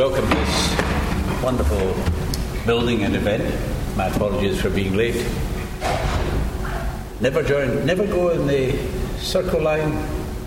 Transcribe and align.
welcome 0.00 0.26
to 0.30 0.34
this 0.34 1.42
wonderful 1.42 1.94
building 2.64 3.02
and 3.02 3.14
event. 3.14 3.44
My 3.98 4.06
apologies 4.06 4.58
for 4.58 4.70
being 4.70 4.96
late. 4.96 5.14
Never 7.20 7.42
join, 7.42 7.84
never 7.84 8.06
go 8.06 8.30
in 8.30 8.46
the 8.46 8.78
circle 9.18 9.60
line, 9.60 9.90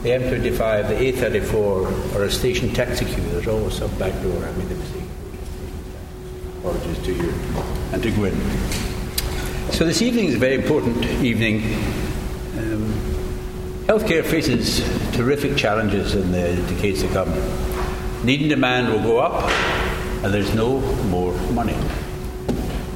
the 0.01 0.09
M25, 0.09 0.87
the 0.87 0.95
A34, 0.95 2.15
or 2.15 2.23
a 2.23 2.31
station 2.31 2.73
taxi 2.73 3.05
queue. 3.05 3.23
There's 3.25 3.47
always 3.47 3.77
some 3.77 3.95
back 3.99 4.13
door. 4.23 4.43
I 4.43 4.51
made 4.53 4.71
a 4.71 4.75
mistake. 4.75 5.03
Apologies 6.57 7.05
to 7.05 7.13
you 7.13 7.29
and 7.91 8.01
to 8.01 8.09
Gwyn. 8.09 8.33
So 9.71 9.85
this 9.85 10.01
evening 10.01 10.29
is 10.29 10.33
a 10.33 10.39
very 10.39 10.55
important 10.55 11.05
evening. 11.21 11.61
Um, 12.57 12.91
healthcare 13.85 14.25
faces 14.25 14.79
terrific 15.15 15.55
challenges 15.57 16.15
in 16.15 16.31
the 16.31 16.55
decades 16.73 17.03
to 17.03 17.07
come. 17.09 17.29
Need 18.23 18.39
and 18.39 18.49
demand 18.49 18.87
will 18.87 19.01
go 19.01 19.17
up, 19.17 19.49
and 20.23 20.33
there's 20.33 20.55
no 20.55 20.79
more 21.07 21.33
money. 21.51 21.75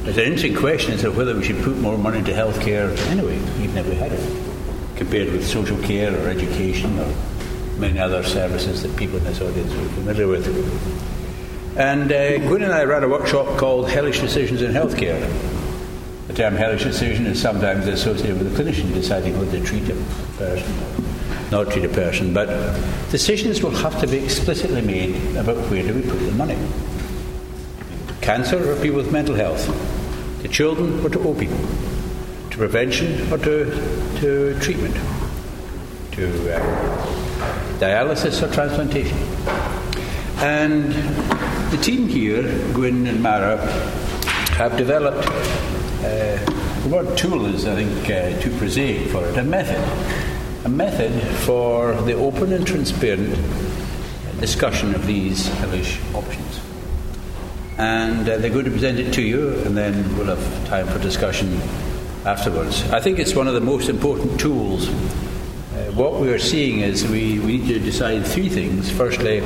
There's 0.03 0.17
an 0.17 0.23
interesting 0.23 0.55
question 0.55 0.93
as 0.93 1.01
to 1.01 1.11
whether 1.11 1.35
we 1.35 1.43
should 1.43 1.61
put 1.63 1.75
more 1.75 1.97
money 1.97 2.19
into 2.19 2.31
healthcare 2.31 2.97
anyway, 3.09 3.35
even 3.61 3.77
if 3.77 3.89
we 3.89 3.95
had 3.95 4.13
it, 4.13 4.95
compared 4.95 5.33
with 5.33 5.45
social 5.45 5.77
care 5.83 6.17
or 6.17 6.29
education 6.29 6.97
or 6.97 7.13
many 7.77 7.99
other 7.99 8.23
services 8.23 8.83
that 8.83 8.95
people 8.95 9.17
in 9.17 9.25
this 9.25 9.41
audience 9.41 9.73
are 9.73 9.89
familiar 9.95 10.27
with. 10.27 10.47
And 11.77 12.09
uh, 12.09 12.37
Gwyn 12.47 12.63
and 12.63 12.73
I 12.73 12.85
ran 12.85 13.03
a 13.03 13.09
workshop 13.09 13.57
called 13.57 13.89
Hellish 13.89 14.21
Decisions 14.21 14.61
in 14.61 14.71
Healthcare. 14.71 15.19
The 16.27 16.33
term 16.35 16.55
hellish 16.55 16.83
decision 16.83 17.25
is 17.25 17.41
sometimes 17.41 17.85
associated 17.87 18.39
with 18.39 18.57
a 18.57 18.63
clinician 18.63 18.93
deciding 18.93 19.37
whether 19.37 19.59
to 19.59 19.65
treat 19.65 19.89
a 19.89 19.95
person 20.37 20.73
not 21.51 21.71
treat 21.71 21.85
a 21.85 21.89
person, 21.89 22.33
but 22.33 22.47
decisions 23.09 23.61
will 23.61 23.71
have 23.71 23.99
to 24.01 24.07
be 24.07 24.17
explicitly 24.17 24.81
made 24.81 25.35
about 25.35 25.57
where 25.69 25.83
do 25.83 25.93
we 25.93 26.01
put 26.01 26.19
the 26.19 26.31
money. 26.31 26.57
Cancer 28.21 28.71
or 28.71 28.75
people 28.81 28.97
with 28.97 29.11
mental 29.11 29.35
health, 29.35 29.65
to 30.41 30.47
children 30.47 31.03
or 31.05 31.09
to 31.09 31.19
old 31.23 31.39
people, 31.39 31.57
to 32.49 32.57
prevention 32.57 33.31
or 33.31 33.37
to, 33.37 33.65
to 34.19 34.59
treatment, 34.59 34.95
to 36.11 36.53
uh, 36.53 36.59
dialysis 37.79 38.41
or 38.41 38.53
transplantation. 38.53 39.17
And 40.39 40.91
the 41.71 41.77
team 41.77 42.07
here, 42.07 42.43
Gwyn 42.73 43.07
and 43.07 43.23
Mara, 43.23 43.57
have 44.57 44.75
developed 44.75 45.27
uh, 45.27 46.37
the 46.83 46.89
word 46.89 47.17
tool 47.17 47.45
is, 47.45 47.65
I 47.65 47.75
think, 47.75 48.09
uh, 48.09 48.41
too 48.41 48.55
prosaic 48.57 49.09
for 49.09 49.25
it, 49.25 49.37
a 49.37 49.43
method 49.43 49.77
a 50.67 50.69
method 50.69 51.13
for 51.45 51.93
the 52.01 52.11
open 52.11 52.51
and 52.51 52.67
transparent 52.67 53.33
discussion 54.41 54.93
of 54.93 55.07
these 55.07 55.47
hellish 55.59 55.97
options. 56.13 56.59
And 57.77 58.27
uh, 58.27 58.37
they're 58.37 58.49
going 58.51 58.65
to 58.65 58.71
present 58.71 58.99
it 58.99 59.13
to 59.13 59.21
you, 59.21 59.51
and 59.61 59.77
then 59.77 60.17
we'll 60.17 60.35
have 60.35 60.67
time 60.67 60.85
for 60.87 60.99
discussion 60.99 61.57
afterwards. 62.25 62.83
I 62.91 62.99
think 62.99 63.17
it's 63.17 63.33
one 63.33 63.47
of 63.47 63.53
the 63.53 63.61
most 63.61 63.87
important 63.87 64.41
tools. 64.41 64.89
Uh, 64.89 65.91
what 65.95 66.19
we 66.19 66.27
are 66.33 66.39
seeing 66.39 66.81
is 66.81 67.07
we, 67.07 67.39
we 67.39 67.59
need 67.59 67.67
to 67.69 67.79
decide 67.79 68.27
three 68.27 68.49
things. 68.49 68.91
Firstly, 68.91 69.39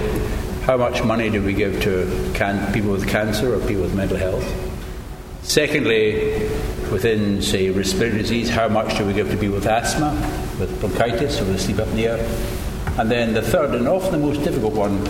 how 0.63 0.77
much 0.77 1.03
money 1.03 1.29
do 1.29 1.43
we 1.43 1.53
give 1.53 1.83
to 1.83 2.31
can- 2.33 2.73
people 2.73 2.89
with 2.89 3.07
cancer 3.07 3.53
or 3.53 3.59
people 3.67 3.83
with 3.83 3.93
mental 3.93 4.17
health? 4.17 4.43
Secondly, 5.43 6.49
within, 6.91 7.43
say, 7.43 7.69
respiratory 7.69 8.23
disease, 8.23 8.49
how 8.49 8.67
much 8.67 8.97
do 8.97 9.05
we 9.05 9.13
give 9.13 9.29
to 9.29 9.37
people 9.37 9.55
with 9.55 9.67
asthma, 9.67 10.17
with 10.61 10.79
bronchitis, 10.79 11.41
or 11.41 11.45
with 11.45 11.59
sleep 11.59 11.77
apnea? 11.77 12.17
And 12.97 13.09
then 13.09 13.33
the 13.33 13.41
third, 13.41 13.75
and 13.75 13.87
often 13.87 14.11
the 14.11 14.25
most 14.25 14.43
difficult 14.43 14.73
one, 14.73 15.03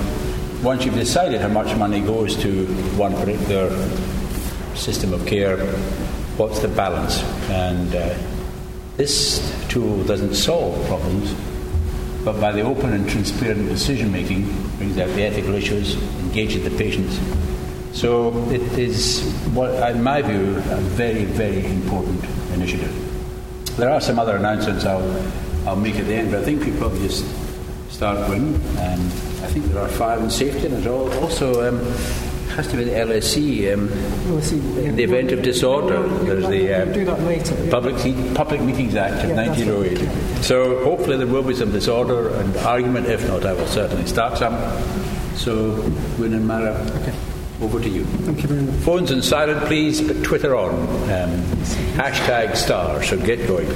once 0.63 0.85
you've 0.85 0.95
decided 0.95 1.41
how 1.41 1.49
much 1.49 1.75
money 1.75 1.99
goes 1.99 2.35
to 2.37 2.65
one 2.97 3.13
particular 3.13 3.69
system 4.75 5.13
of 5.13 5.25
care, 5.27 5.57
what's 6.37 6.59
the 6.59 6.67
balance? 6.69 7.21
And 7.49 7.93
uh, 7.93 8.17
this 8.97 9.41
tool 9.67 10.03
doesn't 10.05 10.35
solve 10.35 10.85
problems, 10.87 11.35
but 12.23 12.39
by 12.39 12.51
the 12.51 12.61
open 12.61 12.93
and 12.93 13.09
transparent 13.09 13.67
decision 13.67 14.11
making, 14.11 14.43
brings 14.77 14.97
out 14.97 15.09
the 15.09 15.23
ethical 15.23 15.53
issues, 15.53 15.95
engages 16.19 16.63
the 16.63 16.77
patients, 16.77 17.19
so 17.93 18.31
it 18.49 18.61
is, 18.79 19.21
what, 19.53 19.71
in 19.91 20.01
my 20.01 20.21
view, 20.21 20.55
a 20.57 20.77
very, 20.95 21.25
very 21.25 21.65
important 21.65 22.23
initiative. 22.53 23.10
There 23.77 23.89
are 23.89 24.01
some 24.01 24.19
other 24.19 24.35
announcements 24.35 24.85
I'll, 24.85 25.01
I'll 25.67 25.75
make 25.75 25.95
at 25.95 26.05
the 26.05 26.13
end, 26.13 26.31
but 26.31 26.41
I 26.41 26.43
think 26.43 26.63
we 26.65 26.71
probably 26.77 27.07
just 27.07 27.25
start 27.89 28.29
with. 28.29 28.41
Um, 28.79 29.05
I 29.43 29.47
think 29.47 29.65
there 29.65 29.81
are 29.81 29.87
fire 29.87 30.19
and 30.19 30.31
safety, 30.31 30.67
and 30.67 30.75
there's 30.75 30.87
also 30.87 31.67
um, 31.67 31.79
has 32.55 32.67
to 32.67 32.77
be 32.77 32.83
the 32.83 32.91
LSE, 32.91 33.73
um, 33.73 33.87
LSE 33.87 34.83
in 34.83 34.95
the 34.95 35.03
event 35.03 35.31
of 35.31 35.41
disorder. 35.41 36.07
There's 36.25 36.47
the 36.47 36.73
uh, 36.73 36.85
do 36.85 37.05
that 37.05 37.21
later. 37.21 37.55
Public, 37.69 37.95
Public 38.35 38.61
Meetings 38.61 38.95
Act 38.95 39.23
of 39.23 39.29
yeah, 39.29 39.47
1908. 39.47 39.97
Right. 39.97 40.07
Okay. 40.07 40.41
So 40.41 40.83
hopefully 40.83 41.17
there 41.17 41.27
will 41.27 41.43
be 41.43 41.55
some 41.55 41.71
disorder 41.71 42.35
and 42.35 42.55
argument. 42.57 43.07
If 43.07 43.27
not, 43.27 43.45
I 43.45 43.53
will 43.53 43.67
certainly 43.67 44.05
start 44.05 44.37
some. 44.37 44.55
So, 45.35 45.81
Gwyn 46.17 46.33
and 46.33 46.47
Mara. 46.47 46.73
Okay. 47.01 47.13
Over 47.61 47.79
to 47.79 47.89
you. 47.89 48.03
Thank 48.05 48.41
you 48.41 48.47
very 48.47 48.61
much. 48.63 48.75
Phones 48.83 49.11
in 49.11 49.21
silent, 49.21 49.65
please, 49.65 50.01
but 50.01 50.23
Twitter 50.23 50.55
on. 50.55 50.73
Um, 50.73 51.29
hashtag 51.93 52.55
star, 52.55 53.03
so 53.03 53.17
get 53.17 53.47
going. 53.47 53.67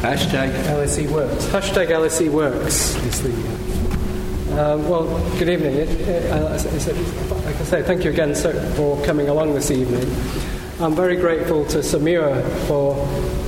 Hashtag 0.00 0.50
LSE 0.64 1.10
works. 1.10 1.44
Hashtag 1.48 1.88
LSE 1.88 2.30
works 2.30 2.94
is 3.04 3.22
the. 3.22 3.30
Uh, 4.52 4.78
well, 4.78 5.04
good 5.38 5.50
evening. 5.50 5.74
It, 5.74 6.30
uh, 6.30 6.50
like 6.50 7.56
I 7.56 7.64
say, 7.64 7.82
thank 7.82 8.04
you 8.04 8.10
again 8.10 8.34
sir, 8.34 8.54
for 8.74 9.02
coming 9.04 9.28
along 9.28 9.54
this 9.54 9.70
evening. 9.70 10.08
I'm 10.80 10.94
very 10.96 11.16
grateful 11.16 11.66
to 11.66 11.78
Samira 11.80 12.42
for 12.66 12.96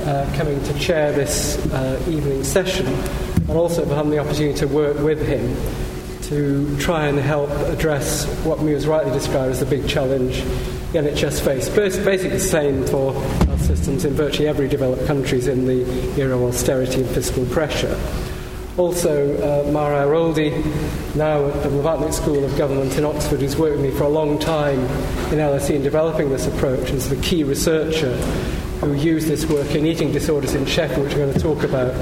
uh, 0.07 0.31
coming 0.37 0.63
to 0.63 0.79
chair 0.79 1.11
this 1.11 1.57
uh, 1.73 1.99
evening 2.07 2.43
session 2.43 2.85
and 2.85 3.57
also 3.57 3.83
for 3.87 3.95
having 3.95 4.11
the 4.11 4.19
opportunity 4.19 4.57
to 4.59 4.67
work 4.67 4.99
with 4.99 5.25
him 5.25 5.55
to 6.33 6.77
try 6.79 7.05
and 7.07 7.19
help 7.19 7.51
address 7.67 8.25
what 8.43 8.59
Muir 8.61 8.79
rightly 8.79 9.11
described 9.11 9.51
as 9.51 9.59
the 9.59 9.65
big 9.65 9.87
challenge 9.87 10.41
the 10.93 10.99
NHS 10.99 11.43
faced. 11.43 11.75
Basically, 11.75 12.29
the 12.29 12.39
same 12.39 12.85
for 12.87 13.13
health 13.13 13.61
systems 13.61 14.05
in 14.05 14.13
virtually 14.13 14.47
every 14.47 14.67
developed 14.67 15.05
countries 15.05 15.47
in 15.47 15.65
the 15.65 15.83
era 16.19 16.35
of 16.35 16.43
austerity 16.43 17.01
and 17.01 17.09
fiscal 17.09 17.45
pressure. 17.47 17.99
Also, 18.77 19.37
uh, 19.37 19.71
Mara 19.71 20.05
Airoldi, 20.05 20.51
now 21.15 21.45
at 21.45 21.61
the 21.61 21.69
Blavatnik 21.69 22.13
School 22.13 22.43
of 22.43 22.57
Government 22.57 22.97
in 22.97 23.05
Oxford, 23.05 23.39
who's 23.39 23.55
worked 23.55 23.77
with 23.77 23.85
me 23.85 23.91
for 23.91 24.05
a 24.05 24.09
long 24.09 24.39
time 24.39 24.79
in 25.31 25.37
LSE 25.37 25.75
in 25.75 25.83
developing 25.83 26.29
this 26.29 26.47
approach, 26.47 26.89
is 26.89 27.09
the 27.09 27.15
key 27.17 27.43
researcher 27.43 28.15
who 28.81 28.93
used 28.93 29.27
this 29.27 29.45
work 29.45 29.75
in 29.75 29.85
eating 29.85 30.11
disorders 30.11 30.55
in 30.55 30.65
Sheffield, 30.65 31.05
which 31.05 31.15
we're 31.15 31.25
going 31.25 31.33
to 31.33 31.39
talk 31.39 31.63
about 31.63 31.93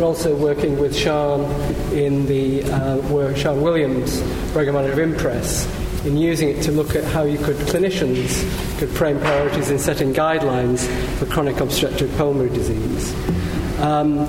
and 0.00 0.06
also 0.06 0.34
working 0.34 0.78
with 0.78 0.94
Siân 0.94 1.44
in 1.92 2.24
the 2.24 2.64
uh, 2.72 2.96
work, 3.08 3.36
Siân 3.36 3.60
Williams, 3.60 4.22
program 4.52 4.76
manager 4.76 4.94
of 4.94 4.98
Impress, 4.98 5.66
in 6.06 6.16
using 6.16 6.48
it 6.48 6.62
to 6.62 6.72
look 6.72 6.96
at 6.96 7.04
how 7.04 7.24
you 7.24 7.36
could, 7.36 7.56
clinicians 7.56 8.40
could 8.78 8.88
frame 8.88 9.20
priorities 9.20 9.68
in 9.68 9.78
setting 9.78 10.14
guidelines 10.14 10.88
for 11.18 11.26
chronic 11.26 11.60
obstructive 11.60 12.10
pulmonary 12.16 12.48
disease. 12.48 13.12
Um, 13.80 14.26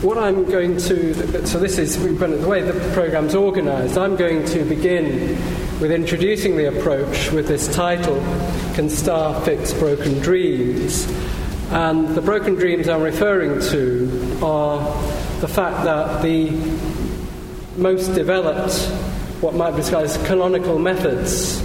what 0.00 0.16
I'm 0.16 0.46
going 0.46 0.78
to, 0.78 1.46
so 1.46 1.60
this 1.60 1.76
is 1.76 2.02
the 2.02 2.48
way 2.48 2.62
the 2.62 2.92
program's 2.94 3.34
organised. 3.34 3.98
I'm 3.98 4.16
going 4.16 4.46
to 4.46 4.64
begin 4.64 5.36
with 5.80 5.92
introducing 5.92 6.56
the 6.56 6.78
approach 6.78 7.30
with 7.30 7.46
this 7.46 7.68
title 7.68 8.18
Can 8.72 8.88
Star 8.88 9.38
Fix 9.42 9.74
Broken 9.74 10.18
Dreams? 10.20 11.06
And 11.70 12.08
the 12.08 12.20
broken 12.20 12.56
dreams 12.56 12.88
I'm 12.88 13.00
referring 13.02 13.60
to 13.70 14.38
are 14.42 14.80
the 15.40 15.46
fact 15.46 15.84
that 15.84 16.20
the 16.20 16.50
most 17.76 18.08
developed, 18.08 18.74
what 19.40 19.54
might 19.54 19.70
be 19.70 19.76
described 19.76 20.06
as 20.06 20.26
canonical 20.26 20.80
methods 20.80 21.62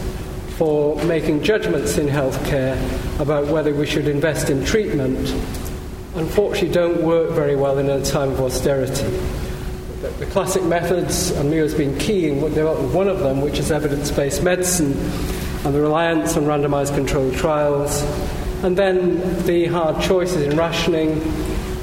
for 0.58 0.96
making 1.06 1.42
judgments 1.42 1.98
in 1.98 2.08
healthcare 2.08 2.78
about 3.20 3.48
whether 3.48 3.74
we 3.74 3.88
should 3.88 4.08
invest 4.08 4.52
in 4.52 4.64
treatment, 4.64 5.18
unfortunately 6.14 6.70
don't 6.70 7.02
work 7.02 7.32
very 7.32 7.56
well 7.56 7.80
in 7.80 7.90
a 7.90 8.06
time 8.06 8.30
of 8.30 8.42
austerity. 8.42 9.10
The, 10.20 10.28
classic 10.28 10.62
methods, 10.64 11.32
and 11.32 11.50
Muir 11.50 11.64
has 11.64 11.74
been 11.74 11.98
key 11.98 12.30
in 12.30 12.40
developing 12.42 12.94
one 12.94 13.08
of 13.08 13.20
them, 13.22 13.42
which 13.42 13.58
is 13.58 13.72
evidence 13.72 14.12
based 14.12 14.44
medicine 14.44 14.94
and 15.66 15.74
the 15.74 15.82
reliance 15.82 16.38
on 16.38 16.44
randomized 16.44 16.94
controlled 16.94 17.34
trials 17.34 18.04
and 18.64 18.78
then 18.78 19.44
the 19.46 19.66
hard 19.66 20.02
choices 20.02 20.42
in 20.44 20.58
rationing, 20.58 21.22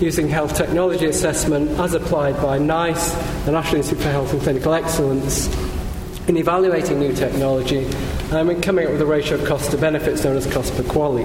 using 0.01 0.29
health 0.29 0.57
technology 0.57 1.07
assessment 1.07 1.71
as 1.79 1.95
applied 1.95 2.37
by 2.43 2.59
NICE, 2.59 3.13
the 3.45 3.53
National 3.53 3.77
Institute 3.77 4.03
for 4.03 4.11
Health 4.11 4.33
and 4.33 4.43
Clinical 4.43 4.75
Excellence, 4.75 5.49
in 6.29 6.37
evaluating 6.37 6.99
new 6.99 7.13
technology 7.13 7.87
um, 8.31 8.49
and 8.49 8.63
coming 8.63 8.87
up 8.87 8.93
with 8.93 9.03
a 9.03 9.07
ratio 9.07 9.39
of 9.39 9.45
cost 9.47 9.71
to 9.73 9.77
benefits 9.77 10.25
known 10.25 10.37
as 10.37 10.51
cost 10.53 10.75
per 10.77 10.83
QALY. 10.83 11.25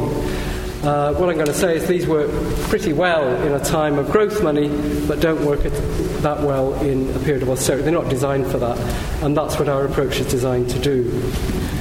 Uh, 0.84 1.12
what 1.16 1.28
I'm 1.28 1.36
going 1.36 1.48
to 1.48 1.54
say 1.54 1.76
is 1.76 1.88
these 1.88 2.06
work 2.06 2.30
pretty 2.70 2.94
well 2.94 3.28
in 3.44 3.54
a 3.54 3.60
time 3.60 3.98
of 3.98 4.12
growth 4.12 4.44
money, 4.44 4.70
but 5.08 5.20
don't 5.20 5.44
work 5.44 5.62
that 5.62 6.42
well 6.42 6.74
in 6.82 7.10
a 7.16 7.20
period 7.20 7.42
of 7.42 7.50
austerity. 7.50 7.84
They're 7.84 7.94
not 7.94 8.10
designed 8.10 8.48
for 8.48 8.60
that, 8.60 8.78
and 9.24 9.36
that's 9.36 9.58
what 9.58 9.70
our 9.70 9.86
approach 9.86 10.20
is 10.20 10.28
designed 10.28 10.70
to 10.70 10.80
do. 10.80 11.10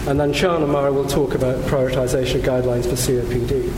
And 0.08 0.18
then 0.18 0.32
Sian 0.32 0.62
and 0.62 0.72
Mara 0.72 0.92
will 0.92 1.06
talk 1.06 1.34
about 1.34 1.56
prioritisation 1.64 2.40
guidelines 2.40 2.84
for 2.84 2.96
COPD. 2.96 3.72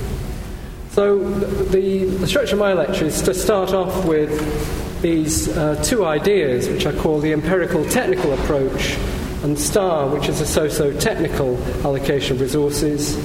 So 0.91 1.19
the, 1.19 2.05
the 2.05 2.27
structure 2.27 2.55
of 2.55 2.61
my 2.61 2.73
lecture 2.73 3.07
is 3.07 3.21
to 3.23 3.35
start 3.35 3.73
off 3.73 4.05
with 4.05 5.03
these 5.03 5.49
uh, 5.49 5.83
two 5.85 6.05
ideas, 6.05 6.69
which 6.69 6.87
I 6.87 6.93
call 6.93 7.21
the 7.21 7.33
empirical 7.33 7.85
technical 7.87 8.35
approach 8.35 8.97
and 9.43 9.59
STAR, 9.59 10.09
which 10.09 10.29
is 10.29 10.41
a 10.41 10.47
socio-technical 10.47 11.57
allocation 11.85 12.37
of 12.37 12.41
resources, 12.41 13.17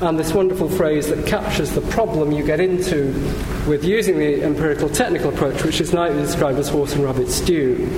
and 0.00 0.18
this 0.18 0.32
wonderful 0.32 0.68
phrase 0.68 1.08
that 1.08 1.26
captures 1.26 1.72
the 1.72 1.82
problem 1.82 2.32
you 2.32 2.44
get 2.44 2.58
into 2.60 3.12
with 3.68 3.84
using 3.84 4.18
the 4.18 4.42
empirical 4.42 4.88
technical 4.88 5.28
approach, 5.30 5.62
which 5.62 5.80
is 5.80 5.92
nightly 5.92 6.18
described 6.18 6.58
as 6.58 6.68
horse 6.68 6.94
and 6.94 7.04
rabbit 7.04 7.28
stew, 7.28 7.88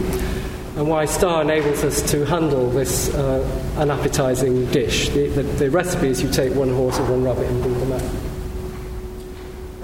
and 0.77 0.89
why 0.89 1.05
STAR 1.05 1.43
enables 1.43 1.85
us 1.85 2.03
to 2.11 2.25
handle 2.25 2.71
this 2.71 3.15
uh, 3.15 3.75
unappetizing 3.77 4.67
dish. 4.73 5.11
The, 5.11 5.29
the, 5.29 5.43
the 5.43 5.71
recipe 5.71 6.09
is 6.09 6.23
you 6.23 6.31
take 6.31 6.55
one 6.55 6.71
horse 6.71 6.99
and 6.99 7.09
one 7.09 7.23
rabbit 7.23 7.47
and 7.47 7.63
do 7.63 7.75
them 7.75 7.93
out. 7.93 8.22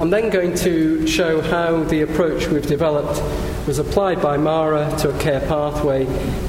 I'm 0.01 0.11
then 0.11 0.31
going 0.31 0.55
to 0.59 1.09
show 1.09 1.41
how 1.41 1.83
the 1.83 2.03
approach 2.03 2.47
we've 2.47 2.65
developed 2.65 3.21
was 3.67 3.81
applied 3.81 4.23
by 4.23 4.37
Mara 4.37 4.97
to 4.99 5.11
a 5.11 5.19
care 5.19 5.41
pathway 5.41 6.07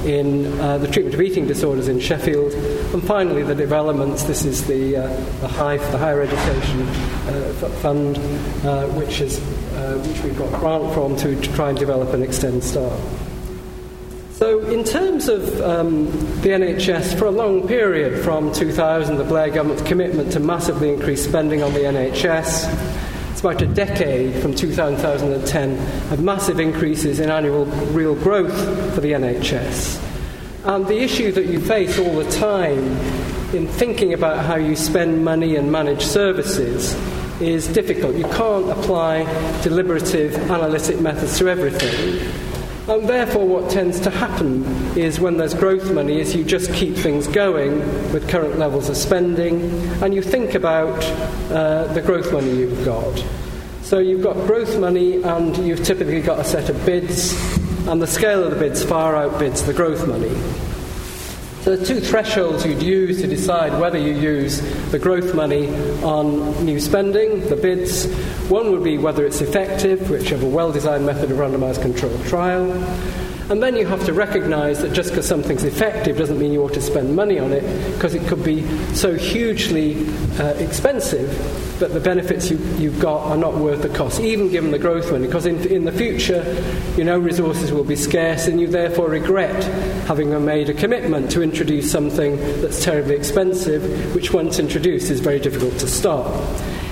in 0.08 0.60
uh, 0.60 0.78
the 0.78 0.86
treatment 0.86 1.16
of 1.16 1.20
eating 1.20 1.48
disorders 1.48 1.88
in 1.88 1.98
Sheffield. 1.98 2.52
And 2.94 3.02
finally, 3.02 3.42
the 3.42 3.56
developments 3.56 4.22
this 4.22 4.44
is 4.44 4.64
the, 4.68 4.98
uh, 4.98 5.06
the 5.40 5.48
HEIF, 5.48 5.80
the 5.90 5.98
Higher 5.98 6.22
Education 6.22 6.82
uh, 6.82 7.52
Fund, 7.82 8.18
uh, 8.64 8.86
which, 8.90 9.20
is, 9.20 9.40
uh, 9.74 10.00
which 10.06 10.22
we've 10.22 10.38
got 10.38 10.60
grant 10.60 10.94
from 10.94 11.16
to, 11.16 11.34
to 11.34 11.52
try 11.54 11.70
and 11.70 11.78
develop 11.78 12.14
and 12.14 12.22
extend 12.22 12.62
STAR. 12.62 12.96
So, 14.30 14.60
in 14.60 14.84
terms 14.84 15.28
of 15.28 15.60
um, 15.60 16.06
the 16.42 16.50
NHS, 16.50 17.18
for 17.18 17.24
a 17.24 17.30
long 17.32 17.66
period 17.66 18.24
from 18.24 18.52
2000, 18.52 19.16
the 19.16 19.24
Blair 19.24 19.50
government's 19.50 19.82
commitment 19.82 20.30
to 20.32 20.40
massively 20.40 20.92
increase 20.92 21.24
spending 21.24 21.64
on 21.64 21.74
the 21.74 21.80
NHS 21.80 22.99
it's 23.30 23.40
about 23.40 23.62
a 23.62 23.66
decade 23.66 24.42
from 24.42 24.54
2010 24.54 26.12
of 26.12 26.22
massive 26.22 26.60
increases 26.60 27.20
in 27.20 27.30
annual 27.30 27.64
real 27.92 28.14
growth 28.14 28.54
for 28.94 29.00
the 29.00 29.12
NHS. 29.12 30.02
And 30.64 30.86
the 30.86 30.98
issue 30.98 31.32
that 31.32 31.46
you 31.46 31.60
face 31.60 31.98
all 31.98 32.16
the 32.16 32.30
time 32.30 32.84
in 33.54 33.66
thinking 33.66 34.12
about 34.12 34.44
how 34.44 34.56
you 34.56 34.76
spend 34.76 35.24
money 35.24 35.56
and 35.56 35.72
manage 35.72 36.02
services 36.02 36.94
is 37.40 37.66
difficult. 37.68 38.14
You 38.16 38.24
can't 38.24 38.68
apply 38.70 39.24
deliberative 39.62 40.34
analytic 40.50 41.00
methods 41.00 41.38
to 41.38 41.48
everything. 41.48 42.39
And 42.90 43.08
therefore, 43.08 43.46
what 43.46 43.70
tends 43.70 44.00
to 44.00 44.10
happen 44.10 44.64
is 44.98 45.20
when 45.20 45.36
there's 45.36 45.54
growth 45.54 45.92
money, 45.92 46.18
is 46.18 46.34
you 46.34 46.42
just 46.42 46.72
keep 46.72 46.96
things 46.96 47.28
going 47.28 47.78
with 48.12 48.28
current 48.28 48.58
levels 48.58 48.88
of 48.88 48.96
spending, 48.96 49.70
and 50.02 50.12
you 50.12 50.20
think 50.20 50.56
about 50.56 51.00
uh, 51.52 51.84
the 51.92 52.02
growth 52.02 52.32
money 52.32 52.50
you've 52.50 52.84
got. 52.84 53.24
So 53.82 54.00
you've 54.00 54.24
got 54.24 54.34
growth 54.44 54.76
money, 54.76 55.22
and 55.22 55.56
you've 55.58 55.84
typically 55.84 56.20
got 56.20 56.40
a 56.40 56.44
set 56.44 56.68
of 56.68 56.84
bids, 56.84 57.32
and 57.86 58.02
the 58.02 58.08
scale 58.08 58.42
of 58.42 58.50
the 58.50 58.56
bids 58.56 58.82
far 58.82 59.14
outbids 59.14 59.64
the 59.64 59.72
growth 59.72 60.08
money. 60.08 60.34
So 61.62 61.76
the 61.76 61.84
two 61.84 62.00
thresholds 62.00 62.64
you'd 62.64 62.82
use 62.82 63.20
to 63.20 63.26
decide 63.26 63.78
whether 63.78 63.98
you 63.98 64.14
use 64.14 64.62
the 64.90 64.98
growth 64.98 65.34
money 65.34 65.68
on 66.02 66.64
new 66.64 66.80
spending, 66.80 67.46
the 67.50 67.56
bids. 67.56 68.06
One 68.48 68.72
would 68.72 68.82
be 68.82 68.96
whether 68.96 69.26
it's 69.26 69.42
effective, 69.42 70.08
which 70.08 70.30
have 70.30 70.42
a 70.42 70.48
well-designed 70.48 71.04
method 71.04 71.30
of 71.30 71.36
randomized 71.36 71.82
controlled 71.82 72.24
trial. 72.24 72.72
And 73.50 73.60
then 73.60 73.74
you 73.74 73.84
have 73.86 74.04
to 74.04 74.12
recognize 74.12 74.80
that 74.82 74.92
just 74.92 75.10
because 75.10 75.26
something's 75.26 75.64
effective 75.64 76.16
doesn't 76.16 76.38
mean 76.38 76.52
you 76.52 76.62
ought 76.62 76.74
to 76.74 76.80
spend 76.80 77.16
money 77.16 77.40
on 77.40 77.52
it, 77.52 77.62
because 77.94 78.14
it 78.14 78.24
could 78.28 78.44
be 78.44 78.64
so 78.94 79.14
hugely 79.14 80.06
uh, 80.38 80.54
expensive 80.58 81.28
that 81.80 81.92
the 81.92 81.98
benefits 81.98 82.48
you, 82.48 82.58
you've 82.78 83.00
got 83.00 83.26
are 83.26 83.36
not 83.36 83.56
worth 83.56 83.82
the 83.82 83.88
cost, 83.88 84.20
even 84.20 84.50
given 84.50 84.70
the 84.70 84.78
growth 84.78 85.10
money. 85.10 85.26
Because 85.26 85.46
in, 85.46 85.66
in 85.66 85.84
the 85.84 85.90
future, 85.90 86.44
you 86.96 87.02
know, 87.02 87.18
resources 87.18 87.72
will 87.72 87.82
be 87.82 87.96
scarce, 87.96 88.46
and 88.46 88.60
you 88.60 88.68
therefore 88.68 89.08
regret 89.08 89.64
having 90.06 90.44
made 90.44 90.68
a 90.68 90.74
commitment 90.74 91.28
to 91.32 91.42
introduce 91.42 91.90
something 91.90 92.36
that's 92.60 92.84
terribly 92.84 93.16
expensive, 93.16 94.14
which 94.14 94.32
once 94.32 94.60
introduced 94.60 95.10
is 95.10 95.18
very 95.18 95.40
difficult 95.40 95.76
to 95.78 95.88
stop. 95.88 96.26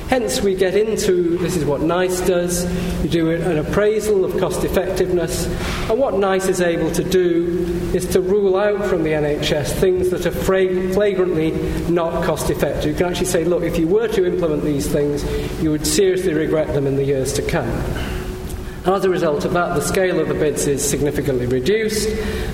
Hence, 0.08 0.40
we 0.40 0.54
get 0.54 0.74
into 0.74 1.36
this 1.36 1.54
is 1.54 1.66
what 1.66 1.82
NICE 1.82 2.20
does. 2.22 2.64
You 3.04 3.10
do 3.10 3.30
an 3.30 3.58
appraisal 3.58 4.24
of 4.24 4.38
cost 4.38 4.64
effectiveness, 4.64 5.46
and 5.90 5.98
what 5.98 6.14
NICE 6.14 6.48
is 6.48 6.60
able 6.62 6.90
to 6.92 7.04
do 7.04 7.90
is 7.94 8.06
to 8.06 8.22
rule 8.22 8.56
out 8.56 8.86
from 8.86 9.02
the 9.02 9.10
NHS 9.10 9.72
things 9.72 10.08
that 10.08 10.24
are 10.24 10.30
flagrantly 10.30 11.50
not 11.90 12.24
cost 12.24 12.48
effective. 12.48 12.86
You 12.86 12.94
can 12.94 13.06
actually 13.06 13.26
say, 13.26 13.44
look, 13.44 13.62
if 13.62 13.78
you 13.78 13.86
were 13.86 14.08
to 14.08 14.26
implement 14.26 14.62
these 14.62 14.90
things, 14.90 15.24
you 15.62 15.70
would 15.70 15.86
seriously 15.86 16.32
regret 16.32 16.68
them 16.68 16.86
in 16.86 16.96
the 16.96 17.04
years 17.04 17.34
to 17.34 17.42
come. 17.42 17.68
As 18.88 19.04
a 19.04 19.10
result 19.10 19.44
of 19.44 19.52
that, 19.52 19.74
the 19.74 19.82
scale 19.82 20.18
of 20.18 20.28
the 20.28 20.34
bids 20.34 20.66
is 20.66 20.82
significantly 20.82 21.44
reduced, 21.44 22.08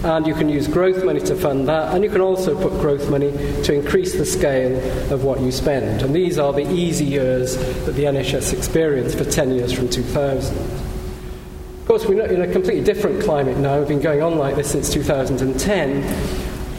and 0.04 0.26
you 0.26 0.34
can 0.34 0.48
use 0.48 0.66
growth 0.66 1.04
money 1.04 1.20
to 1.20 1.36
fund 1.36 1.68
that, 1.68 1.94
and 1.94 2.02
you 2.02 2.10
can 2.10 2.20
also 2.20 2.60
put 2.60 2.72
growth 2.80 3.08
money 3.08 3.30
to 3.62 3.72
increase 3.72 4.14
the 4.14 4.26
scale 4.26 4.76
of 5.14 5.22
what 5.22 5.40
you 5.40 5.52
spend. 5.52 6.02
And 6.02 6.12
these 6.12 6.36
are 6.36 6.52
the 6.52 6.68
easy 6.72 7.04
years 7.04 7.56
that 7.84 7.92
the 7.92 8.02
NHS 8.04 8.52
experienced 8.52 9.16
for 9.16 9.24
10 9.24 9.52
years 9.52 9.72
from 9.72 9.88
2000. 9.88 10.58
Of 10.58 11.86
course, 11.86 12.04
we're 12.04 12.26
in 12.26 12.42
a 12.42 12.52
completely 12.52 12.82
different 12.82 13.22
climate 13.22 13.58
now. 13.58 13.78
We've 13.78 13.86
been 13.86 14.00
going 14.00 14.20
on 14.20 14.36
like 14.36 14.56
this 14.56 14.72
since 14.72 14.92
2010. 14.92 16.02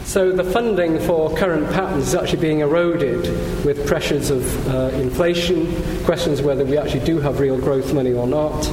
So 0.04 0.32
the 0.32 0.44
funding 0.44 0.98
for 1.00 1.34
current 1.34 1.72
patterns 1.72 2.08
is 2.08 2.14
actually 2.14 2.42
being 2.42 2.60
eroded 2.60 3.24
with 3.64 3.86
pressures 3.86 4.28
of 4.28 4.68
uh, 4.68 4.90
inflation, 4.98 5.74
questions 6.04 6.42
whether 6.42 6.64
we 6.64 6.76
actually 6.76 7.06
do 7.06 7.20
have 7.20 7.40
real 7.40 7.58
growth 7.58 7.94
money 7.94 8.12
or 8.12 8.26
not. 8.26 8.70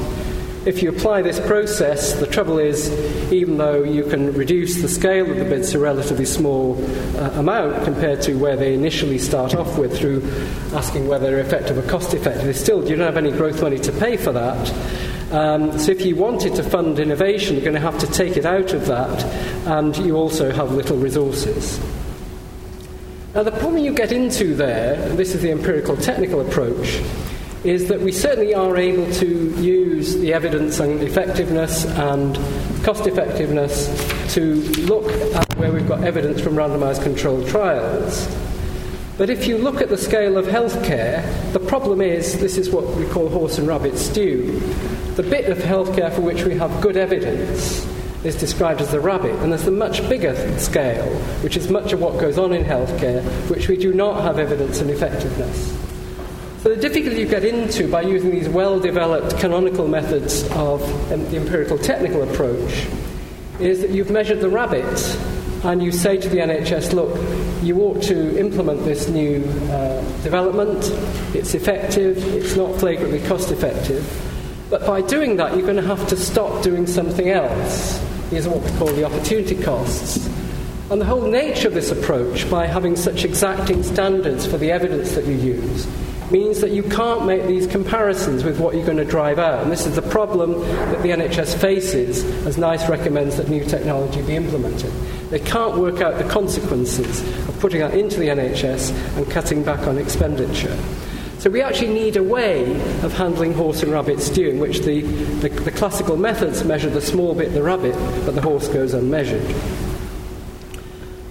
If 0.66 0.82
you 0.82 0.90
apply 0.90 1.24
this 1.24 1.42
process, 1.42 2.14
the 2.14 2.26
trouble 2.26 2.58
is, 2.58 2.90
even 3.34 3.58
though 3.58 3.84
you 3.84 4.06
can 4.06 4.32
reduce 4.32 4.82
the 4.82 4.88
scale 4.88 5.30
of 5.30 5.38
the 5.38 5.44
bids 5.44 5.72
to 5.74 5.78
a 5.78 5.82
relatively 5.82 6.24
small 6.24 6.82
uh, 7.18 7.32
amount 7.32 7.84
compared 7.84 8.22
to 8.22 8.36
where 8.36 8.56
they 8.56 8.74
initially 8.74 9.18
start 9.18 9.56
off 9.56 9.78
with 9.78 10.00
through 10.00 10.24
asking 10.74 11.10
whether 11.10 11.26
they're 11.30 11.42
effective 11.42 11.78
or 11.78 11.82
cost 11.90 12.14
effective, 12.14 12.46
they 12.46 12.54
still 12.54 12.82
you 12.88 12.96
don't 12.96 13.06
have 13.06 13.18
any 13.18 13.32
growth 13.32 13.62
money 13.62 13.78
to 13.78 13.92
pay 13.92 14.16
for 14.16 14.32
that. 14.32 15.34
Um, 15.34 15.78
so 15.78 15.92
if 15.92 16.06
you 16.06 16.16
wanted 16.16 16.56
to 16.56 16.64
fund 16.64 16.98
innovation, 16.98 17.56
you're 17.56 17.66
going 17.66 17.76
to 17.76 17.82
have 17.82 18.00
to 18.00 18.08
take 18.08 18.38
it 18.38 18.46
out 18.46 18.72
of 18.72 18.86
that, 18.86 19.22
and 19.68 19.98
you 19.98 20.16
also 20.16 20.50
have 20.54 20.72
little 20.72 20.96
resources. 20.96 21.78
Now, 23.36 23.44
the 23.44 23.52
problem 23.52 23.80
you 23.80 23.94
get 23.94 24.14
into 24.14 24.56
there, 24.56 24.96
this 25.16 25.36
is 25.36 25.42
the 25.42 25.52
empirical 25.52 25.98
technical 25.98 26.40
approach, 26.40 27.02
is 27.64 27.88
that 27.88 28.02
we 28.02 28.12
certainly 28.12 28.54
are 28.54 28.76
able 28.76 29.10
to 29.14 29.28
use 29.62 30.18
the 30.18 30.34
evidence 30.34 30.80
and 30.80 31.02
effectiveness 31.02 31.86
and 31.86 32.36
cost 32.84 33.08
effectiveness 33.08 33.88
to 34.34 34.56
look 34.82 35.10
at 35.34 35.58
where 35.58 35.72
we've 35.72 35.88
got 35.88 36.04
evidence 36.04 36.42
from 36.42 36.56
randomized 36.56 37.02
controlled 37.04 37.48
trials. 37.48 38.28
But 39.18 39.30
if 39.30 39.48
you 39.48 39.58
look 39.58 39.80
at 39.80 39.88
the 39.90 39.98
scale 39.98 40.38
of 40.38 40.46
healthcare, 40.46 41.24
the 41.54 41.60
problem 41.60 42.02
is 42.02 42.38
this 42.40 42.58
is 42.58 42.70
what 42.70 42.86
we 42.96 43.06
call 43.08 43.30
horse 43.30 43.58
and 43.58 43.68
rabbit 43.68 43.98
stew. 43.98 44.60
The 45.16 45.24
bit 45.24 45.50
of 45.50 45.60
healthcare 45.60 46.14
for 46.14 46.22
which 46.22 46.44
we 46.44 46.56
have 46.56 46.82
good 46.82 46.98
evidence 46.98 47.88
is 48.26 48.36
described 48.36 48.82
as 48.82 48.92
the 48.92 49.00
rabbit, 49.00 49.36
and 49.42 49.52
there's 49.52 49.64
the 49.64 49.72
much 49.72 50.08
bigger 50.10 50.36
scale, 50.58 51.08
which 51.42 51.56
is 51.56 51.70
much 51.70 51.94
of 51.94 52.02
what 52.02 52.20
goes 52.20 52.38
on 52.38 52.54
in 52.54 52.66
healthcare, 52.66 53.24
which 53.50 53.70
we 53.70 53.78
do 53.78 53.94
not 53.94 54.22
have 54.24 54.40
evidence 54.40 54.82
and 54.82 54.90
effectiveness. 54.90 55.83
So 56.64 56.74
the 56.74 56.80
difficulty 56.80 57.20
you 57.20 57.28
get 57.28 57.44
into 57.44 57.92
by 57.92 58.04
using 58.04 58.32
these 58.32 58.48
well-developed 58.48 59.38
canonical 59.38 59.86
methods 59.86 60.44
of 60.52 60.82
um, 61.12 61.30
the 61.30 61.36
empirical 61.36 61.78
technical 61.78 62.24
approach 62.24 62.88
is 63.60 63.82
that 63.82 63.90
you've 63.90 64.10
measured 64.10 64.40
the 64.40 64.48
rabbit 64.48 64.98
and 65.66 65.84
you 65.84 65.92
say 65.92 66.16
to 66.16 66.30
the 66.30 66.38
NHS, 66.38 66.94
look, 66.94 67.20
you 67.62 67.82
ought 67.82 68.02
to 68.04 68.40
implement 68.40 68.86
this 68.86 69.10
new 69.10 69.44
uh, 69.44 70.02
development, 70.24 70.86
it's 71.36 71.54
effective, 71.54 72.18
it's 72.34 72.56
not 72.56 72.80
flagrantly 72.80 73.20
cost 73.28 73.52
effective, 73.52 74.10
but 74.70 74.88
by 74.88 75.02
doing 75.02 75.36
that, 75.36 75.58
you're 75.58 75.68
going 75.68 75.76
to 75.76 75.82
have 75.82 76.08
to 76.08 76.16
stop 76.16 76.64
doing 76.64 76.88
something 76.88 77.28
else. 77.28 78.02
These 78.30 78.48
are 78.48 78.52
what 78.52 78.64
we 78.64 78.78
call 78.78 78.88
the 78.88 79.04
opportunity 79.04 79.62
costs. 79.62 80.26
And 80.90 81.02
the 81.02 81.06
whole 81.06 81.28
nature 81.28 81.68
of 81.68 81.74
this 81.74 81.92
approach, 81.92 82.50
by 82.50 82.68
having 82.68 82.96
such 82.96 83.26
exacting 83.26 83.84
standards 83.84 84.48
for 84.48 84.58
the 84.58 84.72
evidence 84.72 85.16
that 85.16 85.26
you 85.26 85.34
use, 85.34 85.88
means 86.32 86.62
that 86.62 86.72
you 86.72 86.84
can't 86.84 87.26
make 87.26 87.46
these 87.46 87.68
comparisons 87.68 88.44
with 88.44 88.60
what 88.60 88.76
you're 88.76 88.86
going 88.86 88.98
to 88.98 89.06
drive 89.06 89.40
out. 89.40 89.64
And 89.64 89.72
this 89.72 89.86
is 89.86 89.96
the 89.96 90.02
problem 90.02 90.60
that 90.62 91.02
the 91.02 91.10
NHS 91.10 91.60
faces 91.60 92.24
as 92.46 92.58
NICE 92.58 92.88
recommends 92.90 93.38
that 93.38 93.50
new 93.50 93.64
technology 93.66 94.22
be 94.22 94.36
implemented. 94.36 94.92
They 95.30 95.40
can't 95.40 95.78
work 95.78 96.02
out 96.02 96.18
the 96.18 96.30
consequences 96.30 97.22
of 97.48 97.60
putting 97.60 97.80
that 97.80 97.94
into 97.94 98.20
the 98.20 98.28
NHS 98.28 99.18
and 99.18 99.30
cutting 99.30 99.64
back 99.64 99.88
on 99.88 99.98
expenditure. 99.98 100.78
So 101.40 101.50
we 101.50 101.62
actually 101.62 101.94
need 101.94 102.16
a 102.16 102.24
way 102.24 102.72
of 103.02 103.12
handling 103.12 103.54
horse 103.54 103.84
and 103.84 103.92
rabbit 103.92 104.22
stew 104.22 104.48
in 104.48 104.60
which 104.60 104.80
the, 104.80 105.02
the, 105.02 105.50
the 105.50 105.72
classical 105.72 106.16
methods 106.16 106.64
measure 106.64 106.90
the 106.90 107.02
small 107.02 107.36
bit, 107.36 107.54
the 107.54 107.62
rabbit, 107.62 107.96
but 108.26 108.34
the 108.34 108.42
horse 108.42 108.70
goes 108.70 108.94
unmeasured. 108.94 109.44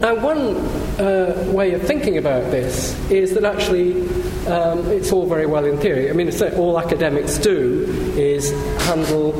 Now, 0.03 0.17
one 0.17 0.57
uh, 0.99 1.45
way 1.55 1.75
of 1.75 1.83
thinking 1.83 2.19
about 2.19 2.51
this 2.51 2.99
is 3.09 3.35
that 3.35 3.45
actually 3.45 4.03
um, 4.49 4.85
it's 4.91 5.13
all 5.13 5.27
very 5.27 5.47
well 5.47 5.65
in 5.65 5.79
theory. 5.79 6.11
I 6.11 6.13
mean, 6.13 6.29
all 6.57 6.81
academics 6.81 7.39
do 7.39 7.85
is 8.17 8.51
handle, 8.83 9.31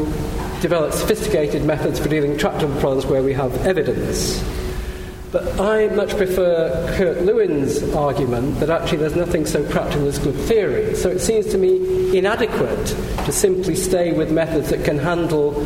develop 0.61 0.93
sophisticated 0.93 1.65
methods 1.65 1.99
for 1.99 2.09
dealing 2.09 2.31
with 2.31 2.41
tractable 2.41 2.79
problems 2.79 3.07
where 3.07 3.25
we 3.25 3.33
have 3.33 3.67
evidence. 3.67 4.41
But 5.33 5.59
I 5.59 5.89
much 5.89 6.15
prefer 6.15 6.95
Kurt 6.95 7.23
Lewin's 7.23 7.83
argument 7.95 8.61
that 8.61 8.69
actually 8.69 8.99
there's 8.99 9.17
nothing 9.17 9.47
so 9.47 9.67
practical 9.71 10.07
as 10.07 10.19
good 10.19 10.35
theory. 10.35 10.95
So 10.95 11.09
it 11.09 11.21
seems 11.21 11.47
to 11.47 11.59
me 11.59 12.19
inadequate 12.19 12.87
to 13.25 13.33
simply 13.33 13.75
stay 13.75 14.13
with 14.13 14.31
methods 14.31 14.69
that 14.69 14.85
can 14.85 14.99
handle 14.99 15.59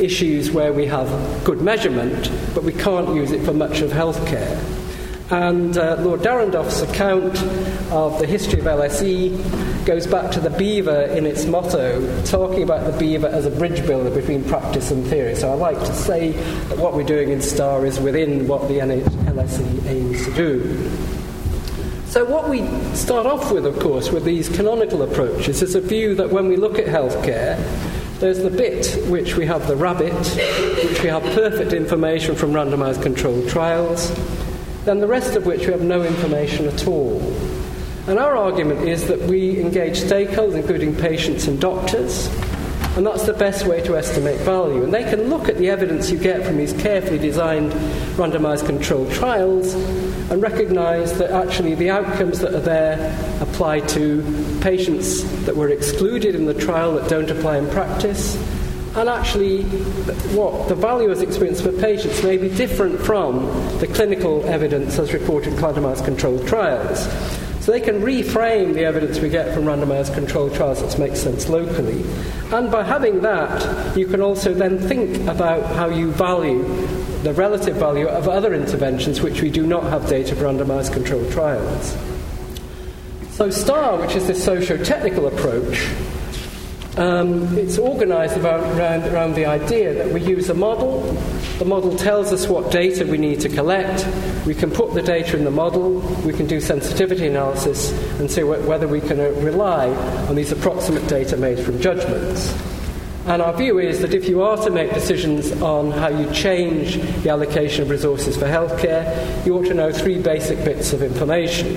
issues 0.00 0.50
where 0.50 0.72
we 0.72 0.86
have 0.86 1.08
good 1.44 1.60
measurement, 1.60 2.32
but 2.52 2.64
we 2.64 2.72
can't 2.72 3.14
use 3.14 3.30
it 3.30 3.44
for 3.44 3.52
much 3.52 3.80
of 3.80 3.92
healthcare. 3.92 4.60
And 5.30 5.78
uh, 5.78 5.98
Lord 6.00 6.22
Dahrendorf's 6.22 6.82
account 6.82 7.40
of 7.92 8.18
the 8.18 8.26
history 8.26 8.58
of 8.58 8.66
LSE 8.66 9.71
goes 9.84 10.06
back 10.06 10.30
to 10.32 10.40
the 10.40 10.50
beaver 10.50 11.02
in 11.02 11.26
its 11.26 11.44
motto, 11.46 12.24
talking 12.24 12.62
about 12.62 12.90
the 12.90 12.98
beaver 12.98 13.26
as 13.26 13.46
a 13.46 13.50
bridge 13.50 13.84
builder 13.86 14.10
between 14.10 14.44
practice 14.44 14.90
and 14.90 15.06
theory. 15.06 15.34
So 15.34 15.50
I 15.50 15.54
like 15.54 15.78
to 15.78 15.94
say 15.94 16.32
that 16.32 16.78
what 16.78 16.94
we're 16.94 17.02
doing 17.02 17.30
in 17.30 17.40
STAR 17.42 17.84
is 17.86 18.00
within 18.00 18.46
what 18.46 18.68
the 18.68 18.78
LSE 18.78 19.86
aims 19.86 20.24
to 20.24 20.34
do. 20.34 20.90
So, 22.06 22.26
what 22.26 22.50
we 22.50 22.66
start 22.94 23.26
off 23.26 23.50
with, 23.50 23.64
of 23.64 23.78
course, 23.78 24.10
with 24.10 24.24
these 24.24 24.50
canonical 24.50 25.00
approaches 25.00 25.62
is 25.62 25.74
a 25.74 25.80
view 25.80 26.14
that 26.16 26.30
when 26.30 26.46
we 26.46 26.56
look 26.56 26.78
at 26.78 26.84
healthcare, 26.84 27.56
there's 28.20 28.40
the 28.40 28.50
bit 28.50 29.08
which 29.08 29.36
we 29.36 29.46
have 29.46 29.66
the 29.66 29.76
rabbit, 29.76 30.12
which 30.12 31.02
we 31.02 31.08
have 31.08 31.22
perfect 31.34 31.72
information 31.72 32.34
from 32.34 32.52
randomized 32.52 33.02
controlled 33.02 33.48
trials 33.48 34.12
then 34.84 34.98
the 34.98 35.06
rest 35.06 35.36
of 35.36 35.46
which 35.46 35.60
we 35.66 35.72
have 35.72 35.82
no 35.82 36.02
information 36.02 36.66
at 36.66 36.86
all. 36.88 37.20
And 38.08 38.18
our 38.18 38.36
argument 38.36 38.88
is 38.88 39.06
that 39.06 39.20
we 39.20 39.60
engage 39.60 40.00
stakeholders, 40.00 40.56
including 40.56 40.96
patients 40.96 41.46
and 41.46 41.60
doctors, 41.60 42.26
and 42.96 43.06
that's 43.06 43.24
the 43.24 43.32
best 43.32 43.64
way 43.64 43.80
to 43.82 43.96
estimate 43.96 44.40
value. 44.40 44.82
And 44.82 44.92
they 44.92 45.04
can 45.04 45.30
look 45.30 45.48
at 45.48 45.56
the 45.56 45.70
evidence 45.70 46.10
you 46.10 46.18
get 46.18 46.44
from 46.44 46.58
these 46.58 46.72
carefully 46.74 47.18
designed 47.18 47.72
randomized 48.16 48.66
controlled 48.66 49.10
trials 49.12 49.74
and 50.30 50.42
recognize 50.42 51.16
that 51.18 51.30
actually 51.30 51.74
the 51.74 51.90
outcomes 51.90 52.40
that 52.40 52.52
are 52.52 52.60
there 52.60 53.38
apply 53.40 53.80
to 53.80 54.58
patients 54.60 55.22
that 55.44 55.56
were 55.56 55.68
excluded 55.68 56.34
in 56.34 56.44
the 56.44 56.54
trial 56.54 56.94
that 56.96 57.08
don't 57.08 57.30
apply 57.30 57.56
in 57.56 57.70
practice, 57.70 58.36
and 58.96 59.08
actually 59.08 59.62
what 60.34 60.68
the 60.68 60.74
value 60.74 61.10
as 61.10 61.22
experienced 61.22 61.62
for 61.62 61.72
patients 61.72 62.22
may 62.22 62.36
be 62.36 62.48
different 62.48 63.00
from 63.00 63.46
the 63.78 63.86
clinical 63.86 64.44
evidence 64.46 64.98
as 64.98 65.14
reported 65.14 65.52
in 65.54 65.58
randomized 65.60 66.04
controlled 66.04 66.46
trials. 66.48 67.08
So 67.62 67.70
they 67.70 67.80
can 67.80 68.00
reframe 68.00 68.74
the 68.74 68.84
evidence 68.84 69.20
we 69.20 69.28
get 69.28 69.54
from 69.54 69.66
randomized 69.66 70.14
controlled 70.14 70.52
trials 70.52 70.82
that 70.82 70.98
makes 70.98 71.20
sense 71.20 71.48
locally. 71.48 72.02
And 72.52 72.72
by 72.72 72.82
having 72.82 73.20
that, 73.20 73.96
you 73.96 74.04
can 74.06 74.20
also 74.20 74.52
then 74.52 74.80
think 74.80 75.28
about 75.28 75.64
how 75.76 75.88
you 75.88 76.10
value 76.10 76.64
the 77.22 77.32
relative 77.32 77.76
value 77.76 78.08
of 78.08 78.28
other 78.28 78.52
interventions 78.52 79.20
which 79.20 79.42
we 79.42 79.48
do 79.48 79.64
not 79.64 79.84
have 79.84 80.08
data 80.08 80.34
for 80.34 80.46
randomized 80.46 80.92
controlled 80.92 81.30
trials. 81.30 81.96
So 83.30 83.48
STAR, 83.48 84.00
which 84.00 84.16
is 84.16 84.26
this 84.26 84.44
socio-technical 84.44 85.28
approach, 85.28 85.88
um, 86.96 87.56
it's 87.56 87.78
organised 87.78 88.38
around, 88.38 89.06
around 89.06 89.34
the 89.34 89.46
idea 89.46 89.94
that 89.94 90.12
we 90.12 90.20
use 90.20 90.50
a 90.50 90.54
model. 90.54 91.16
The 91.62 91.68
model 91.68 91.96
tells 91.96 92.32
us 92.32 92.48
what 92.48 92.72
data 92.72 93.06
we 93.06 93.18
need 93.18 93.38
to 93.42 93.48
collect. 93.48 94.04
We 94.44 94.52
can 94.52 94.68
put 94.68 94.94
the 94.94 95.00
data 95.00 95.36
in 95.36 95.44
the 95.44 95.50
model. 95.52 96.00
We 96.26 96.32
can 96.32 96.48
do 96.48 96.60
sensitivity 96.60 97.28
analysis 97.28 97.92
and 98.18 98.28
see 98.28 98.40
wh- 98.40 98.66
whether 98.66 98.88
we 98.88 99.00
can 99.00 99.20
uh, 99.20 99.28
rely 99.36 99.90
on 100.26 100.34
these 100.34 100.50
approximate 100.50 101.06
data 101.06 101.36
made 101.36 101.60
from 101.60 101.80
judgments. 101.80 102.52
And 103.26 103.40
our 103.40 103.52
view 103.56 103.78
is 103.78 104.00
that 104.00 104.12
if 104.12 104.28
you 104.28 104.42
are 104.42 104.56
to 104.56 104.70
make 104.70 104.92
decisions 104.92 105.52
on 105.62 105.92
how 105.92 106.08
you 106.08 106.28
change 106.32 106.96
the 107.22 107.30
allocation 107.30 107.82
of 107.82 107.90
resources 107.90 108.36
for 108.36 108.46
healthcare, 108.46 109.46
you 109.46 109.56
ought 109.56 109.66
to 109.66 109.74
know 109.74 109.92
three 109.92 110.20
basic 110.20 110.64
bits 110.64 110.92
of 110.92 111.00
information. 111.00 111.76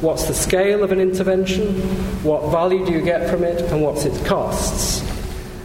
What's 0.00 0.24
the 0.24 0.34
scale 0.34 0.82
of 0.82 0.90
an 0.90 0.98
intervention? 0.98 1.80
What 2.24 2.50
value 2.50 2.84
do 2.84 2.90
you 2.90 3.00
get 3.00 3.30
from 3.30 3.44
it? 3.44 3.62
And 3.70 3.80
what's 3.80 4.04
its 4.04 4.20
costs? 4.26 5.08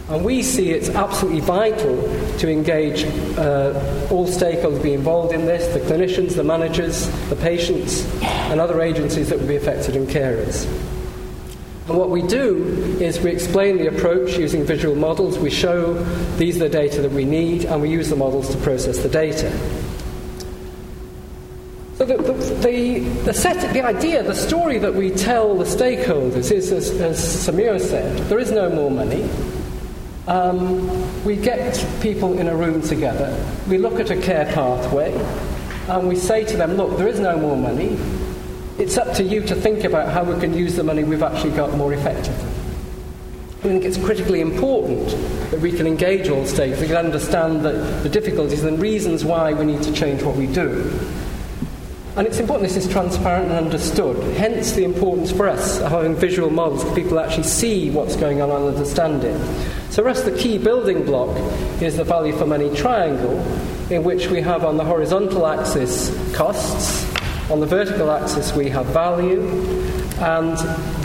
And 0.08 0.24
we 0.24 0.42
see 0.42 0.70
it's 0.70 0.88
absolutely 0.88 1.40
vital 1.40 2.00
to 2.38 2.48
engage 2.48 3.04
uh, 3.36 4.08
all 4.10 4.26
stakeholders 4.26 4.80
be 4.80 4.92
involved 4.92 5.34
in 5.34 5.46
this 5.46 5.74
the 5.74 5.80
clinicians, 5.80 6.36
the 6.36 6.44
managers, 6.44 7.08
the 7.28 7.34
patients, 7.36 8.04
and 8.22 8.60
other 8.60 8.80
agencies 8.80 9.30
that 9.30 9.38
would 9.38 9.48
be 9.48 9.56
affected 9.56 9.96
and 9.96 10.06
carers. 10.06 10.64
And 11.88 11.98
what 11.98 12.10
we 12.10 12.22
do 12.22 12.64
is 13.00 13.20
we 13.20 13.30
explain 13.30 13.78
the 13.78 13.88
approach 13.88 14.36
using 14.36 14.64
visual 14.64 14.94
models. 14.94 15.38
We 15.38 15.50
show 15.50 15.94
these 16.36 16.56
are 16.56 16.60
the 16.60 16.68
data 16.68 17.00
that 17.02 17.12
we 17.12 17.24
need, 17.24 17.64
and 17.64 17.82
we 17.82 17.90
use 17.90 18.08
the 18.08 18.16
models 18.16 18.50
to 18.50 18.58
process 18.58 18.98
the 18.98 19.08
data. 19.08 19.50
So 21.96 22.04
the, 22.04 22.16
the, 22.16 22.32
the, 22.32 22.98
the, 23.24 23.32
set, 23.32 23.72
the 23.72 23.82
idea, 23.82 24.22
the 24.22 24.34
story 24.34 24.78
that 24.78 24.94
we 24.94 25.10
tell 25.10 25.56
the 25.56 25.64
stakeholders 25.64 26.52
is, 26.52 26.70
as, 26.70 26.90
as 27.00 27.44
Sir 27.44 27.52
Muir 27.52 27.78
said, 27.78 28.18
there 28.28 28.38
is 28.38 28.52
no 28.52 28.68
more 28.68 28.90
money. 28.90 29.28
Um, 30.26 31.24
we 31.24 31.36
get 31.36 31.86
people 32.00 32.38
in 32.38 32.48
a 32.48 32.56
room 32.56 32.82
together, 32.82 33.32
we 33.68 33.78
look 33.78 34.00
at 34.00 34.10
a 34.10 34.20
care 34.20 34.44
pathway, 34.46 35.14
and 35.88 36.08
we 36.08 36.16
say 36.16 36.44
to 36.44 36.56
them, 36.56 36.74
look, 36.74 36.98
there 36.98 37.06
is 37.06 37.20
no 37.20 37.38
more 37.38 37.56
money. 37.56 37.96
It's 38.76 38.98
up 38.98 39.14
to 39.16 39.22
you 39.22 39.40
to 39.42 39.54
think 39.54 39.84
about 39.84 40.12
how 40.12 40.24
we 40.24 40.38
can 40.40 40.52
use 40.52 40.74
the 40.74 40.82
money 40.82 41.04
we've 41.04 41.22
actually 41.22 41.52
got 41.52 41.74
more 41.74 41.94
effectively. 41.94 42.44
I 43.58 43.68
think 43.68 43.84
it's 43.84 43.96
critically 43.96 44.40
important 44.40 45.08
that 45.50 45.60
we 45.60 45.70
can 45.70 45.86
engage 45.86 46.28
all 46.28 46.42
stakeholders, 46.42 46.80
we 46.80 46.86
can 46.88 46.96
understand 46.96 47.64
the, 47.64 47.72
the 48.02 48.08
difficulties 48.08 48.64
and 48.64 48.82
reasons 48.82 49.24
why 49.24 49.52
we 49.52 49.64
need 49.64 49.82
to 49.84 49.92
change 49.92 50.24
what 50.24 50.34
we 50.34 50.48
do. 50.48 50.90
And 52.16 52.26
it's 52.26 52.38
important 52.38 52.66
this 52.66 52.82
is 52.82 52.90
transparent 52.90 53.50
and 53.50 53.66
understood, 53.66 54.16
hence 54.38 54.72
the 54.72 54.84
importance 54.84 55.30
for 55.30 55.46
us 55.46 55.80
of 55.80 55.90
having 55.90 56.14
visual 56.14 56.48
models 56.48 56.82
so 56.82 56.94
people 56.94 57.20
actually 57.20 57.42
see 57.42 57.90
what's 57.90 58.16
going 58.16 58.40
on 58.40 58.50
and 58.50 58.74
understand 58.74 59.22
it. 59.22 59.38
So, 59.92 60.06
us, 60.08 60.22
the 60.22 60.34
key 60.34 60.56
building 60.56 61.04
block 61.04 61.36
is 61.82 61.98
the 61.98 62.04
value 62.04 62.32
for 62.32 62.46
money 62.46 62.74
triangle, 62.74 63.38
in 63.90 64.02
which 64.02 64.28
we 64.28 64.40
have 64.40 64.64
on 64.64 64.78
the 64.78 64.84
horizontal 64.84 65.46
axis 65.46 66.10
costs, 66.34 67.04
on 67.50 67.60
the 67.60 67.66
vertical 67.66 68.10
axis 68.10 68.54
we 68.54 68.70
have 68.70 68.86
value, 68.86 69.42
and 70.20 70.56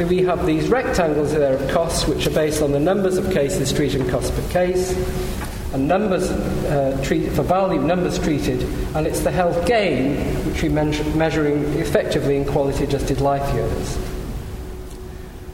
we 0.10 0.24
have 0.24 0.46
these 0.46 0.70
rectangles 0.70 1.34
there 1.34 1.56
of 1.56 1.70
costs, 1.72 2.08
which 2.08 2.26
are 2.26 2.32
based 2.32 2.62
on 2.62 2.72
the 2.72 2.80
numbers 2.80 3.18
of 3.18 3.30
cases 3.34 3.74
treated 3.74 4.10
cost 4.10 4.34
per 4.34 4.50
case 4.50 4.94
and 5.74 5.88
numbers 5.88 6.30
uh, 6.30 7.00
treat, 7.04 7.32
for 7.32 7.44
value 7.44 7.82
numbers 7.82 8.20
treated, 8.20 8.64
and 8.96 9.08
it's 9.08 9.22
the 9.22 9.32
health 9.32 9.66
gain 9.66 10.18
which 10.46 10.62
we're 10.64 10.70
measuring 11.16 11.64
effectively 11.80 12.38
in 12.38 12.46
quality 12.46 12.84
adjusted 12.84 13.22
life 13.22 13.54
years. 13.54 13.98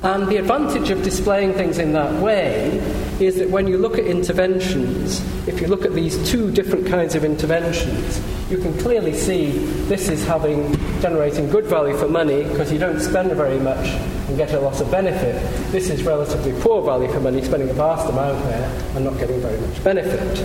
And 0.04 0.28
the 0.28 0.38
advantage 0.38 0.90
of 0.92 1.04
displaying 1.04 1.54
things 1.54 1.80
in 1.80 1.94
that 1.94 2.22
way 2.22 2.78
is 3.20 3.38
that 3.38 3.50
when 3.50 3.68
you 3.68 3.78
look 3.78 3.98
at 3.98 4.06
interventions, 4.06 5.22
if 5.48 5.60
you 5.60 5.68
look 5.68 5.86
at 5.86 5.94
these 5.94 6.30
two 6.30 6.52
different 6.52 6.88
kinds 6.88 7.16
of 7.16 7.26
interventions, 7.26 8.22
you 8.50 8.58
can 8.58 8.78
clearly 8.80 9.14
see 9.14 9.52
this 9.88 10.08
is 10.08 10.26
having 10.26 10.74
generating 11.02 11.50
good 11.50 11.66
value 11.66 11.98
for 11.98 12.08
money 12.08 12.44
because 12.44 12.72
you 12.72 12.78
don't 12.78 13.00
spend 13.00 13.32
very 13.32 13.60
much 13.60 13.88
and 14.28 14.38
get 14.38 14.54
a 14.54 14.60
lot 14.60 14.80
of 14.82 14.92
benefit. 14.92 15.36
This 15.72 15.90
is 15.90 16.04
relatively 16.04 16.54
poor 16.62 16.82
value 16.84 17.12
for 17.12 17.20
money, 17.20 17.42
spending 17.44 17.70
a 17.70 17.74
vast 17.74 18.10
amount 18.10 18.44
there 18.46 18.70
and 18.96 19.06
not 19.06 19.18
getting 19.18 19.40
very 19.40 19.60
much 19.60 19.84
benefit. 19.84 20.44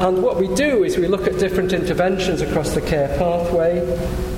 And 0.00 0.22
what 0.22 0.38
we 0.38 0.48
do 0.54 0.82
is 0.82 0.96
we 0.96 1.08
look 1.08 1.26
at 1.26 1.38
different 1.38 1.74
interventions 1.74 2.40
across 2.40 2.74
the 2.74 2.80
care 2.80 3.08
pathway 3.18 3.80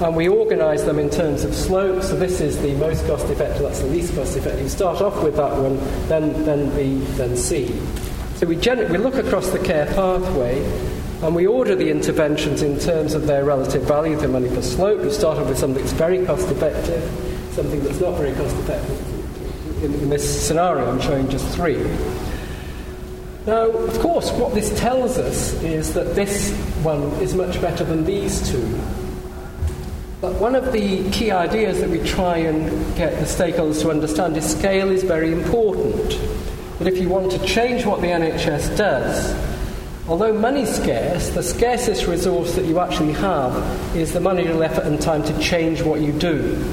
and 0.00 0.16
we 0.16 0.26
organise 0.26 0.82
them 0.82 0.98
in 0.98 1.08
terms 1.08 1.44
of 1.44 1.54
slope. 1.54 2.02
So 2.02 2.16
this 2.16 2.40
is 2.40 2.60
the 2.60 2.74
most 2.74 3.06
cost 3.06 3.26
effective, 3.26 3.62
that's 3.62 3.78
the 3.80 3.86
least 3.86 4.12
cost 4.16 4.36
effective. 4.36 4.62
You 4.62 4.68
start 4.68 5.00
off 5.00 5.22
with 5.22 5.36
that 5.36 5.56
one, 5.56 5.76
then, 6.08 6.44
then 6.44 6.74
B, 6.74 7.04
then 7.14 7.36
C. 7.36 7.80
So 8.34 8.46
we, 8.48 8.56
gen- 8.56 8.90
we 8.90 8.98
look 8.98 9.14
across 9.14 9.50
the 9.50 9.60
care 9.60 9.86
pathway 9.86 10.64
and 11.22 11.32
we 11.32 11.46
order 11.46 11.76
the 11.76 11.90
interventions 11.90 12.62
in 12.62 12.80
terms 12.80 13.14
of 13.14 13.28
their 13.28 13.44
relative 13.44 13.82
value 13.82 14.20
to 14.20 14.26
money 14.26 14.48
per 14.48 14.62
slope. 14.62 15.00
We 15.02 15.12
start 15.12 15.38
off 15.38 15.48
with 15.48 15.58
something 15.58 15.80
that's 15.80 15.92
very 15.92 16.26
cost 16.26 16.50
effective, 16.50 17.31
something 17.52 17.82
that's 17.84 18.00
not 18.00 18.16
very 18.16 18.32
cost 18.34 18.56
effective. 18.56 19.84
In, 19.84 19.94
in 19.94 20.10
this 20.10 20.46
scenario, 20.46 20.90
I'm 20.90 21.00
showing 21.00 21.28
just 21.28 21.46
three. 21.54 21.82
Now, 23.46 23.70
of 23.70 23.98
course, 23.98 24.30
what 24.32 24.54
this 24.54 24.78
tells 24.78 25.18
us 25.18 25.52
is 25.62 25.94
that 25.94 26.14
this 26.14 26.52
one 26.82 27.02
is 27.20 27.34
much 27.34 27.60
better 27.60 27.84
than 27.84 28.04
these 28.04 28.48
two. 28.48 28.80
But 30.20 30.34
one 30.34 30.54
of 30.54 30.72
the 30.72 31.10
key 31.10 31.32
ideas 31.32 31.80
that 31.80 31.90
we 31.90 31.98
try 31.98 32.36
and 32.36 32.70
get 32.96 33.18
the 33.18 33.24
stakeholders 33.24 33.82
to 33.82 33.90
understand 33.90 34.36
is 34.36 34.48
scale 34.48 34.90
is 34.90 35.02
very 35.02 35.32
important. 35.32 36.16
That 36.78 36.86
if 36.86 36.98
you 36.98 37.08
want 37.08 37.32
to 37.32 37.44
change 37.44 37.84
what 37.84 38.00
the 38.00 38.06
NHS 38.06 38.76
does, 38.76 39.34
although 40.08 40.32
money's 40.32 40.72
scarce, 40.72 41.30
the 41.30 41.42
scarcest 41.42 42.06
resource 42.06 42.54
that 42.54 42.66
you 42.66 42.78
actually 42.78 43.14
have 43.14 43.96
is 43.96 44.12
the 44.12 44.20
manual 44.20 44.62
effort 44.62 44.84
and 44.84 45.02
time 45.02 45.24
to 45.24 45.36
change 45.40 45.82
what 45.82 46.00
you 46.00 46.12
do. 46.12 46.64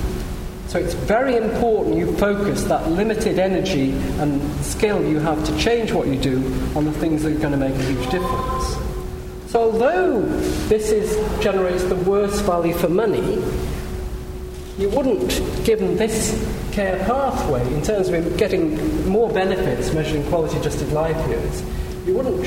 So 0.69 0.77
it's 0.77 0.93
very 0.93 1.35
important 1.35 1.97
you 1.97 2.15
focus 2.17 2.63
that 2.65 2.91
limited 2.91 3.39
energy 3.39 3.89
and 4.19 4.39
skill 4.63 5.03
you 5.03 5.17
have 5.17 5.43
to 5.45 5.57
change 5.57 5.91
what 5.91 6.05
you 6.05 6.15
do 6.15 6.37
on 6.75 6.85
the 6.85 6.91
things 6.91 7.23
that 7.23 7.35
are 7.35 7.39
going 7.39 7.53
to 7.53 7.57
make 7.57 7.73
a 7.73 7.83
huge 7.85 8.07
difference. 8.11 8.77
So 9.47 9.61
although 9.61 10.21
this 10.67 10.91
is, 10.91 11.09
generates 11.41 11.85
the 11.85 11.95
worst 11.95 12.43
value 12.43 12.75
for 12.75 12.87
money, 12.87 13.43
you 14.77 14.89
wouldn't, 14.89 15.41
given 15.65 15.97
this 15.97 16.37
care 16.71 16.99
pathway, 16.99 17.65
in 17.73 17.81
terms 17.81 18.09
of 18.09 18.37
getting 18.37 19.09
more 19.09 19.27
benefits 19.33 19.91
measuring 19.91 20.23
quality 20.25 20.59
adjusted 20.59 20.91
life 20.91 21.17
years, 21.29 21.63
you 22.05 22.13
wouldn't 22.13 22.45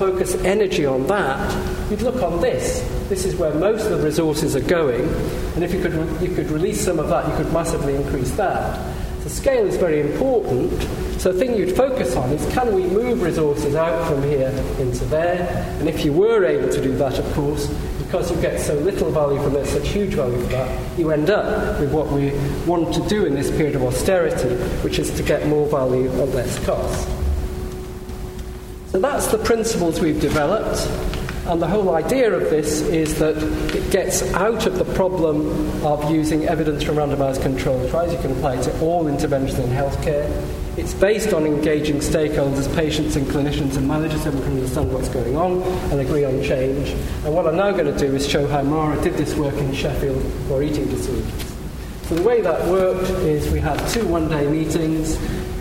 focus 0.00 0.34
energy 0.46 0.86
on 0.86 1.06
that. 1.08 1.90
You'd 1.90 2.00
look 2.00 2.22
on 2.22 2.40
this. 2.40 2.80
This 3.10 3.26
is 3.26 3.36
where 3.36 3.52
most 3.52 3.84
of 3.84 3.98
the 3.98 4.02
resources 4.02 4.56
are 4.56 4.60
going, 4.60 5.06
and 5.54 5.62
if 5.62 5.74
you 5.74 5.82
could, 5.82 5.92
you 6.22 6.34
could 6.34 6.50
release 6.50 6.82
some 6.82 6.98
of 6.98 7.10
that, 7.10 7.28
you 7.28 7.36
could 7.36 7.52
massively 7.52 7.94
increase 7.96 8.30
that. 8.32 8.96
So 9.22 9.28
scale 9.28 9.66
is 9.66 9.76
very 9.76 10.00
important. 10.00 10.72
So 11.20 11.34
the 11.34 11.38
thing 11.38 11.54
you'd 11.54 11.76
focus 11.76 12.16
on 12.16 12.30
is 12.30 12.50
can 12.54 12.74
we 12.74 12.84
move 12.84 13.20
resources 13.20 13.74
out 13.74 14.08
from 14.08 14.22
here 14.22 14.48
into 14.78 15.04
there? 15.04 15.46
And 15.80 15.86
if 15.86 16.02
you 16.02 16.14
were 16.14 16.46
able 16.46 16.70
to 16.70 16.80
do 16.80 16.96
that, 16.96 17.18
of 17.18 17.30
course, 17.34 17.66
because 17.98 18.30
you 18.30 18.40
get 18.40 18.58
so 18.58 18.72
little 18.76 19.10
value 19.10 19.42
from 19.42 19.52
this, 19.52 19.70
such 19.70 19.88
huge 19.88 20.14
value 20.14 20.40
from 20.40 20.52
that, 20.52 20.98
you 20.98 21.10
end 21.10 21.28
up 21.28 21.78
with 21.78 21.92
what 21.92 22.10
we 22.10 22.30
want 22.64 22.94
to 22.94 23.06
do 23.06 23.26
in 23.26 23.34
this 23.34 23.50
period 23.50 23.76
of 23.76 23.82
austerity, 23.82 24.56
which 24.82 24.98
is 24.98 25.10
to 25.10 25.22
get 25.22 25.46
more 25.46 25.68
value 25.68 26.10
at 26.22 26.28
less 26.30 26.58
cost. 26.64 27.19
So 28.90 28.98
that's 28.98 29.28
the 29.28 29.38
principles 29.38 30.00
we've 30.00 30.20
developed. 30.20 30.84
And 31.46 31.62
the 31.62 31.68
whole 31.68 31.94
idea 31.94 32.32
of 32.32 32.50
this 32.50 32.80
is 32.80 33.20
that 33.20 33.36
it 33.72 33.88
gets 33.92 34.22
out 34.34 34.66
of 34.66 34.78
the 34.78 34.84
problem 34.94 35.46
of 35.86 36.10
using 36.10 36.48
evidence 36.48 36.82
from 36.82 36.96
randomized 36.96 37.40
controlled 37.40 37.88
trials. 37.88 38.12
You 38.12 38.18
can 38.18 38.32
apply 38.32 38.56
it 38.56 38.64
to 38.64 38.80
all 38.80 39.06
interventions 39.06 39.60
in 39.60 39.70
healthcare. 39.70 40.28
It's 40.76 40.92
based 40.92 41.32
on 41.32 41.46
engaging 41.46 41.98
stakeholders, 41.98 42.74
patients 42.74 43.14
and 43.14 43.28
clinicians 43.28 43.76
and 43.76 43.86
managers 43.86 44.24
so 44.24 44.32
we 44.32 44.40
can 44.40 44.54
understand 44.54 44.92
what's 44.92 45.08
going 45.08 45.36
on 45.36 45.62
and 45.92 46.00
agree 46.00 46.24
on 46.24 46.42
change. 46.42 46.90
And 47.24 47.32
what 47.32 47.46
I'm 47.46 47.56
now 47.56 47.70
going 47.70 47.86
to 47.86 47.96
do 47.96 48.12
is 48.16 48.28
show 48.28 48.48
how 48.48 48.62
Mara 48.62 49.00
did 49.04 49.14
this 49.14 49.36
work 49.36 49.54
in 49.54 49.72
Sheffield 49.72 50.20
for 50.48 50.64
eating 50.64 50.88
disorders. 50.88 51.54
So 52.08 52.16
the 52.16 52.24
way 52.24 52.40
that 52.40 52.66
worked 52.66 53.08
is 53.22 53.52
we 53.52 53.60
had 53.60 53.78
two 53.88 54.04
one-day 54.08 54.50
meetings 54.50 55.16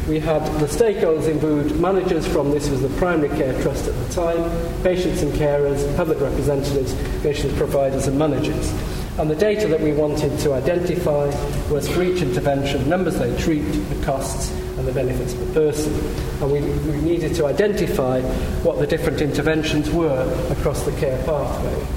we 0.10 0.20
had 0.20 0.44
the 0.60 0.66
stakeholders 0.66 1.30
include 1.30 1.80
managers 1.80 2.28
from 2.28 2.50
this 2.50 2.68
was 2.68 2.82
the 2.82 2.90
primary 2.98 3.30
care 3.38 3.54
trust 3.62 3.88
at 3.88 3.94
the 3.94 4.14
time, 4.14 4.82
patients 4.82 5.22
and 5.22 5.32
carers, 5.34 5.96
public 5.96 6.20
representatives, 6.20 6.96
patient 7.22 7.56
providers 7.56 8.08
and 8.08 8.18
managers. 8.18 8.74
And 9.20 9.30
the 9.30 9.36
data 9.36 9.68
that 9.68 9.80
we 9.80 9.92
wanted 9.92 10.40
to 10.40 10.54
identify 10.54 11.28
was 11.70 11.88
for 11.88 12.02
each 12.02 12.24
intervention, 12.24 12.90
numbers 12.90 13.20
they 13.20 13.36
treat, 13.38 13.62
the 13.62 14.04
costs, 14.04 14.52
and 14.78 14.88
the 14.88 14.92
benefits 14.92 15.36
per 15.36 15.54
person. 15.54 15.94
And 16.42 16.52
we, 16.52 16.62
we 16.62 17.02
needed 17.02 17.36
to 17.36 17.46
identify 17.46 18.22
what 18.64 18.80
the 18.80 18.88
different 18.88 19.22
interventions 19.22 19.92
were 19.92 20.24
across 20.50 20.84
the 20.86 20.92
care 20.94 21.22
pathway. 21.24 21.88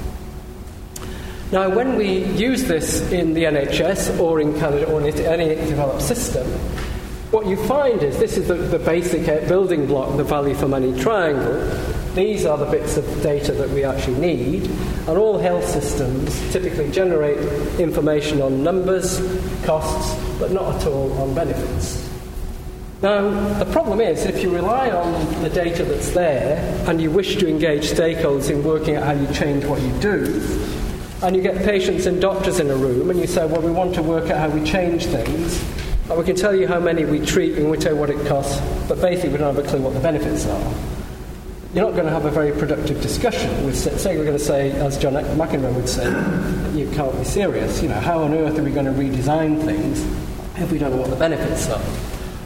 Now, 1.51 1.69
when 1.69 1.95
we 1.97 2.25
use 2.33 2.63
this 2.65 3.11
in 3.11 3.33
the 3.33 3.43
NHS 3.43 4.19
or 4.19 4.41
in 4.41 4.59
Canada 4.59 4.91
or 4.91 5.01
in 5.01 5.15
any 5.25 5.55
developed 5.55 6.01
system, 6.01 6.47
what 7.33 7.47
you 7.47 7.57
find 7.65 8.03
is 8.03 8.19
this 8.19 8.37
is 8.37 8.47
the, 8.47 8.53
the 8.53 8.77
basic 8.77 9.27
uh, 9.27 9.39
building 9.47 9.87
block, 9.87 10.15
the 10.17 10.23
value 10.23 10.53
for 10.53 10.67
money 10.67 10.97
triangle. 10.99 11.67
These 12.13 12.45
are 12.45 12.59
the 12.59 12.67
bits 12.67 12.95
of 12.95 13.05
data 13.23 13.51
that 13.53 13.71
we 13.71 13.83
actually 13.83 14.19
need, 14.19 14.67
and 15.07 15.17
all 15.17 15.39
health 15.39 15.65
systems 15.65 16.39
typically 16.53 16.91
generate 16.91 17.39
information 17.79 18.39
on 18.39 18.63
numbers, 18.63 19.17
costs, 19.65 20.13
but 20.37 20.51
not 20.51 20.75
at 20.75 20.85
all 20.85 21.11
on 21.13 21.33
benefits. 21.33 22.07
Now, 23.01 23.31
the 23.57 23.69
problem 23.71 23.99
is 23.99 24.25
if 24.25 24.43
you 24.43 24.53
rely 24.53 24.91
on 24.91 25.41
the 25.41 25.49
data 25.49 25.83
that's 25.83 26.11
there 26.11 26.87
and 26.87 27.01
you 27.01 27.09
wish 27.09 27.37
to 27.37 27.49
engage 27.49 27.89
stakeholders 27.89 28.51
in 28.51 28.63
working 28.63 28.95
out 28.95 29.05
how 29.05 29.13
you 29.13 29.33
change 29.33 29.65
what 29.65 29.81
you 29.81 29.91
do, 29.99 30.39
and 31.23 31.35
you 31.35 31.41
get 31.41 31.65
patients 31.65 32.05
and 32.05 32.21
doctors 32.21 32.59
in 32.59 32.69
a 32.69 32.75
room 32.75 33.09
and 33.09 33.19
you 33.19 33.25
say, 33.25 33.43
well, 33.47 33.61
we 33.61 33.71
want 33.71 33.95
to 33.95 34.03
work 34.03 34.29
out 34.29 34.37
how 34.37 34.49
we 34.55 34.63
change 34.63 35.07
things, 35.07 35.82
and 36.13 36.19
we 36.19 36.25
can 36.27 36.35
tell 36.35 36.53
you 36.53 36.67
how 36.67 36.79
many 36.79 37.05
we 37.05 37.25
treat 37.25 37.57
and 37.57 37.71
we 37.71 37.77
tell 37.77 37.93
you 37.93 37.99
what 37.99 38.11
it 38.11 38.27
costs, 38.27 38.61
but 38.87 39.01
basically 39.01 39.31
we 39.31 39.37
don't 39.39 39.55
have 39.55 39.65
a 39.65 39.67
clue 39.67 39.81
what 39.81 39.95
the 39.95 39.99
benefits 39.99 40.45
are. 40.45 40.73
You're 41.73 41.85
not 41.85 41.93
going 41.93 42.05
to 42.05 42.11
have 42.11 42.25
a 42.25 42.29
very 42.29 42.51
productive 42.51 43.01
discussion. 43.01 43.65
With, 43.65 43.75
say 43.75 44.15
we're 44.15 44.23
going 44.23 44.37
to 44.37 44.43
say, 44.43 44.69
as 44.73 44.95
John 44.99 45.13
McEnroe 45.13 45.73
would 45.73 45.89
say, 45.89 46.05
you 46.77 46.87
can't 46.91 47.17
be 47.17 47.23
serious. 47.23 47.81
You 47.81 47.89
know, 47.89 47.99
how 47.99 48.19
on 48.19 48.33
earth 48.35 48.59
are 48.59 48.63
we 48.63 48.69
going 48.69 48.85
to 48.85 48.91
redesign 48.91 49.65
things 49.65 50.01
if 50.61 50.71
we 50.71 50.77
don't 50.77 50.91
know 50.91 50.97
what 50.97 51.09
the 51.09 51.15
benefits 51.15 51.67
are? 51.69 51.81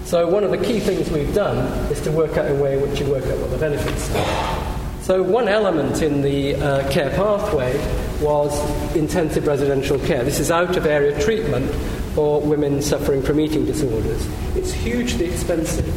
So 0.06 0.30
one 0.30 0.46
of 0.46 0.52
the 0.52 0.58
key 0.58 0.80
things 0.80 1.10
we've 1.10 1.36
done 1.36 1.58
is 1.92 2.00
to 2.02 2.12
work 2.14 2.38
out 2.38 2.50
a 2.50 2.56
way 2.56 2.78
in 2.78 2.90
which 2.90 3.02
you 3.02 3.12
work 3.12 3.26
out 3.26 3.38
what 3.38 3.52
the 3.52 3.58
benefits 3.58 4.16
are. 4.16 5.02
So 5.02 5.22
one 5.22 5.50
element 5.50 6.02
in 6.02 6.22
the 6.22 6.56
uh, 6.56 6.90
care 6.90 7.10
pathway 7.10 7.74
was 8.22 8.96
intensive 8.96 9.48
residential 9.48 10.00
care. 10.00 10.24
This 10.24 10.40
is 10.40 10.52
out 10.52 10.76
of 10.76 10.86
area 10.86 11.20
treatment 11.22 11.70
for 12.16 12.42
women 12.42 12.82
suffering 12.82 13.22
from 13.22 13.40
eating 13.40 13.66
disorders. 13.66 14.28
It's 14.56 14.72
hugely 14.72 15.26
expensive. 15.26 15.88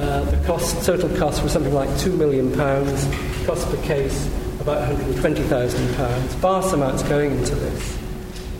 Uh, 0.00 0.24
the 0.24 0.46
cost, 0.46 0.84
total 0.84 1.08
cost 1.16 1.42
was 1.42 1.52
something 1.52 1.74
like 1.74 1.88
£2 1.90 2.16
million, 2.16 2.54
cost 3.46 3.68
per 3.68 3.82
case 3.82 4.26
about 4.60 4.88
£120,000. 4.96 5.96
Vast 6.36 6.72
amounts 6.72 7.02
going 7.02 7.32
into 7.32 7.54
this. 7.54 7.98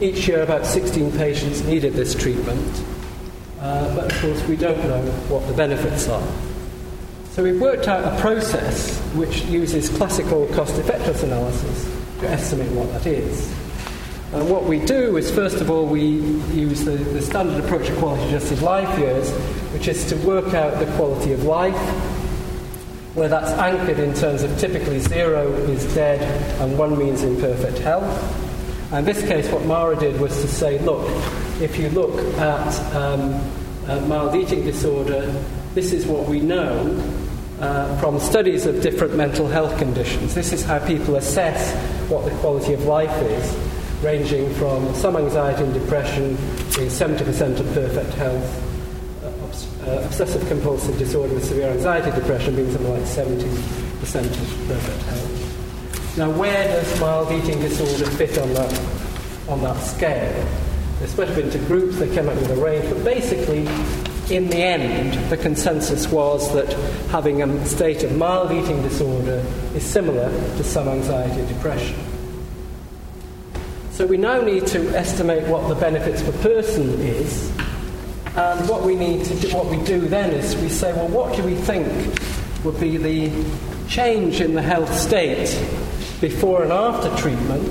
Each 0.01 0.29
year, 0.29 0.43
about 0.43 0.67
16 0.67 1.13
patients 1.13 1.63
needed 1.63 1.95
this 1.95 2.15
treatment, 2.15 2.85
uh, 3.61 3.95
but 3.95 4.13
of 4.13 4.21
course, 4.21 4.43
we 4.49 4.57
don't 4.57 4.79
know 4.85 5.01
what 5.29 5.47
the 5.47 5.55
benefits 5.55 6.09
are. 6.09 6.27
So 7.31 7.43
we've 7.43 7.61
worked 7.61 7.89
out 7.89 8.05
a 8.05 8.21
process 8.21 8.99
which 9.15 9.43
uses 9.45 9.89
classical 9.89 10.47
cost 10.49 10.77
effectiveness 10.79 11.23
analysis 11.23 11.94
estimate 12.27 12.71
what 12.73 12.93
that 12.93 13.07
is. 13.07 13.53
And 14.33 14.51
what 14.51 14.65
we 14.65 14.81
do 14.81 15.17
is, 15.17 15.31
first 15.31 15.61
of 15.61 15.71
all, 15.71 15.87
we 15.87 16.01
use 16.01 16.85
the, 16.85 16.97
the 16.97 17.23
standard 17.23 17.63
approach 17.65 17.87
to 17.87 17.95
quality 17.97 18.25
adjusted 18.25 18.63
life 18.63 18.99
years, 18.99 19.31
which 19.73 19.87
is 19.87 20.09
to 20.09 20.17
work 20.27 20.55
out 20.55 20.79
the 20.81 20.93
quality 20.97 21.33
of 21.33 21.45
life, 21.45 21.77
where 23.15 23.29
that's 23.29 23.53
anchored 23.53 24.01
in 24.01 24.13
terms 24.13 24.43
of 24.43 24.59
typically 24.59 24.99
zero 24.99 25.53
is 25.53 25.95
dead 25.95 26.21
and 26.61 26.77
one 26.77 26.99
means 26.99 27.23
imperfect 27.23 27.79
health. 27.79 28.93
In 28.93 29.05
this 29.05 29.23
case, 29.23 29.49
what 29.51 29.65
Mara 29.67 29.97
did 29.97 30.21
was 30.21 30.33
to 30.43 30.49
say, 30.49 30.81
look, 30.81 31.09
if 31.61 31.79
you 31.79 31.89
look 31.91 32.19
at 32.39 32.95
um, 32.95 34.09
mild 34.09 34.35
eating 34.35 34.65
disorder, 34.65 35.31
this 35.75 35.93
is 35.93 36.07
what 36.07 36.29
we 36.29 36.41
know 36.41 36.93
uh, 37.61 37.97
from 38.01 38.19
studies 38.19 38.67
of 38.67 38.83
different 38.83 39.15
mental 39.15 39.47
health 39.47 39.77
conditions. 39.79 40.35
This 40.35 40.53
is 40.53 40.65
how 40.65 40.85
people 40.87 41.17
assess 41.17 41.75
what 42.11 42.25
the 42.25 42.31
quality 42.39 42.75
of 42.75 42.85
life 42.85 43.17
is 43.23 43.57
ranging 44.03 44.53
from 44.55 44.95
some 44.95 45.17
anxiety 45.17 45.65
and 45.65 45.73
depression 45.73 46.37
being 46.77 46.91
70% 46.91 47.61
of 47.61 47.67
perfect 47.73 48.13
health, 48.15 49.25
uh, 49.25 49.91
uh, 49.91 50.05
obsessive 50.05 50.47
compulsive 50.49 50.99
disorder 50.99 51.33
with 51.33 51.45
severe 51.45 51.69
anxiety 51.71 52.11
depression 52.11 52.55
being 52.55 52.71
something 52.71 52.91
like 52.91 53.03
70% 53.03 54.25
of 54.25 54.69
perfect 54.69 55.03
health. 55.05 56.19
Now, 56.19 56.31
where 56.31 56.69
does 56.69 57.01
mild 57.01 57.33
eating 57.33 57.61
disorder 57.61 58.11
fit 58.11 58.39
on 58.39 58.53
that, 58.55 58.81
on 59.49 59.63
that 59.63 59.81
scale? 59.81 60.47
They're 60.99 61.09
split 61.09 61.31
up 61.31 61.39
into 61.39 61.59
groups, 61.61 61.99
they 61.99 62.15
came 62.15 62.29
up 62.29 62.37
with 62.37 62.51
a 62.51 62.57
range, 62.57 62.89
but 62.89 63.03
basically, 63.05 63.67
in 64.31 64.49
the 64.49 64.57
end, 64.57 65.31
the 65.31 65.37
consensus 65.37 66.09
was 66.09 66.53
that 66.55 66.73
having 67.11 67.43
a 67.43 67.67
state 67.67 68.03
of 68.05 68.17
mild 68.17 68.53
eating 68.53 68.83
disorder 68.83 69.45
is 69.75 69.85
similar 69.85 70.31
to 70.57 70.65
some 70.65 70.89
anxiety 70.89 71.41
and 71.41 71.49
depression. 71.49 71.97
So 73.93 74.07
we 74.07 74.17
now 74.17 74.41
need 74.41 74.67
to 74.69 74.89
estimate 74.97 75.47
what 75.47 75.69
the 75.69 75.75
benefits 75.75 76.23
per 76.23 76.33
person 76.43 76.89
is. 77.01 77.51
And 78.35 78.69
what 78.69 78.83
we 78.83 78.97
need 78.97 79.25
to 79.27 79.35
do, 79.37 79.55
what 79.55 79.67
we 79.67 79.81
do 79.85 80.01
then 80.01 80.33
is 80.33 80.57
we 80.57 80.69
say, 80.69 80.93
well, 80.93 81.09
what 81.09 81.37
do 81.37 81.45
we 81.45 81.55
think 81.55 81.87
would 82.65 82.81
be 82.81 82.97
the 82.97 83.31
change 83.89 84.41
in 84.41 84.55
the 84.55 84.63
health 84.63 84.93
state 84.93 85.47
before 86.21 86.65
and 86.65 86.73
after 86.73 87.15
treatment? 87.17 87.69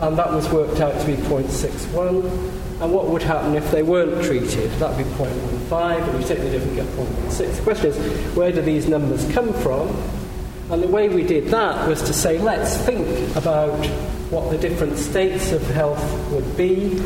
And 0.00 0.16
that 0.16 0.32
was 0.32 0.48
worked 0.48 0.80
out 0.80 0.98
to 0.98 1.06
be 1.06 1.14
0.61. 1.14 2.57
And 2.80 2.92
what 2.92 3.08
would 3.08 3.22
happen 3.22 3.56
if 3.56 3.70
they 3.72 3.82
weren't 3.82 4.24
treated? 4.24 4.70
That 4.72 4.96
would 4.96 5.04
be 5.04 5.10
0.15, 5.14 6.08
and 6.08 6.22
you 6.22 6.28
take 6.28 6.38
the 6.38 6.50
difference, 6.50 6.76
get 6.76 6.86
0.6. 6.86 7.56
The 7.56 7.62
question 7.62 7.86
is, 7.86 8.36
where 8.36 8.52
do 8.52 8.62
these 8.62 8.86
numbers 8.88 9.30
come 9.32 9.52
from? 9.52 9.88
And 10.70 10.82
the 10.82 10.88
way 10.88 11.08
we 11.08 11.24
did 11.24 11.48
that 11.48 11.88
was 11.88 12.02
to 12.02 12.12
say, 12.12 12.38
let's 12.38 12.76
think 12.76 13.34
about 13.34 13.84
what 14.30 14.50
the 14.50 14.58
different 14.58 14.96
states 14.98 15.50
of 15.50 15.62
health 15.70 16.30
would 16.30 16.56
be, 16.56 17.02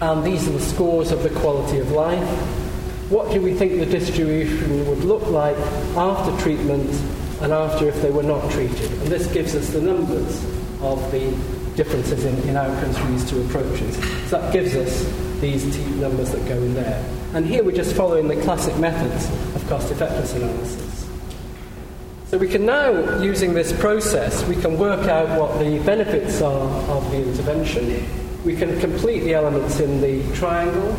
and 0.00 0.24
these 0.24 0.48
are 0.48 0.52
the 0.52 0.60
scores 0.60 1.12
of 1.12 1.22
the 1.22 1.30
quality 1.30 1.78
of 1.78 1.92
life. 1.92 2.28
What 3.10 3.30
do 3.32 3.40
we 3.40 3.54
think 3.54 3.78
the 3.78 3.86
distribution 3.86 4.88
would 4.88 5.04
look 5.04 5.26
like 5.28 5.56
after 5.96 6.36
treatment 6.42 6.90
and 7.42 7.52
after 7.52 7.88
if 7.88 8.00
they 8.02 8.10
were 8.10 8.22
not 8.22 8.50
treated? 8.50 8.90
And 8.90 9.08
this 9.08 9.26
gives 9.32 9.54
us 9.54 9.70
the 9.70 9.80
numbers 9.82 10.42
of 10.80 11.12
the 11.12 11.30
differences 11.82 12.26
in, 12.26 12.36
in 12.46 12.58
outcomes 12.58 12.98
for 12.98 13.06
these 13.06 13.30
two 13.30 13.40
approaches. 13.40 13.96
So 14.28 14.38
that 14.38 14.52
gives 14.52 14.76
us 14.76 15.40
these 15.40 15.74
T 15.74 15.82
numbers 15.94 16.30
that 16.32 16.46
go 16.46 16.52
in 16.52 16.74
there. 16.74 17.02
And 17.32 17.46
here 17.46 17.64
we're 17.64 17.74
just 17.74 17.96
following 17.96 18.28
the 18.28 18.36
classic 18.42 18.76
methods 18.76 19.24
of 19.56 19.66
cost 19.66 19.90
effectiveness 19.90 20.34
analysis. 20.34 21.08
So 22.26 22.36
we 22.36 22.48
can 22.48 22.66
now, 22.66 23.22
using 23.22 23.54
this 23.54 23.72
process, 23.72 24.46
we 24.46 24.56
can 24.56 24.78
work 24.78 25.08
out 25.08 25.40
what 25.40 25.58
the 25.58 25.78
benefits 25.78 26.42
are 26.42 26.68
of 26.90 27.10
the 27.12 27.22
intervention. 27.22 28.06
We 28.44 28.56
can 28.56 28.78
complete 28.78 29.20
the 29.20 29.32
elements 29.32 29.80
in 29.80 30.02
the 30.02 30.22
triangle. 30.36 30.94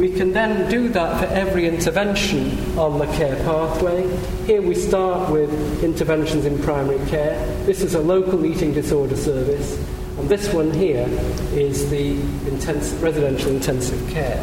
We 0.00 0.10
can 0.10 0.32
then 0.32 0.70
do 0.70 0.88
that 0.88 1.20
for 1.20 1.26
every 1.26 1.68
intervention 1.68 2.78
on 2.78 2.98
the 2.98 3.04
care 3.18 3.36
pathway. 3.44 4.08
Here 4.46 4.62
we 4.62 4.74
start 4.74 5.30
with 5.30 5.84
interventions 5.84 6.46
in 6.46 6.58
primary 6.62 7.06
care. 7.10 7.36
This 7.66 7.82
is 7.82 7.92
a 7.92 8.00
local 8.00 8.46
eating 8.46 8.72
disorder 8.72 9.14
service. 9.14 9.76
And 10.16 10.26
this 10.26 10.54
one 10.54 10.70
here 10.70 11.04
is 11.52 11.90
the 11.90 12.12
intense, 12.48 12.92
residential 12.94 13.50
intensive 13.50 14.08
care. 14.08 14.42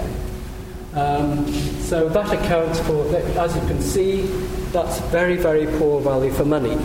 Um, 0.93 1.52
so 1.82 2.08
that 2.08 2.32
accounts 2.32 2.80
for, 2.82 3.08
as 3.15 3.56
you 3.56 3.62
can 3.62 3.82
see, 3.82 4.28
that's 4.72 5.00
very, 5.10 5.38
very 5.38 5.65
poor 5.80 6.00
value 6.02 6.32
for 6.34 6.46
money. 6.46 6.78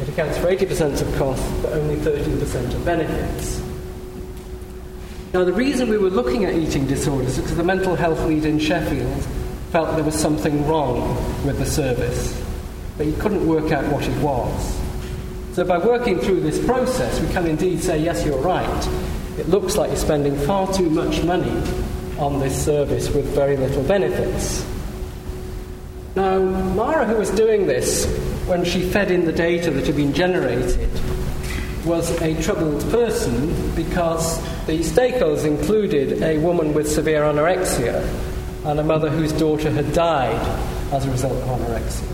It 0.00 0.08
accounts 0.08 0.38
for 0.38 0.48
80% 0.48 1.02
of 1.02 1.16
costs, 1.16 1.48
but 1.62 1.74
only 1.74 1.94
13% 1.94 2.74
of 2.74 2.84
benefits. 2.84 3.62
Now, 5.32 5.44
the 5.44 5.52
reason 5.52 5.88
we 5.88 5.96
were 5.96 6.10
looking 6.10 6.44
at 6.44 6.54
eating 6.54 6.86
disorders 6.86 7.38
is 7.38 7.38
because 7.38 7.56
the 7.56 7.64
mental 7.64 7.96
health 7.96 8.22
lead 8.26 8.44
in 8.44 8.58
Sheffield 8.58 9.24
felt 9.70 9.94
there 9.96 10.04
was 10.04 10.14
something 10.14 10.66
wrong 10.66 11.16
with 11.46 11.58
the 11.58 11.64
service, 11.64 12.38
but 12.98 13.06
he 13.06 13.14
couldn't 13.14 13.46
work 13.46 13.72
out 13.72 13.90
what 13.90 14.06
it 14.06 14.22
was. 14.22 14.78
So, 15.54 15.64
by 15.64 15.78
working 15.78 16.18
through 16.18 16.40
this 16.40 16.62
process, 16.66 17.18
we 17.18 17.32
can 17.32 17.46
indeed 17.46 17.82
say, 17.82 17.98
yes, 17.98 18.26
you're 18.26 18.42
right. 18.42 18.88
It 19.38 19.48
looks 19.48 19.76
like 19.76 19.88
you're 19.88 19.96
spending 19.96 20.36
far 20.40 20.70
too 20.70 20.90
much 20.90 21.22
money 21.22 21.62
on 22.18 22.38
this 22.38 22.62
service 22.62 23.08
with 23.08 23.24
very 23.34 23.56
little 23.56 23.82
benefits. 23.84 24.66
Now, 26.14 26.40
Mara, 26.40 27.06
who 27.06 27.16
was 27.16 27.30
doing 27.30 27.66
this 27.66 28.04
when 28.46 28.66
she 28.66 28.82
fed 28.82 29.10
in 29.10 29.24
the 29.24 29.32
data 29.32 29.70
that 29.70 29.86
had 29.86 29.96
been 29.96 30.12
generated, 30.12 30.90
was 31.84 32.10
a 32.22 32.40
troubled 32.42 32.80
person 32.90 33.74
because 33.74 34.40
the 34.66 34.78
stakeholders 34.80 35.44
included 35.44 36.22
a 36.22 36.38
woman 36.38 36.74
with 36.74 36.90
severe 36.90 37.22
anorexia 37.22 38.02
and 38.64 38.78
a 38.78 38.84
mother 38.84 39.10
whose 39.10 39.32
daughter 39.32 39.70
had 39.70 39.92
died 39.92 40.40
as 40.92 41.04
a 41.06 41.10
result 41.10 41.32
of 41.32 41.48
anorexia. 41.48 42.08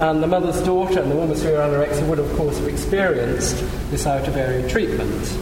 And 0.00 0.22
the 0.22 0.26
mother's 0.26 0.60
daughter 0.62 1.00
and 1.00 1.10
the 1.10 1.14
woman 1.14 1.30
with 1.30 1.38
severe 1.38 1.60
anorexia 1.60 2.08
would, 2.08 2.18
of 2.18 2.32
course, 2.36 2.58
have 2.58 2.66
experienced 2.66 3.56
this 3.90 4.06
out 4.06 4.26
of 4.26 4.36
area 4.36 4.68
treatment. 4.68 5.38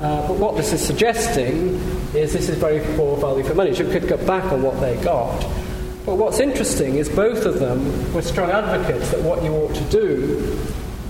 Uh, 0.00 0.26
but 0.28 0.36
what 0.36 0.56
this 0.56 0.72
is 0.72 0.84
suggesting 0.84 1.74
is 2.14 2.32
this 2.32 2.48
is 2.48 2.58
very 2.58 2.80
poor 2.96 3.16
value 3.16 3.44
for 3.44 3.54
money. 3.54 3.74
She 3.74 3.84
could 3.84 4.08
cut 4.08 4.26
back 4.26 4.44
on 4.52 4.60
what 4.60 4.78
they 4.80 4.96
got. 5.02 5.40
But 6.04 6.16
what's 6.16 6.40
interesting 6.40 6.96
is 6.96 7.08
both 7.08 7.46
of 7.46 7.60
them 7.60 8.12
were 8.12 8.22
strong 8.22 8.50
advocates 8.50 9.10
that 9.12 9.22
what 9.22 9.42
you 9.42 9.52
ought 9.52 9.74
to 9.74 9.84
do 9.84 10.58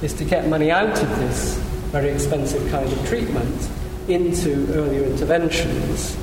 is 0.03 0.13
to 0.15 0.25
get 0.25 0.49
money 0.49 0.71
out 0.71 1.01
of 1.01 1.09
this 1.21 1.55
very 1.93 2.09
expensive 2.09 2.69
kind 2.71 2.91
of 2.91 3.09
treatment 3.09 3.71
into 4.09 4.67
earlier 4.73 5.05
interventions. 5.05 6.17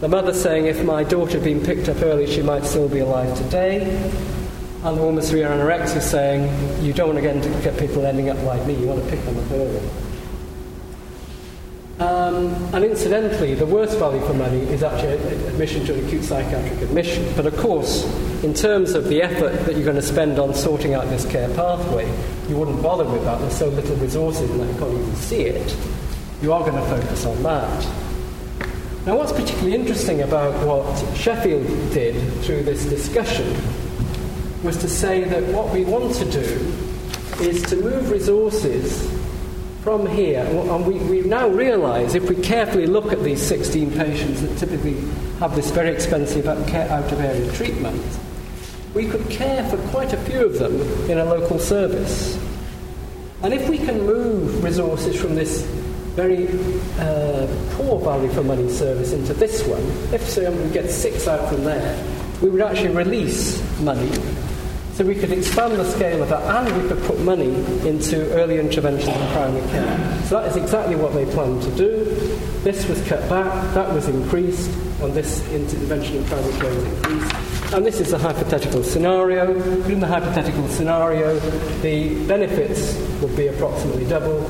The 0.00 0.08
mother 0.08 0.32
saying, 0.34 0.66
if 0.66 0.82
my 0.84 1.04
daughter 1.04 1.32
had 1.32 1.44
been 1.44 1.62
picked 1.62 1.88
up 1.88 2.02
early, 2.02 2.26
she 2.26 2.42
might 2.42 2.64
still 2.64 2.88
be 2.88 3.00
alive 3.00 3.36
today. 3.36 3.82
And 4.82 4.96
the 4.96 5.00
woman 5.00 5.16
with 5.16 5.26
severe 5.26 5.48
anorexia 5.48 6.00
saying, 6.00 6.82
you 6.82 6.92
don't 6.92 7.14
want 7.14 7.22
to 7.22 7.62
get 7.62 7.78
people 7.78 8.06
ending 8.06 8.30
up 8.30 8.42
like 8.44 8.66
me, 8.66 8.74
you 8.74 8.86
want 8.86 9.04
to 9.04 9.10
pick 9.10 9.22
them 9.24 9.38
up 9.38 9.50
early. 9.52 9.80
Um, 11.98 12.74
and 12.74 12.82
incidentally, 12.82 13.54
the 13.54 13.66
worst 13.66 13.98
value 13.98 14.26
for 14.26 14.32
money 14.32 14.60
is 14.60 14.82
actually 14.82 15.18
admission 15.48 15.84
to 15.84 15.92
an 15.92 16.06
acute 16.06 16.24
psychiatric 16.24 16.80
admission. 16.80 17.30
But 17.36 17.44
of 17.44 17.54
course, 17.58 18.06
in 18.42 18.54
terms 18.54 18.94
of 18.94 19.08
the 19.08 19.22
effort 19.22 19.66
that 19.66 19.74
you're 19.74 19.84
going 19.84 19.96
to 19.96 20.02
spend 20.02 20.38
on 20.38 20.54
sorting 20.54 20.94
out 20.94 21.08
this 21.10 21.30
care 21.30 21.48
pathway, 21.54 22.06
you 22.48 22.56
wouldn't 22.56 22.82
bother 22.82 23.04
with 23.04 23.22
that. 23.24 23.38
There's 23.40 23.58
so 23.58 23.68
little 23.68 23.96
resources 23.96 24.50
and 24.50 24.60
that 24.60 24.72
you 24.72 24.78
can't 24.78 24.94
even 24.94 25.16
see 25.16 25.42
it. 25.42 25.76
You 26.40 26.52
are 26.54 26.60
going 26.60 26.74
to 26.74 26.88
focus 26.88 27.26
on 27.26 27.42
that. 27.42 27.84
Now, 29.04 29.16
what's 29.16 29.32
particularly 29.32 29.74
interesting 29.74 30.22
about 30.22 30.54
what 30.66 31.16
Sheffield 31.16 31.66
did 31.92 32.14
through 32.42 32.62
this 32.62 32.86
discussion 32.86 33.54
was 34.62 34.78
to 34.78 34.88
say 34.88 35.24
that 35.24 35.42
what 35.54 35.72
we 35.72 35.84
want 35.84 36.14
to 36.14 36.24
do 36.30 36.74
is 37.40 37.62
to 37.64 37.76
move 37.76 38.10
resources 38.10 39.06
from 39.82 40.06
here, 40.06 40.40
and 40.40 40.86
we, 40.86 40.94
we 40.98 41.26
now 41.26 41.48
realise 41.48 42.14
if 42.14 42.28
we 42.28 42.36
carefully 42.36 42.86
look 42.86 43.12
at 43.12 43.22
these 43.22 43.40
16 43.42 43.92
patients 43.92 44.42
that 44.42 44.58
typically 44.58 45.00
have 45.38 45.56
this 45.56 45.70
very 45.70 45.90
expensive 45.90 46.46
out 46.46 47.12
of 47.12 47.20
area 47.20 47.50
treatment, 47.52 48.02
we 48.94 49.08
could 49.08 49.28
care 49.30 49.68
for 49.68 49.76
quite 49.88 50.12
a 50.12 50.16
few 50.18 50.46
of 50.46 50.58
them 50.58 50.80
in 51.10 51.18
a 51.18 51.24
local 51.24 51.58
service. 51.58 52.38
And 53.42 53.54
if 53.54 53.68
we 53.68 53.78
can 53.78 54.04
move 54.04 54.62
resources 54.62 55.20
from 55.20 55.34
this 55.34 55.62
very 56.14 56.48
uh, 56.98 57.46
poor 57.72 58.00
value 58.00 58.30
for 58.30 58.42
money 58.42 58.68
service 58.68 59.12
into 59.12 59.32
this 59.32 59.66
one, 59.66 59.82
if 60.12 60.28
so, 60.28 60.50
we 60.50 60.70
get 60.70 60.90
six 60.90 61.28
out 61.28 61.48
from 61.48 61.64
there, 61.64 62.04
we 62.42 62.50
would 62.50 62.60
actually 62.60 62.94
release 62.94 63.62
money 63.80 64.10
so 65.00 65.06
we 65.06 65.14
could 65.14 65.32
expand 65.32 65.72
the 65.80 65.90
scale 65.92 66.22
of 66.22 66.28
that 66.28 66.42
and 66.42 66.82
we 66.82 66.86
could 66.86 67.02
put 67.04 67.18
money 67.20 67.54
into 67.88 68.30
early 68.34 68.58
interventions 68.58 69.08
in 69.08 69.32
primary 69.32 69.66
care. 69.70 70.22
So 70.24 70.38
that 70.38 70.50
is 70.50 70.56
exactly 70.56 70.94
what 70.94 71.14
they 71.14 71.24
planned 71.24 71.62
to 71.62 71.70
do. 71.74 72.04
This 72.64 72.86
was 72.86 73.00
cut 73.08 73.26
back, 73.30 73.72
that 73.72 73.90
was 73.94 74.08
increased, 74.08 74.70
and 75.00 75.14
this 75.14 75.42
intervention 75.52 76.16
in 76.16 76.24
primary 76.26 76.52
care 76.60 76.74
was 76.74 76.84
increased. 76.84 77.39
And 77.72 77.86
this 77.86 78.00
is 78.00 78.12
a 78.12 78.18
hypothetical 78.18 78.82
scenario. 78.82 79.54
In 79.84 80.00
the 80.00 80.06
hypothetical 80.06 80.66
scenario, 80.68 81.38
the 81.82 82.26
benefits 82.26 82.96
would 83.22 83.36
be 83.36 83.46
approximately 83.46 84.04
double, 84.06 84.44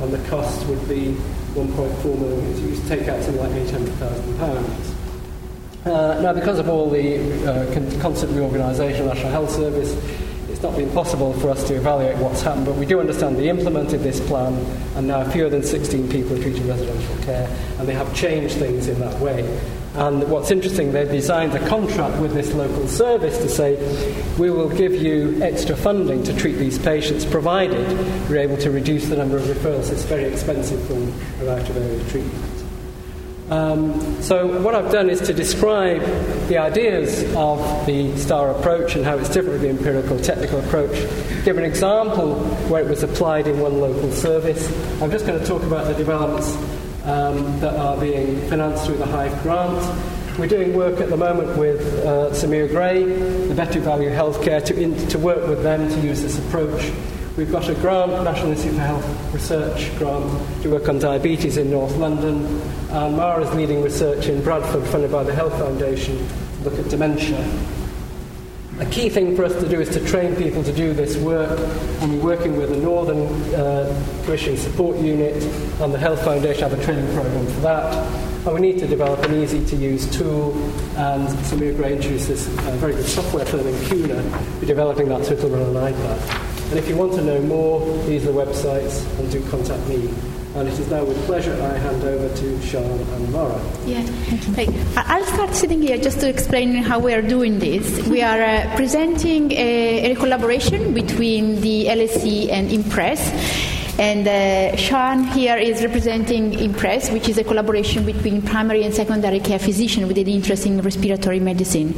and 0.00 0.12
the 0.12 0.18
cost 0.28 0.66
would 0.66 0.88
be 0.88 1.14
1.4 1.54 2.18
million. 2.18 2.56
So 2.56 2.62
you 2.62 2.88
take 2.88 3.06
out 3.06 3.22
something 3.22 3.40
like 3.40 3.52
£800,000. 3.52 4.94
Uh, 5.86 6.20
now, 6.20 6.32
because 6.32 6.58
of 6.58 6.68
all 6.68 6.90
the 6.90 7.46
uh, 7.46 8.00
constant 8.00 8.32
reorganisation 8.32 9.02
of 9.02 9.08
the 9.08 9.14
National 9.14 9.30
Health 9.30 9.50
Service, 9.50 9.94
it's 10.50 10.60
not 10.60 10.74
been 10.74 10.90
possible 10.90 11.32
for 11.34 11.50
us 11.50 11.62
to 11.68 11.76
evaluate 11.76 12.16
what's 12.16 12.42
happened, 12.42 12.66
but 12.66 12.74
we 12.74 12.86
do 12.86 12.98
understand 12.98 13.36
they 13.36 13.50
implemented 13.50 14.00
this 14.00 14.18
plan, 14.26 14.52
and 14.96 15.06
now 15.06 15.22
fewer 15.30 15.48
than 15.48 15.62
16 15.62 16.08
people 16.08 16.36
are 16.36 16.42
treating 16.42 16.66
residential 16.66 17.16
care, 17.22 17.48
and 17.78 17.86
they 17.86 17.94
have 17.94 18.12
changed 18.16 18.56
things 18.56 18.88
in 18.88 18.98
that 18.98 19.20
way. 19.20 19.44
And 19.94 20.28
what's 20.28 20.50
interesting, 20.50 20.92
they've 20.92 21.08
designed 21.08 21.54
a 21.54 21.68
contract 21.68 22.20
with 22.20 22.34
this 22.34 22.52
local 22.52 22.88
service 22.88 23.38
to 23.38 23.48
say, 23.48 23.76
we 24.38 24.50
will 24.50 24.68
give 24.68 24.92
you 24.92 25.40
extra 25.40 25.76
funding 25.76 26.24
to 26.24 26.36
treat 26.36 26.54
these 26.54 26.80
patients, 26.80 27.24
provided 27.24 27.86
we're 28.28 28.38
able 28.38 28.56
to 28.56 28.72
reduce 28.72 29.06
the 29.06 29.16
number 29.16 29.36
of 29.36 29.44
referrals. 29.44 29.92
It's 29.92 30.02
very 30.02 30.24
expensive 30.24 30.84
for 30.88 30.94
them 30.94 31.48
out 31.48 31.70
of 31.70 31.76
area 31.76 32.04
treatment. 32.10 32.50
Um, 33.50 34.22
so, 34.22 34.60
what 34.62 34.74
I've 34.74 34.90
done 34.90 35.10
is 35.10 35.20
to 35.20 35.34
describe 35.34 36.00
the 36.48 36.56
ideas 36.56 37.22
of 37.36 37.86
the 37.86 38.16
STAR 38.16 38.50
approach 38.50 38.96
and 38.96 39.04
how 39.04 39.18
it's 39.18 39.28
different 39.28 39.60
from 39.60 39.62
the 39.62 39.68
empirical 39.68 40.18
technical 40.18 40.60
approach, 40.60 40.96
give 41.44 41.58
an 41.58 41.64
example 41.64 42.36
where 42.68 42.82
it 42.82 42.88
was 42.88 43.02
applied 43.02 43.46
in 43.46 43.60
one 43.60 43.80
local 43.80 44.10
service. 44.10 44.66
I'm 45.02 45.10
just 45.10 45.26
going 45.26 45.38
to 45.38 45.46
talk 45.46 45.62
about 45.62 45.86
the 45.86 45.94
developments 45.94 46.56
um, 47.04 47.60
that 47.60 47.74
are 47.76 47.96
being 47.98 48.40
financed 48.48 48.86
through 48.86 48.96
the 48.96 49.06
Hive 49.06 49.42
grant. 49.42 50.38
We're 50.38 50.48
doing 50.48 50.74
work 50.74 51.00
at 51.00 51.10
the 51.10 51.16
moment 51.16 51.56
with 51.56 51.80
uh, 52.04 52.34
Sir 52.34 52.48
Muir 52.48 52.66
Gray, 52.66 53.04
the 53.04 53.54
Better 53.54 53.78
Value 53.80 54.10
Healthcare, 54.10 54.64
to, 54.64 54.76
in, 54.76 54.96
to 55.08 55.18
work 55.18 55.46
with 55.46 55.62
them 55.62 55.88
to 55.88 56.00
use 56.00 56.22
this 56.22 56.38
approach. 56.38 56.92
We've 57.36 57.50
got 57.50 57.68
a 57.68 57.74
grant, 57.74 58.12
National 58.24 58.52
Institute 58.52 58.76
for 58.76 58.82
Health 58.82 59.34
Research 59.34 59.96
grant, 59.98 60.62
to 60.62 60.70
work 60.70 60.88
on 60.88 60.98
diabetes 60.98 61.56
in 61.56 61.70
North 61.70 61.96
London. 61.96 62.60
And 62.90 63.16
Mara's 63.16 63.52
leading 63.54 63.82
research 63.82 64.26
in 64.26 64.42
Bradford, 64.42 64.84
funded 64.86 65.12
by 65.12 65.24
the 65.24 65.34
Health 65.34 65.52
Foundation, 65.58 66.16
to 66.18 66.70
look 66.70 66.78
at 66.78 66.88
dementia. 66.88 67.38
A 68.80 68.86
key 68.86 69.08
thing 69.08 69.36
for 69.36 69.44
us 69.44 69.54
to 69.60 69.68
do 69.68 69.80
is 69.80 69.88
to 69.90 70.04
train 70.04 70.34
people 70.34 70.64
to 70.64 70.72
do 70.72 70.92
this 70.94 71.16
work, 71.16 71.60
and 72.00 72.12
we're 72.12 72.36
working 72.36 72.56
with 72.56 72.70
the 72.70 72.76
Northern 72.76 73.28
uh, 73.54 74.24
Tuition 74.26 74.56
Support 74.56 74.96
Unit 74.96 75.40
and 75.80 75.94
the 75.94 75.98
Health 75.98 76.24
Foundation 76.24 76.68
have 76.68 76.76
a 76.76 76.84
training 76.84 77.06
program 77.14 77.46
for 77.46 77.60
that. 77.60 77.94
And 78.44 78.52
we 78.52 78.60
need 78.60 78.80
to 78.80 78.88
develop 78.88 79.24
an 79.26 79.40
easy 79.40 79.64
to 79.66 79.76
use 79.76 80.10
tool, 80.18 80.60
and 80.96 81.30
Sir 81.46 81.54
Muir 81.54 81.74
Gray 81.74 81.94
introduced 81.94 82.26
this 82.26 82.48
uh, 82.48 82.72
very 82.78 82.94
good 82.94 83.06
software 83.06 83.44
them 83.58 83.68
in 83.68 83.84
CUNA. 83.86 84.22
We're 84.60 84.66
developing 84.66 85.08
that 85.08 85.24
run 85.46 85.62
on 85.62 85.76
an 85.76 85.94
iPad. 85.94 86.70
And 86.70 86.78
if 86.78 86.88
you 86.88 86.96
want 86.96 87.12
to 87.12 87.22
know 87.22 87.40
more, 87.42 87.80
these 88.06 88.26
are 88.26 88.32
the 88.32 88.44
websites, 88.44 89.06
and 89.20 89.30
do 89.30 89.48
contact 89.50 89.86
me. 89.86 90.12
And 90.56 90.68
it 90.68 90.78
is 90.78 90.88
now 90.88 91.04
with 91.04 91.18
pleasure 91.26 91.52
I 91.60 91.76
hand 91.78 92.04
over 92.04 92.28
to 92.28 92.44
Siân 92.58 93.14
and 93.16 93.32
Laura. 93.32 93.60
Yeah, 93.86 94.06
right. 94.56 94.70
I'll 94.96 95.24
start 95.24 95.52
sitting 95.52 95.82
here 95.82 95.98
just 95.98 96.20
to 96.20 96.28
explain 96.28 96.76
how 96.76 97.00
we 97.00 97.12
are 97.12 97.22
doing 97.22 97.58
this. 97.58 98.06
We 98.06 98.22
are 98.22 98.40
uh, 98.40 98.76
presenting 98.76 99.50
a, 99.50 100.12
a, 100.12 100.14
collaboration 100.14 100.94
between 100.94 101.60
the 101.60 101.86
LSE 101.86 102.52
and 102.52 102.70
Impress. 102.70 103.20
And 103.98 104.28
uh, 104.28 104.76
Siân 104.76 105.28
here 105.32 105.56
is 105.56 105.82
representing 105.82 106.54
Impress, 106.54 107.10
which 107.10 107.28
is 107.28 107.36
a 107.38 107.44
collaboration 107.44 108.04
between 108.06 108.40
primary 108.40 108.84
and 108.84 108.94
secondary 108.94 109.40
care 109.40 109.58
physicians 109.58 110.06
with 110.06 110.18
an 110.18 110.28
interest 110.28 110.66
in 110.66 110.80
respiratory 110.80 111.40
medicine. 111.40 111.94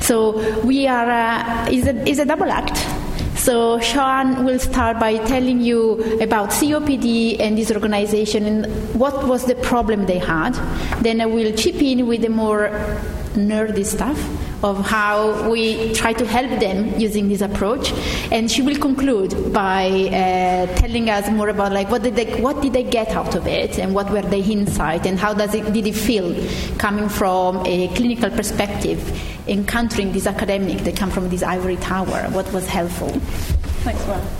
So 0.00 0.60
we 0.62 0.86
are 0.86 1.10
uh, 1.10 1.68
is 1.70 1.86
a, 1.86 2.08
is 2.08 2.18
a 2.18 2.24
double 2.24 2.50
act. 2.50 2.99
So 3.40 3.78
Siân 3.78 4.44
will 4.44 4.58
start 4.58 5.00
by 5.00 5.16
telling 5.16 5.62
you 5.62 5.94
about 6.20 6.50
COPD 6.50 7.40
and 7.40 7.56
this 7.56 7.72
organization 7.72 8.44
and 8.44 8.66
what 8.94 9.26
was 9.26 9.46
the 9.46 9.54
problem 9.54 10.04
they 10.04 10.18
had. 10.18 10.52
Then 11.00 11.22
I 11.22 11.26
will 11.26 11.50
chip 11.56 11.76
in 11.76 12.06
with 12.06 12.20
the 12.20 12.28
more 12.28 12.68
nerdy 13.32 13.86
stuff 13.86 14.20
of 14.62 14.84
how 14.84 15.48
we 15.48 15.92
try 15.94 16.12
to 16.12 16.26
help 16.26 16.60
them 16.60 16.98
using 16.98 17.28
this 17.28 17.40
approach. 17.40 17.92
And 18.30 18.50
she 18.50 18.62
will 18.62 18.76
conclude 18.76 19.52
by 19.52 19.88
uh, 19.88 20.66
telling 20.76 21.08
us 21.08 21.30
more 21.30 21.48
about 21.48 21.72
like 21.72 21.90
what 21.90 22.02
did 22.02 22.16
they 22.16 22.40
what 22.40 22.60
did 22.62 22.72
they 22.72 22.82
get 22.82 23.08
out 23.10 23.34
of 23.34 23.46
it 23.46 23.78
and 23.78 23.94
what 23.94 24.10
were 24.10 24.22
the 24.22 24.38
insights 24.38 25.06
and 25.06 25.18
how 25.18 25.34
does 25.34 25.54
it 25.54 25.72
did 25.72 25.86
it 25.86 25.94
feel 25.94 26.34
coming 26.78 27.08
from 27.08 27.64
a 27.66 27.88
clinical 27.94 28.30
perspective, 28.30 29.00
encountering 29.48 30.12
this 30.12 30.26
academic 30.26 30.78
that 30.78 30.96
come 30.96 31.10
from 31.10 31.28
this 31.28 31.42
ivory 31.42 31.76
tower. 31.76 32.28
What 32.30 32.52
was 32.52 32.66
helpful? 32.66 33.10
Thanks. 33.84 34.39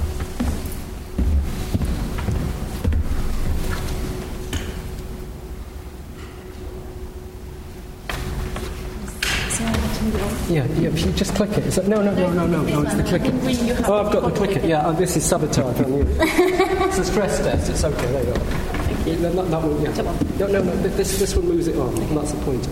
Yeah, 10.51 10.67
yeah, 10.81 10.89
if 10.89 11.07
you 11.07 11.13
just 11.13 11.33
click 11.37 11.51
it. 11.51 11.65
Is 11.65 11.77
that, 11.77 11.87
no, 11.87 12.03
no, 12.03 12.13
no, 12.13 12.33
no, 12.33 12.45
no, 12.45 12.63
no, 12.65 12.83
it's 12.83 12.95
the 12.97 13.05
click 13.05 13.23
it. 13.25 13.89
Oh, 13.89 14.05
I've 14.05 14.13
got 14.13 14.25
the 14.25 14.33
click 14.33 14.57
it. 14.57 14.65
Yeah, 14.65 14.85
oh, 14.85 14.93
this 14.93 15.17
is 15.17 15.25
sabotage 15.25 15.81
on 15.81 15.93
you. 15.93 16.05
it's 16.19 16.99
a 16.99 17.05
stress 17.05 17.39
test. 17.39 17.71
It's 17.71 17.85
okay. 17.85 18.07
There 18.07 18.25
you 18.25 18.35
go. 18.35 18.41
Thank 18.41 19.07
you. 19.07 19.17
No, 19.21 19.45
that 19.45 19.63
one, 19.63 19.81
yeah. 19.81 19.93
No, 20.41 20.47
no, 20.49 20.63
no. 20.65 20.77
This, 20.89 21.21
this 21.21 21.37
one 21.37 21.47
moves 21.47 21.69
it 21.69 21.77
on. 21.77 21.97
And 21.97 22.17
that's 22.17 22.33
the 22.33 22.45
point. 22.45 22.67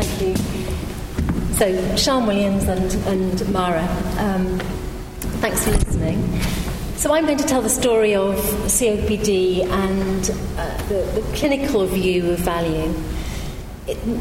Thank 0.00 0.22
you. 0.22 0.36
So, 1.56 1.70
Siân 1.96 2.26
Williams 2.26 2.64
and, 2.66 2.94
and 3.06 3.52
Mara, 3.52 3.82
um, 4.20 4.58
thanks 5.42 5.66
for 5.66 5.72
listening. 5.72 6.40
So, 6.96 7.12
I'm 7.12 7.26
going 7.26 7.36
to 7.36 7.46
tell 7.46 7.60
the 7.60 7.68
story 7.68 8.14
of 8.14 8.36
COPD 8.36 9.66
and 9.66 10.30
uh, 10.56 10.88
the, 10.88 11.20
the 11.20 11.36
clinical 11.36 11.84
view 11.84 12.30
of 12.30 12.38
value. 12.38 12.90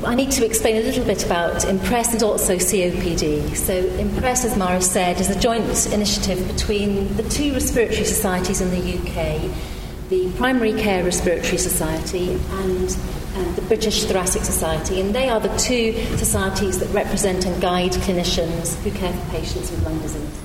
I 0.06 0.16
need 0.16 0.32
to 0.32 0.46
explain 0.46 0.78
a 0.78 0.82
little 0.82 1.06
bit 1.06 1.26
about 1.26 1.66
Impress 1.66 2.14
and 2.14 2.24
also 2.24 2.56
COPD. 2.56 3.56
So, 3.56 3.74
Impress, 3.74 4.46
as 4.46 4.58
Mara 4.58 4.82
said, 4.82 5.20
is 5.20 5.30
a 5.30 5.40
joint 5.40 5.94
initiative 5.94 6.48
between 6.48 7.16
the 7.16 7.24
two 7.24 7.54
respiratory 7.54 8.06
societies 8.06 8.62
in 8.62 8.72
the 8.72 8.98
UK 8.98 9.52
the 10.10 10.32
Primary 10.34 10.74
Care 10.74 11.04
Respiratory 11.04 11.60
Society 11.60 12.32
and, 12.32 12.98
and 13.36 13.56
the 13.56 13.62
British 13.68 14.06
Thoracic 14.06 14.44
Society. 14.44 15.00
And 15.00 15.14
they 15.14 15.30
are 15.30 15.40
the 15.40 15.56
two 15.58 15.94
societies 16.18 16.80
that 16.80 16.88
represent 16.88 17.46
and 17.46 17.62
guide 17.62 17.92
clinicians 17.92 18.76
who 18.84 18.92
care 18.92 19.14
for 19.14 19.32
patients 19.32 19.70
with 19.70 19.84
lung 19.84 20.00
disease. 20.02 20.42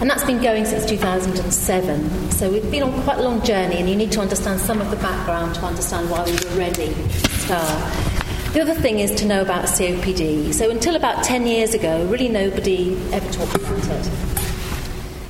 And 0.00 0.10
that's 0.10 0.24
been 0.24 0.42
going 0.42 0.66
since 0.66 0.84
2007. 0.84 2.32
So 2.32 2.50
we've 2.50 2.70
been 2.70 2.82
on 2.82 3.02
quite 3.04 3.18
a 3.18 3.22
long 3.22 3.42
journey, 3.42 3.76
and 3.76 3.88
you 3.88 3.96
need 3.96 4.12
to 4.12 4.20
understand 4.20 4.60
some 4.60 4.80
of 4.80 4.90
the 4.90 4.96
background 4.96 5.54
to 5.54 5.62
understand 5.62 6.10
why 6.10 6.24
we 6.24 6.32
were 6.32 6.56
ready 6.58 6.94
to 7.42 7.56
start. 7.56 8.52
The 8.52 8.60
other 8.60 8.74
thing 8.74 8.98
is 8.98 9.10
to 9.12 9.26
know 9.26 9.40
about 9.42 9.64
COPD. 9.64 10.52
So 10.52 10.70
until 10.70 10.96
about 10.96 11.24
10 11.24 11.46
years 11.46 11.74
ago, 11.74 12.04
really 12.06 12.28
nobody 12.28 12.96
ever 13.12 13.32
talked 13.32 13.54
about 13.54 13.90
it. 13.90 14.10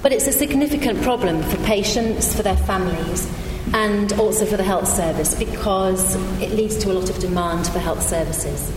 But 0.03 0.13
it's 0.13 0.27
a 0.27 0.33
significant 0.33 1.01
problem 1.03 1.43
for 1.43 1.57
patients, 1.65 2.35
for 2.35 2.43
their 2.43 2.57
families, 2.57 3.31
and 3.73 4.13
also 4.15 4.45
for 4.45 4.57
the 4.57 4.65
health 4.65 4.89
service 4.89 5.35
because 5.39 6.17
it 6.43 6.51
leads 6.51 6.77
to 6.79 6.91
a 6.91 6.95
lot 6.95 7.09
of 7.09 7.19
demand 7.21 7.67
for 7.69 7.79
health 7.79 8.03
services. 8.03 8.73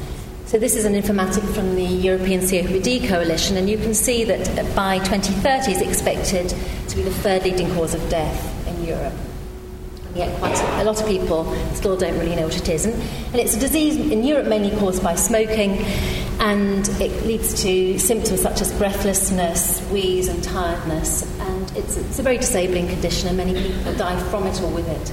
So 0.46 0.60
this 0.60 0.76
is 0.76 0.86
an 0.86 0.94
informatic 0.94 1.44
from 1.56 1.76
the 1.76 1.84
European 1.84 2.42
COPD 2.42 3.08
Coalition, 3.08 3.58
and 3.58 3.68
you 3.68 3.78
can 3.78 3.96
see 3.96 4.24
that 4.26 4.76
by 4.76 5.00
2030 5.00 5.72
it's 5.72 5.82
expected 5.82 6.50
to 6.90 6.96
be 6.96 7.02
the 7.02 7.12
third 7.12 7.44
leading 7.44 7.74
cause 7.74 7.96
of 7.96 8.08
death 8.10 8.68
in 8.68 8.86
Europe. 8.86 9.14
Yet 10.16 10.40
quite 10.40 10.58
a 10.80 10.84
lot 10.86 11.02
of 11.02 11.08
people 11.08 11.54
still 11.74 11.98
don't 11.98 12.18
really 12.18 12.38
know 12.38 12.46
what 12.46 12.56
it 12.56 12.70
is. 12.70 12.86
And, 12.86 12.94
and 12.94 13.36
it's 13.36 13.54
a 13.54 13.60
disease 13.60 13.98
in 13.98 14.24
Europe 14.24 14.48
mainly 14.48 14.72
caused 14.80 15.04
by 15.04 15.16
smoking, 15.16 15.72
and 16.40 16.88
it 17.02 17.26
leads 17.26 17.62
to 17.64 18.00
symptoms 18.00 18.42
such 18.42 18.62
as 18.62 18.72
breathlessness, 18.78 19.82
wheeze, 19.90 20.30
and 20.30 20.42
tiredness. 20.42 21.30
And 21.42 21.70
it's, 21.76 21.98
it's 21.98 22.18
a 22.18 22.24
very 22.24 22.38
disabling 22.38 22.88
condition, 22.88 23.28
and 23.28 23.36
many 23.38 23.62
people 23.62 23.94
die 23.96 24.18
from 24.30 24.48
it 24.48 24.62
or 24.62 24.70
with 24.70 24.88
it. 24.88 25.12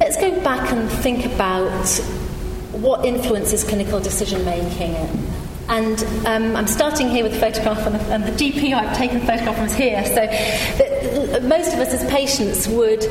Let's 0.00 0.16
go 0.16 0.42
back 0.42 0.72
and 0.72 0.90
think 0.90 1.26
about 1.26 1.86
what 2.72 3.04
influences 3.04 3.62
clinical 3.62 4.00
decision 4.00 4.42
making. 4.46 4.96
And 5.68 6.02
um, 6.26 6.56
I'm 6.56 6.66
starting 6.66 7.08
here 7.08 7.24
with 7.24 7.34
a 7.34 7.38
photograph, 7.38 7.86
and 7.86 7.94
the, 7.94 8.00
and 8.06 8.24
the 8.24 8.32
GP 8.32 8.74
I've 8.74 8.96
taken 8.96 9.20
the 9.20 9.26
photograph 9.26 9.56
from 9.56 9.66
is 9.66 9.74
here. 9.74 10.04
So 10.06 10.91
most 11.42 11.72
of 11.72 11.80
us 11.80 11.92
as 11.92 12.08
patients 12.10 12.68
would 12.68 13.04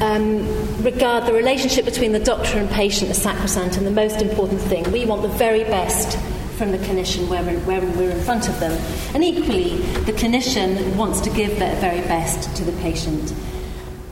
um, 0.00 0.82
regard 0.82 1.26
the 1.26 1.32
relationship 1.32 1.84
between 1.84 2.12
the 2.12 2.18
doctor 2.18 2.58
and 2.58 2.68
patient 2.70 3.10
as 3.10 3.20
sacrosanct 3.22 3.76
and 3.76 3.86
the 3.86 3.90
most 3.90 4.20
important 4.20 4.60
thing. 4.60 4.90
We 4.92 5.04
want 5.04 5.22
the 5.22 5.28
very 5.28 5.64
best 5.64 6.18
from 6.56 6.70
the 6.70 6.78
clinician 6.78 7.28
when 7.28 7.46
we're, 7.46 7.60
where 7.60 7.80
we're 7.80 8.10
in 8.10 8.20
front 8.22 8.48
of 8.48 8.58
them. 8.60 8.72
And 9.14 9.24
equally, 9.24 9.76
the 10.04 10.12
clinician 10.12 10.96
wants 10.96 11.20
to 11.22 11.30
give 11.30 11.58
their 11.58 11.74
very 11.80 12.00
best 12.02 12.56
to 12.56 12.64
the 12.64 12.72
patient. 12.80 13.34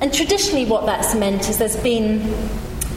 And 0.00 0.12
traditionally, 0.12 0.64
what 0.64 0.86
that's 0.86 1.14
meant 1.14 1.48
is 1.48 1.58
there's 1.58 1.76
been 1.76 2.20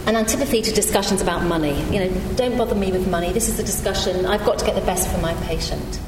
an 0.08 0.16
antipathy 0.16 0.62
to 0.62 0.72
discussions 0.72 1.22
about 1.22 1.44
money. 1.44 1.80
You 1.92 2.06
know, 2.06 2.36
don't 2.36 2.58
bother 2.58 2.76
me 2.76 2.92
with 2.92 3.08
money. 3.08 3.32
This 3.32 3.50
is 3.50 3.60
a 3.60 3.64
discussion. 3.64 4.26
I've 4.26 4.46
got 4.46 4.60
to 4.60 4.66
get 4.66 4.76
the 4.76 4.82
best 4.82 5.12
for 5.12 5.20
my 5.20 5.34
patient. 5.46 6.00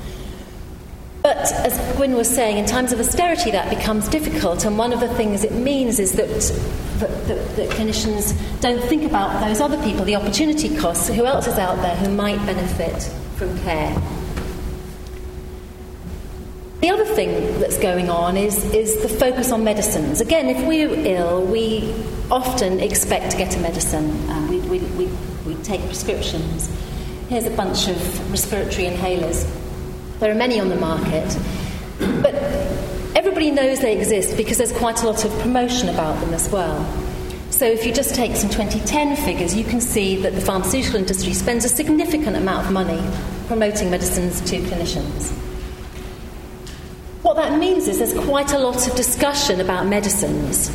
But 1.28 1.52
as 1.52 1.78
Gwyn 1.98 2.14
was 2.14 2.34
saying, 2.34 2.58
in 2.58 2.66
times 2.66 2.94
of 2.94 3.02
austerity, 3.02 3.52
that 3.52 3.70
becomes 3.70 4.08
difficult. 4.08 4.64
And 4.64 4.78
one 4.78 4.94
of 4.94 5.02
the 5.02 5.10
things 5.16 5.44
it 5.44 5.52
means 5.52 6.00
is 6.00 6.14
that, 6.14 6.30
that, 6.30 7.28
that, 7.28 7.56
that 7.58 7.70
clinicians 7.72 8.34
don't 8.62 8.82
think 8.88 9.04
about 9.04 9.46
those 9.46 9.60
other 9.60 9.76
people, 9.84 10.06
the 10.06 10.16
opportunity 10.16 10.74
costs, 10.78 11.10
who 11.10 11.26
else 11.26 11.46
is 11.46 11.58
out 11.58 11.76
there 11.82 11.98
who 11.98 12.16
might 12.16 12.38
benefit 12.46 13.04
from 13.36 13.60
care. 13.60 13.94
The 16.80 16.92
other 16.92 17.04
thing 17.04 17.60
that's 17.60 17.78
going 17.78 18.10
on 18.10 18.38
is, 18.38 18.64
is 18.74 19.02
the 19.02 19.10
focus 19.10 19.52
on 19.52 19.66
medicines. 19.66 20.22
Again, 20.22 20.48
if 20.48 20.66
we're 20.66 20.94
ill, 20.94 21.44
we 21.44 21.94
often 22.32 22.80
expect 22.80 23.32
to 23.32 23.38
get 23.38 23.54
a 23.54 23.60
medicine. 23.60 24.30
Um, 24.30 24.48
we, 24.48 24.60
we, 24.62 24.80
we, 24.80 25.08
we 25.46 25.62
take 25.62 25.82
prescriptions. 25.88 26.74
Here's 27.28 27.44
a 27.46 27.50
bunch 27.50 27.90
of 27.90 28.32
respiratory 28.32 28.88
inhalers. 28.88 29.46
There 30.20 30.32
are 30.32 30.36
many 30.36 30.60
on 30.60 30.70
the 30.70 30.76
market, 30.76 31.38
but 32.22 32.34
everybody 33.16 33.52
knows 33.52 33.80
they 33.80 33.98
exist 33.98 34.38
because 34.38 34.58
there's 34.58 34.72
quite 34.72 35.04
a 35.04 35.06
lot 35.06 35.24
of 35.26 35.32
promotion 35.40 35.90
about 35.90 36.20
them 36.22 36.34
as 36.34 36.50
well. 36.50 36.86
So, 37.50 37.66
if 37.66 37.86
you 37.86 37.94
just 37.94 38.14
take 38.14 38.36
some 38.36 38.50
2010 38.50 39.16
figures, 39.16 39.56
you 39.56 39.64
can 39.64 39.82
see 39.82 40.22
that 40.22 40.36
the 40.36 40.42
pharmaceutical 40.42 41.00
industry 41.00 41.34
spends 41.34 41.66
a 41.66 41.70
significant 41.70 42.36
amount 42.36 42.68
of 42.68 42.72
money 42.72 43.02
promoting 43.48 43.90
medicines 43.90 44.42
to 44.42 44.58
clinicians. 44.60 45.32
What 47.24 47.36
that 47.38 47.58
means 47.58 47.88
is 47.88 48.00
there's 48.00 48.26
quite 48.26 48.54
a 48.54 48.60
lot 48.60 48.88
of 48.88 48.96
discussion 48.96 49.62
about 49.62 49.88
medicines 49.88 50.70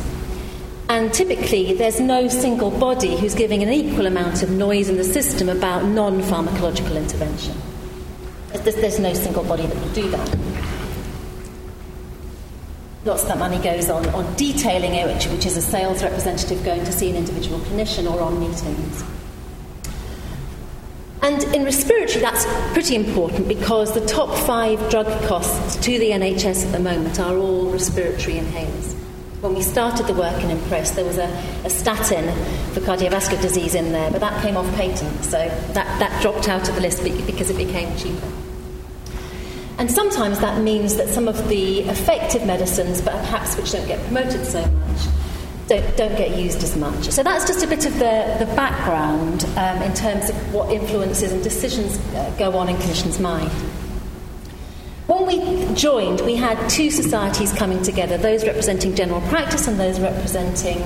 and 0.93 1.13
typically, 1.13 1.73
there's 1.73 1.99
no 1.99 2.27
single 2.27 2.69
body 2.69 3.17
who's 3.17 3.33
giving 3.33 3.63
an 3.63 3.69
equal 3.69 4.05
amount 4.05 4.43
of 4.43 4.51
noise 4.51 4.89
in 4.89 4.97
the 4.97 5.03
system 5.03 5.49
about 5.49 5.85
non 5.85 6.21
pharmacological 6.21 6.97
intervention. 6.97 7.55
There's, 8.53 8.75
there's, 8.75 8.99
no 8.99 9.13
single 9.13 9.43
body 9.43 9.65
that 9.65 9.75
will 9.75 9.93
do 9.93 10.09
that. 10.11 10.37
Lots 13.03 13.23
of 13.23 13.27
that 13.29 13.37
money 13.39 13.57
goes 13.59 13.89
on, 13.89 14.07
on 14.09 14.33
detailing 14.35 14.93
it, 14.93 15.13
which, 15.13 15.27
which 15.27 15.45
is 15.45 15.57
a 15.57 15.61
sales 15.61 16.03
representative 16.03 16.63
going 16.63 16.85
to 16.85 16.91
see 16.91 17.09
an 17.09 17.15
individual 17.15 17.59
clinician 17.59 18.09
or 18.09 18.21
on 18.21 18.39
meetings. 18.39 19.03
And 21.21 21.43
in 21.55 21.63
respiratory, 21.63 22.21
that's 22.21 22.45
pretty 22.73 22.95
important 22.95 23.47
because 23.47 23.93
the 23.93 24.05
top 24.05 24.29
five 24.45 24.89
drug 24.89 25.07
costs 25.27 25.75
to 25.77 25.99
the 25.99 26.11
NHS 26.11 26.65
at 26.65 26.71
the 26.71 26.79
moment 26.79 27.19
are 27.19 27.35
all 27.35 27.69
respiratory 27.69 28.35
inhalers 28.35 28.93
when 29.43 29.53
we 29.55 29.61
started 29.61 30.07
the 30.07 30.13
work 30.13 30.41
in 30.41 30.49
Impress, 30.49 30.91
there 30.91 31.03
was 31.03 31.17
a, 31.17 31.27
a, 31.65 31.69
statin 31.69 32.33
for 32.73 32.79
cardiovascular 32.79 33.41
disease 33.41 33.75
in 33.75 33.91
there, 33.91 34.09
but 34.09 34.21
that 34.21 34.41
came 34.41 34.55
off 34.55 34.65
patent, 34.75 35.25
so 35.25 35.37
that, 35.73 35.99
that 35.99 36.21
dropped 36.21 36.47
out 36.47 36.69
of 36.69 36.75
the 36.75 36.81
list 36.81 37.03
because 37.03 37.49
it 37.49 37.57
became 37.57 37.93
cheaper. 37.97 38.42
And 39.77 39.89
sometimes 39.89 40.39
that 40.39 40.61
means 40.61 40.95
that 40.97 41.09
some 41.09 41.27
of 41.27 41.49
the 41.49 41.81
effective 41.81 42.45
medicines, 42.45 43.01
but 43.01 43.13
perhaps 43.13 43.57
which 43.57 43.71
don't 43.71 43.87
get 43.87 43.99
promoted 44.05 44.45
so 44.45 44.65
much, 44.65 45.01
don't, 45.67 45.97
don't 45.97 46.15
get 46.15 46.37
used 46.37 46.63
as 46.63 46.75
much. 46.77 47.09
So 47.09 47.23
that's 47.23 47.45
just 47.47 47.63
a 47.63 47.67
bit 47.67 47.85
of 47.85 47.93
the, 47.93 48.35
the 48.39 48.51
background 48.55 49.45
um, 49.57 49.81
in 49.81 49.93
terms 49.93 50.29
of 50.29 50.53
what 50.53 50.71
influences 50.71 51.31
and 51.31 51.43
decisions 51.43 51.97
uh, 52.13 52.33
go 52.37 52.55
on 52.57 52.69
in 52.69 52.75
clinicians' 52.75 53.19
mind. 53.19 53.51
When 55.07 55.25
we 55.25 55.75
joined, 55.75 56.21
we 56.21 56.35
had 56.35 56.69
two 56.69 56.89
societies 56.89 57.51
coming 57.51 57.81
together 57.81 58.17
those 58.17 58.45
representing 58.45 58.95
general 58.95 59.21
practice 59.21 59.67
and 59.67 59.79
those 59.79 59.99
representing 59.99 60.81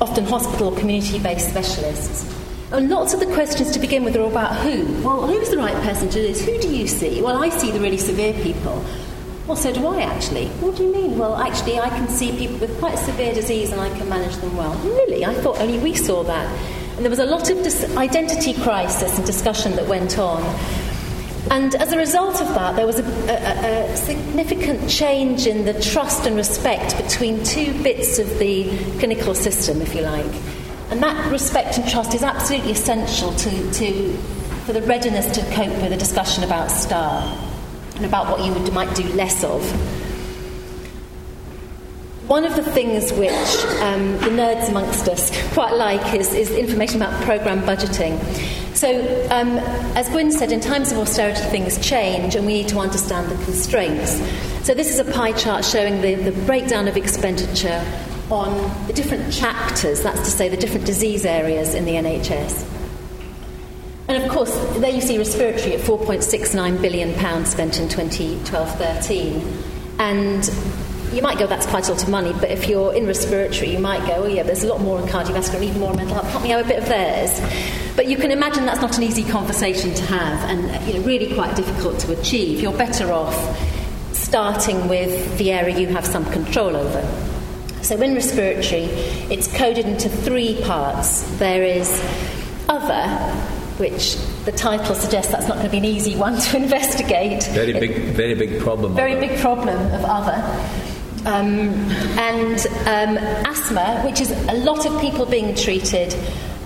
often 0.00 0.24
hospital 0.24 0.68
or 0.68 0.78
community 0.78 1.18
based 1.18 1.48
specialists. 1.48 2.37
Lots 2.70 3.14
of 3.14 3.20
the 3.20 3.26
questions 3.26 3.70
to 3.70 3.78
begin 3.78 4.04
with 4.04 4.14
are 4.16 4.24
about 4.24 4.54
who. 4.56 4.84
Well, 5.02 5.26
who's 5.26 5.48
the 5.48 5.56
right 5.56 5.74
person 5.82 6.08
to 6.10 6.14
do 6.14 6.22
this? 6.22 6.44
Who 6.44 6.58
do 6.60 6.68
you 6.68 6.86
see? 6.86 7.22
Well, 7.22 7.42
I 7.42 7.48
see 7.48 7.70
the 7.70 7.80
really 7.80 7.96
severe 7.96 8.34
people. 8.42 8.84
Well, 9.46 9.56
so 9.56 9.72
do 9.72 9.86
I 9.86 10.02
actually. 10.02 10.48
What 10.60 10.76
do 10.76 10.84
you 10.84 10.92
mean? 10.92 11.16
Well, 11.16 11.36
actually, 11.36 11.80
I 11.80 11.88
can 11.88 12.06
see 12.08 12.36
people 12.36 12.58
with 12.58 12.78
quite 12.78 12.98
severe 12.98 13.32
disease 13.32 13.72
and 13.72 13.80
I 13.80 13.88
can 13.96 14.06
manage 14.10 14.36
them 14.36 14.54
well. 14.54 14.74
Really? 14.80 15.24
I 15.24 15.32
thought 15.32 15.58
only 15.60 15.78
we 15.78 15.94
saw 15.94 16.22
that. 16.24 16.46
And 16.96 17.04
there 17.06 17.10
was 17.10 17.20
a 17.20 17.24
lot 17.24 17.48
of 17.48 17.56
dis- 17.62 17.96
identity 17.96 18.52
crisis 18.52 19.16
and 19.16 19.24
discussion 19.24 19.74
that 19.76 19.86
went 19.86 20.18
on. 20.18 20.42
And 21.50 21.74
as 21.76 21.92
a 21.92 21.96
result 21.96 22.42
of 22.42 22.48
that, 22.48 22.76
there 22.76 22.86
was 22.86 22.98
a, 22.98 23.04
a, 23.04 23.92
a, 23.92 23.96
significant 23.96 24.90
change 24.90 25.46
in 25.46 25.64
the 25.64 25.80
trust 25.80 26.26
and 26.26 26.36
respect 26.36 26.98
between 27.02 27.42
two 27.44 27.72
bits 27.82 28.18
of 28.18 28.38
the 28.38 28.64
clinical 28.98 29.34
system, 29.34 29.80
if 29.80 29.94
you 29.94 30.02
like. 30.02 30.57
And 30.90 31.02
that 31.02 31.30
respect 31.30 31.76
and 31.78 31.88
trust 31.88 32.14
is 32.14 32.22
absolutely 32.22 32.72
essential 32.72 33.32
to, 33.32 33.72
to, 33.72 34.16
for 34.64 34.72
the 34.72 34.82
readiness 34.82 35.26
to 35.36 35.42
cope 35.54 35.74
with 35.82 35.92
a 35.92 35.96
discussion 35.96 36.44
about 36.44 36.70
STAR 36.70 37.22
and 37.96 38.06
about 38.06 38.30
what 38.30 38.44
you 38.44 38.54
would, 38.54 38.72
might 38.72 38.94
do 38.94 39.04
less 39.12 39.44
of. 39.44 39.62
One 42.26 42.44
of 42.44 42.56
the 42.56 42.62
things 42.62 43.12
which 43.12 43.32
um, 43.80 44.12
the 44.18 44.30
nerds 44.30 44.68
amongst 44.68 45.08
us 45.08 45.30
quite 45.52 45.72
like 45.72 46.14
is, 46.14 46.32
is 46.32 46.50
information 46.50 47.02
about 47.02 47.22
programme 47.24 47.62
budgeting. 47.62 48.18
So, 48.74 48.90
um, 49.30 49.58
as 49.96 50.08
Gwyn 50.08 50.30
said, 50.30 50.52
in 50.52 50.60
times 50.60 50.92
of 50.92 50.98
austerity, 50.98 51.40
things 51.50 51.78
change 51.84 52.36
and 52.36 52.46
we 52.46 52.52
need 52.52 52.68
to 52.68 52.78
understand 52.78 53.30
the 53.30 53.44
constraints. 53.44 54.22
So, 54.64 54.72
this 54.72 54.90
is 54.90 54.98
a 55.00 55.10
pie 55.10 55.32
chart 55.32 55.64
showing 55.64 56.00
the, 56.00 56.14
the 56.14 56.32
breakdown 56.46 56.86
of 56.86 56.96
expenditure 56.96 57.82
on 58.30 58.86
the 58.86 58.92
different 58.92 59.32
chapters, 59.32 60.02
that's 60.02 60.20
to 60.20 60.30
say, 60.30 60.48
the 60.48 60.56
different 60.56 60.86
disease 60.86 61.24
areas 61.24 61.74
in 61.74 61.84
the 61.84 61.92
NHS. 61.92 62.66
And 64.08 64.22
of 64.22 64.30
course, 64.30 64.54
there 64.78 64.90
you 64.90 65.02
see 65.02 65.18
respiratory 65.18 65.74
at 65.74 65.80
£4.69 65.80 66.80
billion 66.80 67.44
spent 67.44 67.78
in 67.78 67.88
2012 67.88 68.78
13. 68.78 69.62
And 69.98 70.50
you 71.12 71.22
might 71.22 71.38
go, 71.38 71.46
that's 71.46 71.66
quite 71.66 71.88
a 71.88 71.92
lot 71.92 72.02
of 72.02 72.08
money, 72.08 72.32
but 72.32 72.50
if 72.50 72.68
you're 72.68 72.94
in 72.94 73.06
respiratory, 73.06 73.70
you 73.70 73.78
might 73.78 74.06
go, 74.06 74.24
oh 74.24 74.26
yeah, 74.26 74.42
there's 74.42 74.62
a 74.62 74.68
lot 74.68 74.80
more 74.80 75.00
in 75.00 75.06
cardiovascular, 75.06 75.62
even 75.62 75.80
more 75.80 75.90
in 75.90 75.96
mental 75.96 76.14
health. 76.14 76.30
Can't 76.30 76.42
we 76.42 76.50
have 76.50 76.64
a 76.64 76.68
bit 76.68 76.78
of 76.78 76.88
theirs? 76.88 77.40
But 77.96 78.06
you 78.06 78.16
can 78.16 78.30
imagine 78.30 78.66
that's 78.66 78.80
not 78.80 78.96
an 78.96 79.02
easy 79.02 79.24
conversation 79.24 79.92
to 79.94 80.02
have 80.04 80.50
and 80.50 80.86
you 80.86 80.98
know, 80.98 81.06
really 81.06 81.34
quite 81.34 81.56
difficult 81.56 81.98
to 82.00 82.18
achieve. 82.18 82.60
You're 82.60 82.76
better 82.76 83.12
off 83.12 83.34
starting 84.12 84.88
with 84.88 85.38
the 85.38 85.52
area 85.52 85.78
you 85.78 85.86
have 85.88 86.06
some 86.06 86.24
control 86.26 86.76
over. 86.76 87.37
So 87.82 88.00
in 88.00 88.14
respiratory, 88.14 88.84
it's 89.30 89.46
coded 89.56 89.86
into 89.86 90.08
three 90.08 90.60
parts. 90.62 91.22
There 91.38 91.62
is 91.62 91.88
other, 92.68 93.08
which 93.78 94.16
the 94.44 94.52
title 94.52 94.94
suggests 94.94 95.32
that's 95.32 95.48
not 95.48 95.54
going 95.54 95.66
to 95.66 95.72
be 95.72 95.78
an 95.78 95.84
easy 95.84 96.16
one 96.16 96.38
to 96.38 96.56
investigate. 96.62 97.44
Very 97.44 97.72
big, 97.72 98.14
very 98.14 98.34
big 98.34 98.60
problem. 98.60 98.94
Very 98.94 99.18
big 99.18 99.38
problem 99.38 99.78
of 99.92 100.04
other. 100.04 100.36
Um, 101.24 101.70
and 102.18 102.66
um, 102.86 103.16
asthma, 103.46 104.02
which 104.04 104.20
is 104.20 104.30
a 104.30 104.54
lot 104.54 104.86
of 104.86 105.00
people 105.00 105.26
being 105.26 105.54
treated 105.54 106.14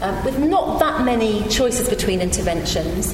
um, 0.01 0.25
with 0.25 0.39
not 0.39 0.81
that 0.81 1.05
many 1.05 1.47
choices 1.49 1.89
between 1.89 2.21
interventions, 2.21 3.13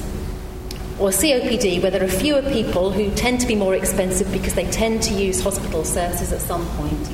or 0.99 1.09
COPD, 1.09 1.81
where 1.81 1.91
there 1.91 2.03
are 2.03 2.09
fewer 2.09 2.41
people 2.41 2.91
who 2.91 3.09
tend 3.15 3.39
to 3.39 3.47
be 3.47 3.55
more 3.55 3.73
expensive 3.73 4.31
because 4.33 4.53
they 4.55 4.69
tend 4.69 5.01
to 5.03 5.13
use 5.13 5.41
hospital 5.41 5.85
services 5.85 6.33
at 6.33 6.41
some 6.41 6.65
point 6.71 7.09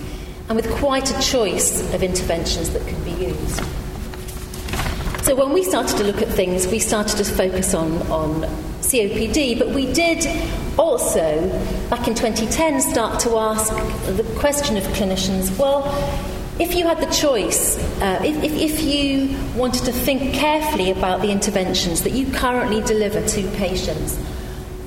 and 0.47 0.55
with 0.55 0.69
quite 0.75 1.09
a 1.09 1.21
choice 1.21 1.93
of 1.93 2.03
interventions 2.03 2.71
that 2.71 2.85
can 2.87 3.03
be 3.03 3.11
used. 3.11 3.61
So 5.23 5.33
when 5.35 5.53
we 5.53 5.63
started 5.63 5.97
to 5.97 6.03
look 6.03 6.21
at 6.21 6.27
things, 6.27 6.67
we 6.67 6.77
started 6.77 7.17
to 7.17 7.23
focus 7.23 7.73
on, 7.73 7.93
on 8.11 8.41
COPD, 8.81 9.57
but 9.57 9.69
we 9.69 9.91
did 9.91 10.27
also, 10.77 11.49
back 11.89 12.07
in 12.07 12.13
2010, 12.13 12.81
start 12.81 13.19
to 13.21 13.37
ask 13.37 13.73
the 14.05 14.23
question 14.37 14.77
of 14.77 14.83
clinicians 14.83 15.57
well, 15.57 15.83
if 16.59 16.75
you 16.75 16.85
had 16.85 16.99
the 16.99 17.11
choice, 17.13 17.77
uh, 18.01 18.21
if, 18.23 18.53
if, 18.53 18.81
you 18.81 19.35
wanted 19.57 19.83
to 19.85 19.91
think 19.91 20.33
carefully 20.33 20.91
about 20.91 21.21
the 21.21 21.29
interventions 21.29 22.03
that 22.03 22.11
you 22.11 22.31
currently 22.31 22.81
deliver 22.81 23.25
to 23.27 23.51
patients, 23.57 24.17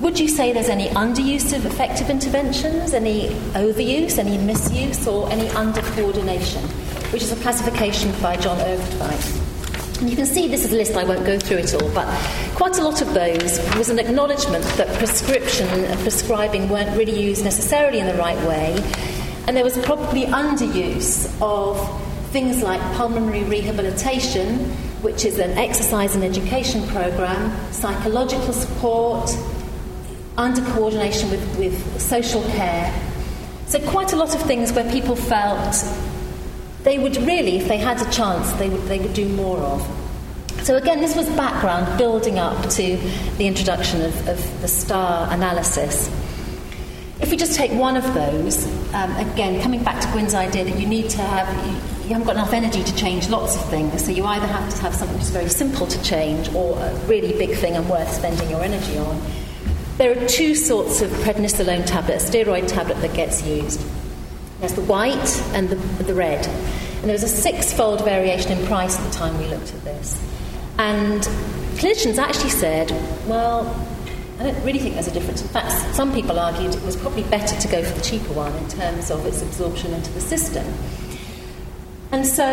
would 0.01 0.19
you 0.19 0.29
say 0.29 0.53
there's 0.53 0.69
any 0.69 0.89
underuse 0.91 1.57
of 1.57 1.67
effective 1.67 2.09
interventions, 2.09 2.95
any 2.95 3.29
overuse, 3.55 4.19
any 4.19 4.39
misuse, 4.39 5.07
or 5.09 5.29
any 5.31 5.49
under 5.51 5.83
coordination, 5.83 6.63
which 7.11 7.23
is 7.23 7.33
a 7.33 7.37
classification 7.37 8.13
by 8.23 8.37
John 8.37 8.59
Øvretveit? 8.59 10.01
And 10.01 10.09
you 10.09 10.15
can 10.15 10.27
see 10.27 10.47
this 10.47 10.65
is 10.65 10.73
a 10.73 10.77
list, 10.77 10.95
I 10.95 11.03
won't 11.03 11.27
go 11.27 11.37
through 11.37 11.59
it 11.59 11.75
all, 11.75 11.91
but 11.91 12.07
quite 12.55 12.79
a 12.79 12.83
lot 12.85 13.03
of 13.03 13.13
those 13.13 13.59
was 13.77 13.91
an 13.91 13.99
acknowledgement 13.99 14.65
that 14.77 14.87
prescription 14.99 15.67
and 15.67 15.99
prescribing 16.01 16.69
weren't 16.69 16.97
really 16.97 17.21
used 17.21 17.43
necessarily 17.43 17.99
in 17.99 18.07
the 18.07 18.15
right 18.15 18.39
way, 18.47 18.81
and 19.49 19.57
there 19.57 19.65
was 19.65 19.77
probably 19.79 20.27
underuse 20.27 21.27
of 21.43 21.77
things 22.31 22.63
like 22.63 22.81
pulmonary 22.95 23.43
rehabilitation, 23.43 24.59
which 25.03 25.25
is 25.25 25.41
an 25.41 25.59
exercise 25.59 26.15
and 26.15 26.23
education 26.23 26.87
program, 26.89 27.51
psychological 27.73 28.53
support, 28.53 29.29
under 30.39 30.63
coordination 30.73 31.31
with, 31.31 31.59
with 31.59 32.01
social 32.01 32.43
care. 32.53 32.95
So, 33.67 33.79
quite 33.91 34.13
a 34.13 34.17
lot 34.17 34.35
of 34.35 34.41
things 34.43 34.73
where 34.73 34.91
people 34.91 35.17
felt 35.17 35.77
they 36.85 36.99
would 36.99 37.17
really, 37.19 37.59
if 37.59 37.69
they 37.69 37.77
had 37.77 38.01
a 38.01 38.11
chance, 38.11 38.51
they 38.53 38.71
would, 38.71 38.83
they 38.83 38.99
would 38.99 39.13
do 39.13 39.29
more 39.29 39.59
of. 39.59 39.83
So, 40.63 40.77
again, 40.77 41.01
this 41.01 41.17
was 41.17 41.29
background 41.31 41.99
building 41.99 42.39
up 42.39 42.71
to 42.71 42.97
the 43.37 43.47
introduction 43.47 44.01
of, 44.03 44.29
of 44.29 44.61
the 44.63 44.69
STAR 44.69 45.31
analysis. 45.33 46.09
If 47.21 47.31
we 47.33 47.37
just 47.37 47.57
take 47.57 47.73
one 47.73 47.97
of 47.97 48.15
those, 48.15 48.65
um, 48.95 49.15
again, 49.17 49.61
coming 49.61 49.83
back 49.83 50.01
to 50.03 50.09
Gwyn's 50.13 50.35
idea 50.35 50.65
that 50.65 50.79
you 50.79 50.87
need 50.87 51.11
to 51.11 51.19
have, 51.19 51.67
you, 51.67 51.73
you 52.05 52.15
haven't 52.15 52.27
got 52.27 52.37
enough 52.37 52.53
energy 52.53 52.85
to 52.85 52.95
change 52.95 53.29
lots 53.29 53.57
of 53.57 53.65
things, 53.69 54.05
so 54.05 54.13
you 54.13 54.25
either 54.25 54.47
have 54.47 54.73
to 54.73 54.83
have 54.83 54.95
something 54.95 55.19
is 55.19 55.31
very 55.31 55.49
simple 55.49 55.87
to 55.89 56.03
change 56.03 56.49
or 56.55 56.79
a 56.79 56.95
really 57.07 57.37
big 57.37 57.57
thing 57.57 57.75
and 57.75 57.89
worth 57.91 58.11
spending 58.13 58.49
your 58.49 58.63
energy 58.63 58.97
on. 58.99 59.21
There 59.99 60.17
are 60.17 60.29
two 60.29 60.55
sorts 60.55 61.03
of 61.03 61.11
prednisolone 61.11 61.85
tablet, 61.85 62.21
steroid 62.21 62.69
tablet 62.69 63.01
that 63.01 63.15
gets 63.15 63.43
used. 63.45 63.85
There's 64.61 64.75
the 64.75 64.83
white 64.83 65.43
and 65.55 65.69
the, 65.69 65.75
the 66.05 66.15
red. 66.15 66.47
And 66.47 67.05
there 67.05 67.15
was 67.15 67.25
a 67.25 67.29
six 67.29 67.73
fold 67.73 68.05
variation 68.05 68.57
in 68.57 68.65
price 68.69 68.97
at 68.97 69.05
the 69.05 69.19
time 69.19 69.37
we 69.39 69.49
looked 69.49 69.75
at 69.75 69.83
this. 69.83 70.25
And 70.79 71.23
clinicians 71.79 72.17
actually 72.17 72.51
said, 72.51 72.93
well, 73.27 73.67
I 74.39 74.45
don't 74.45 74.65
really 74.65 74.79
think 74.79 74.95
there's 74.95 75.09
a 75.09 75.13
difference. 75.13 75.43
In 75.43 75.49
fact, 75.49 75.73
some 75.97 76.15
people 76.15 76.39
argued 76.39 76.77
it 76.77 76.83
was 76.85 76.95
probably 76.95 77.25
better 77.25 77.61
to 77.61 77.67
go 77.67 77.83
for 77.83 77.93
the 77.99 78.05
cheaper 78.05 78.33
one 78.35 78.55
in 78.55 78.69
terms 78.69 79.11
of 79.11 79.27
its 79.27 79.43
absorption 79.43 79.93
into 79.95 80.13
the 80.13 80.21
system. 80.21 80.65
And 82.13 82.25
so 82.25 82.45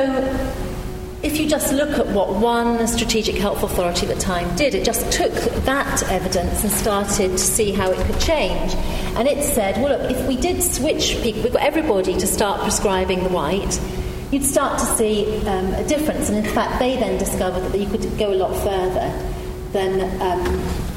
if 1.24 1.40
you 1.40 1.48
just 1.48 1.74
look 1.74 1.98
at 1.98 2.08
what 2.08 2.36
one 2.36 2.88
strategic 2.88 3.36
health 3.36 3.64
authority 3.64 4.08
at 4.08 4.16
the 4.16 4.22
time 4.22 4.56
did, 4.56 4.76
it 4.76 4.86
just 4.86 5.12
took 5.12 5.34
that 5.66 6.04
evidence 6.10 6.64
and 6.64 6.72
started 6.72 7.32
to 7.32 7.38
see 7.38 7.72
how 7.72 7.92
it 7.92 7.98
could 8.06 8.20
change. 8.20 8.74
And 9.16 9.28
it 9.28 9.44
said, 9.44 9.82
well, 9.82 9.98
look, 9.98 10.12
if 10.12 10.28
we 10.28 10.38
did 10.38 10.62
switch 10.62 11.18
people, 11.24 11.42
we 11.44 11.50
got 11.50 11.64
everybody 11.64 12.14
to 12.14 12.28
start 12.28 12.62
prescribing 12.62 13.24
the 13.24 13.30
white, 13.30 13.80
you'd 14.32 14.44
start 14.44 14.78
to 14.80 14.86
see 14.86 15.26
um, 15.48 15.74
a 15.74 15.88
difference. 15.88 16.30
And 16.30 16.38
in 16.38 16.54
fact, 16.54 16.80
they 16.80 16.96
then 16.98 17.18
discovered 17.18 17.70
that 17.70 17.78
you 17.80 17.88
could 17.88 18.18
go 18.18 18.32
a 18.32 18.36
lot 18.36 18.54
further 18.64 19.32
than, 19.72 20.02
um, 20.22 20.44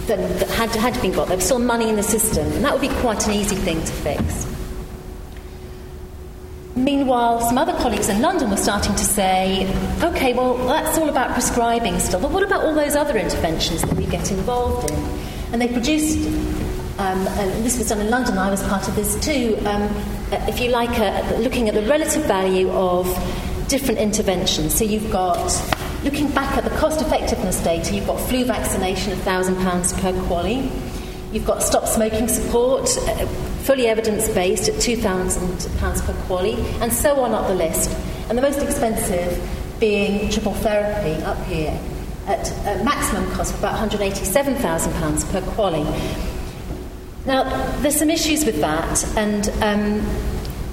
than 0.06 0.20
had, 0.48 0.74
had 0.74 1.00
been 1.00 1.12
got. 1.12 1.28
There 1.28 1.36
was 1.36 1.44
still 1.44 1.58
money 1.58 1.88
in 1.88 1.96
the 1.96 2.02
system, 2.02 2.46
and 2.52 2.64
that 2.64 2.72
would 2.72 2.82
be 2.82 2.94
quite 2.96 3.26
an 3.26 3.34
easy 3.34 3.56
thing 3.56 3.80
to 3.80 3.92
fix. 3.92 4.57
Meanwhile, 6.78 7.40
some 7.40 7.58
other 7.58 7.72
colleagues 7.72 8.08
in 8.08 8.22
London 8.22 8.50
were 8.50 8.56
starting 8.56 8.94
to 8.94 9.04
say, 9.04 9.66
okay, 10.00 10.32
well, 10.32 10.56
that's 10.68 10.96
all 10.96 11.08
about 11.08 11.32
prescribing 11.32 11.98
still, 11.98 12.20
but 12.20 12.30
what 12.30 12.44
about 12.44 12.64
all 12.64 12.72
those 12.72 12.94
other 12.94 13.18
interventions 13.18 13.82
that 13.82 13.94
we 13.94 14.06
get 14.06 14.30
involved 14.30 14.88
in? 14.88 14.96
And 15.52 15.60
they 15.60 15.66
produced, 15.66 16.18
um, 16.98 17.26
and 17.26 17.64
this 17.64 17.78
was 17.78 17.88
done 17.88 18.00
in 18.00 18.10
London, 18.10 18.38
I 18.38 18.48
was 18.48 18.62
part 18.68 18.86
of 18.86 18.94
this 18.94 19.18
too, 19.24 19.58
um, 19.66 19.82
if 20.46 20.60
you 20.60 20.70
like, 20.70 20.96
uh, 21.00 21.36
looking 21.38 21.68
at 21.68 21.74
the 21.74 21.82
relative 21.82 22.24
value 22.26 22.70
of 22.70 23.06
different 23.68 23.98
interventions. 23.98 24.72
So 24.72 24.84
you've 24.84 25.10
got, 25.10 25.50
looking 26.04 26.30
back 26.30 26.56
at 26.56 26.62
the 26.62 26.76
cost 26.78 27.02
effectiveness 27.02 27.60
data, 27.62 27.92
you've 27.92 28.06
got 28.06 28.20
flu 28.20 28.44
vaccination, 28.44 29.18
£1,000 29.18 30.00
per 30.00 30.12
QALY. 30.28 30.70
You've 31.32 31.44
got 31.44 31.62
stop 31.62 31.86
smoking 31.86 32.28
support, 32.28 32.88
uh, 32.98 33.26
fully 33.68 33.86
evidence 33.86 34.30
based 34.30 34.66
at 34.70 34.76
£2,000 34.76 36.06
per 36.06 36.14
QALY, 36.26 36.54
and 36.80 36.90
so 36.90 37.20
on 37.20 37.34
up 37.34 37.48
the 37.48 37.54
list. 37.54 37.94
And 38.30 38.38
the 38.38 38.40
most 38.40 38.62
expensive 38.62 39.38
being 39.78 40.30
triple 40.30 40.54
therapy 40.54 41.22
up 41.24 41.36
here 41.44 41.78
at 42.26 42.50
a 42.50 42.82
maximum 42.82 43.30
cost 43.32 43.52
of 43.52 43.58
about 43.58 43.90
£187,000 43.90 45.30
per 45.30 45.42
QALY. 45.52 45.84
Now, 47.26 47.44
there's 47.82 47.96
some 47.96 48.08
issues 48.08 48.46
with 48.46 48.58
that, 48.62 49.04
and 49.18 49.50
um, 49.62 50.00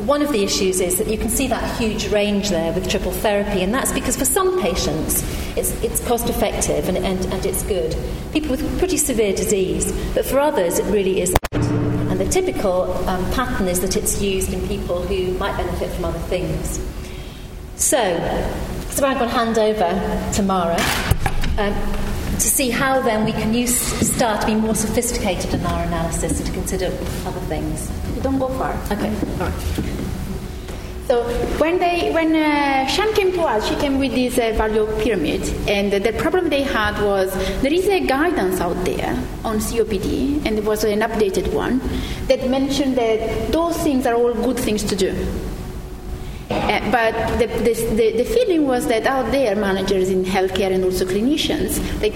one 0.08 0.22
of 0.22 0.32
the 0.32 0.46
issues 0.46 0.80
is 0.80 0.98
that 0.98 1.08
you 1.08 1.18
can 1.18 1.28
see 1.28 1.48
that 1.48 1.78
huge 1.78 2.08
range 2.14 2.50
there 2.50 2.72
with 2.72 2.90
triple 2.90 3.12
therapy, 3.12 3.62
and 3.62 3.74
that's 3.74 3.92
because 3.92 4.16
for 4.16 4.24
some 4.24 4.62
patients 4.62 5.22
it's, 5.58 5.72
it's 5.84 6.00
cost 6.08 6.30
effective 6.30 6.88
and, 6.88 6.98
and, 7.00 7.26
and 7.26 7.46
it's 7.46 7.64
good. 7.64 7.94
People 8.32 8.52
with 8.52 8.80
pretty 8.80 8.96
severe 8.96 9.34
disease, 9.34 9.92
but 10.14 10.24
for 10.26 10.40
others 10.40 10.80
it 10.80 10.86
really 10.86 11.20
isn't. 11.20 11.55
The 12.26 12.32
typical 12.42 12.92
um, 13.08 13.24
pattern 13.34 13.68
is 13.68 13.82
that 13.82 13.96
it's 13.96 14.20
used 14.20 14.52
in 14.52 14.68
people 14.68 15.00
who 15.04 15.38
might 15.38 15.56
benefit 15.58 15.92
from 15.92 16.06
other 16.06 16.20
things. 16.20 16.80
So, 17.76 18.00
so 18.90 19.06
I'm 19.06 19.20
going 19.20 19.30
to 19.30 19.36
hand 19.36 19.60
over 19.60 20.34
to 20.34 20.42
Mara 20.42 20.76
um, 21.60 21.74
to 22.34 22.42
see 22.42 22.72
how 22.72 23.00
then 23.02 23.26
we 23.26 23.32
can 23.32 23.54
use 23.54 23.78
STAR 23.78 24.42
to 24.42 24.48
be 24.48 24.56
more 24.56 24.74
sophisticated 24.74 25.54
in 25.54 25.64
our 25.68 25.84
analysis 25.84 26.40
and 26.40 26.48
to 26.48 26.54
consider 26.54 26.88
other 26.88 27.42
things. 27.42 27.92
Don't 28.24 28.40
go 28.40 28.48
far. 28.50 28.74
Okay, 28.92 29.14
all 29.40 29.48
right. 29.48 29.95
So 31.08 31.24
when 31.60 31.78
they 31.78 32.12
when 32.12 32.36
uh, 32.36 32.88
Siân 32.90 33.14
came 33.14 33.32
to 33.34 33.42
us, 33.42 33.68
she 33.70 33.76
came 33.76 34.00
with 34.00 34.16
this 34.16 34.40
uh, 34.40 34.54
value 34.58 34.88
pyramid, 35.04 35.44
and 35.68 35.94
the 35.94 36.14
problem 36.14 36.50
they 36.50 36.64
had 36.64 37.00
was 37.00 37.32
there 37.62 37.72
is 37.72 37.88
a 37.88 38.00
guidance 38.00 38.60
out 38.60 38.84
there 38.86 39.14
on 39.44 39.60
COPD, 39.60 40.44
and 40.46 40.58
it 40.58 40.64
was 40.64 40.84
an 40.84 41.02
updated 41.02 41.54
one 41.54 41.80
that 42.26 42.50
mentioned 42.50 42.96
that 42.96 43.52
those 43.52 43.78
things 43.78 44.08
are 44.08 44.16
all 44.16 44.34
good 44.34 44.58
things 44.58 44.84
to 44.84 44.96
do. 44.96 45.14
Uh, 46.50 46.92
but 46.92 47.40
the, 47.40 47.48
the, 47.48 48.12
the, 48.18 48.24
feeling 48.24 48.68
was 48.68 48.88
that 48.88 49.08
out 49.08 49.32
there, 49.32 49.56
managers 49.56 50.10
in 50.10 50.24
healthcare 50.24 50.72
and 50.72 50.84
also 50.84 51.04
clinicians, 51.04 51.80
like 52.02 52.14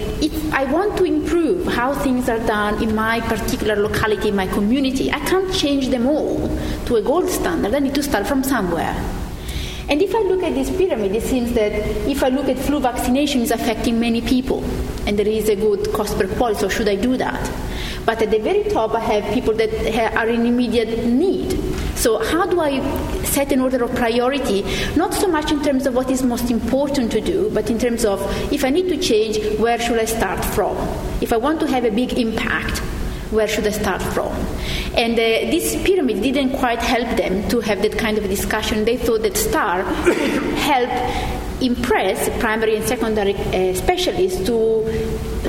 I 0.52 0.64
want 0.70 0.96
to 0.98 1.04
improve 1.04 1.66
how 1.66 1.94
things 1.94 2.28
are 2.28 2.38
done 2.46 2.80
in 2.80 2.94
my 2.94 3.20
particular 3.22 3.74
locality, 3.74 4.28
in 4.28 4.36
my 4.36 4.46
community, 4.46 5.10
I 5.10 5.18
can't 5.20 5.52
change 5.52 5.88
them 5.88 6.06
all 6.06 6.48
to 6.86 6.96
a 6.96 7.02
gold 7.02 7.28
standard. 7.28 7.74
I 7.74 7.80
need 7.80 7.94
to 7.96 8.02
start 8.04 8.26
from 8.26 8.44
somewhere. 8.44 8.94
And 9.88 10.00
if 10.00 10.14
I 10.14 10.20
look 10.20 10.44
at 10.44 10.54
this 10.54 10.70
pyramid, 10.70 11.16
it 11.16 11.24
seems 11.24 11.52
that 11.54 11.72
if 12.08 12.22
I 12.22 12.28
look 12.28 12.48
at 12.48 12.56
flu 12.56 12.78
vaccination 12.78 13.40
is 13.40 13.50
affecting 13.50 13.98
many 13.98 14.20
people, 14.20 14.62
and 15.06 15.18
there 15.18 15.26
is 15.26 15.48
a 15.48 15.56
good 15.56 15.92
cost 15.92 16.16
per 16.16 16.28
QALY, 16.28 16.56
so 16.56 16.68
should 16.68 16.88
I 16.88 16.94
do 16.94 17.16
that? 17.16 17.50
But 18.06 18.22
at 18.22 18.30
the 18.30 18.38
very 18.38 18.62
top, 18.64 18.94
I 18.94 19.00
have 19.00 19.34
people 19.34 19.54
that 19.54 20.14
are 20.16 20.28
in 20.28 20.46
immediate 20.46 21.04
need. 21.06 21.69
So, 22.00 22.16
how 22.16 22.46
do 22.46 22.62
I 22.62 22.80
set 23.24 23.52
an 23.52 23.60
order 23.60 23.84
of 23.84 23.94
priority? 23.94 24.62
Not 24.96 25.12
so 25.12 25.28
much 25.28 25.52
in 25.52 25.62
terms 25.62 25.84
of 25.84 25.94
what 25.94 26.10
is 26.10 26.22
most 26.22 26.50
important 26.50 27.12
to 27.12 27.20
do, 27.20 27.50
but 27.52 27.68
in 27.68 27.78
terms 27.78 28.06
of 28.06 28.22
if 28.50 28.64
I 28.64 28.70
need 28.70 28.88
to 28.88 28.96
change, 28.96 29.36
where 29.58 29.78
should 29.78 29.98
I 29.98 30.06
start 30.06 30.42
from? 30.42 30.78
If 31.20 31.30
I 31.30 31.36
want 31.36 31.60
to 31.60 31.66
have 31.66 31.84
a 31.84 31.90
big 31.90 32.14
impact, 32.14 32.78
where 33.30 33.46
should 33.46 33.66
I 33.66 33.70
start 33.72 34.00
from? 34.00 34.32
And 34.96 35.12
uh, 35.12 35.50
this 35.52 35.76
pyramid 35.84 36.22
didn't 36.22 36.56
quite 36.58 36.78
help 36.78 37.18
them 37.18 37.46
to 37.50 37.60
have 37.60 37.82
that 37.82 37.98
kind 37.98 38.16
of 38.16 38.24
discussion. 38.24 38.86
They 38.86 38.96
thought 38.96 39.20
that 39.20 39.36
STAR 39.36 39.84
would 40.06 40.16
help 40.56 40.88
IMPRESS 41.60 42.38
primary 42.40 42.76
and 42.76 42.86
secondary 42.86 43.34
uh, 43.34 43.74
specialists 43.74 44.46
to 44.46 44.84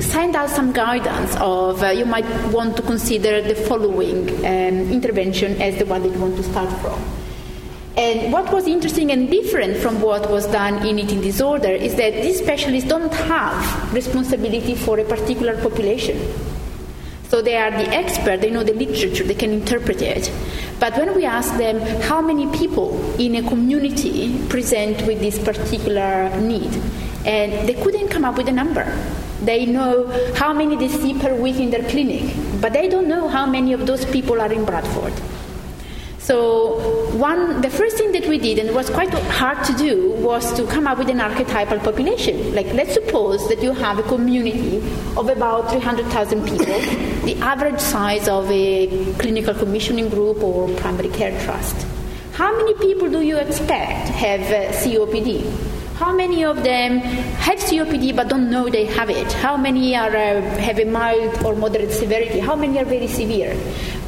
send 0.00 0.36
out 0.36 0.50
some 0.50 0.72
guidance 0.72 1.34
of 1.36 1.82
uh, 1.82 1.88
you 1.88 2.04
might 2.04 2.26
want 2.52 2.76
to 2.76 2.82
consider 2.82 3.40
the 3.40 3.54
following 3.54 4.28
um, 4.44 4.92
intervention 4.92 5.60
as 5.60 5.76
the 5.78 5.86
one 5.86 6.02
that 6.02 6.12
you 6.12 6.20
want 6.20 6.36
to 6.36 6.42
start 6.42 6.70
from. 6.80 7.00
And 7.96 8.32
what 8.32 8.50
was 8.52 8.66
interesting 8.66 9.10
and 9.12 9.30
different 9.30 9.76
from 9.76 10.00
what 10.00 10.30
was 10.30 10.46
done 10.46 10.86
in 10.86 10.98
eating 10.98 11.20
disorder 11.20 11.68
is 11.68 11.94
that 11.96 12.14
these 12.14 12.38
specialists 12.38 12.88
don't 12.88 13.12
have 13.12 13.92
responsibility 13.92 14.74
for 14.74 14.98
a 14.98 15.04
particular 15.04 15.60
population. 15.60 16.18
So 17.32 17.40
they 17.40 17.56
are 17.56 17.70
the 17.70 17.88
expert, 17.88 18.42
they 18.42 18.50
know 18.50 18.62
the 18.62 18.74
literature, 18.74 19.24
they 19.24 19.32
can 19.32 19.54
interpret 19.54 20.02
it. 20.02 20.30
But 20.78 20.98
when 20.98 21.16
we 21.16 21.24
ask 21.24 21.56
them 21.56 21.80
how 22.02 22.20
many 22.20 22.46
people 22.58 22.92
in 23.18 23.36
a 23.36 23.48
community 23.48 24.38
present 24.50 25.00
with 25.06 25.20
this 25.20 25.38
particular 25.38 26.28
need, 26.38 26.70
and 27.24 27.66
they 27.66 27.72
couldn't 27.72 28.08
come 28.08 28.26
up 28.26 28.36
with 28.36 28.48
a 28.48 28.52
number. 28.52 28.84
They 29.40 29.64
know 29.64 30.08
how 30.34 30.52
many 30.52 30.76
they 30.76 30.88
see 30.88 31.18
per 31.18 31.34
week 31.34 31.56
in 31.56 31.70
their 31.70 31.88
clinic, 31.88 32.36
but 32.60 32.74
they 32.74 32.86
don't 32.90 33.08
know 33.08 33.28
how 33.28 33.46
many 33.46 33.72
of 33.72 33.86
those 33.86 34.04
people 34.04 34.38
are 34.38 34.52
in 34.52 34.66
Bradford. 34.66 35.14
So 36.22 36.78
one, 37.16 37.62
the 37.62 37.68
first 37.68 37.96
thing 37.96 38.12
that 38.12 38.28
we 38.28 38.38
did, 38.38 38.60
and 38.60 38.68
it 38.68 38.74
was 38.74 38.88
quite 38.88 39.12
hard 39.12 39.64
to 39.64 39.72
do, 39.72 40.12
was 40.12 40.52
to 40.54 40.64
come 40.68 40.86
up 40.86 40.98
with 40.98 41.08
an 41.08 41.20
archetypal 41.20 41.80
population. 41.80 42.54
Like 42.54 42.66
let's 42.66 42.94
suppose 42.94 43.48
that 43.48 43.60
you 43.60 43.72
have 43.72 43.98
a 43.98 44.04
community 44.04 44.78
of 45.16 45.28
about 45.28 45.72
300,000 45.72 46.44
people, 46.44 46.64
the 47.24 47.36
average 47.40 47.80
size 47.80 48.28
of 48.28 48.48
a 48.52 48.86
clinical 49.14 49.52
commissioning 49.52 50.10
group 50.10 50.40
or 50.44 50.68
primary 50.76 51.08
care 51.08 51.36
trust. 51.44 51.88
How 52.34 52.56
many 52.56 52.74
people 52.74 53.10
do 53.10 53.20
you 53.20 53.38
expect 53.38 54.08
have 54.10 54.42
uh, 54.42 54.72
COPD? 54.78 55.71
How 56.02 56.12
many 56.12 56.44
of 56.44 56.64
them 56.64 56.98
have 57.46 57.60
COPD 57.60 58.16
but 58.16 58.26
don't 58.26 58.50
know 58.50 58.68
they 58.68 58.86
have 58.86 59.08
it? 59.08 59.32
How 59.34 59.56
many 59.56 59.94
are, 59.94 60.08
uh, 60.08 60.40
have 60.58 60.80
a 60.80 60.84
mild 60.84 61.44
or 61.44 61.54
moderate 61.54 61.92
severity? 61.92 62.40
How 62.40 62.56
many 62.56 62.80
are 62.80 62.84
very 62.84 63.06
severe? 63.06 63.56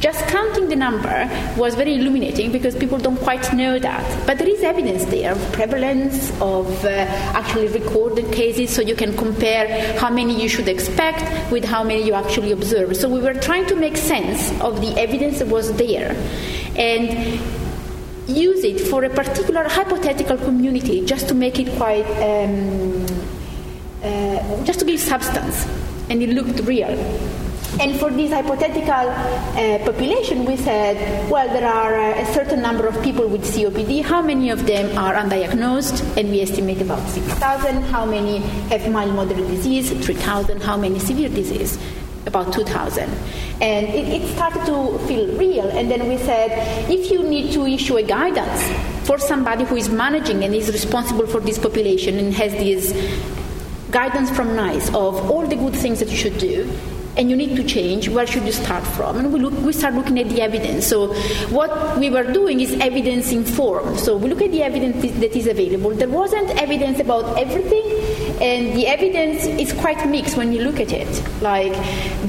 Just 0.01 0.27
counting 0.27 0.67
the 0.67 0.75
number 0.75 1.29
was 1.55 1.73
very 1.75 1.95
illuminating 1.95 2.51
because 2.51 2.75
people 2.75 2.97
don't 2.97 3.15
quite 3.15 3.53
know 3.53 3.79
that. 3.79 4.27
But 4.27 4.39
there 4.39 4.49
is 4.49 4.61
evidence 4.61 5.05
there 5.05 5.31
of 5.31 5.53
prevalence, 5.53 6.31
of 6.41 6.67
uh, 6.83 6.89
actually 7.39 7.69
recorded 7.69 8.29
cases, 8.33 8.75
so 8.75 8.81
you 8.81 8.95
can 8.95 9.15
compare 9.15 9.97
how 9.97 10.09
many 10.09 10.41
you 10.41 10.49
should 10.49 10.67
expect 10.67 11.23
with 11.49 11.63
how 11.63 11.81
many 11.81 12.05
you 12.05 12.13
actually 12.13 12.51
observe. 12.51 12.97
So 12.97 13.07
we 13.07 13.21
were 13.21 13.35
trying 13.35 13.67
to 13.67 13.75
make 13.77 13.95
sense 13.95 14.51
of 14.59 14.81
the 14.81 14.99
evidence 14.99 15.39
that 15.39 15.47
was 15.47 15.71
there. 15.77 16.11
And 16.75 17.64
use 18.27 18.63
it 18.63 18.79
for 18.87 19.03
a 19.03 19.09
particular 19.09 19.67
hypothetical 19.67 20.37
community 20.37 21.05
just 21.05 21.27
to 21.27 21.33
make 21.33 21.59
it 21.59 21.71
quite, 21.77 22.05
um, 22.21 23.05
uh, 24.03 24.63
just 24.63 24.79
to 24.79 24.85
give 24.85 24.99
substance. 24.99 25.67
And 26.09 26.21
it 26.21 26.29
looked 26.29 26.59
real. 26.61 26.95
And 27.77 27.99
for 27.99 28.09
this 28.09 28.31
hypothetical 28.31 29.09
uh, 29.09 29.79
population, 29.83 30.45
we 30.45 30.55
said, 30.55 31.29
well, 31.29 31.47
there 31.49 31.67
are 31.67 31.93
uh, 31.93 32.21
a 32.21 32.25
certain 32.33 32.61
number 32.61 32.87
of 32.87 33.01
people 33.03 33.27
with 33.27 33.43
COPD. 33.43 34.01
How 34.01 34.21
many 34.21 34.49
of 34.49 34.65
them 34.65 34.97
are 34.97 35.13
undiagnosed? 35.13 36.17
And 36.17 36.29
we 36.29 36.41
estimate 36.41 36.81
about 36.81 37.05
6,000. 37.09 37.81
How 37.83 38.05
many 38.05 38.37
have 38.69 38.89
mild 38.89 39.13
moderate 39.13 39.47
disease? 39.47 39.91
3,000. 40.05 40.61
How 40.61 40.77
many 40.77 40.99
severe 40.99 41.27
disease? 41.27 41.77
About 42.25 42.53
2000. 42.53 43.09
And 43.61 43.87
it, 43.87 44.21
it, 44.21 44.35
started 44.35 44.65
to 44.65 44.97
feel 45.07 45.27
real. 45.37 45.67
And 45.69 45.89
then 45.89 46.07
we 46.07 46.17
said, 46.17 46.51
if 46.89 47.11
you 47.11 47.23
need 47.23 47.53
to 47.53 47.65
issue 47.65 47.97
a 47.97 48.03
guidance 48.03 49.07
for 49.07 49.17
somebody 49.17 49.63
who 49.63 49.75
is 49.75 49.89
managing 49.89 50.43
and 50.43 50.53
is 50.53 50.71
responsible 50.71 51.27
for 51.27 51.39
this 51.39 51.57
population 51.57 52.17
and 52.17 52.33
has 52.33 52.51
this 52.53 52.91
guidance 53.91 54.29
from 54.31 54.55
NICE 54.55 54.89
of 54.89 55.31
all 55.31 55.47
the 55.47 55.55
good 55.55 55.75
things 55.75 55.99
that 55.99 56.09
you 56.09 56.17
should 56.17 56.37
do, 56.37 56.69
and 57.17 57.29
you 57.29 57.35
need 57.35 57.55
to 57.55 57.63
change, 57.63 58.09
where 58.09 58.27
should 58.27 58.43
you 58.43 58.51
start 58.51 58.83
from? 58.83 59.17
And 59.17 59.31
we, 59.31 59.39
look, 59.39 59.53
we 59.61 59.71
start 59.71 59.93
looking 59.93 60.19
at 60.19 60.29
the 60.29 60.41
evidence. 60.41 60.85
So 60.85 61.13
what 61.49 61.97
we 61.97 62.09
were 62.09 62.29
doing 62.31 62.59
is 62.59 62.73
evidence 62.73 63.31
informed. 63.31 63.99
So 63.99 64.17
we 64.17 64.29
look 64.29 64.41
at 64.41 64.51
the 64.51 64.63
evidence 64.63 65.01
that 65.01 65.35
is 65.35 65.47
available. 65.47 65.91
There 65.91 66.09
wasn't 66.09 66.49
evidence 66.61 66.99
about 66.99 67.37
everything, 67.37 67.83
and 68.41 68.75
the 68.75 68.87
evidence 68.87 69.45
is 69.45 69.73
quite 69.73 70.07
mixed 70.07 70.37
when 70.37 70.51
you 70.51 70.61
look 70.61 70.79
at 70.79 70.91
it. 70.91 71.07
Like 71.41 71.73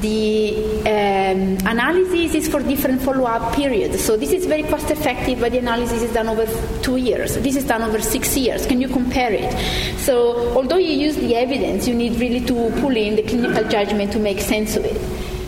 the 0.01 0.55
um, 0.81 1.57
analysis 1.67 2.33
is 2.35 2.47
for 2.47 2.61
different 2.61 3.01
follow-up 3.01 3.53
periods. 3.53 4.03
So 4.03 4.15
this 4.15 4.31
is 4.31 4.45
very 4.45 4.63
cost 4.63 4.89
effective, 4.89 5.39
but 5.39 5.51
the 5.51 5.59
analysis 5.59 6.01
is 6.01 6.13
done 6.13 6.27
over 6.27 6.45
two 6.81 6.97
years. 6.97 7.35
This 7.35 7.55
is 7.55 7.65
done 7.65 7.81
over 7.81 7.99
six 7.99 8.37
years. 8.37 8.65
Can 8.65 8.79
you 8.79 8.87
compare 8.87 9.33
it? 9.33 9.53
So 9.99 10.55
although 10.55 10.77
you 10.77 10.93
use 10.93 11.15
the 11.17 11.35
evidence, 11.35 11.87
you 11.87 11.93
need 11.93 12.19
really 12.19 12.41
to 12.45 12.71
pull 12.79 12.95
in 12.95 13.15
the 13.15 13.23
clinical 13.23 13.67
judgment 13.67 14.11
to 14.13 14.19
make 14.19 14.39
sense 14.39 14.75
of 14.75 14.85
it. 14.85 14.99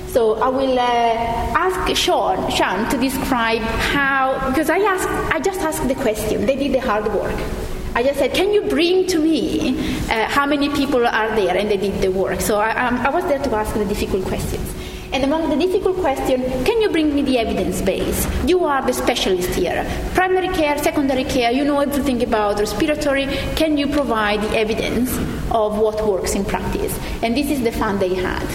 So 0.10 0.42
I 0.42 0.50
will 0.50 0.80
uh, 0.80 0.84
ask 0.84 1.80
Siân, 1.92 2.50
Siân 2.50 2.90
to 2.90 2.98
describe 2.98 3.62
how, 3.62 4.50
because 4.50 4.70
I 4.70 4.80
asked, 4.80 5.08
I 5.32 5.40
just 5.40 5.62
asked 5.62 5.88
the 5.88 5.94
question. 5.96 6.48
They 6.48 6.56
did 6.56 6.74
the 6.74 6.82
hard 6.82 7.06
work. 7.14 7.69
I 7.96 8.04
just 8.04 8.20
said, 8.20 8.34
can 8.34 8.54
you 8.54 8.62
bring 8.64 9.08
to 9.08 9.20
me 9.20 9.78
uh, 10.10 10.28
how 10.30 10.46
many 10.46 10.70
people 10.70 11.06
are 11.06 11.36
there? 11.36 11.58
And 11.58 11.70
they 11.70 11.78
did 11.78 12.02
the 12.02 12.10
work. 12.10 12.42
So 12.42 12.60
I, 12.60 12.72
um, 12.88 12.98
I 12.98 13.10
was 13.10 13.24
there 13.26 13.40
to 13.40 13.56
ask 13.56 13.74
the 13.74 13.86
difficult 13.86 14.26
questions. 14.26 14.74
And 15.12 15.24
among 15.24 15.50
the 15.50 15.56
difficult 15.56 15.98
questions, 15.98 16.46
can 16.68 16.82
you 16.82 16.90
bring 16.90 17.16
me 17.16 17.24
the 17.24 17.40
evidence 17.40 17.82
base? 17.82 18.28
You 18.46 18.64
are 18.66 18.86
the 18.86 18.94
specialist 18.94 19.50
here. 19.56 19.84
Primary 20.14 20.50
care, 20.50 20.78
secondary 20.78 21.24
care, 21.24 21.52
you 21.52 21.66
know 21.66 21.80
everything 21.80 22.22
about 22.22 22.60
respiratory. 22.60 23.26
Can 23.56 23.76
you 23.76 23.88
provide 23.88 24.42
the 24.42 24.56
evidence 24.56 25.12
of 25.50 25.80
what 25.80 26.06
works 26.06 26.36
in 26.36 26.46
practice? 26.46 26.98
And 27.24 27.36
this 27.36 27.50
is 27.50 27.64
the 27.64 27.72
fun 27.72 27.98
they 27.98 28.14
had. 28.14 28.46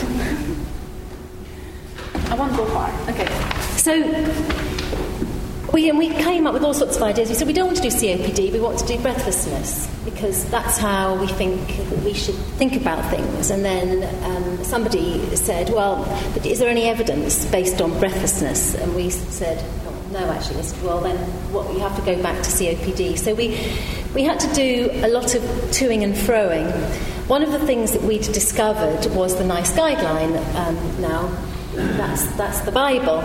I 2.30 2.36
won't 2.36 2.56
go 2.56 2.66
far. 2.66 2.90
Okay. 3.10 3.26
So 3.76 4.73
we, 5.72 5.88
and 5.88 5.98
we 5.98 6.10
came 6.10 6.46
up 6.46 6.54
with 6.54 6.62
all 6.62 6.74
sorts 6.74 6.96
of 6.96 7.02
ideas. 7.02 7.28
We 7.28 7.34
said 7.34 7.46
we 7.46 7.52
don't 7.52 7.66
want 7.66 7.78
to 7.78 7.82
do 7.82 7.88
COPD, 7.88 8.52
we 8.52 8.60
want 8.60 8.78
to 8.78 8.86
do 8.86 8.98
breathlessness 9.00 9.88
because 10.04 10.48
that's 10.50 10.78
how 10.78 11.18
we 11.20 11.26
think 11.26 11.60
we 12.04 12.12
should 12.12 12.34
think 12.34 12.76
about 12.76 13.08
things. 13.10 13.50
And 13.50 13.64
then 13.64 14.04
um, 14.24 14.64
somebody 14.64 15.24
said, 15.36 15.70
well, 15.70 16.04
but 16.34 16.44
is 16.46 16.58
there 16.58 16.68
any 16.68 16.84
evidence 16.84 17.44
based 17.46 17.80
on 17.80 17.98
breathlessness? 17.98 18.74
And 18.74 18.94
we 18.94 19.10
said, 19.10 19.64
oh, 19.86 20.08
no, 20.12 20.30
actually. 20.30 20.62
Said, 20.62 20.82
well, 20.84 21.00
then 21.00 21.16
what, 21.52 21.72
you 21.72 21.80
have 21.80 21.96
to 21.96 22.02
go 22.02 22.22
back 22.22 22.42
to 22.42 22.50
COPD. 22.50 23.18
So 23.18 23.34
we, 23.34 23.48
we 24.14 24.22
had 24.22 24.38
to 24.40 24.54
do 24.54 24.90
a 25.04 25.08
lot 25.08 25.34
of 25.34 25.42
toing 25.72 26.04
and 26.04 26.14
froing. 26.14 26.70
One 27.28 27.42
of 27.42 27.52
the 27.52 27.58
things 27.60 27.92
that 27.92 28.02
we'd 28.02 28.22
discovered 28.22 29.06
was 29.14 29.36
the 29.36 29.44
NICE 29.44 29.72
guideline 29.72 30.36
um, 30.54 31.00
now. 31.00 31.34
That's, 31.74 32.26
that's 32.36 32.60
the 32.60 32.70
Bible. 32.70 33.22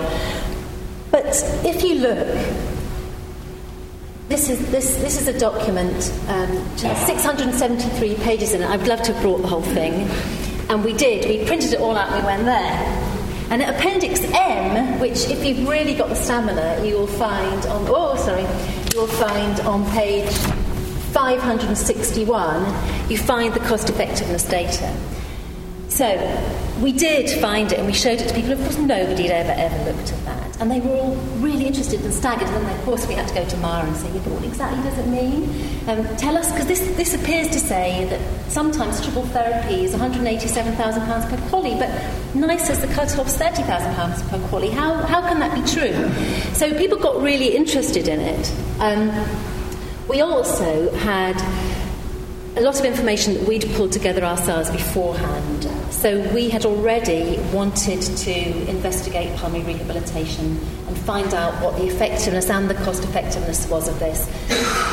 But 1.11 1.25
if 1.65 1.83
you 1.83 1.95
look, 1.95 2.27
this 4.29 4.49
is, 4.49 4.59
this, 4.69 4.95
this 4.97 5.19
is 5.19 5.27
a 5.27 5.39
document, 5.39 6.13
um, 6.27 6.77
673 6.77 8.15
pages 8.15 8.53
in 8.53 8.61
it. 8.61 8.69
I'd 8.69 8.87
love 8.87 9.01
to 9.03 9.13
have 9.13 9.21
brought 9.23 9.41
the 9.41 9.47
whole 9.47 9.61
thing. 9.63 10.07
And 10.69 10.85
we 10.85 10.93
did. 10.93 11.27
We 11.27 11.45
printed 11.45 11.73
it 11.73 11.79
all 11.79 11.97
out 11.97 12.11
and 12.11 12.21
we 12.21 12.25
went 12.25 12.45
there. 12.45 13.15
And 13.49 13.63
Appendix 13.63 14.21
M, 14.31 14.99
which 14.99 15.27
if 15.27 15.43
you've 15.43 15.67
really 15.67 15.95
got 15.95 16.09
the 16.09 16.15
stamina, 16.15 16.85
you 16.85 16.95
will 16.95 17.07
find 17.07 17.65
on, 17.65 17.85
oh, 17.87 18.15
sorry, 18.17 18.43
you 18.93 19.01
will 19.01 19.07
find 19.07 19.59
on 19.61 19.89
page 19.91 20.31
561, 21.11 23.09
you 23.09 23.17
find 23.17 23.51
the 23.55 23.59
cost 23.61 23.89
effectiveness 23.89 24.43
data. 24.43 24.95
So 25.87 26.15
we 26.79 26.91
did 26.91 27.41
find 27.41 27.71
it 27.71 27.79
and 27.79 27.87
we 27.87 27.93
showed 27.93 28.21
it 28.21 28.27
to 28.29 28.35
people. 28.35 28.51
Of 28.51 28.59
course, 28.59 28.77
nobody 28.77 29.23
had 29.23 29.47
ever, 29.47 29.75
ever 29.75 29.91
looked 29.91 30.13
at 30.13 30.25
that. 30.25 30.48
And 30.59 30.69
they 30.69 30.81
were 30.81 30.95
all 30.95 31.15
really 31.39 31.65
interested 31.65 32.01
and 32.01 32.13
staggered. 32.13 32.47
And 32.49 32.65
then, 32.65 32.77
of 32.77 32.83
course, 32.83 33.07
we 33.07 33.13
had 33.13 33.27
to 33.29 33.33
go 33.33 33.47
to 33.47 33.57
Mara 33.57 33.87
and 33.87 33.95
say, 33.95 34.09
what 34.09 34.43
exactly 34.43 34.83
does 34.83 34.97
it 34.97 35.07
mean? 35.07 35.43
Um, 35.87 36.05
tell 36.17 36.37
us, 36.37 36.51
because 36.51 36.67
this, 36.67 36.81
this 36.97 37.13
appears 37.13 37.47
to 37.49 37.59
say 37.59 38.05
that 38.09 38.51
sometimes 38.51 39.01
triple 39.01 39.25
therapy 39.27 39.85
is 39.85 39.93
£187,000 39.93 41.29
per 41.29 41.37
QALY, 41.49 41.79
but 41.79 41.89
NICE 42.35 42.67
says 42.67 42.81
the 42.81 42.87
cut-off's 42.87 43.37
£30,000 43.37 44.29
per 44.29 44.37
QALY. 44.49 44.71
How, 44.71 44.95
how 44.95 45.21
can 45.21 45.39
that 45.39 45.55
be 45.55 45.61
true? 45.71 46.11
So 46.53 46.77
people 46.77 46.97
got 46.97 47.21
really 47.21 47.55
interested 47.55 48.09
in 48.09 48.19
it. 48.19 48.53
Um, 48.79 49.11
we 50.09 50.21
also 50.21 50.91
had 50.97 51.37
a 52.55 52.61
lot 52.61 52.79
of 52.79 52.85
information 52.85 53.35
that 53.35 53.47
we'd 53.47 53.65
pulled 53.73 53.91
together 53.91 54.23
ourselves 54.23 54.69
beforehand. 54.71 55.63
So 55.93 56.19
we 56.33 56.49
had 56.49 56.65
already 56.65 57.37
wanted 57.53 58.01
to 58.01 58.69
investigate 58.69 59.35
pulmonary 59.37 59.75
rehabilitation 59.75 60.59
and 60.87 60.97
find 60.97 61.33
out 61.33 61.53
what 61.63 61.77
the 61.77 61.85
effectiveness 61.85 62.49
and 62.49 62.69
the 62.69 62.73
cost 62.75 63.03
effectiveness 63.03 63.67
was 63.69 63.87
of 63.87 63.99
this. 63.99 64.27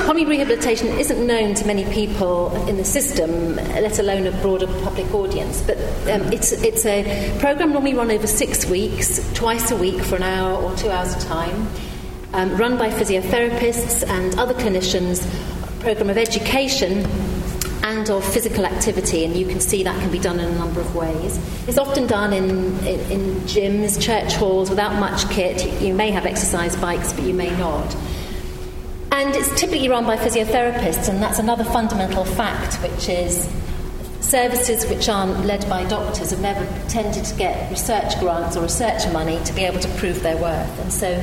pulmonary 0.05 0.39
rehabilitation 0.39 0.89
isn't 0.89 1.27
known 1.27 1.55
to 1.55 1.67
many 1.67 1.85
people 1.93 2.55
in 2.69 2.77
the 2.77 2.85
system, 2.85 3.57
let 3.57 3.99
alone 3.99 4.27
a 4.27 4.33
broader 4.43 4.67
public 4.83 5.13
audience, 5.15 5.63
but 5.63 5.79
um, 6.11 6.33
it's, 6.33 6.53
it's 6.53 6.85
a 6.85 7.37
program 7.41 7.73
normally 7.73 7.95
run 7.95 8.11
over 8.11 8.27
six 8.27 8.67
weeks, 8.67 9.33
twice 9.33 9.71
a 9.71 9.77
week 9.77 10.03
for 10.03 10.17
an 10.17 10.23
hour 10.23 10.61
or 10.63 10.77
two 10.77 10.91
hours 10.91 11.15
a 11.15 11.21
time. 11.27 11.69
Um, 12.33 12.57
run 12.57 12.77
by 12.77 12.91
physiotherapists 12.91 14.07
and 14.07 14.39
other 14.39 14.55
clinicians, 14.55 15.25
a 15.65 15.81
program 15.81 16.11
of 16.11 16.19
education 16.19 17.07
and 17.87 18.11
of 18.11 18.25
physical 18.25 18.67
activity, 18.67 19.25
and 19.25 19.37
you 19.37 19.47
can 19.47 19.61
see 19.61 19.85
that 19.85 19.99
can 20.01 20.11
be 20.11 20.19
done 20.19 20.41
in 20.41 20.49
a 20.49 20.59
number 20.59 20.81
of 20.81 20.97
ways. 20.97 21.39
It's 21.69 21.79
often 21.79 22.09
done 22.09 22.33
in, 22.33 22.51
in, 22.85 23.01
in 23.13 23.21
gyms, 23.43 24.01
church 24.03 24.35
halls, 24.35 24.69
without 24.69 24.99
much 24.99 25.31
kit. 25.31 25.81
You, 25.81 25.95
may 25.95 26.11
have 26.11 26.27
exercise 26.27 26.75
bikes, 26.75 27.13
but 27.13 27.23
you 27.23 27.33
may 27.33 27.57
not. 27.57 27.97
And 29.13 29.37
it's 29.37 29.49
typically 29.61 29.89
run 29.89 30.05
by 30.05 30.17
physiotherapists, 30.17 31.09
and 31.09 31.23
that's 31.23 31.39
another 31.39 31.63
fundamental 31.63 32.25
fact, 32.25 32.75
which 32.83 33.09
is 33.09 33.49
services 34.21 34.85
which 34.87 35.09
aren't 35.09 35.47
led 35.47 35.69
by 35.69 35.85
doctors 35.85 36.31
have 36.31 36.41
never 36.41 36.67
tended 36.89 37.25
to 37.25 37.37
get 37.37 37.71
research 37.71 38.19
grants 38.19 38.57
or 38.57 38.63
research 38.63 39.07
money 39.13 39.39
to 39.45 39.53
be 39.53 39.63
able 39.63 39.79
to 39.79 39.89
prove 39.91 40.21
their 40.25 40.37
worth. 40.39 40.81
And 40.81 40.93
so 40.93 41.15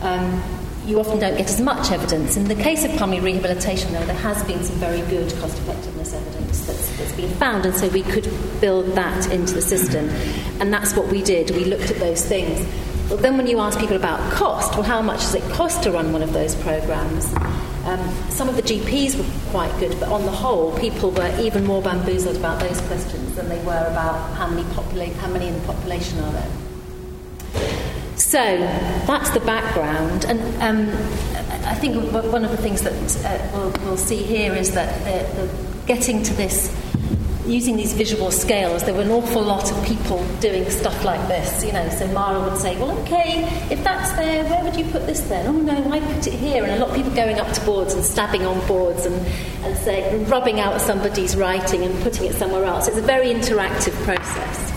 um, 0.00 0.42
you 0.86 1.00
often 1.00 1.18
don't 1.18 1.36
get 1.36 1.48
as 1.48 1.60
much 1.60 1.90
evidence. 1.90 2.36
In 2.36 2.44
the 2.44 2.54
case 2.54 2.84
of 2.84 2.92
pulmonary 2.92 3.32
rehabilitation, 3.32 3.92
though, 3.92 4.06
there 4.06 4.14
has 4.16 4.42
been 4.44 4.62
some 4.62 4.76
very 4.76 5.00
good 5.10 5.34
cost 5.40 5.58
effectiveness 5.58 6.14
evidence 6.14 6.64
that's, 6.64 6.96
that's 6.96 7.12
been 7.12 7.30
found, 7.34 7.66
and 7.66 7.74
so 7.74 7.88
we 7.88 8.02
could 8.02 8.30
build 8.60 8.86
that 8.94 9.30
into 9.32 9.54
the 9.54 9.62
system. 9.62 10.08
And 10.60 10.72
that's 10.72 10.94
what 10.94 11.08
we 11.08 11.22
did. 11.22 11.50
We 11.50 11.64
looked 11.64 11.90
at 11.90 11.96
those 11.96 12.24
things. 12.24 12.64
But 13.08 13.22
then 13.22 13.36
when 13.36 13.48
you 13.48 13.58
ask 13.58 13.78
people 13.78 13.96
about 13.96 14.32
cost, 14.32 14.74
well, 14.74 14.84
how 14.84 15.02
much 15.02 15.20
does 15.20 15.34
it 15.34 15.42
cost 15.52 15.82
to 15.82 15.90
run 15.90 16.12
one 16.12 16.22
of 16.22 16.32
those 16.32 16.54
programs? 16.56 17.32
Um, 17.84 18.00
some 18.30 18.48
of 18.48 18.56
the 18.56 18.62
GPs 18.62 19.16
were 19.16 19.50
quite 19.50 19.76
good, 19.80 19.98
but 19.98 20.08
on 20.08 20.24
the 20.24 20.30
whole, 20.30 20.76
people 20.78 21.10
were 21.10 21.36
even 21.40 21.64
more 21.64 21.82
bamboozled 21.82 22.36
about 22.36 22.60
those 22.60 22.80
questions 22.82 23.34
than 23.34 23.48
they 23.48 23.62
were 23.64 23.86
about 23.90 24.34
how 24.34 24.48
many, 24.48 24.62
popula- 24.70 25.14
how 25.14 25.28
many 25.28 25.48
in 25.48 25.54
the 25.54 25.66
population 25.66 26.18
are 26.20 26.32
there. 26.32 27.85
So 28.16 28.38
that's 29.06 29.30
the 29.30 29.40
background, 29.40 30.24
and 30.24 30.40
um, 30.62 30.88
I 31.66 31.74
think 31.74 32.12
one 32.12 32.44
of 32.44 32.50
the 32.50 32.56
things 32.56 32.82
that 32.82 32.92
uh, 33.24 33.50
we'll, 33.52 33.70
we'll, 33.84 33.96
see 33.96 34.22
here 34.22 34.54
is 34.54 34.72
that 34.72 35.04
the, 35.04 35.46
the 35.46 35.86
getting 35.86 36.22
to 36.22 36.32
this 36.34 36.74
using 37.46 37.76
these 37.76 37.92
visual 37.92 38.30
scales, 38.30 38.82
there 38.84 38.94
were 38.94 39.02
an 39.02 39.10
awful 39.10 39.42
lot 39.42 39.70
of 39.70 39.84
people 39.84 40.24
doing 40.40 40.68
stuff 40.70 41.04
like 41.04 41.26
this, 41.28 41.64
you 41.64 41.72
know. 41.72 41.88
So 41.90 42.06
Mara 42.08 42.40
would 42.40 42.58
say, 42.58 42.78
Well, 42.78 42.98
okay, 43.00 43.44
if 43.70 43.82
that's 43.84 44.12
there, 44.12 44.44
where 44.44 44.64
would 44.64 44.76
you 44.76 44.84
put 44.86 45.06
this 45.06 45.20
then? 45.22 45.46
Oh, 45.46 45.52
no, 45.52 45.90
I 45.90 46.00
put 46.00 46.26
it 46.26 46.34
here. 46.34 46.64
And 46.64 46.72
a 46.72 46.78
lot 46.78 46.90
of 46.90 46.96
people 46.96 47.12
going 47.12 47.38
up 47.38 47.52
to 47.52 47.60
boards 47.64 47.94
and 47.94 48.04
stabbing 48.04 48.46
on 48.46 48.66
boards 48.66 49.06
and, 49.06 49.14
and, 49.64 49.76
say, 49.78 50.24
rubbing 50.24 50.60
out 50.60 50.80
somebody's 50.80 51.36
writing 51.36 51.82
and 51.84 52.02
putting 52.02 52.26
it 52.26 52.34
somewhere 52.34 52.64
else. 52.64 52.88
It's 52.88 52.98
a 52.98 53.02
very 53.02 53.28
interactive 53.28 53.92
process. 54.04 54.75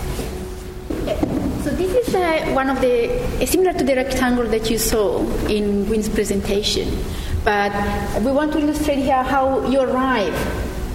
So 1.62 1.68
this 1.68 2.08
is 2.08 2.14
uh, 2.14 2.52
one 2.54 2.70
of 2.70 2.80
the 2.80 3.44
similar 3.44 3.74
to 3.74 3.84
the 3.84 3.94
rectangle 3.94 4.46
that 4.46 4.70
you 4.70 4.78
saw 4.78 5.20
in 5.46 5.84
Gwyn's 5.84 6.08
presentation, 6.08 6.88
but 7.44 7.70
we 8.22 8.32
want 8.32 8.52
to 8.52 8.60
illustrate 8.60 9.00
here 9.00 9.22
how 9.22 9.68
you 9.68 9.80
arrive 9.80 10.32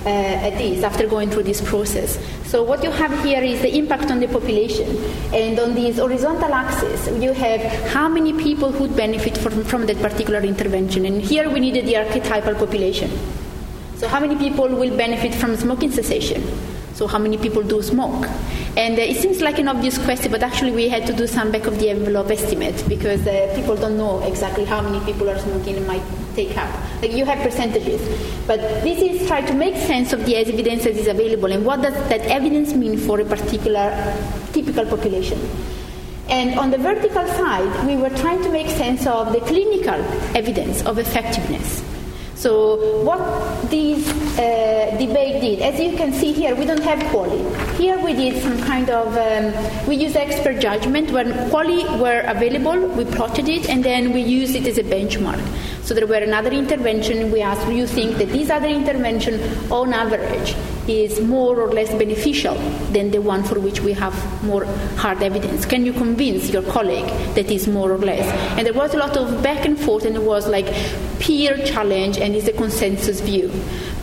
uh, 0.08 0.10
at 0.10 0.58
this 0.58 0.84
after 0.84 1.06
going 1.06 1.30
through 1.30 1.44
this 1.44 1.62
process. 1.62 2.18
So 2.46 2.64
what 2.64 2.84
you 2.84 2.90
have 2.90 3.24
here 3.24 3.44
is 3.44 3.62
the 3.62 3.78
impact 3.78 4.10
on 4.10 4.20
the 4.20 4.28
population, 4.28 4.88
and 5.32 5.60
on 5.60 5.76
this 5.76 6.00
horizontal 6.00 6.52
axis 6.52 7.08
you 7.22 7.32
have 7.34 7.62
how 7.92 8.10
many 8.10 8.34
people 8.34 8.72
would 8.72 8.96
benefit 8.96 9.38
from, 9.38 9.64
from 9.66 9.86
that 9.86 9.98
particular 9.98 10.40
intervention. 10.40 11.06
And 11.06 11.22
here 11.22 11.48
we 11.48 11.60
needed 11.60 11.86
the 11.86 11.98
archetypal 11.98 12.56
population. 12.56 13.12
So 13.98 14.08
how 14.08 14.20
many 14.20 14.36
people 14.36 14.68
will 14.68 14.98
benefit 14.98 15.36
from 15.36 15.56
smoking 15.58 15.92
cessation? 15.92 16.44
So, 16.96 17.08
how 17.08 17.20
many 17.20 17.38
people 17.38 17.62
do 17.62 17.82
smoke? 17.82 18.26
And 18.78 18.98
uh, 18.98 19.02
it 19.02 19.18
seems 19.18 19.42
like 19.42 19.60
an 19.60 19.68
obvious 19.68 19.98
question, 19.98 20.32
but 20.32 20.42
actually, 20.42 20.72
we 20.72 20.88
had 20.88 21.06
to 21.08 21.14
do 21.14 21.28
some 21.28 21.52
back 21.52 21.68
of 21.68 21.78
the 21.78 21.90
envelope 21.90 22.32
estimate 22.32 22.86
because 22.88 23.28
uh, 23.28 23.52
people 23.54 23.76
don't 23.76 23.98
know 23.98 24.24
exactly 24.24 24.64
how 24.64 24.82
many 24.82 25.04
people 25.04 25.30
are 25.30 25.38
smoking 25.38 25.76
and 25.76 25.86
might 25.86 26.04
take 26.36 26.58
up. 26.58 26.70
Like 27.02 27.12
you 27.12 27.26
have 27.26 27.40
percentages, 27.40 28.00
but 28.48 28.62
this 28.84 29.02
is 29.02 29.28
try 29.28 29.42
to 29.42 29.54
make 29.54 29.76
sense 29.76 30.14
of 30.14 30.26
the 30.26 30.38
evidence 30.38 30.86
that 30.86 30.96
is 30.96 31.08
available 31.08 31.52
and 31.52 31.66
what 31.66 31.82
does 31.82 31.94
that 32.08 32.22
evidence 32.22 32.74
mean 32.74 32.98
for 32.98 33.20
a 33.20 33.26
particular 33.26 33.92
typical 34.54 34.86
population. 34.86 35.40
And 36.30 36.58
on 36.58 36.72
the 36.72 36.78
vertical 36.78 37.28
side, 37.28 37.86
we 37.86 37.98
were 37.98 38.10
trying 38.10 38.42
to 38.44 38.50
make 38.50 38.70
sense 38.70 39.06
of 39.06 39.34
the 39.34 39.42
clinical 39.42 40.00
evidence 40.34 40.82
of 40.86 40.98
effectiveness. 40.98 41.84
So 42.46 43.02
what 43.02 43.72
this 43.72 44.08
uh, 44.38 44.96
debate 45.00 45.42
did, 45.42 45.62
as 45.62 45.80
you 45.80 45.98
can 45.98 46.14
see 46.14 46.32
here, 46.32 46.54
we 46.54 46.64
don't 46.64 46.84
have 46.84 47.00
QALY. 47.12 47.42
Here 47.76 47.98
we 47.98 48.14
did 48.14 48.40
some 48.44 48.62
kind 48.62 48.88
of, 48.92 49.18
um, 49.18 49.88
we 49.88 49.96
used 49.96 50.16
expert 50.16 50.60
judgment. 50.60 51.10
When 51.10 51.34
QALY 51.50 52.00
were 52.00 52.20
available, 52.28 52.78
we 52.90 53.06
plotted 53.06 53.50
it, 53.50 53.68
and 53.68 53.84
then 53.84 54.14
we 54.14 54.22
used 54.22 54.56
it 54.56 54.68
as 54.68 54.78
a 54.78 54.84
benchmark. 54.84 55.42
So 55.86 55.94
there 55.94 56.08
were 56.08 56.16
another 56.16 56.50
intervention. 56.50 57.32
We 57.32 57.42
asked, 57.42 57.68
do 57.68 57.72
you 57.72 57.86
think 57.86 58.18
that 58.18 58.30
this 58.30 58.50
other 58.50 58.68
intervention, 58.68 59.40
on 59.72 59.94
average, 59.94 60.56
is 60.88 61.22
more 61.22 61.60
or 61.62 61.72
less 61.72 61.94
beneficial 61.94 62.56
than 62.92 63.12
the 63.12 63.22
one 63.22 63.44
for 63.44 63.60
which 63.60 63.82
we 63.82 63.94
have 63.94 64.44
more 64.44 64.66
hard 64.98 65.22
evidence? 65.22 65.64
Can 65.64 65.86
you 65.86 65.94
convince 65.94 66.50
your 66.50 66.64
colleague 66.64 67.06
that 67.36 67.52
is 67.52 67.68
more 67.68 67.92
or 67.92 68.00
less? 68.00 68.26
And 68.58 68.66
there 68.66 68.74
was 68.74 68.96
a 68.96 68.98
lot 68.98 69.16
of 69.16 69.44
back 69.44 69.64
and 69.66 69.80
forth, 69.80 70.06
and 70.06 70.16
it 70.16 70.24
was 70.24 70.48
like 70.48 70.66
peer 71.20 71.56
challenge, 71.68 72.18
and 72.18 72.34
it's 72.36 72.48
a 72.48 72.54
consensus 72.54 73.22
view. 73.22 73.52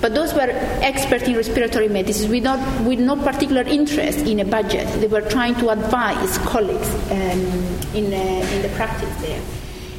But 0.01 0.15
those 0.15 0.33
were 0.35 0.51
experts 0.83 1.25
in 1.25 1.35
respiratory 1.35 1.89
medicine 1.89 2.31
with, 2.31 2.45
not, 2.45 2.61
with 2.85 3.01
no 3.01 3.17
particular 3.17 3.63
interest 3.63 4.21
in 4.21 4.39
a 4.39 4.45
budget. 4.45 4.87
They 5.01 5.09
were 5.09 5.21
trying 5.21 5.57
to 5.57 5.71
advise 5.71 6.39
colleagues 6.39 6.89
um, 7.11 7.41
in, 7.93 8.13
uh, 8.15 8.47
in 8.55 8.63
the 8.63 8.71
practice 8.77 9.21
there. 9.21 9.43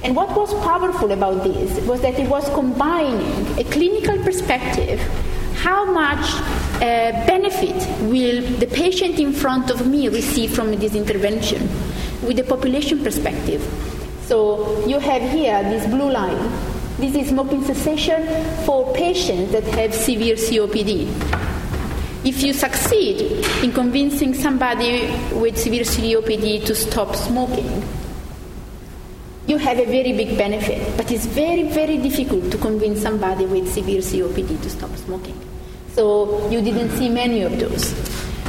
And 0.04 0.16
what 0.16 0.36
was 0.36 0.54
powerful 0.66 1.12
about 1.12 1.44
this 1.44 1.80
was 1.86 2.02
that 2.02 2.20
it 2.20 2.28
was 2.30 2.48
combining 2.50 3.58
a 3.58 3.64
clinical 3.64 4.18
perspective 4.24 5.00
how 5.64 5.86
much 5.86 6.26
uh, 6.82 7.12
benefit 7.26 7.76
will 8.02 8.42
the 8.60 8.68
patient 8.68 9.18
in 9.18 9.32
front 9.32 9.70
of 9.70 9.88
me 9.88 10.10
receive 10.10 10.54
from 10.54 10.76
this 10.76 10.94
intervention 10.94 11.62
with 12.22 12.36
the 12.36 12.44
population 12.44 13.02
perspective. 13.02 13.62
So 14.26 14.86
you 14.86 15.00
have 15.00 15.22
here 15.32 15.64
this 15.64 15.86
blue 15.88 16.12
line. 16.12 16.52
This 16.98 17.16
is 17.16 17.30
smoking 17.30 17.64
cessation 17.64 18.28
for 18.66 18.94
patients 18.94 19.54
that 19.54 19.64
have 19.64 19.94
severe 19.94 20.36
COPD. 20.36 21.08
If 22.26 22.44
you 22.44 22.52
succeed 22.52 23.46
in 23.64 23.72
convincing 23.72 24.34
somebody 24.34 25.16
with 25.34 25.58
severe 25.58 25.84
COPD 25.84 26.66
to 26.66 26.76
stop 26.76 27.16
smoking, 27.16 27.84
you 29.48 29.58
have 29.58 29.80
a 29.80 29.86
very 29.86 30.14
big 30.14 30.38
benefit. 30.38 30.96
But 30.98 31.12
it's 31.12 31.26
very, 31.26 31.64
very 31.64 31.98
difficult 31.98 32.52
to 32.52 32.58
convince 32.58 33.02
somebody 33.02 33.46
with 33.46 33.72
severe 33.72 34.02
COPD 34.02 34.62
to 34.62 34.70
stop 34.70 34.96
smoking. 34.98 35.40
So 35.94 36.50
you 36.50 36.62
didn't 36.62 36.92
see 36.92 37.10
many 37.10 37.42
of 37.42 37.60
those. 37.60 37.92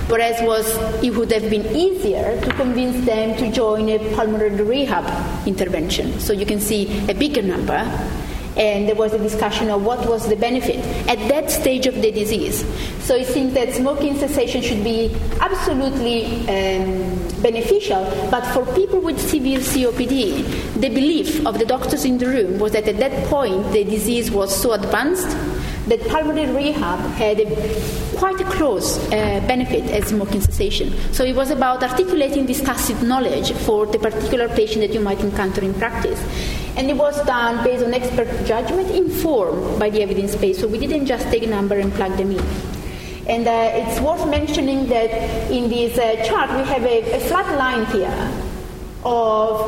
Whereas 0.08 0.40
was 0.42 0.66
it 1.02 1.14
would 1.16 1.32
have 1.32 1.48
been 1.48 1.66
easier 1.74 2.40
to 2.40 2.50
convince 2.54 3.04
them 3.06 3.36
to 3.38 3.50
join 3.50 3.88
a 3.88 3.98
pulmonary 4.14 4.62
rehab 4.62 5.06
intervention. 5.46 6.20
So 6.20 6.32
you 6.32 6.46
can 6.46 6.60
see 6.60 7.08
a 7.08 7.14
bigger 7.14 7.42
number 7.42 7.80
and 8.56 8.88
there 8.88 8.94
was 8.94 9.12
a 9.12 9.18
discussion 9.18 9.70
of 9.70 9.84
what 9.84 10.06
was 10.08 10.28
the 10.28 10.36
benefit 10.36 10.78
at 11.08 11.18
that 11.28 11.50
stage 11.50 11.86
of 11.86 11.94
the 11.94 12.10
disease. 12.10 12.64
So 13.04 13.14
it 13.16 13.26
seems 13.26 13.54
that 13.54 13.72
smoking 13.72 14.16
cessation 14.16 14.62
should 14.62 14.84
be 14.84 15.14
absolutely 15.40 16.40
um, 16.48 17.42
beneficial, 17.42 18.04
but 18.30 18.44
for 18.54 18.64
people 18.74 19.00
with 19.00 19.20
severe 19.20 19.58
COPD, 19.58 20.80
the 20.80 20.88
belief 20.88 21.44
of 21.46 21.58
the 21.58 21.66
doctors 21.66 22.04
in 22.04 22.18
the 22.18 22.26
room 22.26 22.58
was 22.58 22.72
that 22.72 22.86
at 22.88 22.98
that 22.98 23.26
point 23.28 23.72
the 23.72 23.84
disease 23.84 24.30
was 24.30 24.54
so 24.54 24.72
advanced 24.72 25.28
that 25.88 26.00
pulmonary 26.08 26.50
rehab 26.50 26.98
had 27.16 27.40
a, 27.40 28.16
quite 28.16 28.40
a 28.40 28.44
close 28.44 28.98
uh, 29.08 29.10
benefit 29.46 29.84
as 29.90 30.06
smoking 30.06 30.40
cessation. 30.40 30.90
So 31.12 31.24
it 31.24 31.36
was 31.36 31.50
about 31.50 31.82
articulating 31.82 32.46
this 32.46 32.62
tacit 32.62 33.02
knowledge 33.02 33.52
for 33.52 33.84
the 33.84 33.98
particular 33.98 34.48
patient 34.48 34.80
that 34.80 34.94
you 34.94 35.00
might 35.00 35.20
encounter 35.20 35.62
in 35.62 35.74
practice. 35.74 36.20
And 36.76 36.90
it 36.90 36.96
was 36.96 37.24
done 37.24 37.62
based 37.64 37.84
on 37.84 37.94
expert 37.94 38.28
judgment, 38.44 38.90
informed 38.90 39.78
by 39.78 39.90
the 39.90 40.02
evidence 40.02 40.34
base. 40.34 40.58
So 40.58 40.66
we 40.66 40.78
didn't 40.78 41.06
just 41.06 41.26
take 41.26 41.44
a 41.44 41.46
number 41.46 41.78
and 41.78 41.92
plug 41.92 42.16
them 42.16 42.32
in. 42.32 42.44
And 43.26 43.46
uh, 43.46 43.70
it's 43.74 44.00
worth 44.00 44.28
mentioning 44.28 44.86
that 44.88 45.10
in 45.50 45.70
this 45.70 45.96
uh, 45.96 46.24
chart 46.24 46.50
we 46.50 46.68
have 46.68 46.84
a, 46.84 47.16
a 47.16 47.20
flat 47.20 47.56
line 47.56 47.86
here 47.86 48.32
of 49.04 49.60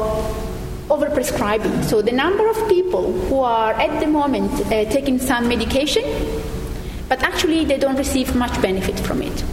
overprescribing. 0.89 1.85
So 1.85 2.03
the 2.03 2.13
number 2.13 2.49
of 2.49 2.69
people 2.69 3.13
who 3.13 3.41
are 3.41 3.73
at 3.73 4.01
the 4.01 4.07
moment 4.07 4.53
uh, 4.67 4.85
taking 4.91 5.19
some 5.19 5.49
medication, 5.49 6.05
but 7.09 7.23
actually 7.23 7.65
they 7.65 7.79
don't 7.79 7.97
receive 7.97 8.35
much 8.37 8.61
benefit 8.61 8.99
from 9.01 9.23
it 9.23 9.45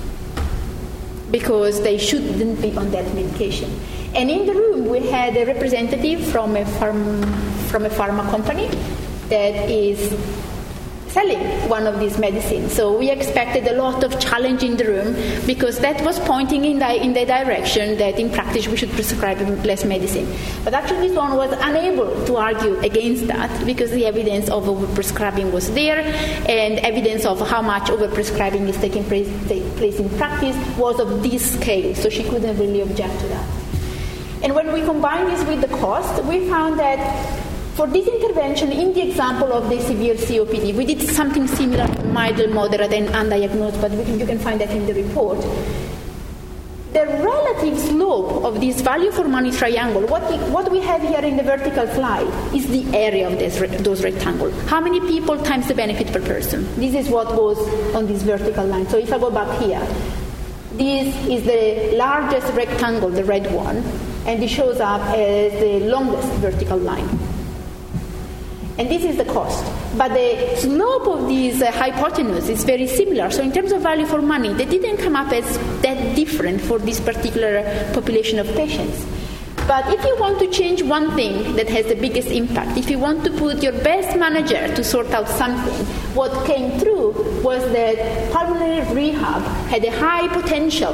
because 1.32 1.82
they 1.82 1.97
shouldn't 1.97 2.62
be 2.62 2.76
on 2.78 2.91
that 2.91 3.06
medication. 3.16 3.72
And 4.16 4.30
in 4.30 4.45
the 4.45 4.53
room 4.53 4.89
we 4.89 5.07
had 5.07 5.36
a 5.36 5.45
representative 5.45 6.26
from 6.28 6.55
a, 6.55 6.66
farm, 6.66 7.24
from 7.68 7.86
a 7.86 7.89
pharma 7.89 8.30
company 8.30 8.68
that 9.30 9.70
is 9.70 10.14
selling 11.14 11.70
one 11.70 11.86
of 11.86 11.99
these 11.99 12.18
medicines. 12.18 12.74
So 12.74 12.97
we 12.97 13.11
expected 13.11 13.68
a 13.68 13.74
lot 13.74 14.03
of 14.03 14.20
challenge 14.20 14.64
in 14.64 14.76
the 14.78 14.86
room 14.86 15.14
because 15.45 15.80
that 15.80 16.03
was 16.03 16.20
pointing 16.20 16.66
in 16.66 16.80
the, 16.80 16.91
in 17.01 17.14
the 17.14 17.26
direction 17.26 17.97
that 17.99 18.20
in 18.20 18.32
practice 18.32 18.68
we 18.68 18.76
should 18.76 18.89
prescribe 18.91 19.39
less 19.64 19.86
medicine. 19.86 20.28
But 20.64 20.74
actually, 20.74 21.09
this 21.09 21.16
one 21.16 21.38
was 21.38 21.51
unable 21.61 22.26
to 22.26 22.36
argue 22.38 22.80
against 22.80 23.28
that 23.28 23.66
because 23.66 23.91
the 23.91 24.05
evidence 24.07 24.49
of 24.49 24.66
overprescribing 24.66 25.51
was 25.51 25.72
there 25.74 25.99
and 26.49 26.80
evidence 26.80 27.26
of 27.26 27.47
how 27.47 27.61
much 27.61 27.84
overprescribing 27.84 28.68
is 28.68 28.78
taking 28.78 29.03
place, 29.05 29.30
take 29.47 29.64
place 29.76 29.99
in 29.99 30.09
practice 30.18 30.57
was 30.78 30.99
of 30.99 31.22
this 31.22 31.53
scale. 31.53 31.93
So 31.93 32.09
she 32.09 32.24
couldn't 32.24 32.57
really 32.57 32.82
object 32.82 33.20
to 33.20 33.28
that. 33.28 33.53
And 34.44 34.54
when 34.54 34.74
we 34.74 34.82
combine 34.82 35.26
this 35.26 35.41
with 35.48 35.62
the 35.62 35.70
cost, 35.78 36.22
we 36.26 36.50
found 36.50 36.78
that 36.78 37.00
for 37.76 37.88
this 37.88 38.08
intervention, 38.08 38.72
in 38.72 38.94
the 38.94 39.02
example 39.02 39.52
of 39.54 39.70
the 39.70 39.80
severe 39.82 40.16
COPD, 40.16 40.76
we 40.76 40.86
did 40.86 41.02
something 41.02 41.48
similar, 41.48 41.88
mild, 42.06 42.50
moderate, 42.52 42.91
and 42.94 43.08
undiagnosed, 43.08 43.82
but 43.82 43.89
can, 43.91 44.20
you 44.20 44.26
can 44.26 44.38
find 44.38 44.62
that 44.62 44.70
in 44.70 44.86
the 44.86 44.94
report. 44.94 45.39
The 46.91 47.06
relative 47.06 47.80
slope 47.80 48.44
of 48.44 48.62
this 48.62 48.82
value 48.82 49.12
for 49.12 49.28
money 49.28 49.50
triangle, 49.50 50.06
what 50.06 50.30
we, 50.30 50.38
what 50.52 50.70
we 50.70 50.82
have 50.82 51.02
here 51.02 51.22
in 51.22 51.38
the 51.38 51.41
vertical 51.41 51.88
slide, 51.88 52.28
is 52.54 52.68
the 52.68 52.86
area 52.96 53.28
of 53.28 53.39
this, 53.39 53.58
those 53.82 54.04
rectangles. 54.04 54.54
How 54.68 54.80
many 54.80 55.00
people 55.00 55.41
times 55.41 55.68
the 55.68 55.74
benefit 55.74 56.14
per 56.14 56.22
person? 56.22 56.66
This 56.76 56.94
is 56.94 57.10
what 57.10 57.30
goes 57.30 57.58
on 57.96 58.06
this 58.06 58.22
vertical 58.22 58.66
line. 58.66 58.88
So 58.89 58.98
if 59.00 59.12
I 59.12 59.18
go 59.18 59.32
back 59.32 59.60
here, 59.60 59.82
this 60.74 61.16
is 61.28 61.44
the 61.46 61.98
largest 61.98 62.54
rectangle, 62.54 63.10
the 63.10 63.24
red 63.24 63.52
one, 63.52 63.84
and 64.26 64.41
it 64.43 64.49
shows 64.49 64.80
up 64.80 65.01
as 65.15 65.51
the 65.59 65.80
longest 65.82 66.28
vertical 66.39 66.78
line. 66.78 67.07
And 68.78 68.89
this 68.89 69.03
is 69.03 69.17
the 69.17 69.26
cost. 69.26 69.63
But 69.97 70.13
the 70.13 70.55
slope 70.57 71.07
of 71.07 71.28
these 71.28 71.61
uh, 71.61 71.71
hypotenuse 71.71 72.49
is 72.49 72.63
very 72.63 72.88
similar. 72.88 73.30
So, 73.30 73.43
in 73.43 73.51
terms 73.51 73.71
of 73.71 73.84
value 73.84 74.07
for 74.07 74.21
money, 74.21 74.51
they 74.53 74.65
didn't 74.65 74.97
come 74.97 75.15
up 75.15 75.32
as 75.32 75.57
that 75.82 76.15
different 76.15 76.59
for 76.59 76.80
this 76.80 76.99
particular 76.99 77.61
population 77.93 78.39
of 78.39 78.47
patients. 78.55 79.05
But 79.67 79.93
if 79.93 80.03
you 80.03 80.17
want 80.19 80.39
to 80.39 80.49
change 80.49 80.82
one 80.82 81.15
thing 81.15 81.55
that 81.55 81.69
has 81.69 81.86
the 81.86 81.95
biggest 81.95 82.30
impact, 82.30 82.78
if 82.78 82.89
you 82.89 82.99
want 82.99 83.24
to 83.26 83.32
put 83.32 83.63
your 83.63 83.71
best 83.71 84.17
manager 84.17 84.74
to 84.76 84.84
sort 84.84 85.11
out 85.11 85.28
something, 85.30 85.86
what 86.15 86.45
came 86.45 86.80
through 86.80 87.11
was 87.41 87.61
that 87.71 88.32
pulmonary 88.34 88.82
rehab 88.93 89.41
had 89.67 89.86
a 89.86 89.91
high 89.91 90.28
potential 90.28 90.93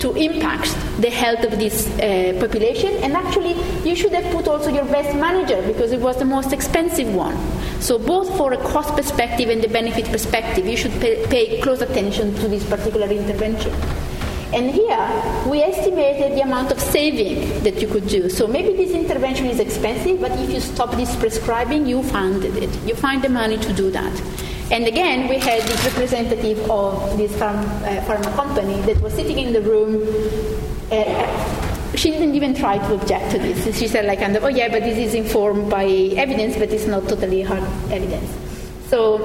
to 0.00 0.14
impact 0.16 0.74
the 1.00 1.10
health 1.10 1.44
of 1.44 1.58
this 1.58 1.86
uh, 1.98 2.36
population. 2.40 2.92
And 3.02 3.14
actually, 3.14 3.54
you 3.88 3.94
should 3.94 4.12
have 4.12 4.32
put 4.34 4.48
also 4.48 4.70
your 4.70 4.84
best 4.86 5.14
manager 5.16 5.62
because 5.66 5.92
it 5.92 6.00
was 6.00 6.16
the 6.16 6.24
most 6.24 6.52
expensive 6.52 7.14
one. 7.14 7.36
So, 7.80 7.98
both 7.98 8.36
for 8.36 8.52
a 8.52 8.58
cost 8.58 8.94
perspective 8.94 9.48
and 9.48 9.62
the 9.62 9.68
benefit 9.68 10.06
perspective, 10.06 10.66
you 10.66 10.76
should 10.76 10.92
pay, 11.00 11.26
pay 11.26 11.60
close 11.60 11.80
attention 11.80 12.34
to 12.36 12.48
this 12.48 12.68
particular 12.68 13.06
intervention. 13.06 13.72
And 14.52 14.68
here, 14.68 14.98
we 15.46 15.62
estimated 15.62 16.36
the 16.36 16.40
amount 16.40 16.72
of 16.72 16.80
saving 16.80 17.62
that 17.62 17.80
you 17.80 17.86
could 17.86 18.08
do. 18.08 18.28
So 18.28 18.48
maybe 18.48 18.76
this 18.76 18.90
intervention 18.90 19.46
is 19.46 19.60
expensive, 19.60 20.20
but 20.20 20.32
if 20.32 20.50
you 20.50 20.58
stop 20.58 20.90
this 20.96 21.14
prescribing, 21.14 21.86
you 21.86 22.02
funded 22.02 22.56
it. 22.56 22.70
You 22.84 22.96
find 22.96 23.22
the 23.22 23.28
money 23.28 23.58
to 23.58 23.72
do 23.72 23.92
that. 23.92 24.12
And 24.70 24.86
again, 24.86 25.28
we 25.28 25.38
had 25.38 25.62
this 25.62 25.84
representative 25.84 26.70
of 26.70 27.18
this 27.18 27.36
farm, 27.36 27.56
uh, 27.58 28.00
pharma 28.06 28.32
company 28.36 28.80
that 28.82 29.00
was 29.02 29.12
sitting 29.14 29.38
in 29.38 29.52
the 29.52 29.60
room. 29.60 30.02
Uh, 30.92 31.96
she 31.96 32.12
didn't 32.12 32.36
even 32.36 32.54
try 32.54 32.78
to 32.78 32.94
object 32.94 33.32
to 33.32 33.38
this. 33.38 33.76
She 33.76 33.88
said, 33.88 34.06
like, 34.06 34.20
oh 34.20 34.46
yeah, 34.46 34.68
but 34.68 34.82
this 34.84 34.96
is 34.96 35.14
informed 35.14 35.68
by 35.68 35.86
evidence, 35.86 36.56
but 36.56 36.70
it's 36.70 36.86
not 36.86 37.08
totally 37.08 37.42
hard 37.42 37.64
evidence. 37.90 38.30
So, 38.86 39.18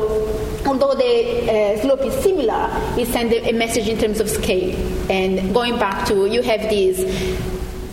although 0.65 0.95
the 0.95 1.51
uh, 1.51 1.81
slope 1.81 2.01
is 2.01 2.15
similar, 2.23 2.67
it 2.97 3.07
sends 3.07 3.31
a 3.33 3.51
message 3.51 3.87
in 3.87 3.99
terms 3.99 4.19
of 4.19 4.29
scale. 4.29 4.75
And 5.11 5.53
going 5.53 5.77
back 5.77 6.07
to, 6.07 6.25
you 6.25 6.41
have 6.41 6.69
these 6.71 7.05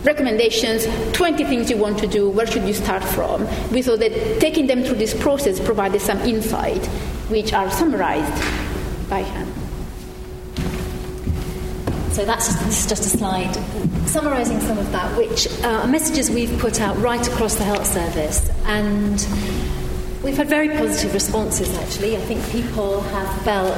recommendations, 0.05 0.87
20 1.13 1.45
things 1.45 1.71
you 1.71 1.77
want 1.77 1.99
to 1.99 2.07
do, 2.07 2.31
where 2.31 2.47
should 2.47 2.65
you 2.65 2.75
start 2.75 3.05
from? 3.05 3.47
We 3.71 3.83
thought 3.83 4.01
that 4.01 4.41
taking 4.41 4.67
them 4.67 4.85
through 4.85 4.97
this 4.97 5.13
process 5.13 5.61
provided 5.61 6.01
some 6.01 6.19
insight 6.21 6.89
which 7.33 7.53
are 7.53 7.71
summarized 7.71 8.31
by 9.09 9.23
him. 9.23 9.47
So 12.13 12.27
that's 12.27 12.55
this 12.67 12.85
is 12.85 12.87
just 12.87 13.07
a 13.07 13.19
slide 13.19 13.57
summarising 14.07 14.61
some 14.61 14.77
of 14.77 14.93
that, 14.93 15.17
which 15.17 15.49
are 15.63 15.87
messages 15.87 16.31
we've 16.31 16.59
put 16.59 16.83
out 16.83 16.95
right 16.99 17.27
across 17.27 17.55
the 17.55 17.65
health 17.65 17.87
service, 17.87 18.51
and 18.67 19.27
we've 20.23 20.37
had 20.37 20.51
very 20.51 20.69
positive 20.69 21.15
responses. 21.15 21.75
Actually, 21.79 22.19
I 22.19 22.21
think 22.21 22.47
people 22.51 23.01
have 23.01 23.43
felt 23.43 23.75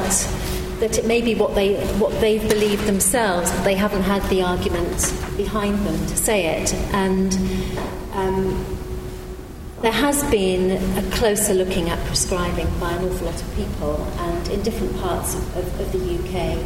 that 0.81 0.99
it 0.99 1.07
may 1.07 1.23
be 1.23 1.37
what 1.37 1.55
they 1.55 1.77
what 1.99 2.11
they've 2.21 2.47
believed 2.49 2.85
themselves, 2.87 3.53
but 3.53 3.63
they 3.63 3.77
haven't 3.77 4.03
had 4.03 4.23
the 4.29 4.43
argument 4.43 5.15
behind 5.37 5.79
them 5.87 5.97
to 6.07 6.17
say 6.17 6.61
it, 6.61 6.75
and. 6.93 7.35
Um, 8.15 8.84
there 9.85 9.93
has 9.93 10.23
been 10.31 10.71
a 10.97 11.11
closer 11.11 11.53
looking 11.53 11.91
at 11.91 11.99
prescribing 12.07 12.67
by 12.81 12.91
an 12.93 13.05
awful 13.05 13.27
lot 13.27 13.43
of 13.43 13.55
people 13.55 14.03
and 14.19 14.49
in 14.49 14.63
different 14.63 14.97
parts 14.99 15.35
of, 15.35 15.57
of, 15.59 15.81
of, 15.81 15.93
the 15.93 15.99
UK. 15.99 16.57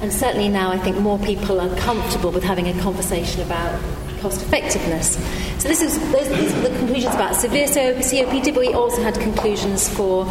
And 0.00 0.12
certainly 0.12 0.48
now, 0.48 0.70
I 0.70 0.78
think 0.78 0.96
more 0.98 1.18
people 1.18 1.60
are 1.60 1.74
comfortable 1.76 2.30
with 2.30 2.44
having 2.44 2.68
a 2.68 2.80
conversation 2.80 3.42
about 3.42 3.80
cost 4.20 4.40
effectiveness. 4.42 5.16
So, 5.60 5.66
this 5.68 5.82
is, 5.82 5.98
those, 6.12 6.28
these 6.28 6.52
are 6.54 6.68
the 6.68 6.78
conclusions 6.78 7.14
about 7.14 7.34
severe 7.34 7.66
COPD, 7.66 8.54
but 8.54 8.60
we 8.60 8.72
also 8.72 9.02
had 9.02 9.18
conclusions 9.18 9.88
for 9.88 10.24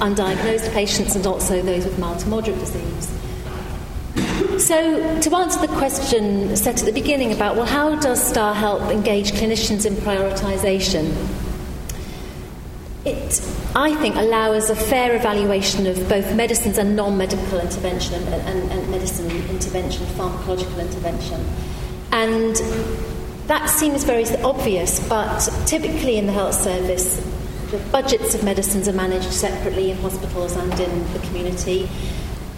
undiagnosed 0.00 0.72
patients 0.72 1.14
and 1.14 1.26
also 1.28 1.62
those 1.62 1.84
with 1.84 1.96
mild 1.98 2.18
to 2.20 2.28
moderate 2.28 2.58
disease. 2.58 3.14
So, 4.58 5.20
to 5.20 5.36
answer 5.36 5.60
the 5.60 5.72
question 5.76 6.56
set 6.56 6.80
at 6.80 6.86
the 6.86 6.92
beginning 6.92 7.30
about, 7.30 7.54
well, 7.54 7.66
how 7.66 7.94
does 8.00 8.20
STAR 8.26 8.52
help 8.52 8.82
engage 8.90 9.30
clinicians 9.32 9.86
in 9.86 9.94
prioritisation? 9.94 11.46
It, 13.08 13.40
I 13.74 13.94
think, 13.96 14.16
allows 14.16 14.70
a 14.70 14.76
fair 14.76 15.14
evaluation 15.14 15.86
of 15.86 16.08
both 16.08 16.34
medicines 16.34 16.78
and 16.78 16.96
non 16.96 17.16
medical 17.16 17.58
intervention 17.58 18.22
and, 18.32 18.42
and, 18.48 18.72
and, 18.72 18.90
medicine 18.90 19.30
intervention, 19.48 20.06
pharmacological 20.06 20.80
intervention. 20.80 21.44
And 22.12 22.56
that 23.48 23.68
seems 23.70 24.04
very 24.04 24.26
obvious, 24.42 25.06
but 25.08 25.48
typically 25.66 26.16
in 26.18 26.26
the 26.26 26.32
health 26.32 26.54
service, 26.54 27.16
the 27.70 27.78
budgets 27.90 28.34
of 28.34 28.44
medicines 28.44 28.88
are 28.88 28.92
managed 28.92 29.32
separately 29.32 29.90
in 29.90 29.98
hospitals 29.98 30.56
and 30.56 30.72
in 30.80 31.12
the 31.12 31.18
community. 31.20 31.88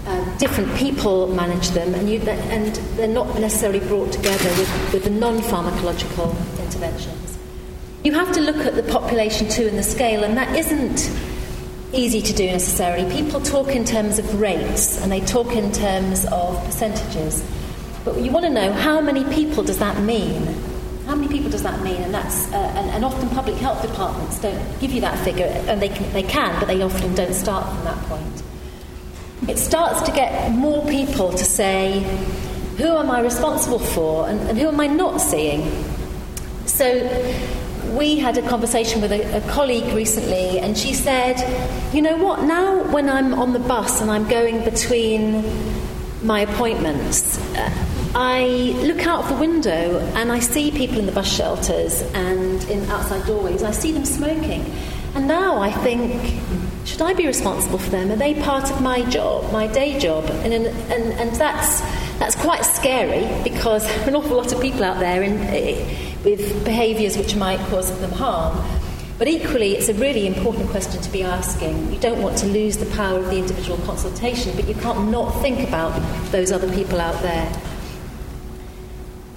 Uh, 0.06 0.38
different 0.38 0.74
people 0.76 1.26
manage 1.28 1.68
them, 1.70 1.94
and, 1.94 2.08
you, 2.08 2.18
and, 2.20 2.74
they're 2.96 3.06
not 3.06 3.38
necessarily 3.38 3.80
brought 3.80 4.10
together 4.10 4.48
with, 4.50 4.92
with 4.94 5.04
the 5.04 5.10
non 5.10 5.38
pharmacological 5.40 6.34
interventions. 6.64 7.19
You 8.02 8.12
have 8.12 8.32
to 8.32 8.40
look 8.40 8.56
at 8.56 8.76
the 8.76 8.82
population 8.82 9.48
too 9.50 9.66
and 9.66 9.76
the 9.76 9.82
scale, 9.82 10.24
and 10.24 10.36
that 10.38 10.56
isn't 10.56 11.10
easy 11.92 12.22
to 12.22 12.32
do 12.32 12.46
necessarily. 12.46 13.10
People 13.14 13.40
talk 13.40 13.68
in 13.68 13.84
terms 13.84 14.18
of 14.18 14.40
rates 14.40 15.02
and 15.02 15.12
they 15.12 15.20
talk 15.20 15.48
in 15.48 15.70
terms 15.72 16.24
of 16.32 16.64
percentages. 16.64 17.44
But 18.04 18.16
you 18.18 18.30
want 18.30 18.46
to 18.46 18.50
know 18.50 18.72
how 18.72 19.02
many 19.02 19.24
people 19.34 19.62
does 19.62 19.78
that 19.78 20.00
mean? 20.02 20.46
How 21.06 21.14
many 21.14 21.28
people 21.28 21.50
does 21.50 21.62
that 21.62 21.82
mean? 21.82 22.00
And 22.00 22.14
that's 22.14 22.50
uh, 22.52 22.56
and, 22.56 22.90
and, 22.90 23.04
often 23.04 23.28
public 23.30 23.56
health 23.56 23.82
departments 23.82 24.40
don't 24.40 24.80
give 24.80 24.92
you 24.92 25.00
that 25.02 25.18
figure, 25.24 25.46
and 25.68 25.82
they 25.82 25.88
can, 25.88 26.10
they 26.12 26.22
can, 26.22 26.58
but 26.58 26.68
they 26.68 26.80
often 26.80 27.14
don't 27.14 27.34
start 27.34 27.66
from 27.74 27.84
that 27.84 27.98
point. 28.04 28.42
It 29.48 29.58
starts 29.58 30.02
to 30.02 30.12
get 30.12 30.52
more 30.52 30.86
people 30.86 31.32
to 31.32 31.44
say, 31.44 32.00
who 32.78 32.96
am 32.96 33.10
I 33.10 33.20
responsible 33.20 33.80
for, 33.80 34.28
and, 34.28 34.40
and 34.48 34.58
who 34.58 34.68
am 34.68 34.80
I 34.80 34.86
not 34.86 35.20
seeing? 35.20 35.84
So 36.66 37.08
we 37.96 38.16
had 38.16 38.38
a 38.38 38.48
conversation 38.48 39.00
with 39.00 39.12
a, 39.12 39.36
a, 39.36 39.40
colleague 39.52 39.92
recently, 39.94 40.58
and 40.58 40.76
she 40.76 40.94
said, 40.94 41.36
You 41.94 42.02
know 42.02 42.16
what, 42.16 42.42
now 42.42 42.90
when 42.92 43.08
I'm 43.08 43.34
on 43.34 43.52
the 43.52 43.58
bus 43.58 44.00
and 44.00 44.10
I'm 44.10 44.28
going 44.28 44.64
between 44.64 45.44
my 46.22 46.40
appointments, 46.40 47.38
uh, 47.56 47.86
I 48.14 48.74
look 48.82 49.06
out 49.06 49.28
the 49.28 49.36
window 49.36 50.00
and 50.16 50.32
I 50.32 50.40
see 50.40 50.70
people 50.70 50.98
in 50.98 51.06
the 51.06 51.12
bus 51.12 51.32
shelters 51.32 52.02
and 52.14 52.62
in 52.64 52.88
outside 52.90 53.24
doorways, 53.26 53.62
I 53.62 53.70
see 53.70 53.92
them 53.92 54.04
smoking. 54.04 54.64
And 55.14 55.28
now 55.28 55.58
I 55.58 55.70
think, 55.70 56.40
should 56.84 57.02
I 57.02 57.14
be 57.14 57.26
responsible 57.26 57.78
for 57.78 57.90
them? 57.90 58.10
Are 58.10 58.16
they 58.16 58.34
part 58.34 58.70
of 58.70 58.80
my 58.80 59.02
job, 59.10 59.52
my 59.52 59.66
day 59.66 59.98
job? 59.98 60.24
And, 60.26 60.52
and, 60.52 60.66
and 60.66 61.36
that's, 61.36 61.82
that's 62.20 62.36
quite 62.36 62.66
scary 62.66 63.26
because 63.42 63.82
there 63.82 64.04
are 64.04 64.08
an 64.08 64.14
awful 64.14 64.36
lot 64.36 64.52
of 64.52 64.60
people 64.60 64.84
out 64.84 65.00
there 65.00 65.22
in, 65.22 65.40
with 66.22 66.64
behaviours 66.66 67.16
which 67.16 67.34
might 67.34 67.58
cause 67.70 67.98
them 67.98 68.12
harm. 68.12 68.62
But 69.16 69.26
equally, 69.26 69.72
it's 69.72 69.88
a 69.88 69.94
really 69.94 70.26
important 70.26 70.68
question 70.68 71.00
to 71.00 71.10
be 71.10 71.22
asking. 71.22 71.90
You 71.90 71.98
don't 71.98 72.20
want 72.20 72.36
to 72.38 72.46
lose 72.46 72.76
the 72.76 72.84
power 72.94 73.18
of 73.18 73.24
the 73.30 73.38
individual 73.38 73.78
consultation, 73.86 74.54
but 74.54 74.68
you 74.68 74.74
can't 74.74 75.10
not 75.10 75.30
think 75.40 75.66
about 75.66 75.98
those 76.30 76.52
other 76.52 76.70
people 76.74 77.00
out 77.00 77.20
there. 77.22 77.50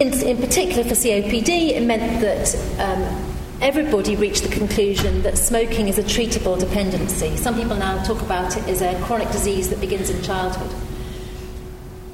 In, 0.01 0.11
in 0.21 0.37
particular, 0.37 0.83
for 0.83 0.95
COPD, 0.95 1.69
it 1.69 1.83
meant 1.83 2.19
that 2.19 2.53
um, 2.81 3.35
everybody 3.61 4.17
reached 4.17 4.43
the 4.43 4.49
conclusion 4.49 5.21
that 5.21 5.37
smoking 5.37 5.87
is 5.87 5.97
a 5.99 6.03
treatable 6.03 6.59
dependency. 6.59 7.37
Some 7.37 7.55
people 7.55 7.77
now 7.77 8.03
talk 8.03 8.21
about 8.21 8.57
it 8.57 8.67
as 8.67 8.81
a 8.81 9.01
chronic 9.05 9.31
disease 9.31 9.69
that 9.69 9.79
begins 9.79 10.09
in 10.09 10.21
childhood. 10.21 10.82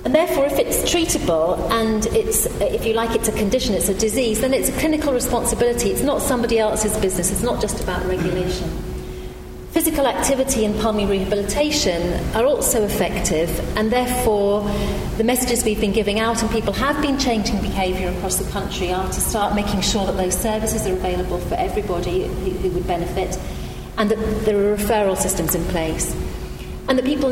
And 0.05 0.15
therefore, 0.15 0.45
if 0.45 0.57
it's 0.57 0.77
treatable 0.89 1.59
and 1.71 2.05
it's, 2.07 2.45
if 2.61 2.85
you 2.85 2.93
like, 2.93 3.15
it's 3.15 3.27
a 3.27 3.33
condition, 3.33 3.75
it's 3.75 3.89
a 3.89 3.93
disease, 3.93 4.39
then 4.39 4.53
it's 4.53 4.69
a 4.69 4.79
clinical 4.79 5.11
responsibility. 5.11 5.91
It's 5.91 6.03
not 6.03 6.21
somebody 6.21 6.57
else's 6.57 6.95
business. 6.97 7.31
It's 7.31 7.43
not 7.43 7.59
just 7.59 7.83
about 7.83 8.05
regulation. 8.05 8.69
Physical 9.71 10.07
activity 10.07 10.65
and 10.65 10.79
pulmonary 10.79 11.19
rehabilitation 11.19 12.19
are 12.35 12.43
also 12.43 12.83
effective, 12.83 13.49
and 13.77 13.91
therefore, 13.91 14.61
the 15.17 15.23
messages 15.23 15.63
we've 15.63 15.79
been 15.79 15.91
giving 15.91 16.19
out, 16.19 16.41
and 16.41 16.49
people 16.49 16.73
have 16.73 16.99
been 17.03 17.19
changing 17.19 17.61
behaviour 17.61 18.09
across 18.09 18.37
the 18.37 18.49
country, 18.51 18.91
are 18.91 19.05
to 19.07 19.21
start 19.21 19.53
making 19.53 19.81
sure 19.81 20.07
that 20.07 20.17
those 20.17 20.35
services 20.35 20.87
are 20.87 20.93
available 20.93 21.37
for 21.37 21.53
everybody 21.55 22.25
who, 22.25 22.49
who 22.49 22.69
would 22.71 22.87
benefit, 22.87 23.37
and 23.97 24.09
that 24.09 24.17
there 24.45 24.57
are 24.57 24.75
referral 24.75 25.15
systems 25.15 25.53
in 25.53 25.63
place 25.65 26.15
and 26.89 26.97
that 26.97 27.05
people 27.05 27.29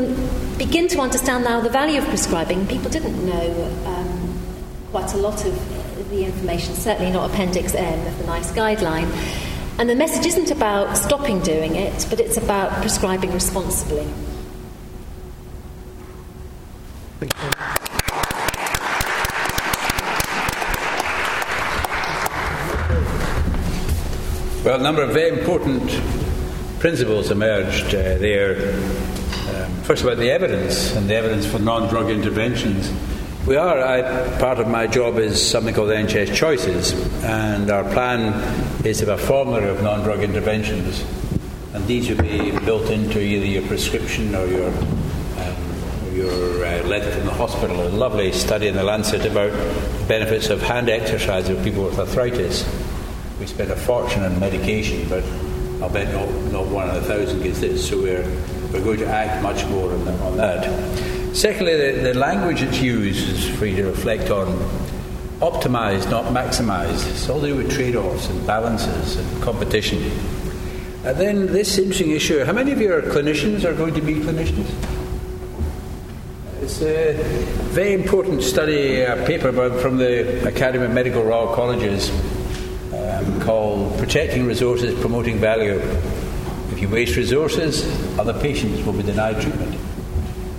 begin 0.56 0.86
to 0.86 1.00
understand 1.00 1.42
now 1.42 1.60
the 1.60 1.68
value 1.68 1.98
of 1.98 2.06
prescribing. 2.06 2.64
People 2.68 2.88
didn't 2.90 3.26
know 3.26 3.82
um, 3.86 4.38
quite 4.92 5.12
a 5.14 5.16
lot 5.16 5.44
of 5.44 6.10
the 6.10 6.24
information, 6.24 6.74
certainly 6.74 7.10
not 7.10 7.28
Appendix 7.28 7.74
M 7.74 8.06
of 8.06 8.18
the 8.18 8.24
NICE 8.24 8.52
guideline. 8.52 9.10
And 9.80 9.90
the 9.90 9.96
message 9.96 10.26
isn't 10.26 10.52
about 10.52 10.96
stopping 10.96 11.40
doing 11.40 11.74
it, 11.74 12.06
but 12.08 12.20
it's 12.20 12.36
about 12.36 12.70
prescribing 12.80 13.32
responsibly. 13.32 14.06
Well, 24.64 24.78
a 24.78 24.82
number 24.82 25.02
of 25.02 25.10
very 25.10 25.36
important 25.36 26.00
principles 26.78 27.32
emerged 27.32 27.86
uh, 27.86 28.18
there 28.18 28.54
first 29.88 30.02
about 30.02 30.18
the 30.18 30.30
evidence 30.30 30.94
and 30.96 31.08
the 31.08 31.14
evidence 31.14 31.46
for 31.46 31.58
non-drug 31.58 32.10
interventions. 32.10 32.92
We 33.46 33.56
are, 33.56 33.80
I, 33.80 34.38
part 34.38 34.58
of 34.58 34.68
my 34.68 34.86
job 34.86 35.16
is 35.16 35.40
something 35.50 35.74
called 35.74 35.88
NHS 35.88 36.34
Choices, 36.34 36.92
and 37.24 37.70
our 37.70 37.84
plan 37.94 38.34
is 38.84 38.98
to 38.98 39.06
have 39.06 39.18
a 39.18 39.26
formulary 39.26 39.70
of 39.70 39.82
non-drug 39.82 40.20
interventions, 40.20 41.02
and 41.72 41.86
these 41.86 42.10
will 42.10 42.20
be 42.20 42.50
built 42.66 42.90
into 42.90 43.18
either 43.18 43.46
your 43.46 43.66
prescription 43.66 44.34
or 44.34 44.46
your 44.48 44.68
um, 44.68 46.12
your 46.12 46.66
uh, 46.66 46.82
letter 46.82 47.10
from 47.10 47.24
the 47.24 47.32
hospital. 47.32 47.86
A 47.86 47.88
lovely 47.88 48.30
study 48.32 48.66
in 48.66 48.74
the 48.74 48.84
Lancet 48.84 49.24
about 49.24 49.52
the 49.52 50.04
benefits 50.06 50.50
of 50.50 50.60
hand 50.60 50.90
exercise 50.90 51.48
for 51.48 51.54
people 51.64 51.84
with 51.84 51.98
arthritis. 51.98 52.62
We 53.40 53.46
spend 53.46 53.70
a 53.70 53.76
fortune 53.76 54.22
on 54.22 54.38
medication, 54.38 55.08
but 55.08 55.24
I'll 55.80 55.88
bet 55.88 56.12
not, 56.12 56.28
not 56.52 56.66
one 56.66 56.90
in 56.90 56.96
a 56.96 57.00
thousand 57.00 57.42
gets 57.42 57.60
this. 57.60 57.88
So 57.88 58.02
we're 58.02 58.28
we're 58.72 58.84
going 58.84 58.98
to 58.98 59.06
act 59.06 59.42
much 59.42 59.64
more 59.66 59.90
on, 59.92 60.08
on 60.08 60.36
that. 60.36 61.36
Secondly, 61.36 61.76
the, 61.76 62.00
the, 62.00 62.14
language 62.14 62.60
that's 62.60 62.80
used 62.80 63.28
is 63.28 63.58
for 63.58 63.66
you 63.66 63.76
to 63.76 63.84
reflect 63.84 64.30
on 64.30 64.46
optimised, 65.40 66.10
not 66.10 66.24
maximised. 66.26 67.08
It's 67.10 67.28
all 67.28 67.40
to 67.40 67.46
do 67.46 67.56
with 67.56 67.72
trade 67.72 67.96
offs 67.96 68.28
and 68.28 68.46
balances 68.46 69.16
and 69.16 69.42
competition. 69.42 69.98
And 71.04 71.16
then 71.16 71.46
this 71.46 71.78
interesting 71.78 72.10
issue 72.10 72.44
how 72.44 72.52
many 72.52 72.72
of 72.72 72.80
you 72.80 72.92
are 72.92 73.02
clinicians 73.02 73.64
are 73.64 73.74
going 73.74 73.94
to 73.94 74.00
be 74.00 74.14
clinicians? 74.16 74.68
It's 76.60 76.82
a 76.82 77.14
very 77.70 77.94
important 77.94 78.42
study, 78.42 79.02
a 79.02 79.24
paper 79.24 79.52
from 79.80 79.96
the 79.96 80.46
Academy 80.46 80.84
of 80.84 80.90
Medical 80.90 81.22
Royal 81.22 81.54
Colleges 81.54 82.10
um, 82.92 83.40
called 83.40 83.96
Protecting 83.98 84.44
Resources, 84.44 84.98
Promoting 85.00 85.38
Value 85.38 85.80
if 86.78 86.82
you 86.82 86.88
waste 86.88 87.16
resources, 87.16 87.82
other 88.18 88.34
patients 88.34 88.84
will 88.84 88.92
be 88.92 89.02
denied 89.02 89.40
treatment. 89.40 89.78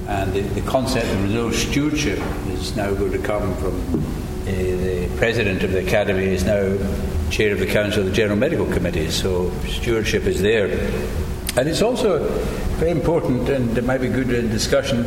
And 0.07 0.33
the, 0.33 0.41
the 0.41 0.61
concept 0.61 1.05
of 1.05 1.23
resource 1.23 1.57
stewardship 1.57 2.19
is 2.47 2.75
now 2.75 2.93
going 2.93 3.11
to 3.11 3.19
come 3.19 3.55
from 3.57 3.75
uh, 4.49 4.51
the 4.51 5.09
president 5.17 5.61
of 5.61 5.71
the 5.71 5.85
academy 5.85 6.23
is 6.23 6.43
now 6.43 6.75
chair 7.29 7.51
of 7.53 7.59
the 7.59 7.67
council 7.67 8.01
of 8.01 8.07
the 8.07 8.11
general 8.11 8.37
medical 8.37 8.65
committee. 8.65 9.11
So 9.11 9.51
stewardship 9.67 10.23
is 10.23 10.41
there, 10.41 10.67
and 11.55 11.69
it's 11.69 11.83
also 11.83 12.27
very 12.79 12.89
important, 12.89 13.47
and 13.49 13.77
it 13.77 13.83
might 13.83 14.01
be 14.01 14.07
good 14.07 14.31
in 14.31 14.49
discussion. 14.49 15.05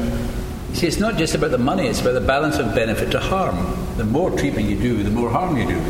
See, 0.74 0.86
it's 0.86 1.00
not 1.00 1.16
just 1.16 1.34
about 1.34 1.50
the 1.50 1.59
money; 1.59 1.88
it's 1.88 2.00
about 2.00 2.12
the 2.12 2.20
balance 2.20 2.59
of 2.59 2.72
benefit 2.74 3.11
to 3.11 3.18
harm. 3.18 3.57
The 3.96 4.05
more 4.05 4.30
treatment 4.30 4.68
you 4.68 4.76
do, 4.76 5.03
the 5.03 5.11
more 5.11 5.30
harm 5.30 5.57
you 5.57 5.66
do. 5.66 5.80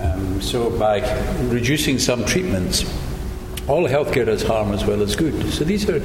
Um, 0.00 0.40
so 0.40 0.70
by 0.70 1.00
reducing 1.42 1.98
some 1.98 2.24
treatments, 2.24 2.84
all 3.66 3.88
healthcare 3.88 4.26
does 4.26 4.42
harm 4.42 4.72
as 4.72 4.84
well 4.84 5.02
as 5.02 5.16
good. 5.16 5.52
So 5.52 5.64
these 5.64 5.88
are 5.88 6.00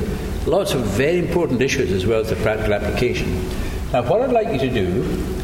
lots 0.45 0.73
of 0.73 0.81
very 0.81 1.19
important 1.19 1.61
issues 1.61 1.91
as 1.91 2.05
well 2.05 2.21
as 2.21 2.29
the 2.29 2.35
practical 2.37 2.73
application. 2.73 3.33
Now, 3.91 4.03
what 4.03 4.21
I'd 4.21 4.31
like 4.31 4.47
you 4.53 4.59
to 4.59 4.69
do, 4.69 5.43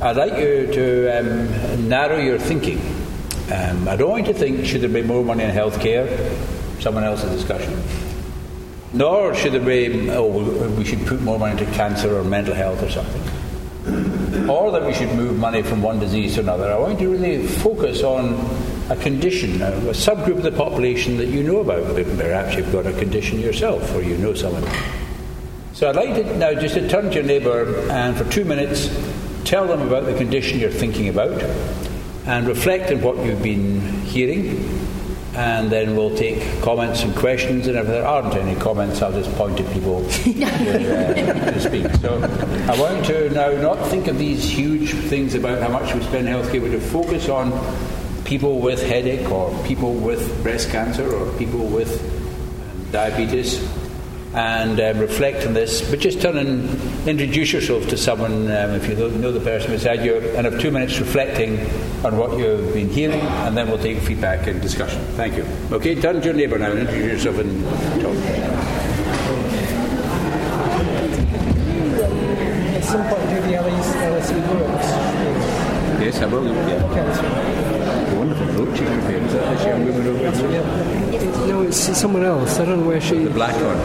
I'd 0.00 0.16
like 0.16 0.38
you 0.38 0.66
to 0.72 1.18
um, 1.18 1.88
narrow 1.88 2.18
your 2.18 2.38
thinking. 2.38 2.78
Um, 3.52 3.88
I 3.88 3.96
don't 3.96 4.10
want 4.10 4.26
you 4.26 4.32
to 4.32 4.38
think, 4.38 4.64
should 4.64 4.80
there 4.80 4.88
be 4.88 5.02
more 5.02 5.24
money 5.24 5.44
in 5.44 5.50
healthcare? 5.50 6.08
Someone 6.80 7.04
else's 7.04 7.30
discussion. 7.32 7.82
Nor 8.92 9.34
should 9.34 9.52
there 9.52 9.60
be, 9.60 10.10
oh, 10.10 10.70
we 10.70 10.84
should 10.84 11.06
put 11.06 11.20
more 11.20 11.38
money 11.38 11.60
into 11.60 11.70
cancer 11.74 12.16
or 12.18 12.24
mental 12.24 12.54
health 12.54 12.82
or 12.82 12.90
something. 12.90 14.48
or 14.48 14.70
that 14.72 14.84
we 14.84 14.94
should 14.94 15.12
move 15.14 15.38
money 15.38 15.62
from 15.62 15.82
one 15.82 15.98
disease 15.98 16.34
to 16.34 16.40
another. 16.40 16.72
I 16.72 16.78
want 16.78 17.00
you 17.00 17.06
to 17.06 17.12
really 17.12 17.46
focus 17.46 18.02
on 18.02 18.34
a 18.90 18.96
condition, 18.96 19.62
a, 19.62 19.70
a 19.70 19.94
subgroup 19.94 20.38
of 20.38 20.42
the 20.42 20.52
population 20.52 21.16
that 21.16 21.28
you 21.28 21.42
know 21.42 21.60
about. 21.60 21.94
Perhaps 21.94 22.56
you've 22.56 22.72
got 22.72 22.86
a 22.86 22.92
condition 22.92 23.38
yourself 23.38 23.94
or 23.94 24.02
you 24.02 24.18
know 24.18 24.34
someone. 24.34 24.64
So 25.72 25.88
I'd 25.88 25.96
like 25.96 26.14
to 26.16 26.36
now 26.36 26.52
just 26.54 26.74
to 26.74 26.88
turn 26.88 27.04
to 27.04 27.14
your 27.14 27.24
neighbour 27.24 27.88
and 27.90 28.16
for 28.16 28.24
two 28.30 28.44
minutes 28.44 28.90
tell 29.44 29.66
them 29.66 29.80
about 29.82 30.04
the 30.04 30.14
condition 30.14 30.58
you're 30.58 30.70
thinking 30.70 31.08
about 31.08 31.40
and 32.26 32.46
reflect 32.46 32.90
on 32.90 33.00
what 33.00 33.16
you've 33.24 33.42
been 33.42 33.80
hearing 34.02 34.80
and 35.34 35.70
then 35.70 35.96
we'll 35.96 36.16
take 36.16 36.42
comments 36.60 37.02
and 37.02 37.14
questions. 37.14 37.68
And 37.68 37.76
if 37.76 37.86
there 37.86 38.04
aren't 38.04 38.34
any 38.34 38.58
comments, 38.60 39.00
I'll 39.00 39.12
just 39.12 39.32
point 39.36 39.60
at 39.60 39.72
people 39.72 40.04
to, 40.10 40.44
uh, 40.44 41.50
to 41.52 41.60
speak. 41.60 41.86
So 42.00 42.20
I 42.68 42.78
want 42.78 43.06
to 43.06 43.30
now 43.30 43.52
not 43.62 43.86
think 43.88 44.08
of 44.08 44.18
these 44.18 44.50
huge 44.50 44.92
things 44.92 45.34
about 45.34 45.62
how 45.62 45.68
much 45.68 45.94
we 45.94 46.02
spend 46.02 46.28
on 46.28 46.42
healthcare, 46.42 46.60
but 46.60 46.72
to 46.72 46.80
focus 46.80 47.28
on 47.28 47.52
people 48.30 48.60
with 48.60 48.80
headache 48.80 49.28
or 49.28 49.52
people 49.66 49.92
with 49.92 50.40
breast 50.44 50.70
cancer 50.70 51.12
or 51.12 51.36
people 51.36 51.66
with 51.66 52.00
um, 52.62 52.92
diabetes 52.92 53.60
and 54.32 54.78
uh, 54.78 54.94
reflect 54.96 55.44
on 55.44 55.52
this. 55.52 55.90
But 55.90 55.98
just 55.98 56.22
turn 56.22 56.38
and 56.38 57.08
introduce 57.08 57.52
yourself 57.52 57.88
to 57.88 57.96
someone 57.96 58.44
um, 58.52 58.70
if 58.76 58.88
you 58.88 58.94
know 58.94 59.32
the 59.32 59.40
person 59.40 59.72
beside 59.72 60.04
you, 60.04 60.18
and 60.36 60.46
have 60.46 60.60
two 60.60 60.70
minutes 60.70 61.00
reflecting 61.00 61.58
on 62.04 62.16
what 62.16 62.38
you've 62.38 62.72
been 62.72 62.88
hearing, 62.88 63.20
and 63.20 63.56
then 63.56 63.68
we'll 63.68 63.78
take 63.78 63.98
feedback 63.98 64.46
and 64.46 64.62
discussion. 64.62 65.04
Thank 65.16 65.36
you. 65.36 65.44
Okay, 65.72 66.00
turn 66.00 66.20
to 66.20 66.24
your 66.24 66.34
neighbour 66.34 66.58
now 66.58 66.70
and 66.70 66.78
introduce 66.78 67.24
yourself 67.24 67.38
and 67.38 67.64
talk. 68.00 68.14
Some 72.84 73.02
point, 73.08 73.28
do 73.28 73.40
the 73.42 73.54
LSE 73.58 74.38
works. 74.54 74.90
Yes, 76.00 76.22
I 76.22 76.26
will. 76.26 76.46
Yeah. 76.46 77.49
Okay, 78.60 78.60
that's 78.60 78.60
right. 78.60 78.60
Wonderful 78.60 78.62
note 78.62 78.76
she's 78.76 78.88
prepared. 78.88 79.22
Is 79.22 79.32
that 79.32 79.56
this 79.56 79.64
young 79.66 79.86
woman 79.86 80.06
over 80.06 80.48
there? 80.48 81.46
No, 81.46 81.62
it's 81.62 81.98
someone 81.98 82.24
else. 82.24 82.58
I 82.58 82.66
don't 82.66 82.80
know 82.80 82.86
where 82.86 83.00
she. 83.00 83.24
The 83.24 83.30
black 83.30 83.54
one. 83.54 83.80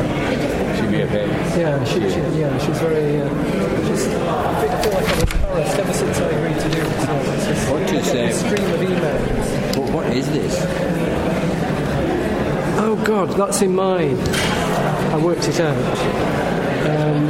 She'd 0.75 0.91
be 0.91 1.01
a 1.01 1.07
bed. 1.07 1.29
Yeah, 1.57 1.83
she, 1.85 1.99
she, 2.01 2.19
yeah, 2.39 2.57
she's 2.57 2.77
very. 2.79 3.21
Uh, 3.21 3.87
she's, 3.87 4.07
I, 4.07 4.81
feel, 4.81 4.91
like 4.91 5.09
I'm 5.09 5.19
embarrassed 5.21 5.79
ever 5.79 5.93
since 5.93 6.17
I 6.17 6.29
agreed 6.29 6.59
to 6.59 6.69
do 6.69 6.81
it. 6.81 7.01
So 7.05 7.31
it's 7.31 7.45
just, 7.45 7.71
What 7.71 7.81
is, 7.83 8.09
I 8.09 8.13
this 8.13 8.39
stream 8.39 8.71
of 8.73 8.79
emails. 8.81 9.77
What, 9.77 9.91
what 9.93 10.07
is 10.15 10.29
this? 10.29 10.55
Oh 12.77 13.01
God, 13.05 13.29
that's 13.29 13.61
in 13.61 13.73
mine. 13.73 14.17
I 14.19 15.17
worked 15.17 15.47
it 15.47 15.59
out. 15.61 15.77
Um, 16.85 17.25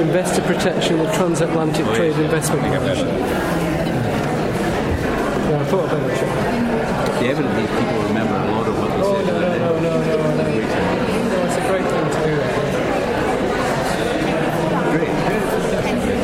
investor 0.00 0.42
protection, 0.42 0.98
the 0.98 1.12
transatlantic 1.12 1.86
trade 1.94 2.16
investment. 2.18 3.51
Yeah, 5.52 5.60
I 5.60 5.64
thought 5.64 5.84
I'd 5.84 6.00
better 6.00 6.16
check. 6.16 7.20
The 7.20 7.26
evidence 7.28 7.56
these 7.60 7.68
people 7.78 8.02
remember 8.08 8.36
a 8.36 8.52
lot 8.52 8.66
of 8.68 8.78
what 8.78 8.90
Oh 8.92 9.16
said. 9.16 9.26
no, 9.26 9.34
no, 9.38 9.48
no, 9.52 9.80
no, 9.80 9.92
no, 10.00 10.32
no. 10.32 10.44
No, 11.28 11.44
it's 11.44 11.56
a 11.56 11.64
great 11.68 11.84
thing 11.92 12.06
to 12.08 12.20
do. 12.24 12.34
Great. 14.96 16.22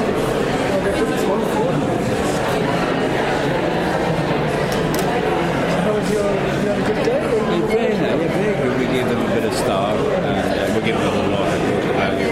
How 4.59 5.93
was 5.95 6.11
your, 6.11 6.25
you 6.27 6.67
had 6.67 6.79
a 6.79 6.87
good 6.89 6.99
day? 7.05 7.21
Yeah, 7.23 7.67
very 7.71 7.95
nice. 7.95 8.03
Yeah, 8.03 8.27
very 8.35 8.55
good. 8.59 8.75
We 8.81 8.87
gave 8.91 9.07
them 9.09 9.21
a 9.23 9.29
bit 9.35 9.45
of 9.45 9.55
star, 9.55 9.95
and 9.95 10.49
uh, 10.59 10.75
we 10.75 10.81
gave 10.87 10.97
them 10.99 11.07
a 11.07 11.11
whole 11.15 11.31
lot 11.31 11.47
of 11.47 11.61
good 11.63 11.95
value. 11.95 12.27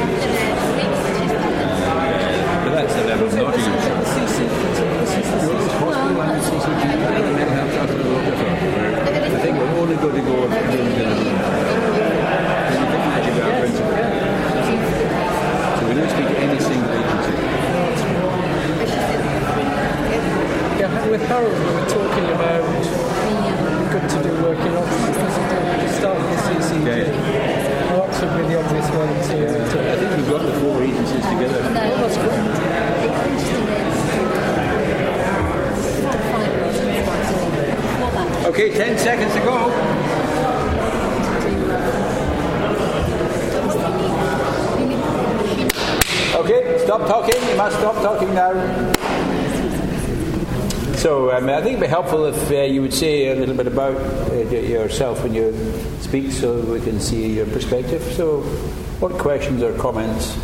Uh, 1.86 2.02
but 2.64 2.72
that's 2.74 2.94
the 2.94 3.04
level 3.06 3.26
of 3.26 3.34
Nottinghamshire. 3.34 3.96
Hospital 5.86 6.20
and 6.20 6.42
CCG, 6.42 6.82
mental 7.38 7.54
health 7.54 7.72
trust 7.76 7.92
are 7.92 7.94
a 7.94 8.02
little 8.02 8.24
different. 8.26 8.56
We're- 8.74 8.94
I 9.06 9.38
think 9.46 9.54
we're 9.58 9.78
only 9.78 9.96
going 9.96 10.16
to 10.16 10.22
go 10.26 10.34
if 10.42 10.50
we're 10.50 10.70
doing 10.74 10.94
the 10.96 11.06
magic 13.06 13.34
our 13.44 13.52
principle. 13.60 13.94
So 15.76 15.82
we 15.86 15.92
don't 15.94 16.10
speak 16.10 16.26
to 16.26 16.36
any 16.42 16.58
single 16.58 16.90
agency. 16.98 17.34
Yeah, 20.80 20.90
with 21.08 21.22
Harold 21.30 21.54
we 21.54 21.58
were 21.64 21.88
talking 21.88 22.26
about 22.36 22.64
good 23.92 24.06
to 24.10 24.18
do 24.26 24.32
work 24.42 24.58
in 24.58 24.72
Oxford. 24.76 25.14
To 25.14 25.88
start 25.94 26.16
with 26.18 26.28
the 26.32 26.38
CCG. 26.42 26.86
Yeah. 26.86 27.92
Well, 27.92 28.02
Oxford 28.02 28.30
would 28.34 28.42
be 28.42 28.48
the 28.54 28.58
obvious 28.60 28.88
one 28.90 29.08
to, 29.30 29.36
to 29.70 29.76
I 29.92 29.96
think 29.96 30.10
we've 30.16 30.28
got 30.30 30.42
the 30.42 30.52
four 30.60 30.82
agencies 30.82 31.24
together. 31.24 31.60
Oh, 31.62 31.68
that's 32.02 32.16
great. 32.16 33.56
Okay, 38.46 38.70
10 38.72 38.95
seconds 39.06 39.32
to 39.34 39.40
go. 39.40 39.56
Okay, 46.40 46.78
stop 46.84 47.06
talking. 47.06 47.40
You 47.48 47.56
must 47.56 47.78
stop 47.78 47.94
talking 48.02 48.34
now. 48.34 48.50
So 50.96 51.30
um, 51.30 51.48
I 51.48 51.62
think 51.62 51.76
it'd 51.76 51.82
be 51.82 51.86
helpful 51.86 52.24
if 52.24 52.50
uh, 52.50 52.62
you 52.62 52.82
would 52.82 52.92
say 52.92 53.28
a 53.28 53.36
little 53.36 53.54
bit 53.54 53.68
about 53.68 53.94
uh, 53.94 54.34
yourself 54.34 55.22
when 55.22 55.34
you 55.34 55.54
speak 56.00 56.32
so 56.32 56.58
we 56.62 56.80
can 56.80 56.98
see 56.98 57.32
your 57.32 57.46
perspective. 57.46 58.02
So, 58.02 58.40
what 58.98 59.12
questions 59.12 59.62
or 59.62 59.72
comments 59.78 60.36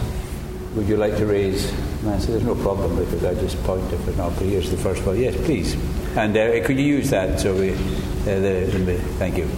would 0.77 0.87
you 0.87 0.97
like 0.99 1.17
to 1.17 1.27
raise? 1.27 1.69
And 2.03 2.11
I 2.11 2.19
say 2.21 2.31
there's 2.31 2.45
no 2.45 2.55
problem 2.55 2.95
because 2.95 3.25
I 3.25 3.35
just 3.35 3.61
point 3.65 3.93
if 3.93 4.07
it's 4.07 4.17
not. 4.17 4.37
But 4.37 4.47
here's 4.47 4.71
the 4.71 4.77
first 4.77 5.05
one. 5.05 5.19
Yes, 5.19 5.35
please. 5.47 5.75
And 6.17 6.37
uh, 6.37 6.65
could 6.65 6.79
you 6.79 6.87
use 6.87 7.11
that? 7.11 7.41
So 7.41 7.55
we, 7.55 7.77
the, 8.25 8.79
the, 8.79 8.99
thank 9.19 9.37
you. 9.37 9.49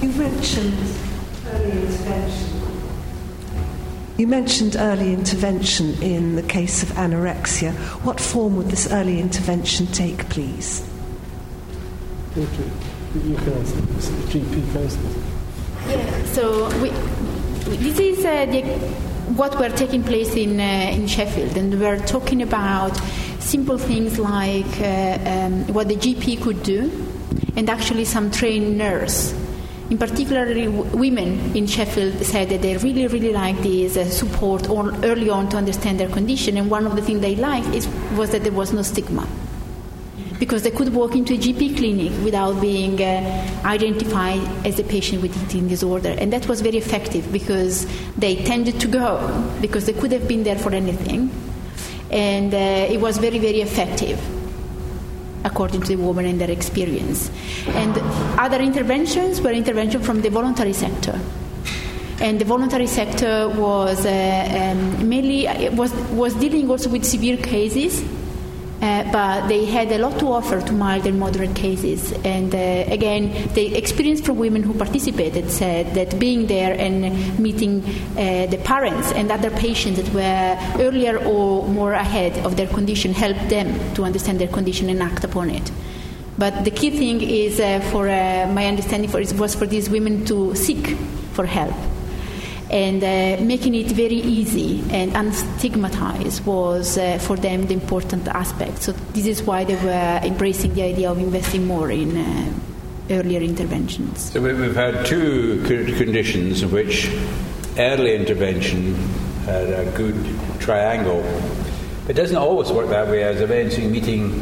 You 0.00 0.12
mentioned 0.18 0.74
early 1.46 1.70
intervention. 1.72 2.60
You 4.16 4.26
mentioned 4.26 4.76
early 4.76 5.12
intervention 5.12 6.02
in 6.02 6.36
the 6.36 6.42
case 6.42 6.82
of 6.82 6.90
anorexia. 6.90 7.72
What 8.04 8.20
form 8.20 8.56
would 8.56 8.66
this 8.66 8.90
early 8.92 9.18
intervention 9.18 9.86
take, 9.86 10.28
please? 10.28 10.80
Thank 12.34 12.50
you. 12.58 13.30
You 13.30 13.36
can 13.36 13.52
answer. 13.54 13.80
This 13.80 14.08
is 14.08 14.32
the 14.32 14.38
GP 14.38 14.72
process. 14.72 15.30
Yeah, 15.88 16.24
so 16.26 16.68
we, 16.80 16.90
this 17.76 17.98
is 17.98 18.24
uh, 18.24 18.46
the, 18.46 18.62
what 19.34 19.58
we're 19.58 19.74
taking 19.74 20.04
place 20.04 20.34
in, 20.34 20.60
uh, 20.60 20.92
in 20.94 21.06
Sheffield, 21.06 21.56
and 21.56 21.80
we're 21.80 21.98
talking 22.06 22.42
about 22.42 22.96
simple 23.40 23.78
things 23.78 24.18
like 24.18 24.80
uh, 24.80 25.18
um, 25.26 25.66
what 25.72 25.88
the 25.88 25.96
GP 25.96 26.40
could 26.42 26.62
do, 26.62 27.09
and 27.56 27.68
actually 27.68 28.04
some 28.04 28.30
trained 28.30 28.76
nurse. 28.76 29.34
In 29.90 29.98
particular, 29.98 30.70
women 30.96 31.56
in 31.56 31.66
Sheffield 31.66 32.24
said 32.24 32.48
that 32.50 32.62
they 32.62 32.76
really, 32.76 33.08
really 33.08 33.32
liked 33.32 33.62
this 33.64 33.96
uh, 33.96 34.04
support 34.04 34.68
early 34.70 35.28
on 35.28 35.48
to 35.48 35.56
understand 35.56 35.98
their 35.98 36.08
condition, 36.08 36.56
and 36.56 36.70
one 36.70 36.86
of 36.86 36.94
the 36.94 37.02
things 37.02 37.20
they 37.20 37.34
liked 37.34 37.74
is, 37.74 37.88
was 38.16 38.30
that 38.30 38.44
there 38.44 38.52
was 38.52 38.72
no 38.72 38.82
stigma 38.82 39.26
because 40.38 40.62
they 40.62 40.70
could 40.70 40.94
walk 40.94 41.14
into 41.16 41.34
a 41.34 41.36
GP 41.36 41.76
clinic 41.76 42.12
without 42.24 42.60
being 42.60 43.02
uh, 43.02 43.60
identified 43.64 44.40
as 44.64 44.78
a 44.78 44.84
patient 44.84 45.20
with 45.20 45.36
eating 45.44 45.68
disorder. 45.68 46.14
And 46.18 46.32
that 46.32 46.48
was 46.48 46.62
very 46.62 46.78
effective 46.78 47.30
because 47.30 47.86
they 48.16 48.36
tended 48.36 48.80
to 48.80 48.88
go 48.88 49.52
because 49.60 49.84
they 49.84 49.92
could 49.92 50.12
have 50.12 50.26
been 50.26 50.42
there 50.42 50.58
for 50.58 50.72
anything. 50.72 51.30
And 52.10 52.54
uh, 52.54 52.56
it 52.56 53.00
was 53.00 53.18
very, 53.18 53.38
very 53.38 53.60
effective 53.60 54.18
according 55.44 55.82
to 55.82 55.96
the 55.96 56.02
woman 56.02 56.26
and 56.26 56.40
their 56.40 56.50
experience. 56.50 57.30
And 57.68 57.96
other 58.38 58.58
interventions 58.58 59.40
were 59.40 59.50
intervention 59.50 60.02
from 60.02 60.20
the 60.22 60.30
voluntary 60.30 60.72
sector. 60.72 61.18
And 62.20 62.38
the 62.38 62.44
voluntary 62.44 62.86
sector 62.86 63.48
was 63.48 64.04
uh, 64.04 64.74
um, 64.74 65.08
mainly 65.08 65.46
was 65.70 65.92
was 66.10 66.34
dealing 66.34 66.70
also 66.70 66.90
with 66.90 67.04
severe 67.04 67.38
cases, 67.38 68.04
uh, 68.82 69.10
but 69.12 69.48
they 69.48 69.66
had 69.66 69.92
a 69.92 69.98
lot 69.98 70.18
to 70.18 70.26
offer 70.26 70.60
to 70.60 70.72
mild 70.72 71.06
and 71.06 71.18
moderate 71.18 71.54
cases. 71.54 72.12
And 72.24 72.54
uh, 72.54 72.58
again, 72.88 73.52
the 73.54 73.76
experience 73.76 74.20
from 74.20 74.38
women 74.38 74.62
who 74.62 74.74
participated 74.74 75.50
said 75.50 75.94
that 75.94 76.18
being 76.18 76.46
there 76.46 76.74
and 76.78 77.38
meeting 77.38 77.84
uh, 78.16 78.46
the 78.46 78.60
parents 78.64 79.12
and 79.12 79.30
other 79.30 79.50
patients 79.50 80.00
that 80.00 80.14
were 80.14 80.82
earlier 80.82 81.18
or 81.18 81.68
more 81.68 81.92
ahead 81.92 82.38
of 82.44 82.56
their 82.56 82.68
condition 82.68 83.12
helped 83.12 83.48
them 83.48 83.94
to 83.94 84.04
understand 84.04 84.40
their 84.40 84.48
condition 84.48 84.88
and 84.88 85.02
act 85.02 85.24
upon 85.24 85.50
it. 85.50 85.70
But 86.38 86.64
the 86.64 86.70
key 86.70 86.90
thing 86.90 87.20
is, 87.20 87.60
uh, 87.60 87.80
for 87.92 88.08
uh, 88.08 88.50
my 88.50 88.66
understanding, 88.66 89.10
for, 89.10 89.20
was 89.34 89.54
for 89.54 89.66
these 89.66 89.90
women 89.90 90.24
to 90.26 90.54
seek 90.54 90.96
for 91.34 91.44
help 91.44 91.74
and 92.70 93.02
uh, 93.02 93.42
making 93.44 93.74
it 93.74 93.88
very 93.88 94.14
easy 94.38 94.82
and 94.90 95.12
unstigmatized 95.12 96.44
was 96.46 96.96
uh, 96.96 97.18
for 97.18 97.36
them 97.36 97.66
the 97.66 97.74
important 97.74 98.28
aspect. 98.28 98.82
So 98.82 98.92
this 99.12 99.26
is 99.26 99.42
why 99.42 99.64
they 99.64 99.74
were 99.76 100.20
embracing 100.22 100.74
the 100.74 100.82
idea 100.84 101.10
of 101.10 101.18
investing 101.18 101.66
more 101.66 101.90
in 101.90 102.16
uh, 102.16 102.52
earlier 103.10 103.40
interventions. 103.40 104.30
So 104.32 104.40
we- 104.40 104.54
we've 104.54 104.76
had 104.76 105.04
two 105.04 105.62
conditions 105.98 106.62
in 106.62 106.70
which 106.70 107.10
early 107.76 108.14
intervention 108.14 108.94
had 109.46 109.68
a 109.68 109.90
good 109.96 110.14
triangle. 110.60 111.24
It 112.08 112.14
doesn't 112.14 112.36
always 112.36 112.70
work 112.70 112.88
that 112.90 113.08
way. 113.08 113.22
As 113.24 113.42
I 113.42 113.46
mentioned, 113.46 113.90
meeting, 113.90 114.32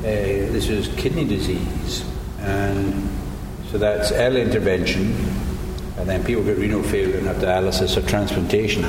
uh, 0.00 0.04
this 0.54 0.68
was 0.68 0.88
kidney 0.96 1.24
disease, 1.24 2.04
and 2.40 3.08
so 3.70 3.78
that's 3.78 4.12
early 4.12 4.42
intervention, 4.42 5.14
and 5.96 6.08
then 6.08 6.24
people 6.24 6.42
get 6.42 6.58
renal 6.58 6.82
failure 6.82 7.18
and 7.18 7.26
have 7.26 7.36
dialysis 7.36 7.96
or 7.96 8.06
transplantation. 8.06 8.84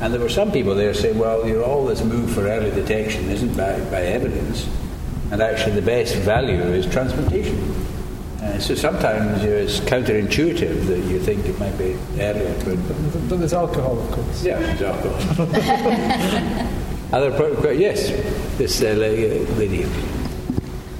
And 0.00 0.12
there 0.12 0.20
were 0.20 0.28
some 0.28 0.52
people 0.52 0.74
there 0.74 0.94
saying, 0.94 1.18
well, 1.18 1.46
you 1.46 1.54
know, 1.54 1.64
all 1.64 1.84
this 1.84 2.02
move 2.04 2.30
for 2.30 2.46
early 2.46 2.70
detection 2.70 3.28
isn't 3.30 3.56
backed 3.56 3.90
by 3.90 4.02
evidence, 4.02 4.68
and 5.30 5.42
actually 5.42 5.74
the 5.74 5.82
best 5.82 6.14
value 6.16 6.60
is 6.60 6.86
transplantation. 6.86 7.58
Uh, 8.40 8.58
so 8.60 8.74
sometimes 8.74 9.42
you 9.42 9.50
know, 9.50 9.56
it's 9.56 9.80
counterintuitive 9.80 10.86
that 10.86 11.00
you 11.10 11.18
think 11.18 11.44
it 11.46 11.58
might 11.58 11.76
be 11.76 11.96
earlier. 12.20 12.54
But, 12.64 13.28
but 13.28 13.38
there's 13.38 13.52
alcohol, 13.52 13.98
of 13.98 14.10
course. 14.12 14.44
Yeah, 14.44 14.60
there's 14.60 14.82
alcohol. 14.82 15.46
Other 17.12 17.32
pro- 17.32 17.70
yes, 17.70 18.10
this 18.58 18.80
uh, 18.82 18.92
lady. 18.92 19.86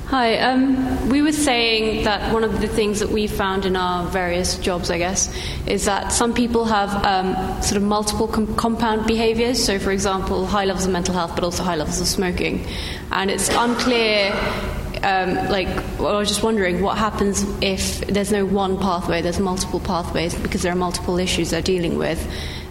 Hi. 0.09 0.38
Um, 0.38 1.11
we 1.11 1.20
were 1.20 1.32
saying 1.32 2.04
that 2.04 2.32
one 2.32 2.42
of 2.42 2.62
the 2.62 2.66
things 2.66 3.00
that 3.00 3.11
we 3.11 3.26
found 3.26 3.66
in 3.66 3.76
our 3.76 4.06
various 4.06 4.56
jobs, 4.56 4.90
I 4.90 4.96
guess, 4.96 5.30
is 5.66 5.84
that 5.84 6.12
some 6.12 6.32
people 6.32 6.64
have 6.64 7.04
um, 7.04 7.34
sort 7.61 7.76
of 7.76 7.82
multiple 7.82 8.26
com- 8.26 8.56
compound 8.56 9.06
behaviours. 9.06 9.62
So, 9.62 9.78
for 9.78 9.90
example, 9.90 10.46
high 10.46 10.64
levels 10.64 10.86
of 10.86 10.92
mental 10.92 11.12
health, 11.12 11.34
but 11.34 11.44
also 11.44 11.62
high 11.62 11.76
levels 11.76 12.00
of 12.00 12.06
smoking. 12.06 12.66
And 13.12 13.30
it's 13.30 13.50
unclear 13.50 14.32
um, 15.02 15.34
like, 15.50 15.68
well, 15.98 16.16
I 16.16 16.18
was 16.18 16.28
just 16.28 16.42
wondering 16.42 16.80
what 16.80 16.96
happens 16.96 17.44
if 17.61 18.00
there's 18.06 18.32
no 18.32 18.46
one 18.46 18.78
pathway, 18.78 19.20
there's 19.20 19.38
multiple 19.38 19.78
pathways 19.78 20.34
because 20.34 20.62
there 20.62 20.72
are 20.72 20.76
multiple 20.76 21.18
issues 21.18 21.50
they're 21.50 21.61
dealing 21.61 21.98
with. 21.98 22.26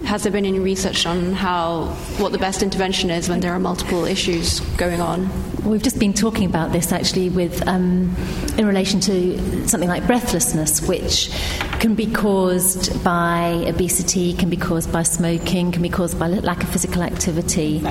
Has 0.06 0.24
there 0.24 0.32
been 0.32 0.46
any 0.46 0.60
research 0.60 1.06
on 1.06 1.34
how 1.34 1.86
what 2.18 2.32
the 2.32 2.38
best 2.38 2.64
intervention 2.64 3.10
is 3.10 3.30
when 3.30 3.40
there 3.40 3.52
are 3.52 3.60
multiple 3.60 4.06
issues 4.06 4.60
going 4.78 5.02
on? 5.02 5.30
We've 5.64 5.84
just 5.84 6.00
been 6.00 6.14
talking 6.14 6.46
about 6.46 6.72
this 6.72 6.92
actually 6.92 7.30
with 7.30 7.68
um, 7.68 8.16
in 8.58 8.66
relation 8.66 9.00
to 9.02 9.68
something 9.68 9.90
like 9.90 10.08
breathlessness, 10.08 10.88
which 10.88 11.30
can 11.80 11.94
be 11.94 12.12
caused 12.12 13.04
by 13.04 13.66
obesity, 13.68 14.34
can 14.34 14.50
be 14.50 14.58
caused 14.58 14.92
by 14.92 15.04
smoking, 15.04 15.72
can 15.72 15.82
be 15.82 15.90
caused 15.90 16.18
by 16.18 16.28
lack 16.28 16.64
of 16.64 16.70
physical 16.70 17.04
activity, 17.04 17.82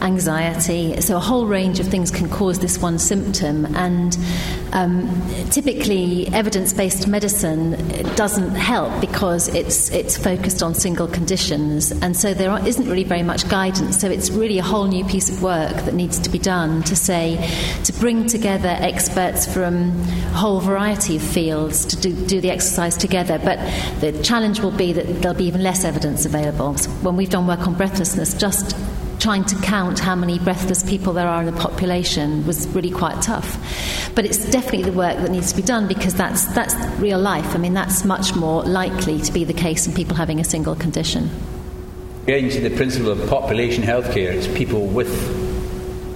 anxiety. 0.00 1.00
So 1.00 1.16
a 1.16 1.20
whole 1.20 1.46
range 1.46 1.80
of 1.80 1.86
things 1.86 2.10
can 2.10 2.28
cause 2.28 2.58
this 2.58 2.78
one 2.78 2.98
symptom, 2.98 3.74
and 3.76 4.16
um, 4.72 5.08
typically 5.50 6.28
evidence-based 6.32 7.08
medicine 7.08 7.72
doesn't 8.14 8.54
help 8.54 9.00
because 9.00 9.48
it's 9.48 9.90
it's 9.90 10.16
focused 10.16 10.62
on 10.62 10.74
single 10.74 11.08
conditions, 11.08 11.51
and 11.52 12.16
so 12.16 12.34
there 12.34 12.56
isn't 12.66 12.88
really 12.88 13.04
very 13.04 13.22
much 13.22 13.48
guidance. 13.48 14.00
So 14.00 14.08
it's 14.08 14.30
really 14.30 14.58
a 14.58 14.62
whole 14.62 14.86
new 14.86 15.04
piece 15.04 15.28
of 15.28 15.42
work 15.42 15.74
that 15.84 15.94
needs 15.94 16.18
to 16.20 16.30
be 16.30 16.38
done 16.38 16.82
to 16.84 16.96
say 16.96 17.36
to 17.84 17.92
bring 17.94 18.26
together 18.26 18.68
experts 18.68 19.52
from 19.52 19.90
a 20.00 20.34
whole 20.34 20.60
variety 20.60 21.16
of 21.16 21.22
fields 21.22 21.84
to 21.86 21.96
do, 21.96 22.26
do 22.26 22.40
the 22.40 22.50
exercise 22.50 22.96
together. 22.96 23.38
But 23.38 23.58
the 24.00 24.12
challenge 24.22 24.60
will 24.60 24.70
be 24.70 24.92
that 24.92 25.22
there'll 25.22 25.36
be 25.36 25.44
even 25.46 25.62
less 25.62 25.84
evidence 25.84 26.24
available. 26.24 26.76
So 26.76 26.90
when 27.02 27.16
we've 27.16 27.30
done 27.30 27.46
work 27.46 27.66
on 27.66 27.74
breathlessness, 27.74 28.34
just 28.34 28.76
trying 29.22 29.44
to 29.44 29.54
count 29.62 30.00
how 30.00 30.16
many 30.16 30.36
breathless 30.40 30.82
people 30.82 31.12
there 31.12 31.28
are 31.28 31.44
in 31.44 31.46
the 31.46 31.60
population 31.60 32.44
was 32.44 32.66
really 32.70 32.90
quite 32.90 33.22
tough. 33.22 33.56
But 34.16 34.24
it's 34.24 34.50
definitely 34.50 34.82
the 34.82 34.98
work 34.98 35.16
that 35.18 35.30
needs 35.30 35.52
to 35.52 35.56
be 35.56 35.62
done 35.62 35.86
because 35.86 36.12
that's, 36.12 36.44
that's 36.56 36.74
real 36.98 37.20
life. 37.20 37.54
I 37.54 37.58
mean, 37.58 37.72
that's 37.72 38.04
much 38.04 38.34
more 38.34 38.64
likely 38.64 39.20
to 39.20 39.32
be 39.32 39.44
the 39.44 39.52
case 39.52 39.86
in 39.86 39.94
people 39.94 40.16
having 40.16 40.40
a 40.40 40.44
single 40.44 40.74
condition. 40.74 41.30
Getting 42.26 42.50
to 42.50 42.68
the 42.68 42.76
principle 42.76 43.12
of 43.12 43.28
population 43.28 43.84
healthcare, 43.84 44.32
it's 44.32 44.48
people 44.58 44.88
with 44.88 45.08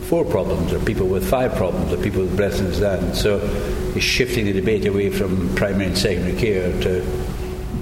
four 0.09 0.25
problems, 0.25 0.73
or 0.73 0.81
people 0.81 1.07
with 1.07 1.29
five 1.31 1.55
problems, 1.55 1.93
or 1.93 2.03
people 2.03 2.23
with 2.23 2.37
breathlessness 2.37 3.21
so 3.21 3.39
it's 3.95 4.05
shifting 4.05 4.47
the 4.47 4.53
debate 4.53 4.85
away 4.85 5.11
from 5.11 5.55
primary 5.55 5.87
and 5.87 5.99
secondary 5.99 6.37
care 6.37 6.73
to 6.83 7.05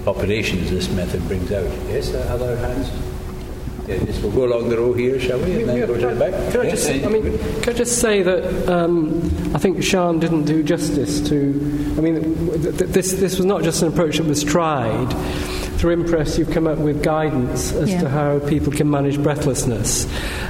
populations 0.04 0.70
this 0.70 0.90
method 0.90 1.26
brings 1.28 1.50
out. 1.50 1.64
Yes, 1.88 2.12
uh, 2.12 2.18
other 2.30 2.56
hands? 2.56 3.13
Yes, 3.86 4.20
we'll 4.20 4.32
go 4.32 4.44
along 4.44 4.70
the 4.70 4.78
row 4.78 4.92
here, 4.94 5.20
shall 5.20 5.38
we, 5.38 5.60
and 5.60 5.68
then 5.68 5.76
yeah, 5.76 5.86
go 5.86 5.98
to 5.98 6.14
the 6.14 6.18
back. 6.18 6.52
Can 6.52 6.60
I, 6.62 6.70
just, 6.70 6.88
I 6.88 7.08
mean, 7.08 7.38
can 7.60 7.74
I 7.74 7.76
just 7.76 8.00
say 8.00 8.22
that 8.22 8.68
um, 8.68 9.22
I 9.54 9.58
think 9.58 9.78
Siân 9.78 10.20
didn't 10.20 10.44
do 10.44 10.62
justice 10.62 11.20
to. 11.28 11.94
I 11.98 12.00
mean, 12.00 12.34
this 12.62 13.12
this 13.12 13.36
was 13.36 13.44
not 13.44 13.62
just 13.62 13.82
an 13.82 13.88
approach 13.88 14.16
that 14.16 14.26
was 14.26 14.42
tried 14.42 15.12
through 15.84 16.02
IMPRESS, 16.02 16.38
you've 16.38 16.50
come 16.50 16.66
up 16.66 16.78
with 16.78 17.02
guidance 17.02 17.74
as 17.74 17.90
yeah. 17.90 18.00
to 18.00 18.08
how 18.08 18.38
people 18.48 18.72
can 18.72 18.90
manage 18.90 19.22
breathlessness. 19.22 20.06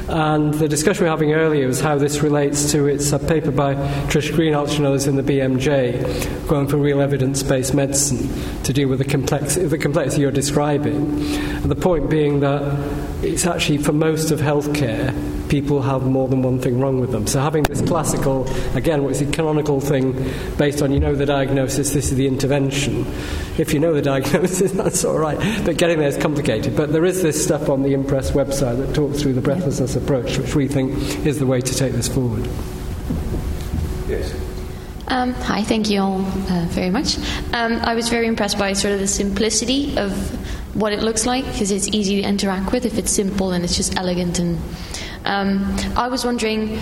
And 0.09 0.55
the 0.55 0.69
discussion 0.69 1.03
we 1.03 1.07
were 1.07 1.11
having 1.11 1.33
earlier 1.33 1.67
was 1.67 1.81
how 1.81 1.99
this 1.99 2.21
relates 2.21 2.71
to 2.71 2.87
it's 2.87 3.11
a 3.11 3.19
paper 3.19 3.51
by 3.51 3.75
Trish 4.07 4.31
Greenhalgh 4.31 4.77
and 4.77 4.87
others 4.87 5.09
in 5.09 5.17
the 5.17 5.25
BMJ, 5.25 6.47
going 6.47 6.69
for 6.69 6.77
real 6.77 7.01
evidence-based 7.01 7.75
medicine 7.75 8.63
to 8.63 8.73
deal 8.73 8.87
with 8.87 9.01
the, 9.01 9.05
complex, 9.05 9.57
the 9.57 9.77
complexity 9.77 10.23
you're 10.23 10.31
describing. 10.31 10.95
And 10.95 11.65
the 11.65 11.75
point 11.75 12.09
being 12.09 12.39
that 12.39 12.63
it's 13.25 13.45
actually 13.45 13.79
for 13.79 13.93
most 13.93 14.31
of 14.31 14.39
healthcare 14.39 15.13
people 15.49 15.83
have 15.83 16.03
more 16.03 16.29
than 16.29 16.43
one 16.43 16.59
thing 16.59 16.81
wrong 16.81 17.01
with 17.01 17.13
them. 17.13 17.27
So 17.27 17.41
having 17.41 17.65
this 17.65 17.81
classical, 17.83 18.49
again, 18.75 19.05
what's 19.05 19.21
the 19.21 19.31
canonical 19.31 19.81
thing 19.81 20.13
based 20.57 20.83
on 20.83 20.93
you 20.93 21.01
know 21.01 21.15
the 21.15 21.27
diagnosis, 21.27 21.93
this 21.93 22.11
is 22.11 22.17
the 22.17 22.27
intervention. 22.27 23.07
If 23.59 23.73
you 23.73 23.81
know 23.81 23.93
the 23.93 24.03
diagnosis, 24.13 24.73
that's 24.73 25.05
all 25.05 25.19
right. 25.25 25.65
But 25.65 25.79
getting 25.79 25.99
there 25.99 26.09
is 26.09 26.19
complicated. 26.19 26.77
But 26.77 26.93
there 26.93 27.05
is 27.05 27.23
this 27.23 27.43
stuff 27.43 27.69
on 27.69 27.83
the 27.83 27.95
IMPRESS 27.95 28.33
website 28.33 28.77
that 28.79 28.95
talks 28.95 29.23
through 29.23 29.33
the 29.33 29.41
breathlessness 29.41 29.97
approach, 29.97 30.39
which 30.39 30.55
we 30.55 30.69
think 30.69 30.93
is 31.27 31.39
the 31.39 31.47
way 31.47 31.61
to 31.61 31.75
take 31.75 31.93
this 31.93 32.09
forward. 32.09 32.47
Yes. 34.07 34.35
Um, 35.09 35.33
hi, 35.35 35.63
thank 35.63 35.91
you 35.91 36.01
all 36.01 36.21
uh, 36.21 36.67
very 36.71 36.91
much. 36.91 37.19
Um, 37.53 37.75
I 37.83 37.95
was 37.95 38.09
very 38.09 38.27
impressed 38.27 38.59
by 38.59 38.73
sort 38.73 38.95
of 38.95 39.01
the 39.01 39.07
simplicity 39.07 39.97
of 39.99 40.13
what 40.75 40.93
it 40.93 41.01
looks 41.03 41.25
like 41.25 41.45
because 41.45 41.71
it's 41.71 41.89
easy 41.89 42.21
to 42.21 42.29
interact 42.29 42.73
with 42.73 42.85
if 42.85 42.99
it's 42.99 43.13
simple 43.13 43.53
and 43.53 43.65
it's 43.65 43.77
just 43.77 43.97
elegant 43.97 44.39
and 44.39 44.59
um, 45.25 45.75
I 45.97 46.09
was 46.09 46.25
wondering, 46.25 46.79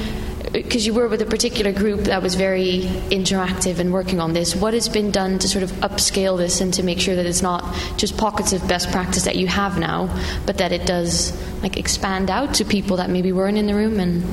because 0.53 0.86
you 0.86 0.92
were 0.92 1.09
with 1.09 1.22
a 1.22 1.26
particular 1.26 1.72
group 1.72 2.00
that 2.00 2.22
was 2.22 2.34
very 2.34 2.82
interactive 3.11 3.78
and 3.78 3.92
working 3.92 4.20
on 4.20 4.34
this, 4.34 4.55
what 4.55 4.74
has 4.74 4.88
been 4.88 5.11
done 5.11 5.38
to 5.38 5.48
sort 5.48 5.64
of 5.64 5.70
upscale 5.80 6.36
this 6.36 6.61
and 6.61 6.74
to 6.74 6.82
make 6.82 7.00
sure 7.00 7.16
that 7.16 7.24
it's 7.24 7.42
not 7.42 7.64
just 7.96 8.16
pockets 8.18 8.53
of 8.53 8.66
best 8.68 8.90
practice 8.90 9.24
that 9.24 9.36
you 9.36 9.46
have 9.46 9.78
now, 9.78 10.09
but 10.44 10.59
that 10.59 10.72
it 10.72 10.86
does 10.86 11.32
like 11.62 11.76
expand 11.76 12.30
out 12.30 12.55
to 12.55 12.64
people 12.64 12.98
that 12.98 13.09
maybe 13.09 13.32
weren't 13.32 13.57
in 13.57 13.66
the 13.66 13.74
room 13.74 13.98
and 13.98 14.24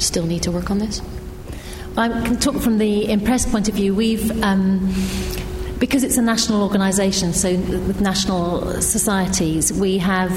still 0.00 0.24
need 0.24 0.42
to 0.42 0.50
work 0.50 0.70
on 0.70 0.78
this? 0.78 1.02
I 1.96 2.08
can 2.08 2.38
talk 2.38 2.56
from 2.56 2.78
the 2.78 3.06
IMPRESS 3.08 3.50
point 3.50 3.68
of 3.68 3.74
view. 3.74 3.94
We've 3.94 4.42
um, 4.42 4.94
because 5.78 6.02
it's 6.02 6.16
a 6.16 6.22
national 6.22 6.62
organisation, 6.62 7.32
so 7.32 7.50
with 7.56 8.00
national 8.00 8.80
societies, 8.80 9.72
we 9.72 9.98
have 9.98 10.32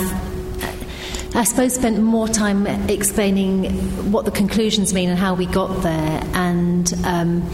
I 1.34 1.46
suppose, 1.46 1.76
spent 1.76 2.02
more 2.02 2.28
time 2.28 2.68
explaining 2.90 4.12
what 4.12 4.26
the 4.26 4.32
conclusions 4.32 4.94
mean 4.94 5.10
and 5.10 5.18
how 5.18 5.34
we 5.34 5.46
got 5.46 5.82
there. 5.82 6.22
And 6.34 6.94
um, 7.06 7.50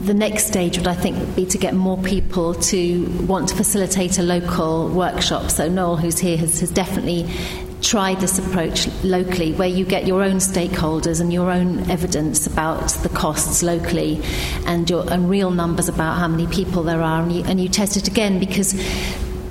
the 0.00 0.14
next 0.14 0.46
stage 0.46 0.78
would, 0.78 0.86
I 0.86 0.94
think, 0.94 1.34
be 1.34 1.44
to 1.46 1.58
get 1.58 1.74
more 1.74 1.98
people 1.98 2.54
to 2.54 3.06
want 3.26 3.48
to 3.48 3.56
facilitate 3.56 4.18
a 4.18 4.22
local 4.22 4.88
workshop. 4.88 5.50
So 5.50 5.68
Noel, 5.68 5.96
who's 5.96 6.20
here, 6.20 6.36
has, 6.36 6.60
has 6.60 6.70
definitely 6.70 7.28
tried 7.82 8.20
this 8.20 8.38
approach 8.38 8.86
locally 9.02 9.54
where 9.54 9.68
you 9.68 9.84
get 9.84 10.06
your 10.06 10.22
own 10.22 10.36
stakeholders 10.36 11.20
and 11.20 11.32
your 11.32 11.50
own 11.50 11.90
evidence 11.90 12.46
about 12.46 12.90
the 13.02 13.08
costs 13.08 13.62
locally 13.62 14.22
and, 14.66 14.88
your, 14.88 15.10
and 15.12 15.28
real 15.28 15.50
numbers 15.50 15.88
about 15.88 16.16
how 16.16 16.28
many 16.28 16.46
people 16.46 16.82
there 16.82 17.02
are 17.02 17.22
and 17.22 17.32
you, 17.32 17.42
and 17.44 17.60
you 17.60 17.68
test 17.68 17.96
it 17.96 18.06
again 18.06 18.38
because 18.38 18.74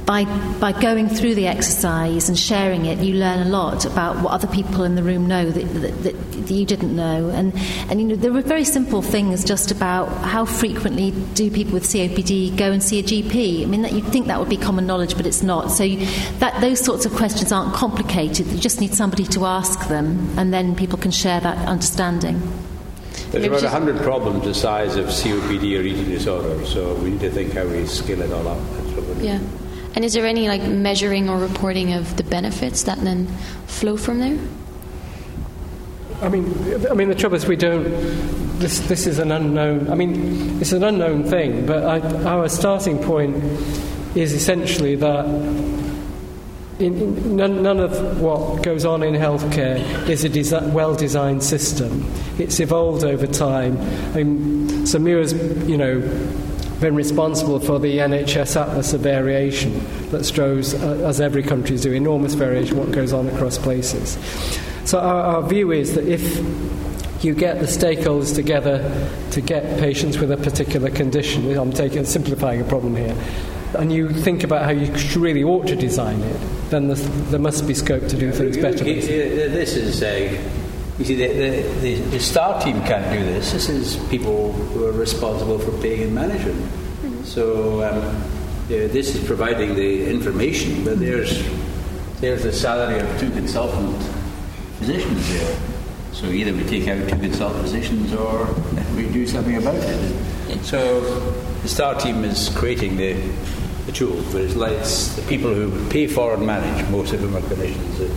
by, 0.10 0.26
by 0.60 0.72
going 0.72 1.07
through 1.07 1.36
the 1.36 1.45
exercise 1.45 2.30
and 2.30 2.39
sharing 2.39 2.88
it, 2.88 2.97
you 2.97 3.14
learn 3.14 3.45
a 3.45 3.49
lot 3.51 3.86
about 3.86 4.18
what 4.24 4.32
other 4.32 4.47
people 4.47 4.84
in 4.84 4.95
the 4.95 5.03
room 5.03 5.28
know 5.28 5.51
that, 5.51 5.64
that, 5.82 6.03
that, 6.03 6.49
you 6.49 6.66
didn't 6.66 6.95
know. 6.95 7.30
And, 7.30 7.53
and 7.91 8.01
you 8.01 8.07
know, 8.07 8.16
there 8.16 8.34
were 8.34 8.41
very 8.41 8.64
simple 8.64 9.03
things 9.03 9.45
just 9.45 9.70
about 9.70 10.07
how 10.24 10.45
frequently 10.45 11.12
do 11.36 11.51
people 11.51 11.74
with 11.74 11.84
COPD 11.84 12.57
go 12.57 12.72
and 12.72 12.82
see 12.82 12.97
a 12.97 13.03
GP. 13.03 13.62
I 13.62 13.66
mean, 13.68 13.84
that, 13.84 13.91
you'd 13.91 14.05
think 14.05 14.26
that 14.26 14.39
would 14.39 14.49
be 14.49 14.57
common 14.57 14.88
knowledge, 14.88 15.16
but 15.16 15.28
it's 15.28 15.43
not. 15.43 15.70
So 15.70 15.84
you, 15.84 16.03
that, 16.39 16.60
those 16.60 16.84
sorts 16.84 17.05
of 17.05 17.14
questions 17.14 17.51
aren't 17.51 17.76
complicated. 17.76 18.47
You 18.47 18.57
just 18.57 18.82
need 18.82 18.95
somebody 18.95 19.26
to 19.26 19.45
ask 19.45 19.89
them, 19.89 20.39
and 20.39 20.51
then 20.51 20.76
people 20.76 20.97
can 20.97 21.12
share 21.12 21.39
that 21.39 21.68
understanding. 21.68 22.41
There's 23.30 23.45
about 23.45 23.62
100 23.62 24.01
problems 24.01 24.43
the 24.43 24.55
size 24.55 24.95
of 24.95 25.05
COPD 25.05 25.78
or 25.78 25.84
eating 25.84 26.10
disorder, 26.10 26.66
so 26.66 26.95
we 26.95 27.12
need 27.12 27.20
to 27.20 27.30
think 27.30 27.53
how 27.53 27.68
we 27.68 27.86
scale 27.86 28.24
it 28.24 28.34
all 28.34 28.47
up. 28.47 28.60
yeah. 29.20 29.39
And 30.00 30.06
is 30.06 30.14
there 30.14 30.26
any 30.26 30.47
like 30.47 30.62
measuring 30.62 31.28
or 31.28 31.38
reporting 31.38 31.91
of 31.91 32.16
the 32.16 32.24
benefits 32.24 32.84
that 32.84 33.00
then 33.02 33.28
flow 33.68 33.97
from 33.97 34.20
there? 34.22 34.39
I 36.22 36.30
mean, 36.30 36.88
I 36.89 36.93
mean, 36.93 37.10
the 37.10 37.16
trouble 37.16 37.36
is 37.36 37.45
we 37.45 37.58
don't. 37.58 37.84
This 38.60 38.80
this 38.88 39.08
is 39.08 39.20
an 39.20 39.30
unknown. 39.34 39.91
I 39.91 39.95
mean, 39.95 40.62
it's 40.62 40.72
an 40.72 40.86
unknown 40.86 41.26
thing. 41.26 41.66
But 41.66 41.84
I, 41.84 42.00
our 42.24 42.47
starting 42.47 43.04
point 43.04 43.43
is 44.16 44.32
essentially 44.32 44.95
that 44.95 45.26
in, 45.26 45.82
in, 46.80 47.36
none, 47.36 47.62
none, 47.62 47.82
of 47.82 48.22
what 48.22 48.64
goes 48.64 48.86
on 48.86 49.04
in 49.04 49.16
healthcare 49.16 50.08
is 50.08 50.24
a 50.24 50.30
desi- 50.30 50.72
well-designed 50.72 51.43
system. 51.43 52.10
It's 52.38 52.62
evolved 52.62 53.04
over 53.04 53.28
time. 53.28 53.78
I 54.16 54.24
mean, 54.24 54.88
Sir 54.88 55.00
Muir's, 55.00 55.34
you 55.68 55.76
know, 55.76 56.00
been 56.80 56.95
responsible 56.95 57.59
for 57.59 57.80
the 57.80 57.97
NHS 57.97 58.59
Atlas 58.59 58.93
of 58.93 59.01
variation 59.01 59.86
that 60.11 60.25
shows, 60.25 60.73
uh, 60.73 61.05
as 61.05 61.19
every 61.19 61.43
country 61.43 61.75
is 61.75 61.82
doing, 61.82 61.97
enormous 61.97 62.34
variation 62.34 62.77
what 62.77 62.91
goes 62.91 63.13
on 63.13 63.27
across 63.27 63.57
places. 63.57 64.17
So 64.86 64.99
our, 64.99 65.36
our 65.36 65.47
view 65.47 65.71
is 65.71 65.95
that 65.95 66.07
if 66.07 66.23
you 67.23 67.36
get 67.36 67.59
the 67.59 67.65
stakeholders 67.65 68.34
together 68.34 68.80
to 69.32 69.41
get 69.41 69.80
patients 69.80 70.17
with 70.17 70.32
a 70.32 70.38
particular 70.38 70.89
condition. 70.89 71.57
I'm 71.57 71.73
taking 71.73 72.05
simplifying 72.05 72.61
a 72.61 72.63
problem 72.63 72.95
here. 72.95 73.15
And 73.77 73.91
you 73.91 74.09
think 74.09 74.43
about 74.43 74.63
how 74.63 74.71
you 74.71 74.91
really 75.19 75.43
ought 75.43 75.67
to 75.67 75.75
design 75.75 76.21
it, 76.21 76.69
then 76.69 76.88
there 77.30 77.39
must 77.39 77.67
be 77.67 77.73
scope 77.73 78.07
to 78.07 78.17
do 78.17 78.32
things 78.32 78.57
better. 78.57 78.84
This 78.84 79.75
is 79.75 80.01
a 80.01 80.59
you 81.00 81.06
see, 81.06 81.16
the, 81.16 81.28
the, 81.80 81.93
the, 81.95 82.20
STAR 82.20 82.62
team 82.62 82.82
can't 82.82 83.10
do 83.18 83.24
this. 83.24 83.54
This 83.54 83.70
is 83.70 83.95
people 84.10 84.52
who 84.52 84.86
are 84.86 84.91
responsible 84.91 85.58
for 85.58 85.72
paying 85.82 86.04
and 86.04 86.14
management. 86.14 86.58
Mm-hmm. 86.58 87.24
So 87.24 87.82
um, 87.82 88.04
yeah, 88.68 88.88
this 88.88 89.16
is 89.16 89.26
providing 89.26 89.76
the 89.76 90.10
information, 90.10 90.84
but 90.84 91.00
there's 91.00 91.47
there's 92.20 92.43
the 92.43 92.52
salary 92.52 93.00
of 93.00 93.20
two 93.20 93.32
consultant 93.32 93.95
physicians 94.78 95.30
there. 95.30 95.60
So 96.12 96.28
either 96.28 96.52
we 96.52 96.64
take 96.66 96.88
out 96.89 97.08
two 97.08 97.18
consultant 97.18 97.62
physicians 97.62 98.14
or 98.14 98.54
we 98.93 99.08
do 99.08 99.26
something 99.26 99.56
about 99.56 99.76
it. 99.76 100.64
So 100.64 101.00
the 101.62 101.70
STAR 101.70 101.95
team 101.95 102.26
is 102.26 102.50
creating 102.50 102.97
the, 102.97 103.14
the 103.86 103.93
tool, 103.93 104.22
but 104.34 104.41
it's 104.41 104.56
like 104.58 104.78
the 105.16 105.26
people 105.30 105.54
who 105.54 105.89
pay 105.89 106.08
for 106.08 106.34
and 106.34 106.45
manage, 106.45 106.89
most 106.89 107.14
of 107.14 107.22
them 107.22 107.38
are 107.38 107.41
clinicians. 107.41 108.12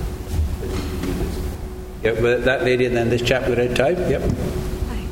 Yep, 2.03 2.21
well, 2.21 2.41
that 2.41 2.65
lady 2.65 2.87
and 2.87 2.97
then 2.97 3.11
this 3.11 3.23
chap 3.23 3.49
with 3.49 3.59
red 3.59 3.77
tie. 3.77 3.91
Yep. 3.91 4.23
Hi. 4.89 5.07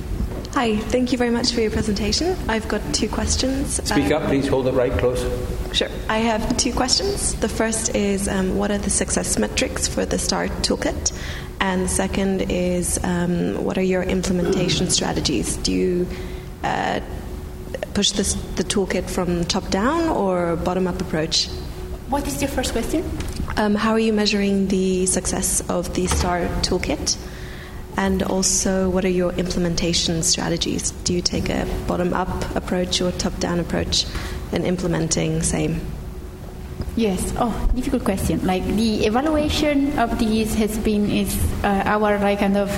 Hi, 0.52 0.76
thank 0.76 1.12
you 1.12 1.18
very 1.18 1.30
much 1.30 1.52
for 1.52 1.60
your 1.60 1.70
presentation. 1.70 2.36
I've 2.48 2.66
got 2.66 2.82
two 2.92 3.08
questions. 3.08 3.74
Speak 3.84 4.06
um, 4.06 4.22
up, 4.22 4.28
please. 4.28 4.48
Hold 4.48 4.66
it 4.66 4.72
right 4.72 4.92
close. 4.98 5.20
Sure. 5.72 5.88
I 6.08 6.18
have 6.18 6.56
two 6.56 6.72
questions. 6.72 7.34
The 7.36 7.48
first 7.48 7.94
is 7.94 8.26
um, 8.26 8.56
what 8.58 8.72
are 8.72 8.78
the 8.78 8.90
success 8.90 9.38
metrics 9.38 9.86
for 9.86 10.04
the 10.04 10.18
STAR 10.18 10.48
toolkit? 10.48 11.16
And 11.60 11.82
the 11.82 11.88
second 11.88 12.50
is 12.50 12.98
um, 13.04 13.62
what 13.64 13.78
are 13.78 13.82
your 13.82 14.02
implementation 14.02 14.90
strategies? 14.90 15.58
Do 15.58 15.72
you 15.72 16.08
uh, 16.64 17.00
push 17.94 18.10
this, 18.12 18.34
the 18.56 18.64
toolkit 18.64 19.08
from 19.08 19.44
top 19.44 19.68
down 19.70 20.08
or 20.08 20.56
bottom 20.56 20.88
up 20.88 21.00
approach? 21.00 21.46
What 22.08 22.26
is 22.26 22.42
your 22.42 22.50
first 22.50 22.72
question? 22.72 23.08
Um, 23.56 23.74
how 23.74 23.92
are 23.92 23.98
you 23.98 24.12
measuring 24.12 24.68
the 24.68 25.06
success 25.06 25.60
of 25.68 25.92
the 25.94 26.06
STAR 26.06 26.42
toolkit? 26.62 27.16
And 27.96 28.22
also, 28.22 28.88
what 28.88 29.04
are 29.04 29.08
your 29.08 29.32
implementation 29.32 30.22
strategies? 30.22 30.92
Do 31.04 31.12
you 31.12 31.20
take 31.20 31.50
a 31.50 31.66
bottom 31.86 32.14
up 32.14 32.56
approach 32.56 33.00
or 33.02 33.12
top 33.12 33.38
down 33.38 33.60
approach 33.60 34.06
in 34.52 34.64
implementing 34.64 35.42
same? 35.42 35.80
Yes. 36.96 37.32
Oh, 37.38 37.70
difficult 37.74 38.04
question. 38.04 38.44
Like 38.46 38.64
the 38.64 39.06
evaluation 39.06 39.98
of 39.98 40.18
these 40.18 40.54
has 40.54 40.78
been 40.78 41.10
is 41.10 41.34
uh, 41.62 41.82
our 41.84 42.18
like 42.18 42.40
kind 42.40 42.56
of 42.56 42.70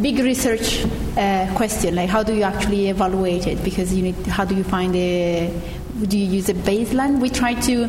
big 0.00 0.18
research 0.18 0.84
uh, 1.16 1.52
question. 1.54 1.94
Like 1.94 2.08
how 2.08 2.22
do 2.22 2.34
you 2.34 2.42
actually 2.42 2.88
evaluate 2.88 3.46
it? 3.46 3.62
Because 3.62 3.94
you 3.94 4.02
need 4.02 4.16
how 4.26 4.44
do 4.44 4.54
you 4.54 4.64
find 4.64 4.94
a 4.96 5.50
do 6.04 6.18
you 6.18 6.26
use 6.26 6.48
a 6.48 6.54
baseline? 6.54 7.20
We 7.20 7.30
tried 7.30 7.62
to, 7.62 7.84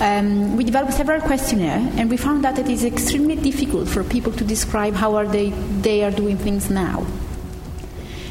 um, 0.00 0.56
we 0.56 0.64
developed 0.64 0.94
several 0.94 1.20
questionnaires, 1.20 1.94
and 1.96 2.08
we 2.10 2.16
found 2.16 2.44
that 2.44 2.58
it 2.58 2.68
is 2.68 2.84
extremely 2.84 3.36
difficult 3.36 3.88
for 3.88 4.04
people 4.04 4.32
to 4.32 4.44
describe 4.44 4.94
how 4.94 5.16
are 5.16 5.26
they, 5.26 5.50
they 5.80 6.04
are 6.04 6.10
doing 6.10 6.36
things 6.36 6.70
now. 6.70 7.06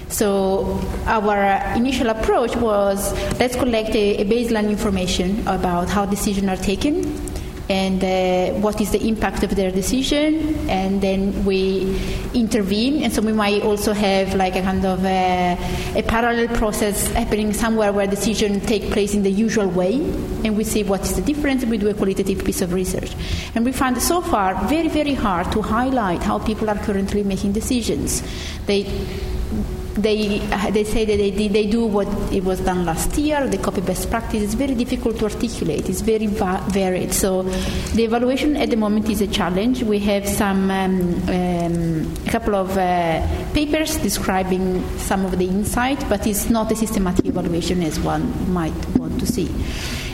So 0.09 0.79
our 1.05 1.75
initial 1.75 2.09
approach 2.09 2.55
was 2.55 3.13
let's 3.39 3.55
collect 3.55 3.89
a, 3.89 4.17
a 4.17 4.25
baseline 4.25 4.69
information 4.69 5.41
about 5.47 5.89
how 5.89 6.05
decisions 6.05 6.47
are 6.47 6.55
taken, 6.55 7.03
and 7.69 8.03
uh, 8.03 8.59
what 8.59 8.79
is 8.79 8.91
the 8.91 9.07
impact 9.07 9.43
of 9.43 9.55
their 9.55 9.71
decision, 9.71 10.55
and 10.69 11.01
then 11.01 11.43
we 11.45 11.99
intervene. 12.33 13.03
And 13.03 13.11
so 13.11 13.21
we 13.21 13.33
might 13.33 13.63
also 13.63 13.93
have 13.93 14.35
like 14.35 14.55
a 14.55 14.61
kind 14.61 14.85
of 14.85 15.03
a, 15.05 15.57
a 15.95 16.03
parallel 16.03 16.47
process 16.55 17.07
happening 17.11 17.53
somewhere 17.53 17.91
where 17.91 18.07
decision 18.07 18.61
take 18.61 18.91
place 18.91 19.13
in 19.13 19.23
the 19.23 19.31
usual 19.31 19.67
way, 19.67 19.95
and 20.43 20.55
we 20.55 20.63
see 20.63 20.83
what 20.83 21.01
is 21.01 21.15
the 21.15 21.21
difference. 21.21 21.65
We 21.65 21.77
do 21.77 21.89
a 21.89 21.93
qualitative 21.93 22.43
piece 22.45 22.61
of 22.61 22.73
research, 22.73 23.13
and 23.55 23.65
we 23.65 23.71
find 23.71 24.01
so 24.01 24.21
far 24.21 24.55
very 24.67 24.87
very 24.87 25.13
hard 25.13 25.51
to 25.51 25.61
highlight 25.61 26.23
how 26.23 26.39
people 26.39 26.69
are 26.69 26.77
currently 26.79 27.23
making 27.23 27.51
decisions. 27.53 28.23
They 28.65 28.85
they, 29.97 30.39
they 30.71 30.83
say 30.83 31.05
that 31.05 31.17
they, 31.17 31.47
they 31.47 31.67
do 31.67 31.85
what 31.85 32.07
it 32.31 32.43
was 32.43 32.59
done 32.61 32.85
last 32.85 33.17
year, 33.17 33.47
they 33.47 33.57
copy 33.57 33.81
best 33.81 34.09
practice. 34.09 34.43
It's 34.43 34.53
very 34.53 34.75
difficult 34.75 35.17
to 35.19 35.25
articulate, 35.25 35.89
it's 35.89 36.01
very 36.01 36.27
va- 36.27 36.63
varied. 36.69 37.13
So 37.13 37.43
the 37.43 38.03
evaluation 38.03 38.55
at 38.57 38.69
the 38.69 38.77
moment 38.77 39.09
is 39.09 39.21
a 39.21 39.27
challenge. 39.27 39.83
We 39.83 39.99
have 39.99 40.27
some, 40.27 40.69
um, 40.71 41.29
um, 41.29 42.15
a 42.25 42.29
couple 42.29 42.55
of 42.55 42.77
uh, 42.77 43.25
papers 43.53 43.97
describing 43.97 44.83
some 44.97 45.25
of 45.25 45.37
the 45.37 45.47
insight, 45.47 46.03
but 46.09 46.25
it's 46.27 46.49
not 46.49 46.71
a 46.71 46.75
systematic 46.75 47.25
evaluation 47.25 47.81
as 47.83 47.99
one 47.99 48.51
might 48.53 48.73
want 48.95 49.19
to 49.19 49.25
see. 49.25 49.49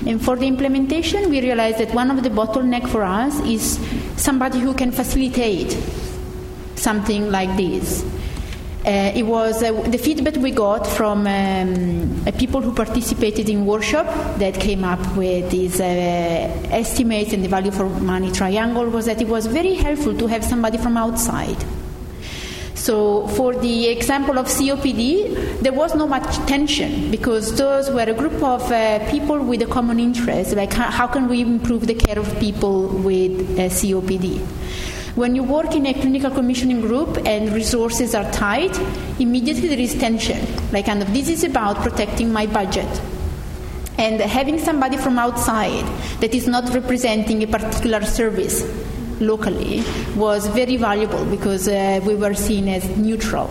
And 0.05 0.21
for 0.21 0.35
the 0.35 0.47
implementation, 0.47 1.29
we 1.29 1.41
realized 1.41 1.77
that 1.77 1.93
one 1.93 2.11
of 2.11 2.23
the 2.23 2.29
bottleneck 2.29 2.87
for 2.89 3.03
us 3.03 3.39
is 3.41 3.79
somebody 4.17 4.59
who 4.59 4.73
can 4.73 4.91
facilitate 4.91 5.71
something 6.75 7.31
like 7.31 7.55
this. 7.55 8.03
Uh, 8.85 9.13
it 9.15 9.23
was 9.23 9.63
uh, 9.63 9.71
the 9.83 9.97
feedback 9.97 10.35
we 10.35 10.51
got 10.51 10.85
from 10.85 11.25
um, 11.25 12.27
uh, 12.27 12.31
people 12.33 12.59
who 12.59 12.73
participated 12.73 13.47
in 13.47 13.65
workshop 13.65 14.05
that 14.39 14.53
came 14.55 14.83
up 14.83 14.99
with 15.15 15.49
these 15.49 15.79
uh, 15.79 15.85
estimates 16.69 17.31
and 17.31 17.45
the 17.45 17.47
value 17.47 17.71
for 17.71 17.87
money 18.01 18.29
triangle 18.29 18.89
was 18.89 19.05
that 19.05 19.21
it 19.21 19.27
was 19.29 19.45
very 19.45 19.73
helpful 19.75 20.13
to 20.17 20.27
have 20.27 20.43
somebody 20.43 20.77
from 20.77 20.97
outside. 20.97 21.55
So, 22.75 23.27
for 23.29 23.55
the 23.55 23.87
example 23.87 24.37
of 24.37 24.47
COPD, 24.47 25.61
there 25.61 25.71
was 25.71 25.95
no 25.95 26.05
much 26.05 26.35
tension 26.45 27.09
because 27.09 27.55
those 27.57 27.89
were 27.89 28.03
a 28.03 28.13
group 28.13 28.43
of 28.43 28.69
uh, 28.69 29.09
people 29.09 29.39
with 29.39 29.61
a 29.61 29.67
common 29.67 30.01
interest, 30.01 30.57
like 30.57 30.73
how, 30.73 30.91
how, 30.91 31.07
can 31.07 31.29
we 31.29 31.39
improve 31.39 31.87
the 31.87 31.93
care 31.95 32.19
of 32.19 32.27
people 32.41 32.87
with 32.89 33.57
uh, 33.57 33.69
COPD. 33.69 34.45
When 35.15 35.35
you 35.35 35.43
work 35.43 35.75
in 35.75 35.85
a 35.85 35.93
clinical 35.93 36.31
commissioning 36.31 36.81
group 36.81 37.27
and 37.27 37.53
resources 37.53 38.15
are 38.15 38.29
tight, 38.31 38.75
immediately 39.19 39.67
there 39.67 39.77
is 39.77 39.93
tension. 39.93 40.43
Like, 40.71 40.87
kind 40.87 41.03
of, 41.03 41.13
this 41.13 41.29
is 41.29 41.43
about 41.43 41.75
protecting 41.77 42.33
my 42.33 42.47
budget. 42.47 42.89
And 43.99 44.19
having 44.19 44.57
somebody 44.57 44.97
from 44.97 45.19
outside 45.19 45.85
that 46.19 46.33
is 46.33 46.47
not 46.47 46.73
representing 46.73 47.43
a 47.43 47.47
particular 47.47 48.03
service 48.03 48.63
locally 49.21 49.83
was 50.15 50.47
very 50.47 50.77
valuable 50.77 51.23
because 51.25 51.67
uh, 51.67 51.99
we 52.03 52.15
were 52.15 52.33
seen 52.33 52.67
as 52.67 52.83
neutral. 52.97 53.47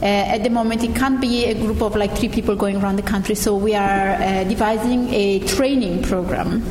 Uh, 0.00 0.04
at 0.06 0.44
the 0.44 0.50
moment, 0.50 0.84
it 0.84 0.94
can't 0.94 1.20
be 1.20 1.46
a 1.46 1.54
group 1.54 1.82
of 1.82 1.96
like 1.96 2.16
three 2.16 2.28
people 2.28 2.54
going 2.54 2.76
around 2.76 2.94
the 2.94 3.02
country, 3.02 3.34
so 3.34 3.56
we 3.56 3.74
are 3.74 4.10
uh, 4.10 4.44
devising 4.44 5.12
a 5.12 5.40
training 5.40 6.04
program 6.04 6.62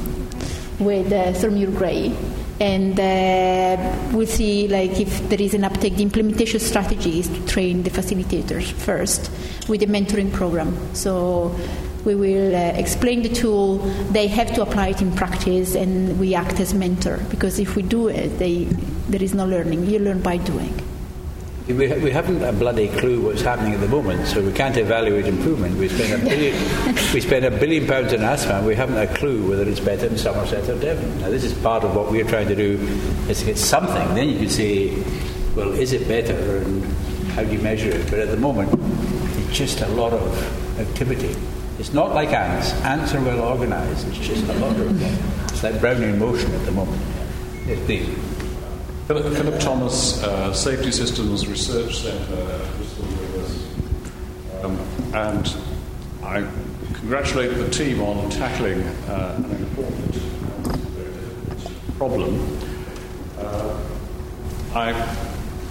with 0.79 1.11
uh, 1.11 1.33
Sir 1.33 1.51
Muir 1.51 1.71
Gray 1.71 2.15
and 2.59 2.99
uh, 2.99 4.15
we'll 4.15 4.27
see 4.27 4.67
like 4.67 4.99
if 4.99 5.29
there 5.29 5.41
is 5.41 5.53
an 5.53 5.63
uptake. 5.63 5.95
The 5.95 6.03
implementation 6.03 6.59
strategy 6.59 7.19
is 7.19 7.27
to 7.29 7.45
train 7.45 7.83
the 7.83 7.89
facilitators 7.89 8.71
first 8.71 9.31
with 9.67 9.81
a 9.83 9.87
mentoring 9.87 10.31
program. 10.31 10.77
So 10.95 11.55
we 12.05 12.15
will 12.15 12.55
uh, 12.55 12.73
explain 12.77 13.21
the 13.21 13.29
tool. 13.29 13.77
They 14.11 14.27
have 14.27 14.53
to 14.55 14.61
apply 14.61 14.89
it 14.89 15.01
in 15.01 15.15
practice, 15.15 15.75
and 15.75 16.19
we 16.19 16.35
act 16.35 16.59
as 16.59 16.73
mentor 16.73 17.19
because 17.29 17.59
if 17.59 17.75
we 17.75 17.81
do 17.81 18.07
it, 18.07 18.37
they, 18.39 18.65
there 19.07 19.23
is 19.23 19.33
no 19.33 19.45
learning. 19.45 19.85
You 19.85 19.99
learn 19.99 20.21
by 20.21 20.37
doing. 20.37 20.82
We, 21.65 21.73
we 21.75 22.11
haven't 22.11 22.43
a 22.43 22.51
bloody 22.51 22.89
clue 22.89 23.21
what's 23.21 23.41
happening 23.41 23.73
at 23.73 23.79
the 23.79 23.87
moment, 23.87 24.27
so 24.27 24.41
we 24.41 24.51
can't 24.51 24.75
evaluate 24.75 25.27
improvement. 25.27 25.77
We 25.77 25.87
spend 25.87 26.21
a 26.21 26.25
billion, 26.25 26.55
we 27.13 27.21
spend 27.21 27.45
a 27.45 27.51
billion 27.51 27.87
pounds 27.87 28.11
on 28.11 28.19
asthma, 28.19 28.55
and 28.55 28.67
we 28.67 28.75
haven't 28.75 28.97
a 28.97 29.07
clue 29.15 29.47
whether 29.49 29.63
it's 29.63 29.79
better 29.79 30.07
in 30.07 30.17
Somerset 30.17 30.67
or 30.67 30.77
Devon. 30.77 31.21
Now, 31.21 31.29
this 31.29 31.45
is 31.45 31.53
part 31.53 31.85
of 31.85 31.95
what 31.95 32.11
we're 32.11 32.27
trying 32.27 32.49
to 32.49 32.55
do, 32.55 32.77
is 33.29 33.39
to 33.39 33.45
get 33.45 33.57
something. 33.57 34.13
Then 34.13 34.27
you 34.27 34.39
can 34.39 34.49
say, 34.49 34.89
well, 35.55 35.71
is 35.71 35.93
it 35.93 36.05
better, 36.05 36.57
and 36.57 36.83
how 37.31 37.43
do 37.45 37.53
you 37.53 37.59
measure 37.59 37.91
it? 37.91 38.09
But 38.09 38.19
at 38.19 38.27
the 38.27 38.37
moment, 38.37 38.69
it's 39.47 39.57
just 39.57 39.79
a 39.79 39.87
lot 39.87 40.11
of 40.11 40.79
activity. 40.81 41.33
It's 41.79 41.93
not 41.93 42.13
like 42.13 42.33
ants. 42.33 42.73
Ants 42.83 43.15
are 43.15 43.23
well 43.23 43.39
organised. 43.39 44.05
It's 44.07 44.17
just 44.17 44.43
a 44.49 44.53
lot 44.55 44.75
of. 44.75 45.01
It's 45.49 45.63
like 45.63 45.75
Brownian 45.75 46.17
motion 46.17 46.53
at 46.53 46.65
the 46.65 46.71
moment. 46.71 47.01
Yes, 47.65 47.79
please. 47.85 48.32
Philip, 49.07 49.33
Philip 49.33 49.59
Thomas, 49.59 50.23
uh, 50.23 50.53
Safety 50.53 50.89
Systems 50.89 51.45
Research 51.45 51.97
Centre 51.97 52.61
Bristol 52.77 53.05
University. 53.05 53.81
Um, 54.63 54.79
and 55.13 55.55
I 56.23 56.47
congratulate 56.93 57.57
the 57.57 57.69
team 57.69 58.01
on 58.01 58.29
tackling 58.29 58.81
uh, 58.81 59.35
an 59.43 59.51
important 59.57 60.23
problem. 61.97 62.57
Uh, 63.37 63.77
I 64.73 64.93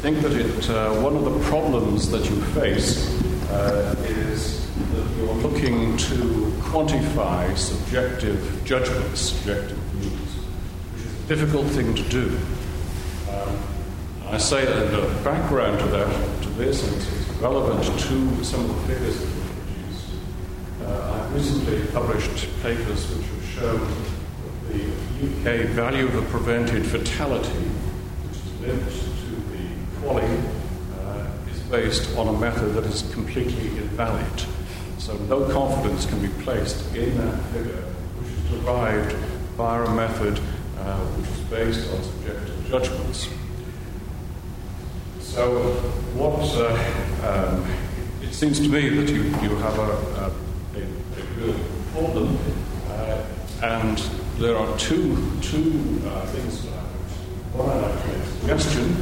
think 0.02 0.20
that 0.20 0.32
it, 0.32 0.68
uh, 0.68 0.92
one 1.00 1.16
of 1.16 1.24
the 1.24 1.40
problems 1.48 2.10
that 2.10 2.28
you 2.28 2.38
face 2.52 3.18
uh, 3.48 3.96
is 4.08 4.70
that 4.92 5.16
you're 5.16 5.34
looking 5.36 5.96
to 5.96 6.52
quantify 6.60 7.56
subjective 7.56 8.62
judgments, 8.66 9.20
subjective 9.20 9.78
views, 9.78 10.12
which 10.92 11.04
is 11.06 11.24
a 11.24 11.28
difficult 11.28 11.66
thing 11.68 11.94
to 11.94 12.02
do. 12.10 12.38
I 14.32 14.38
say 14.38 14.64
that 14.64 14.90
the 14.90 15.02
background 15.22 15.78
to 15.80 15.86
that, 15.88 16.42
to 16.42 16.48
this, 16.50 16.82
it's 16.90 17.28
relevant 17.38 17.84
to 17.84 18.42
some 18.42 18.64
of 18.70 18.76
the 18.76 18.94
figures 18.94 19.20
that 19.20 19.28
we 19.28 19.42
produced. 19.42 20.08
Uh, 20.82 21.20
I've 21.20 21.34
recently 21.34 21.86
published 21.88 22.48
papers 22.62 23.14
which 23.14 23.26
have 23.26 23.44
shown 23.44 23.80
that 23.80 24.72
the 24.72 25.62
UK 25.62 25.66
value 25.72 26.06
of 26.06 26.14
a 26.14 26.22
prevented 26.30 26.86
fatality, 26.86 27.50
which 27.50 28.38
is 28.38 28.60
linked 28.60 28.90
to 29.20 29.34
the 29.52 30.00
QALY, 30.00 30.42
uh, 31.00 31.50
is 31.50 31.60
based 31.64 32.16
on 32.16 32.34
a 32.34 32.38
method 32.38 32.72
that 32.72 32.84
is 32.84 33.02
completely 33.12 33.68
invalid. 33.76 34.46
So 34.96 35.14
no 35.28 35.46
confidence 35.52 36.06
can 36.06 36.22
be 36.22 36.28
placed 36.42 36.94
in 36.94 37.18
that 37.18 37.38
figure, 37.50 37.82
which 38.16 38.32
is 38.32 38.62
derived 38.62 39.12
via 39.58 39.84
a 39.84 39.94
method 39.94 40.40
uh, 40.78 40.98
which 40.98 41.28
is 41.28 41.40
based 41.50 41.92
on 41.92 42.02
subjective 42.02 42.41
judgments. 42.72 43.28
So, 45.20 45.74
what 46.16 46.40
uh, 46.56 46.72
um, 47.28 47.66
it 48.22 48.32
seems 48.32 48.60
to 48.60 48.68
me 48.68 48.88
that 48.88 49.12
you, 49.12 49.24
you 49.24 49.56
have 49.56 49.78
a, 49.78 49.82
a, 49.82 50.32
a 50.80 51.24
real 51.36 51.54
problem, 51.92 52.38
uh, 52.88 53.22
and 53.62 53.98
there 54.38 54.56
are 54.56 54.78
two, 54.78 55.18
two 55.42 56.00
uh, 56.06 56.24
things. 56.32 56.64
One, 57.52 57.68
I'd 57.68 57.82
like 57.82 58.02
to 58.02 58.08
make 58.08 58.26
suggestion 58.40 58.96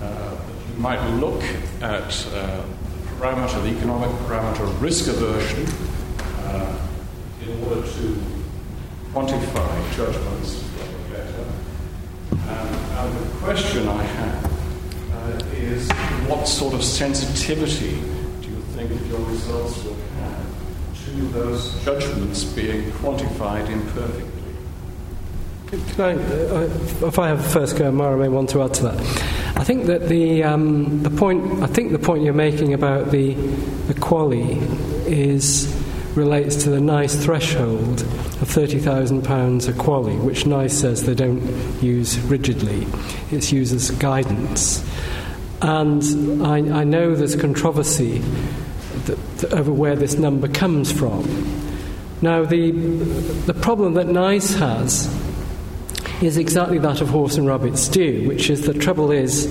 uh, 0.00 0.36
that 0.36 0.74
you 0.74 0.80
might 0.80 1.06
look 1.20 1.42
at 1.82 2.26
uh, 2.32 2.64
the 2.64 3.10
parameter, 3.18 3.62
the 3.62 3.76
economic 3.76 4.08
parameter 4.26 4.62
of 4.62 4.80
risk 4.80 5.08
aversion, 5.08 5.66
uh, 6.46 6.88
in 7.42 7.64
order 7.64 7.82
to 7.82 8.22
quantify 9.12 9.94
judgments. 9.94 10.73
And 13.04 13.18
the 13.18 13.36
question 13.44 13.86
I 13.86 14.02
have 14.02 14.44
uh, 15.12 15.44
is 15.52 15.90
what 16.26 16.48
sort 16.48 16.72
of 16.72 16.82
sensitivity 16.82 18.00
do 18.40 18.48
you 18.48 18.60
think 18.72 18.90
your 19.10 19.20
results 19.20 19.84
will 19.84 19.94
have 20.20 21.04
to 21.04 21.10
those 21.28 21.84
judgments 21.84 22.44
being 22.44 22.90
quantified 22.92 23.68
imperfectly? 23.68 24.30
I, 25.98 26.12
uh, 26.12 27.06
if 27.06 27.18
I 27.18 27.28
have 27.28 27.40
a 27.40 27.42
first 27.42 27.76
go, 27.76 27.92
Mara 27.92 28.16
may 28.16 28.28
want 28.28 28.48
to 28.50 28.62
add 28.62 28.72
to 28.74 28.84
that. 28.84 29.00
I 29.58 29.64
think 29.64 29.84
that 29.84 30.08
the 30.08 30.42
um, 30.42 31.02
the 31.02 31.10
point 31.10 31.62
I 31.62 31.66
think 31.66 31.92
the 31.92 31.98
point 31.98 32.22
you're 32.22 32.32
making 32.32 32.72
about 32.72 33.10
the 33.10 33.34
the 33.34 33.94
QALY 33.94 34.62
is 35.06 35.66
relates 36.16 36.62
to 36.64 36.70
the 36.70 36.80
NICE 36.80 37.24
threshold 37.24 38.02
of 38.02 38.48
£30,000 38.48 39.68
a 39.68 39.72
QALY, 39.72 40.18
which 40.22 40.46
NICE 40.46 40.78
says 40.78 41.04
they 41.04 41.14
don't 41.14 41.42
use 41.82 42.18
rigidly. 42.20 42.86
It's 43.30 43.52
used 43.52 43.74
as 43.74 43.90
guidance. 43.92 44.84
And 45.62 46.46
I, 46.46 46.80
I 46.80 46.84
know 46.84 47.14
there's 47.14 47.36
controversy 47.36 48.18
that, 49.06 49.38
that 49.38 49.52
over 49.54 49.72
where 49.72 49.96
this 49.96 50.14
number 50.14 50.48
comes 50.48 50.92
from. 50.92 51.24
Now, 52.22 52.44
the, 52.44 52.70
the 52.70 53.54
problem 53.54 53.94
that 53.94 54.06
NICE 54.06 54.54
has 54.54 55.12
is 56.22 56.36
exactly 56.36 56.78
that 56.78 57.00
of 57.00 57.08
horse 57.10 57.36
and 57.36 57.46
rabbit 57.46 57.76
stew, 57.76 58.26
which 58.26 58.50
is 58.50 58.66
the 58.66 58.74
trouble 58.74 59.10
is 59.10 59.48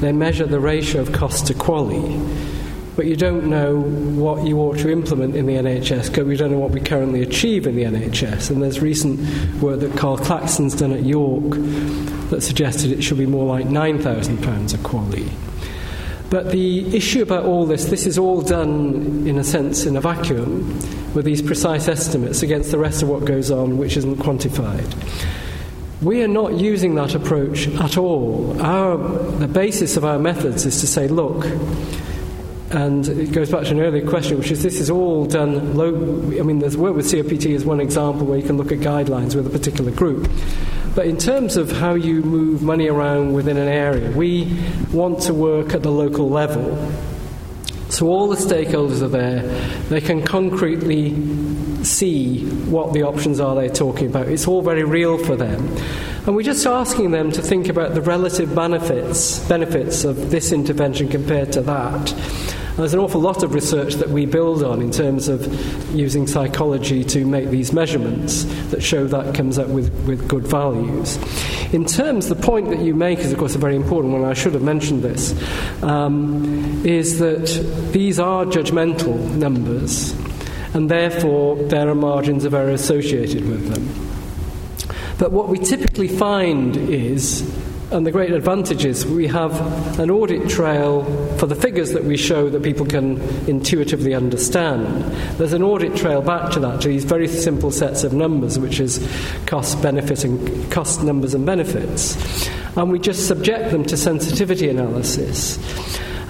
they 0.00 0.12
measure 0.12 0.46
the 0.46 0.60
ratio 0.60 1.00
of 1.00 1.12
cost 1.12 1.46
to 1.46 1.54
QALY, 1.54 2.59
but 2.96 3.06
you 3.06 3.16
don't 3.16 3.48
know 3.48 3.80
what 3.80 4.46
you 4.46 4.58
ought 4.58 4.78
to 4.78 4.90
implement 4.90 5.36
in 5.36 5.46
the 5.46 5.54
NHS 5.54 6.08
because 6.08 6.24
we 6.24 6.36
don't 6.36 6.50
know 6.50 6.58
what 6.58 6.72
we 6.72 6.80
currently 6.80 7.22
achieve 7.22 7.66
in 7.66 7.76
the 7.76 7.84
NHS. 7.84 8.50
And 8.50 8.62
there's 8.62 8.80
recent 8.80 9.20
work 9.62 9.80
that 9.80 9.96
Karl 9.96 10.18
Claxton's 10.18 10.74
done 10.74 10.92
at 10.92 11.04
York 11.04 11.50
that 12.30 12.42
suggested 12.42 12.90
it 12.90 13.02
should 13.02 13.18
be 13.18 13.26
more 13.26 13.46
like 13.46 13.66
£9,000 13.66 14.74
a 14.74 14.78
QALY. 14.78 15.30
But 16.30 16.52
the 16.52 16.96
issue 16.96 17.22
about 17.22 17.44
all 17.44 17.66
this, 17.66 17.86
this 17.86 18.06
is 18.06 18.16
all 18.16 18.40
done 18.40 19.26
in 19.26 19.36
a 19.36 19.44
sense 19.44 19.84
in 19.84 19.96
a 19.96 20.00
vacuum 20.00 20.78
with 21.12 21.24
these 21.24 21.42
precise 21.42 21.88
estimates 21.88 22.42
against 22.42 22.70
the 22.70 22.78
rest 22.78 23.02
of 23.02 23.08
what 23.08 23.24
goes 23.24 23.50
on, 23.50 23.78
which 23.78 23.96
isn't 23.96 24.16
quantified. 24.18 24.86
We 26.00 26.22
are 26.22 26.28
not 26.28 26.54
using 26.54 26.94
that 26.94 27.14
approach 27.14 27.66
at 27.68 27.98
all. 27.98 28.60
Our, 28.62 28.96
the 29.38 29.48
basis 29.48 29.96
of 29.96 30.04
our 30.04 30.18
methods 30.18 30.64
is 30.64 30.80
to 30.80 30.86
say, 30.86 31.08
look, 31.08 31.44
and 32.70 33.08
it 33.08 33.32
goes 33.32 33.50
back 33.50 33.64
to 33.64 33.70
an 33.70 33.80
earlier 33.80 34.08
question, 34.08 34.38
which 34.38 34.50
is 34.50 34.62
this 34.62 34.78
is 34.78 34.90
all 34.90 35.24
done 35.24 35.76
low. 35.76 35.88
I 36.38 36.42
mean, 36.42 36.60
there's 36.60 36.76
work 36.76 36.94
with 36.94 37.06
COPD 37.06 37.54
as 37.54 37.64
one 37.64 37.80
example 37.80 38.26
where 38.26 38.38
you 38.38 38.46
can 38.46 38.56
look 38.56 38.70
at 38.70 38.78
guidelines 38.78 39.34
with 39.34 39.46
a 39.46 39.50
particular 39.50 39.90
group. 39.90 40.30
But 40.94 41.06
in 41.06 41.16
terms 41.16 41.56
of 41.56 41.72
how 41.72 41.94
you 41.94 42.22
move 42.22 42.62
money 42.62 42.88
around 42.88 43.32
within 43.32 43.56
an 43.56 43.68
area, 43.68 44.10
we 44.12 44.56
want 44.92 45.20
to 45.22 45.34
work 45.34 45.74
at 45.74 45.82
the 45.82 45.90
local 45.90 46.28
level. 46.28 46.76
So 47.88 48.06
all 48.06 48.28
the 48.28 48.36
stakeholders 48.36 49.02
are 49.02 49.08
there. 49.08 49.42
They 49.88 50.00
can 50.00 50.22
concretely 50.22 51.14
see 51.84 52.44
what 52.66 52.92
the 52.92 53.02
options 53.02 53.40
are 53.40 53.56
they're 53.56 53.68
talking 53.68 54.06
about. 54.06 54.28
It's 54.28 54.46
all 54.46 54.62
very 54.62 54.84
real 54.84 55.18
for 55.18 55.34
them. 55.34 55.76
And 56.26 56.36
we're 56.36 56.42
just 56.42 56.66
asking 56.66 57.10
them 57.10 57.32
to 57.32 57.42
think 57.42 57.68
about 57.68 57.94
the 57.94 58.02
relative 58.02 58.54
benefits, 58.54 59.40
benefits 59.48 60.04
of 60.04 60.30
this 60.30 60.52
intervention 60.52 61.08
compared 61.08 61.50
to 61.52 61.62
that. 61.62 62.14
There's 62.76 62.94
an 62.94 63.00
awful 63.00 63.20
lot 63.20 63.42
of 63.42 63.52
research 63.52 63.94
that 63.94 64.08
we 64.08 64.26
build 64.26 64.62
on 64.62 64.80
in 64.80 64.90
terms 64.90 65.28
of 65.28 65.46
using 65.94 66.26
psychology 66.26 67.04
to 67.04 67.26
make 67.26 67.48
these 67.50 67.72
measurements 67.72 68.44
that 68.70 68.82
show 68.82 69.06
that 69.06 69.34
comes 69.34 69.58
up 69.58 69.68
with, 69.68 69.92
with 70.06 70.26
good 70.28 70.46
values. 70.46 71.18
In 71.74 71.84
terms, 71.84 72.28
the 72.28 72.34
point 72.34 72.70
that 72.70 72.80
you 72.80 72.94
make 72.94 73.18
is, 73.18 73.32
of 73.32 73.38
course, 73.38 73.54
a 73.54 73.58
very 73.58 73.76
important 73.76 74.14
one. 74.14 74.24
I 74.24 74.34
should 74.34 74.54
have 74.54 74.62
mentioned 74.62 75.02
this. 75.02 75.34
Um, 75.82 76.84
is 76.84 77.18
that 77.18 77.46
these 77.92 78.18
are 78.18 78.44
judgmental 78.44 79.18
numbers, 79.36 80.12
and 80.74 80.90
therefore 80.90 81.56
there 81.56 81.88
are 81.88 81.94
margins 81.94 82.44
of 82.44 82.54
error 82.54 82.70
associated 82.70 83.46
with 83.46 83.68
them. 83.68 84.10
But 85.18 85.32
what 85.32 85.48
we 85.48 85.58
typically 85.58 86.08
find 86.08 86.76
is 86.76 87.42
and 87.92 88.06
the 88.06 88.12
great 88.12 88.30
advantage 88.30 88.84
is 88.84 89.04
we 89.04 89.26
have 89.26 89.98
an 89.98 90.10
audit 90.10 90.48
trail 90.48 91.02
for 91.38 91.46
the 91.46 91.56
figures 91.56 91.90
that 91.90 92.04
we 92.04 92.16
show 92.16 92.48
that 92.48 92.62
people 92.62 92.86
can 92.86 93.20
intuitively 93.48 94.14
understand. 94.14 94.86
There's 95.38 95.52
an 95.52 95.64
audit 95.64 95.96
trail 95.96 96.22
back 96.22 96.52
to 96.52 96.60
that, 96.60 96.80
to 96.82 96.88
these 96.88 97.02
very 97.02 97.26
simple 97.26 97.72
sets 97.72 98.04
of 98.04 98.12
numbers, 98.12 98.60
which 98.60 98.78
is 98.78 99.04
cost, 99.46 99.82
benefit, 99.82 100.22
and 100.22 100.70
cost 100.70 101.02
numbers 101.02 101.34
and 101.34 101.44
benefits. 101.44 102.16
And 102.76 102.92
we 102.92 103.00
just 103.00 103.26
subject 103.26 103.72
them 103.72 103.84
to 103.86 103.96
sensitivity 103.96 104.68
analysis. 104.68 105.58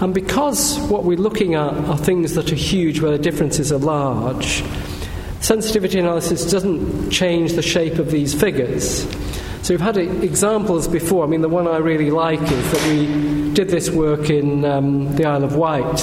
And 0.01 0.15
because 0.15 0.78
what 0.89 1.05
we're 1.05 1.19
looking 1.19 1.57
at 1.57 1.74
are 1.74 1.99
things 1.99 2.35
that 2.37 2.51
are 2.51 2.57
huge 2.57 3.03
where 3.03 3.12
the 3.12 3.19
differences 3.19 3.70
are 3.70 3.78
large, 3.78 4.65
sensitivity 5.41 5.99
analysis 5.99 6.51
doesn't 6.51 7.11
change 7.11 7.53
the 7.53 7.62
shape 7.62 7.99
of 7.99 8.11
these 8.11 8.32
figures. 8.32 9.07
So 9.62 9.74
we've 9.74 9.81
had 9.81 9.99
examples 9.99 10.89
before. 10.89 11.23
I 11.24 11.27
mean, 11.27 11.43
the 11.43 11.49
one 11.49 11.69
I 11.69 11.77
really 11.77 12.11
like 12.11 12.41
is 12.41 12.73
that 12.73 12.87
we 12.89 13.53
did 13.53 13.69
this 13.69 13.91
work 13.91 14.31
in 14.31 14.65
um, 14.65 15.15
the 15.16 15.27
Isle 15.27 15.45
of 15.45 15.55
Wight 15.55 16.03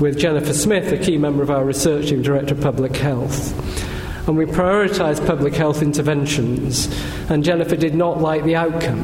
with 0.00 0.18
Jennifer 0.18 0.54
Smith, 0.54 0.90
a 0.90 0.98
key 0.98 1.18
member 1.18 1.42
of 1.42 1.50
our 1.50 1.64
research 1.64 2.08
team, 2.08 2.22
Director 2.22 2.54
of 2.54 2.60
Public 2.62 2.96
Health. 2.96 3.52
And 4.26 4.36
we 4.36 4.46
prioritised 4.46 5.26
public 5.26 5.54
health 5.54 5.82
interventions, 5.82 6.86
and 7.30 7.44
Jennifer 7.44 7.76
did 7.76 7.94
not 7.94 8.20
like 8.20 8.44
the 8.44 8.56
outcome 8.56 9.02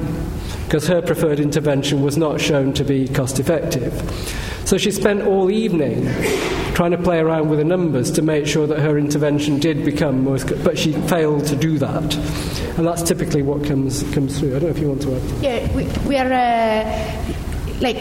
because 0.65 0.87
her 0.87 1.03
preferred 1.03 1.39
intervention 1.39 2.03
was 2.03 2.17
not 2.17 2.41
shown 2.41 2.73
to 2.75 2.85
be 2.85 3.07
cost 3.07 3.39
effective. 3.39 3.93
So 4.65 4.79
she 4.79 4.91
spent 4.91 5.23
all 5.23 5.51
evening 5.51 6.05
trying 6.75 6.91
to 6.93 6.99
play 6.99 7.19
around 7.19 7.51
with 7.51 7.59
the 7.59 7.65
numbers 7.65 8.11
to 8.13 8.23
make 8.23 8.47
sure 8.47 8.67
that 8.67 8.81
her 8.81 8.99
intervention 8.99 9.61
did 9.61 9.85
become 9.85 10.25
most, 10.25 10.49
but 10.65 10.79
she 10.79 10.93
failed 10.93 11.47
to 11.47 11.57
do 11.57 11.79
that. 11.79 12.15
And 12.77 12.87
that's 12.87 13.03
typically 13.03 13.43
what 13.43 13.65
comes 13.65 14.03
comes 14.13 14.39
through. 14.39 14.57
I 14.57 14.59
don't 14.59 14.63
know 14.65 14.69
if 14.69 14.79
you 14.79 14.89
want 14.89 15.03
to 15.03 15.15
add. 15.15 15.43
Yeah, 15.43 15.77
we, 15.77 15.85
we 16.09 16.17
are 16.17 16.33
uh, 16.33 17.25
like 17.81 17.99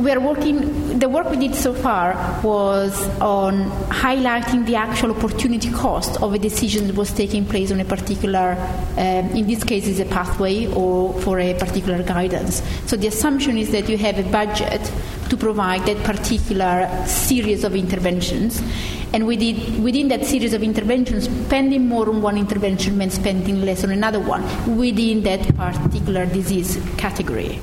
we 0.00 0.10
are 0.10 0.20
working, 0.20 0.98
the 0.98 1.08
work 1.08 1.28
we 1.28 1.36
did 1.36 1.54
so 1.54 1.74
far 1.74 2.14
was 2.42 3.06
on 3.20 3.70
highlighting 3.90 4.64
the 4.64 4.74
actual 4.74 5.10
opportunity 5.10 5.70
cost 5.70 6.20
of 6.22 6.32
a 6.32 6.38
decision 6.38 6.86
that 6.86 6.96
was 6.96 7.12
taking 7.12 7.44
place 7.44 7.70
on 7.70 7.80
a 7.80 7.84
particular, 7.84 8.56
um, 8.96 9.28
in 9.36 9.46
this 9.46 9.62
case, 9.62 9.86
is 9.86 10.00
a 10.00 10.06
pathway 10.06 10.66
or 10.72 11.12
for 11.20 11.38
a 11.38 11.52
particular 11.52 12.02
guidance. 12.02 12.62
So 12.86 12.96
the 12.96 13.08
assumption 13.08 13.58
is 13.58 13.72
that 13.72 13.90
you 13.90 13.98
have 13.98 14.18
a 14.18 14.22
budget 14.30 14.80
to 15.28 15.36
provide 15.36 15.84
that 15.84 16.02
particular 16.02 16.88
series 17.06 17.62
of 17.62 17.76
interventions. 17.76 18.62
And 19.12 19.26
within, 19.26 19.82
within 19.82 20.08
that 20.08 20.24
series 20.24 20.54
of 20.54 20.62
interventions, 20.62 21.24
spending 21.46 21.86
more 21.86 22.08
on 22.08 22.22
one 22.22 22.38
intervention 22.38 22.96
means 22.96 23.14
spending 23.14 23.60
less 23.62 23.84
on 23.84 23.90
another 23.90 24.20
one 24.20 24.42
within 24.78 25.22
that 25.24 25.54
particular 25.56 26.24
disease 26.24 26.80
category 26.96 27.60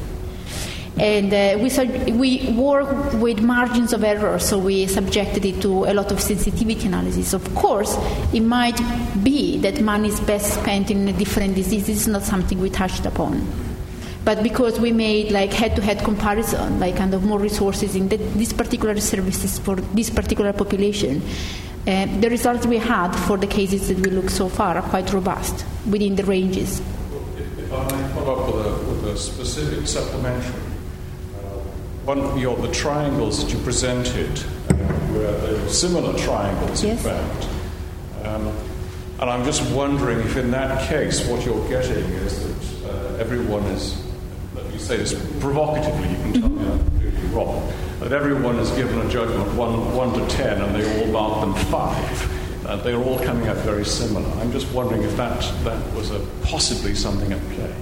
and 0.99 1.31
uh, 1.31 1.57
we, 1.61 2.11
we 2.13 2.51
work 2.53 3.13
with 3.13 3.41
margins 3.41 3.93
of 3.93 4.03
error, 4.03 4.39
so 4.39 4.57
we 4.57 4.87
subjected 4.87 5.45
it 5.45 5.61
to 5.61 5.85
a 5.85 5.93
lot 5.93 6.11
of 6.11 6.19
sensitivity 6.19 6.87
analysis. 6.87 7.33
Of 7.33 7.53
course, 7.53 7.95
it 8.33 8.41
might 8.41 8.79
be 9.23 9.59
that 9.59 9.79
money 9.81 10.09
is 10.09 10.19
best 10.21 10.55
spent 10.55 10.89
in 10.89 11.07
a 11.07 11.13
different 11.13 11.53
disease. 11.53 11.87
Is 11.87 12.07
not 12.07 12.23
something 12.23 12.59
we 12.59 12.71
touched 12.71 13.05
upon. 13.05 13.45
But 14.25 14.43
because 14.43 14.79
we 14.79 14.91
made 14.91 15.31
like 15.31 15.53
head-to-head 15.53 15.99
comparison, 15.99 16.79
like 16.79 16.97
kind 16.97 17.13
of 17.13 17.23
more 17.23 17.39
resources 17.39 17.95
in 17.95 18.09
the, 18.09 18.17
these 18.17 18.51
particular 18.51 18.99
services 18.99 19.57
for 19.59 19.75
this 19.75 20.09
particular 20.09 20.51
population, 20.51 21.21
uh, 21.87 22.07
the 22.19 22.29
results 22.29 22.65
we 22.65 22.77
had 22.77 23.13
for 23.13 23.37
the 23.37 23.47
cases 23.47 23.87
that 23.87 23.97
we 23.99 24.09
looked 24.09 24.31
so 24.31 24.49
far 24.49 24.75
are 24.75 24.81
quite 24.81 25.13
robust 25.13 25.63
within 25.89 26.15
the 26.15 26.23
ranges. 26.25 26.81
If 27.57 27.71
I 27.71 27.83
may 27.83 28.13
follow 28.13 28.33
up 28.35 28.53
with 28.53 28.65
a, 28.65 28.91
with 28.91 29.15
a 29.15 29.17
specific 29.17 29.87
supplementary. 29.87 30.66
One, 32.07 32.39
your, 32.39 32.55
the 32.55 32.71
triangles 32.71 33.43
that 33.43 33.51
you 33.51 33.59
presented 33.65 34.41
uh, 34.69 35.11
were 35.11 35.67
similar 35.67 36.17
triangles, 36.17 36.81
yes. 36.81 37.03
in 37.03 37.11
fact. 37.11 37.49
Um, 38.23 38.47
and 39.19 39.29
I'm 39.29 39.43
just 39.43 39.69
wondering 39.73 40.19
if, 40.19 40.38
in 40.38 40.49
that 40.51 40.88
case, 40.88 41.27
what 41.27 41.45
you're 41.45 41.67
getting 41.67 42.05
is 42.05 42.39
that 42.45 42.89
uh, 42.89 43.17
everyone 43.17 43.63
is, 43.63 44.01
let 44.55 44.65
me 44.71 44.77
say 44.77 44.95
this 44.95 45.15
provocatively, 45.41 46.07
you 46.07 46.15
can 46.15 46.34
tell 46.41 46.49
me 46.49 46.65
I'm 46.65 46.79
completely 46.79 47.27
wrong, 47.35 47.73
that 47.99 48.13
everyone 48.13 48.55
is 48.55 48.71
given 48.71 49.05
a 49.05 49.09
judgment 49.09 49.53
one, 49.55 49.93
one 49.93 50.13
to 50.13 50.25
ten 50.34 50.61
and 50.61 50.73
they 50.73 51.01
all 51.01 51.07
mark 51.11 51.41
them 51.41 51.55
five. 51.65 52.65
Uh, 52.65 52.77
they're 52.77 53.03
all 53.03 53.19
coming 53.19 53.49
out 53.49 53.57
very 53.57 53.84
similar. 53.84 54.29
I'm 54.39 54.53
just 54.53 54.71
wondering 54.71 55.03
if 55.03 55.17
that, 55.17 55.41
that 55.65 55.93
was 55.93 56.11
a, 56.11 56.25
possibly 56.43 56.95
something 56.95 57.34
at 57.34 57.41
play. 57.49 57.75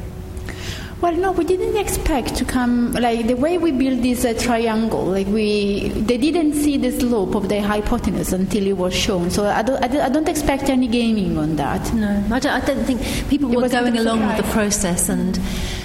Well, 1.01 1.11
no, 1.13 1.33
we 1.33 1.43
didn't 1.43 1.75
expect 1.75 2.35
to 2.37 2.45
come 2.45 2.93
like 2.93 3.27
the 3.27 3.35
way 3.35 3.57
we 3.57 3.71
built 3.71 4.01
this 4.01 4.23
uh, 4.25 4.33
triangle. 4.39 5.03
Like 5.05 5.27
we, 5.27 5.89
they 5.89 6.17
didn't 6.17 6.53
see 6.53 6.77
the 6.77 6.91
slope 6.91 7.35
of 7.35 7.49
the 7.49 7.61
hypotenuse 7.61 8.31
until 8.33 8.65
it 8.65 8.77
was 8.77 8.95
shown. 8.95 9.29
So 9.29 9.45
I 9.45 9.61
don't, 9.61 9.83
I 9.83 10.09
don't 10.09 10.27
expect 10.29 10.63
any 10.69 10.87
gaming 10.87 11.37
on 11.37 11.57
that. 11.57 11.93
No, 11.93 12.07
I 12.31 12.39
don't, 12.39 12.45
I 12.47 12.65
don't 12.65 12.85
think 12.85 13.01
people 13.29 13.51
It 13.51 13.57
were 13.57 13.69
going 13.69 13.97
a 13.97 14.01
along 14.01 14.25
with 14.25 14.37
the 14.37 14.51
process, 14.51 15.09
and, 15.09 15.37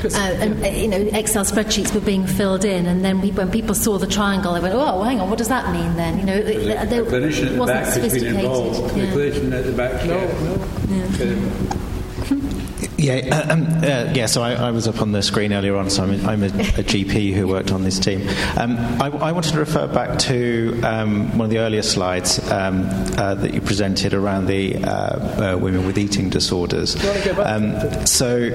uh, 0.05 0.09
and 0.17 0.65
uh, 0.65 0.69
you 0.69 0.89
know, 0.89 0.97
Excel 1.13 1.45
spreadsheets 1.45 1.93
were 1.93 2.01
being 2.01 2.25
filled 2.27 2.65
in, 2.65 2.87
and 2.87 3.05
then 3.05 3.21
we, 3.21 3.33
when 3.33 3.51
people 3.51 3.75
saw 3.75 3.99
the 3.99 4.07
triangle, 4.07 4.55
they 4.55 4.61
went, 4.61 4.75
"Oh, 4.75 5.03
hang 5.03 5.21
on, 5.21 5.29
what 5.29 5.39
does 5.39 5.49
that 5.49 5.71
mean 5.73 5.97
then?" 5.97 6.19
You 6.21 6.25
know, 6.27 6.35
it, 6.37 6.45
The 6.45 6.83
it- 6.83 6.89
they- 6.89 6.99
clinician 7.01 7.47
at 7.47 7.53
the 7.53 7.59
wasn't 7.59 7.67
back 7.67 7.85
has 7.87 7.95
been 7.99 8.11
sophisticated. 8.11 8.45
involved. 8.45 8.95
The 8.95 9.07
clinician 9.07 9.53
at 9.59 9.65
the 9.67 9.73
back. 9.73 10.07
No, 10.07 10.21
no. 10.45 10.55
Yeah, 10.89 11.90
uh, 13.09 13.53
um, 13.53 13.67
uh, 13.67 14.13
yeah. 14.15 14.27
So 14.27 14.43
I, 14.43 14.53
I 14.53 14.71
was 14.71 14.87
up 14.87 15.01
on 15.01 15.13
the 15.13 15.23
screen 15.23 15.53
earlier 15.53 15.77
on. 15.77 15.91
So 15.91 16.03
I'm, 16.03 16.13
a, 16.13 16.29
I'm 16.29 16.43
a, 16.43 16.47
a 16.47 16.85
GP 16.85 17.33
who 17.35 17.49
worked 17.49 17.73
on 17.73 17.83
this 17.83 17.99
team. 17.99 18.29
Um, 18.57 18.77
I, 19.01 19.09
I 19.09 19.33
wanted 19.33 19.53
to 19.53 19.59
refer 19.59 19.87
back 19.87 20.19
to 20.21 20.81
um, 20.83 21.37
one 21.39 21.47
of 21.47 21.51
the 21.51 21.59
earlier 21.59 21.83
slides 21.83 22.39
um, 22.51 22.87
uh, 23.17 23.35
that 23.37 23.55
you 23.55 23.61
presented 23.61 24.15
around 24.15 24.47
the 24.47 24.77
uh, 24.85 25.55
uh, 25.55 25.59
women 25.59 25.87
with 25.87 25.99
eating 25.99 26.31
disorders. 26.31 27.01
you 27.01 27.09
wanna 27.09 27.25
go 27.25 27.35
back 27.35 27.47
Um, 27.47 28.07
so, 28.07 28.51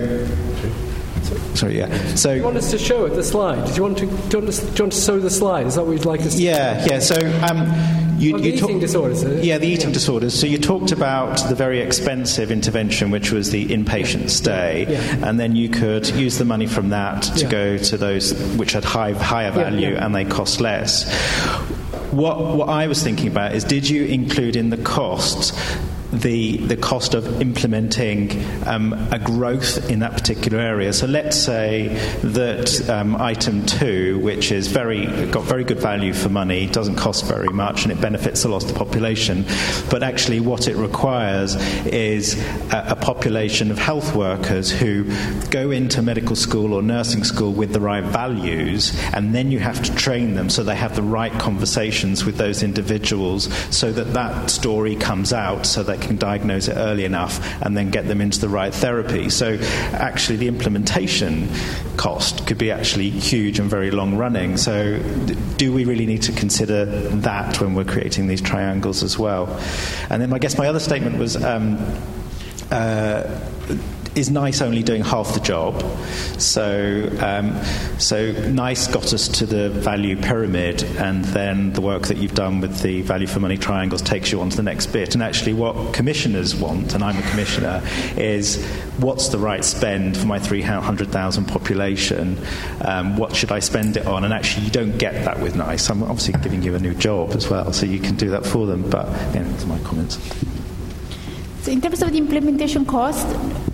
sorry, 1.56 1.78
yeah. 1.78 2.16
So 2.16 2.32
Do 2.32 2.38
you 2.38 2.44
want 2.44 2.58
us 2.58 2.72
to 2.72 2.78
show 2.78 3.06
it, 3.06 3.16
the 3.16 3.24
slide? 3.24 3.66
Do 3.68 3.74
you 3.74 3.84
want 3.84 3.98
to, 4.00 4.06
do 4.06 4.12
you 4.12 4.38
want 4.40 4.50
us, 4.50 4.60
do 4.60 4.66
you 4.66 4.84
want 4.84 4.94
to 4.94 5.02
show 5.02 5.20
the 5.20 5.30
slide? 5.30 5.68
Is 5.68 5.76
that 5.76 5.86
what 5.86 5.94
you'd 5.94 6.06
like 6.06 6.22
us 6.22 6.36
to 6.36 6.42
Yeah, 6.42 6.86
yeah. 6.86 7.00
So 7.00 7.16
um, 7.50 8.05
you, 8.18 8.38
the 8.38 8.44
you 8.48 8.54
eating 8.54 8.80
disorders, 8.80 9.24
is 9.24 9.40
it? 9.40 9.44
Yeah, 9.44 9.58
the 9.58 9.68
eating 9.68 9.92
disorders. 9.92 10.34
So 10.40 10.48
you 10.48 10.58
talked 10.58 10.92
about 10.92 11.38
the 11.50 11.56
very 11.56 11.80
expensive 11.80 12.52
intervention, 12.52 13.12
which 13.12 13.32
was 13.32 13.52
the 13.52 13.66
inpatient 13.68 14.30
stay, 14.30 14.86
Yeah. 14.90 15.28
and 15.30 15.40
then 15.40 15.56
you 15.56 15.70
could 15.70 16.08
use 16.10 16.38
the 16.38 16.46
money 16.46 16.66
from 16.68 16.90
that 16.90 17.24
to 17.24 17.42
Yeah. 17.46 17.50
go 17.50 17.78
to 17.78 17.98
those 17.98 18.34
which 18.56 18.74
had 18.74 18.84
high, 18.84 19.12
higher 19.14 19.48
Yeah, 19.48 19.64
value 19.64 19.92
yeah. 19.94 20.06
and 20.06 20.14
they 20.16 20.26
cost 20.26 20.62
less. 20.62 21.06
What, 22.12 22.56
what 22.56 22.70
I 22.70 22.88
was 22.88 23.04
thinking 23.04 23.28
about 23.28 23.54
is 23.56 23.64
did 23.64 23.90
you 23.90 24.06
include 24.06 24.56
in 24.56 24.70
the 24.70 24.78
costs 24.78 25.52
the, 26.20 26.58
the 26.58 26.78
cost 26.78 27.14
of 27.14 27.42
implementing 27.42 28.32
um, 28.68 28.94
a 29.12 29.20
growth 29.20 29.90
in 29.90 30.00
that 30.00 30.14
particular 30.14 30.60
area? 30.60 30.94
So 30.94 31.08
let's 31.08 31.38
say 31.38 31.90
that 32.24 32.90
um, 32.90 33.16
item 33.16 33.66
two, 33.66 34.20
which 34.20 34.52
is 34.52 34.68
very, 34.68 35.06
got 35.28 35.44
very 35.44 35.64
good 35.64 35.80
value 35.80 36.14
for 36.14 36.30
money, 36.30 36.68
doesn't 36.68 36.96
cost 36.96 37.26
very 37.26 37.50
much, 37.50 37.84
and 37.84 37.92
it 37.92 38.02
benefits 38.02 38.44
a 38.46 38.50
lot 38.50 38.64
of 38.64 38.70
the 38.70 38.78
population, 38.78 39.46
but 39.90 40.04
actually 40.04 40.40
what 40.40 40.68
it 40.68 40.76
requires 40.76 41.56
is 41.86 42.40
a, 42.72 42.86
a 42.90 42.96
population 42.96 43.72
of 43.72 43.78
health 43.78 44.16
workers 44.16 44.72
who 44.72 45.04
go 45.50 45.72
into 45.72 46.02
medical 46.02 46.36
school 46.36 46.74
or 46.74 46.82
nursing 46.82 47.24
school 47.24 47.54
with 47.54 47.74
the 47.74 47.80
right 47.80 48.04
values, 48.04 48.98
and 49.14 49.34
then 49.34 49.52
you 49.52 49.60
have 49.60 49.82
to 49.84 49.94
train 49.96 50.36
them 50.36 50.50
so 50.50 50.64
they 50.64 50.76
have 50.76 50.96
the 50.96 51.04
right 51.04 51.34
conversations 51.34 52.26
with 52.26 52.38
those 52.38 52.64
individuals 52.64 53.54
so 53.76 53.92
that 53.92 54.14
that 54.14 54.50
story 54.50 54.96
comes 54.96 55.34
out 55.34 55.66
so 55.66 55.84
they 55.84 55.98
can 56.06 56.18
diagnose 56.18 56.68
it 56.68 56.76
early 56.76 57.06
enough 57.06 57.40
and 57.62 57.76
then 57.76 57.90
get 57.90 58.08
them 58.08 58.22
into 58.22 58.40
the 58.40 58.50
right 58.50 58.74
therapy. 58.74 59.30
So 59.30 59.58
actually 59.94 60.38
the 60.38 60.48
implementation 60.48 61.50
cost 61.98 62.48
could 62.48 62.58
be 62.58 62.72
actually 62.72 63.10
huge 63.10 63.60
and 63.60 63.70
very 63.70 63.92
long 63.92 64.16
running. 64.18 64.58
So 64.58 65.00
do 65.58 65.74
we 65.74 65.86
really 65.86 66.06
need 66.06 66.22
to 66.24 66.32
consider 66.32 66.86
that 66.86 67.60
when 67.62 67.74
we're 67.74 67.86
creating 67.86 68.28
these 68.28 68.42
triangles 68.42 69.04
as 69.04 69.18
well? 69.18 69.48
And 70.10 70.22
then 70.22 70.34
I 70.34 70.40
guess 70.40 70.58
my 70.58 70.68
other 70.68 70.80
statement 70.80 71.18
was 71.18 71.36
um, 71.44 71.78
uh, 72.72 73.24
is 74.16 74.30
NICE 74.30 74.62
only 74.62 74.82
doing 74.82 75.04
half 75.04 75.34
the 75.34 75.40
job? 75.42 75.82
So, 76.40 77.10
um, 77.20 77.62
so 78.00 78.32
NICE 78.50 78.88
got 78.88 79.14
us 79.14 79.28
to 79.28 79.46
the 79.46 79.70
value 79.70 80.16
pyramid, 80.16 80.84
and 80.98 81.26
then 81.26 81.74
the 81.74 81.82
work 81.82 82.04
that 82.04 82.18
you've 82.18 82.34
done 82.34 82.62
with 82.62 82.82
the 82.82 83.02
value 83.02 83.28
for 83.28 83.40
money 83.40 83.58
triangles 83.58 84.02
takes 84.02 84.32
you 84.32 84.42
on 84.42 84.50
to 84.50 84.58
the 84.58 84.64
next 84.64 84.88
bit. 84.88 85.16
And 85.16 85.24
actually, 85.24 85.54
what 85.54 85.94
commissioners 85.94 86.56
want, 86.56 86.94
and 86.94 87.04
I'm 87.04 87.18
a 87.18 87.30
commissioner, 87.30 87.82
is 88.18 88.66
what's 88.98 89.28
the 89.30 89.38
right 89.38 89.64
spend 89.64 90.18
for 90.18 90.28
my 90.28 90.40
300,000 90.40 91.46
population? 91.46 92.38
Um, 92.82 93.18
what 93.18 93.36
should 93.36 93.52
I 93.52 93.60
spend 93.60 93.98
it 93.98 94.08
on? 94.08 94.24
And 94.24 94.34
actually, 94.34 94.66
you 94.66 94.72
don't 94.72 94.98
get 94.98 95.26
that 95.26 95.40
with 95.40 95.56
NICE. 95.56 95.90
I'm 95.90 96.04
obviously 96.04 96.34
giving 96.42 96.64
you 96.64 96.76
a 96.76 96.80
new 96.80 96.94
job 96.94 97.32
as 97.32 97.50
well, 97.50 97.74
so 97.74 97.86
you 97.86 98.00
can 98.00 98.16
do 98.16 98.30
that 98.30 98.46
for 98.46 98.66
them. 98.66 98.90
But 98.90 99.08
yeah, 99.36 99.42
are 99.42 99.66
my 99.68 99.80
comments. 99.80 100.18
So 101.66 101.72
in 101.72 101.82
terms 101.82 102.04
of 102.04 102.12
the 102.12 102.20
implementation 102.20 102.86
cost, 102.86 103.26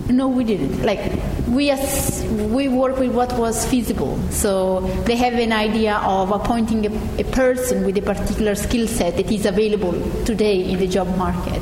no, 0.08 0.30
we 0.30 0.46
didn't. 0.46 0.82
Like 0.84 1.12
we 1.50 1.72
as 1.72 2.26
we 2.50 2.70
work 2.70 2.98
with 2.98 3.12
what 3.14 3.38
was 3.38 3.66
feasible. 3.66 4.18
So 4.30 4.80
they 5.04 5.18
have 5.18 5.34
an 5.34 5.52
idea 5.52 5.98
of 5.98 6.32
appointing 6.32 6.86
a, 6.86 7.20
a 7.20 7.26
person 7.26 7.86
with 7.86 7.98
a 7.98 8.02
particular 8.02 8.56
skill 8.56 8.88
set 8.88 9.18
that 9.18 9.30
is 9.30 9.46
available 9.46 9.92
today 10.24 10.72
in 10.72 10.80
the 10.80 10.88
job 10.88 11.18
market. 11.18 11.62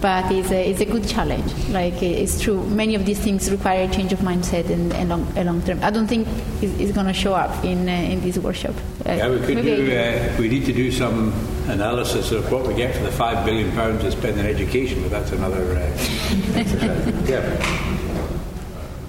But 0.00 0.32
it's 0.32 0.50
a, 0.50 0.70
it's 0.70 0.80
a 0.80 0.86
good 0.86 1.06
challenge. 1.06 1.52
Like 1.68 2.02
it's 2.02 2.40
true, 2.40 2.64
many 2.64 2.94
of 2.94 3.04
these 3.04 3.18
things 3.20 3.50
require 3.50 3.84
a 3.88 3.92
change 3.92 4.12
of 4.14 4.20
mindset 4.20 4.70
and, 4.70 4.92
and 4.94 5.10
long, 5.10 5.32
a 5.36 5.44
long 5.44 5.60
term. 5.62 5.78
I 5.82 5.90
don't 5.90 6.06
think 6.06 6.26
it's, 6.62 6.72
it's 6.80 6.92
going 6.92 7.06
to 7.06 7.12
show 7.12 7.34
up 7.34 7.64
in 7.64 7.86
uh, 7.88 7.92
in 7.92 8.20
this 8.22 8.38
workshop. 8.38 8.74
Uh, 9.04 9.12
Yeah, 9.12 9.28
we 9.28 9.38
could 9.40 9.62
do. 9.62 9.96
Uh, 9.96 10.36
we 10.38 10.48
need 10.48 10.64
to 10.66 10.72
do 10.72 10.90
some 10.90 11.32
analysis 11.68 12.32
of 12.32 12.50
what 12.50 12.66
we 12.66 12.74
get 12.74 12.94
for 12.96 13.02
the 13.02 13.12
five 13.12 13.44
billion 13.44 13.70
pounds 13.72 14.02
to 14.02 14.10
spend 14.12 14.38
on 14.38 14.46
education, 14.46 15.02
but 15.02 15.10
that's 15.10 15.32
another. 15.32 15.62
Uh, 15.76 16.58
exercise. 16.58 17.28
yeah. 17.28 18.00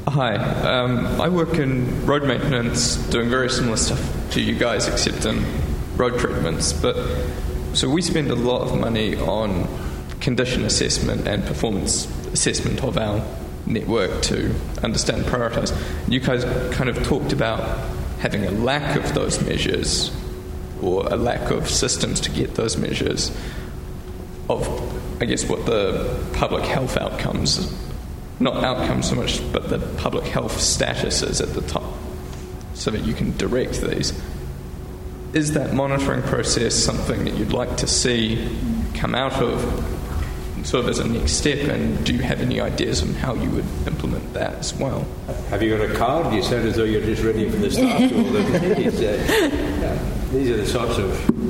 Hi, 0.09 0.35
um, 0.35 1.21
I 1.21 1.29
work 1.29 1.53
in 1.53 2.05
road 2.05 2.23
maintenance, 2.23 2.97
doing 2.97 3.29
very 3.29 3.49
similar 3.49 3.77
stuff 3.77 4.31
to 4.31 4.41
you 4.41 4.55
guys, 4.55 4.89
except 4.89 5.25
in 5.25 5.41
road 5.95 6.19
treatments. 6.19 6.73
But 6.73 6.97
so 7.73 7.89
we 7.89 8.01
spend 8.01 8.29
a 8.29 8.35
lot 8.35 8.61
of 8.61 8.77
money 8.77 9.15
on 9.15 9.67
condition 10.21 10.63
assessment 10.63 11.27
and 11.27 11.43
performance 11.45 12.05
assessment 12.27 12.83
of 12.83 12.97
our 12.97 13.25
network 13.65 14.21
to 14.23 14.53
understand 14.83 15.23
and 15.23 15.29
prioritize. 15.29 15.75
You 16.07 16.19
guys 16.19 16.43
kind 16.73 16.89
of 16.89 17.03
talked 17.03 17.33
about 17.33 17.59
having 18.19 18.45
a 18.45 18.51
lack 18.51 18.95
of 18.95 19.13
those 19.13 19.41
measures 19.41 20.15
or 20.81 21.05
a 21.07 21.15
lack 21.15 21.51
of 21.51 21.69
systems 21.69 22.19
to 22.21 22.31
get 22.31 22.55
those 22.55 22.77
measures 22.77 23.35
of, 24.49 25.21
I 25.21 25.25
guess, 25.25 25.47
what 25.47 25.65
the 25.65 26.23
public 26.33 26.63
health 26.65 26.97
outcomes, 26.97 27.71
not 28.39 28.63
outcomes 28.63 29.09
so 29.09 29.15
much, 29.15 29.41
but 29.51 29.69
the 29.69 29.79
public 29.97 30.25
health 30.25 30.59
status 30.59 31.21
is 31.21 31.41
at 31.41 31.53
the 31.53 31.61
top, 31.61 31.83
so 32.73 32.91
that 32.91 33.05
you 33.05 33.13
can 33.13 33.35
direct 33.37 33.81
these. 33.81 34.19
Is 35.33 35.53
that 35.53 35.73
monitoring 35.73 36.23
process 36.23 36.75
something 36.75 37.23
that 37.25 37.35
you'd 37.35 37.53
like 37.53 37.77
to 37.77 37.87
see 37.87 38.49
come 38.95 39.15
out 39.15 39.41
of, 39.41 39.63
sort 40.63 40.83
of 40.83 40.89
as 40.89 40.99
a 40.99 41.07
next 41.07 41.33
step? 41.33 41.59
And 41.69 42.03
do 42.05 42.13
you 42.13 42.21
have 42.21 42.41
any 42.41 42.59
ideas 42.59 43.01
on 43.01 43.13
how 43.15 43.33
you 43.35 43.49
would 43.51 43.65
implement 43.87 44.33
that 44.33 44.55
as 44.55 44.73
well? 44.73 45.05
Have 45.49 45.61
you 45.61 45.77
got 45.77 45.89
a 45.89 45.93
card? 45.95 46.33
You 46.33 46.41
sound 46.43 46.67
as 46.67 46.75
though 46.75 46.83
you're 46.83 47.01
just 47.01 47.23
ready 47.23 47.49
for 47.49 47.57
the 47.57 47.71
start. 47.71 47.99
These, 48.77 49.01
uh, 49.01 49.25
yeah, 49.81 49.97
these 50.31 50.49
are 50.49 50.57
the 50.57 50.65
sorts 50.67 50.97
of. 50.97 51.40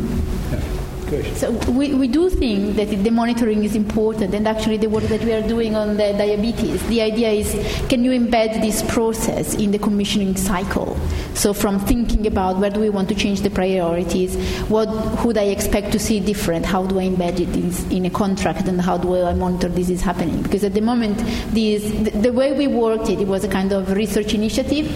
So 1.12 1.52
we, 1.72 1.94
we 1.94 2.08
do 2.08 2.30
think 2.30 2.78
that 2.78 2.86
the 2.90 3.10
monitoring 3.10 3.66
is 3.66 3.76
important, 3.76 4.34
and 4.34 4.48
actually 4.48 4.78
the 4.78 4.88
work 4.88 5.04
that 5.06 5.22
we 5.24 5.34
are 5.34 5.46
doing 5.46 5.76
on 5.76 5.98
the 5.98 6.14
diabetes, 6.14 6.82
the 6.88 7.02
idea 7.02 7.30
is 7.30 7.52
can 7.90 8.06
you 8.06 8.12
embed 8.12 8.62
this 8.62 8.82
process 8.84 9.54
in 9.56 9.72
the 9.72 9.80
commissioning 9.80 10.38
cycle? 10.38 10.98
So 11.34 11.54
from 11.54 11.80
thinking 11.82 12.28
about 12.28 12.58
where 12.58 12.70
do 12.70 12.80
we 12.80 12.90
want 12.90 13.10
to 13.10 13.16
change 13.16 13.42
the 13.42 13.50
priorities, 13.50 14.38
what 14.70 14.88
would 15.26 15.38
I 15.38 15.44
expect 15.44 15.92
to 15.92 16.00
see 16.00 16.22
different, 16.22 16.66
how 16.66 16.86
do 16.86 16.98
I 17.00 17.10
embed 17.10 17.40
it 17.40 17.56
in, 17.56 17.98
in 17.98 18.06
a 18.06 18.10
contract, 18.10 18.68
and 18.68 18.80
how 18.80 18.98
do 18.98 19.22
I 19.22 19.34
monitor 19.34 19.68
this 19.68 19.90
is 19.90 20.02
happening? 20.02 20.42
Because 20.42 20.64
at 20.64 20.74
the 20.74 20.82
moment, 20.82 21.18
this, 21.54 21.84
the, 21.92 22.12
the 22.12 22.34
way 22.34 22.54
we 22.54 22.68
worked 22.68 23.10
it, 23.10 23.20
it 23.20 23.28
was 23.28 23.44
a 23.44 23.50
kind 23.50 23.74
of 23.74 23.92
research 23.92 24.34
initiative 24.34 24.88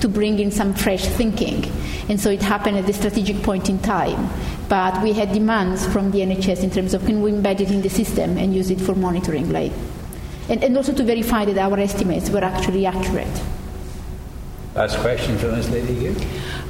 to 0.00 0.08
bring 0.08 0.38
in 0.38 0.50
some 0.50 0.74
fresh 0.74 1.06
thinking, 1.06 1.64
and 2.08 2.20
so 2.20 2.30
it 2.30 2.42
happened 2.42 2.76
at 2.76 2.86
the 2.86 2.92
strategic 2.92 3.42
point 3.42 3.68
in 3.68 3.78
time 3.80 4.28
but 4.70 5.02
we 5.02 5.12
had 5.12 5.32
demands 5.32 5.84
from 5.92 6.12
the 6.12 6.20
NHS 6.20 6.62
in 6.62 6.70
terms 6.70 6.94
of 6.94 7.04
can 7.04 7.20
we 7.20 7.32
embed 7.32 7.58
it 7.58 7.72
in 7.72 7.82
the 7.82 7.90
system 7.90 8.38
and 8.38 8.54
use 8.54 8.70
it 8.70 8.80
for 8.80 8.94
monitoring, 8.94 9.50
like, 9.50 9.72
and, 10.48 10.62
and 10.62 10.76
also 10.76 10.94
to 10.94 11.02
verify 11.02 11.44
that 11.44 11.58
our 11.58 11.76
estimates 11.80 12.30
were 12.30 12.44
actually 12.44 12.86
accurate. 12.86 13.42
Last 14.76 14.98
question 14.98 15.36
from 15.38 15.50
this 15.50 15.68
lady 15.70 15.92
here. 15.92 16.14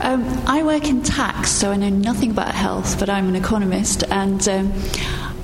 Um, 0.01 0.25
I 0.47 0.63
work 0.63 0.89
in 0.89 1.03
tax, 1.03 1.51
so 1.51 1.73
I 1.73 1.77
know 1.77 1.91
nothing 1.91 2.31
about 2.31 2.55
health, 2.55 2.99
but 2.99 3.11
I'm 3.11 3.29
an 3.29 3.37
economist, 3.37 4.03
and. 4.11 4.49
Um, 4.49 4.73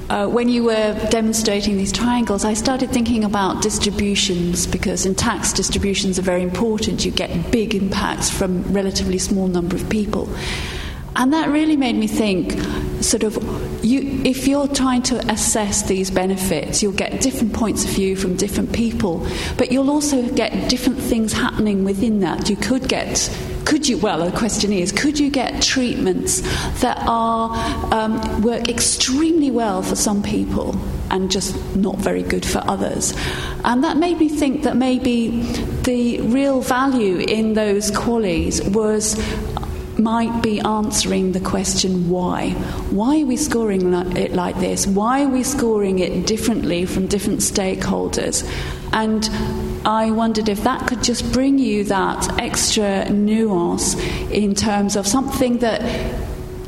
uh, 0.08 0.26
when 0.26 0.48
you 0.48 0.64
were 0.64 1.08
demonstrating 1.10 1.76
these 1.76 1.92
triangles, 1.92 2.44
I 2.44 2.54
started 2.54 2.90
thinking 2.90 3.24
about 3.24 3.62
distributions 3.62 4.66
because 4.66 5.04
in 5.04 5.14
tax, 5.14 5.52
distributions 5.52 6.18
are 6.18 6.22
very 6.22 6.42
important. 6.42 7.04
You 7.04 7.10
get 7.10 7.50
big 7.50 7.74
impacts 7.74 8.30
from 8.30 8.62
relatively 8.72 9.18
small 9.18 9.48
number 9.48 9.74
of 9.74 9.88
people. 9.90 10.28
And 11.16 11.32
that 11.32 11.48
really 11.48 11.76
made 11.76 11.96
me 11.96 12.06
think 12.06 12.52
sort 13.02 13.22
of 13.22 13.36
you, 13.84 14.22
if 14.24 14.46
you're 14.46 14.68
trying 14.68 15.02
to 15.04 15.18
assess 15.32 15.82
these 15.82 16.10
benefits, 16.10 16.82
you'll 16.82 16.92
get 16.92 17.20
different 17.20 17.54
points 17.54 17.84
of 17.84 17.90
view 17.90 18.16
from 18.16 18.36
different 18.36 18.72
people, 18.72 19.26
but 19.56 19.72
you'll 19.72 19.90
also 19.90 20.28
get 20.34 20.68
different 20.68 20.98
things 20.98 21.32
happening 21.32 21.84
within 21.84 22.20
that. 22.20 22.50
You 22.50 22.56
could 22.56 22.88
get 22.88 23.30
could 23.66 23.88
you 23.88 23.98
well 23.98 24.24
the 24.24 24.36
question 24.36 24.72
is 24.72 24.93
could 24.93 25.18
you 25.18 25.28
get 25.28 25.60
treatments 25.60 26.40
that 26.80 26.97
are 27.06 27.51
um, 27.93 28.40
work 28.40 28.68
extremely 28.68 29.51
well 29.51 29.82
for 29.82 29.97
some 29.97 30.22
people 30.22 30.74
and 31.10 31.30
just 31.30 31.55
not 31.76 31.97
very 31.97 32.22
good 32.22 32.47
for 32.47 32.62
others? 32.68 33.12
And 33.64 33.82
that 33.84 33.97
made 33.97 34.18
me 34.18 34.28
think 34.28 34.62
that 34.62 34.76
maybe 34.76 35.43
the 35.82 36.20
real 36.20 36.60
value 36.60 37.18
in 37.18 37.55
those 37.55 37.90
QALYs 37.90 38.72
was 38.72 39.16
might 39.98 40.43
be 40.43 40.60
answering 40.60 41.32
the 41.32 41.40
question 41.40 42.09
why. 42.09 42.51
Why 42.90 43.23
are 43.23 43.27
we 43.27 43.36
scoring 43.36 43.93
it 44.16 44.32
like 44.32 44.59
this? 44.59 44.86
Why 44.86 45.24
are 45.24 45.28
we 45.28 45.43
scoring 45.43 45.98
it 45.98 46.27
differently 46.27 46.86
from 46.86 47.06
different 47.06 47.40
stakeholders? 47.40 48.44
And 48.93 49.28
I 49.86 50.10
wondered 50.10 50.48
if 50.48 50.64
that 50.64 50.86
could 50.86 51.02
just 51.02 51.32
bring 51.32 51.59
you 51.59 51.85
that 51.85 52.40
extra 52.40 53.09
nuance 53.10 53.94
in 54.31 54.55
terms 54.55 54.97
of 54.97 55.06
something 55.06 55.59
that 55.59 55.81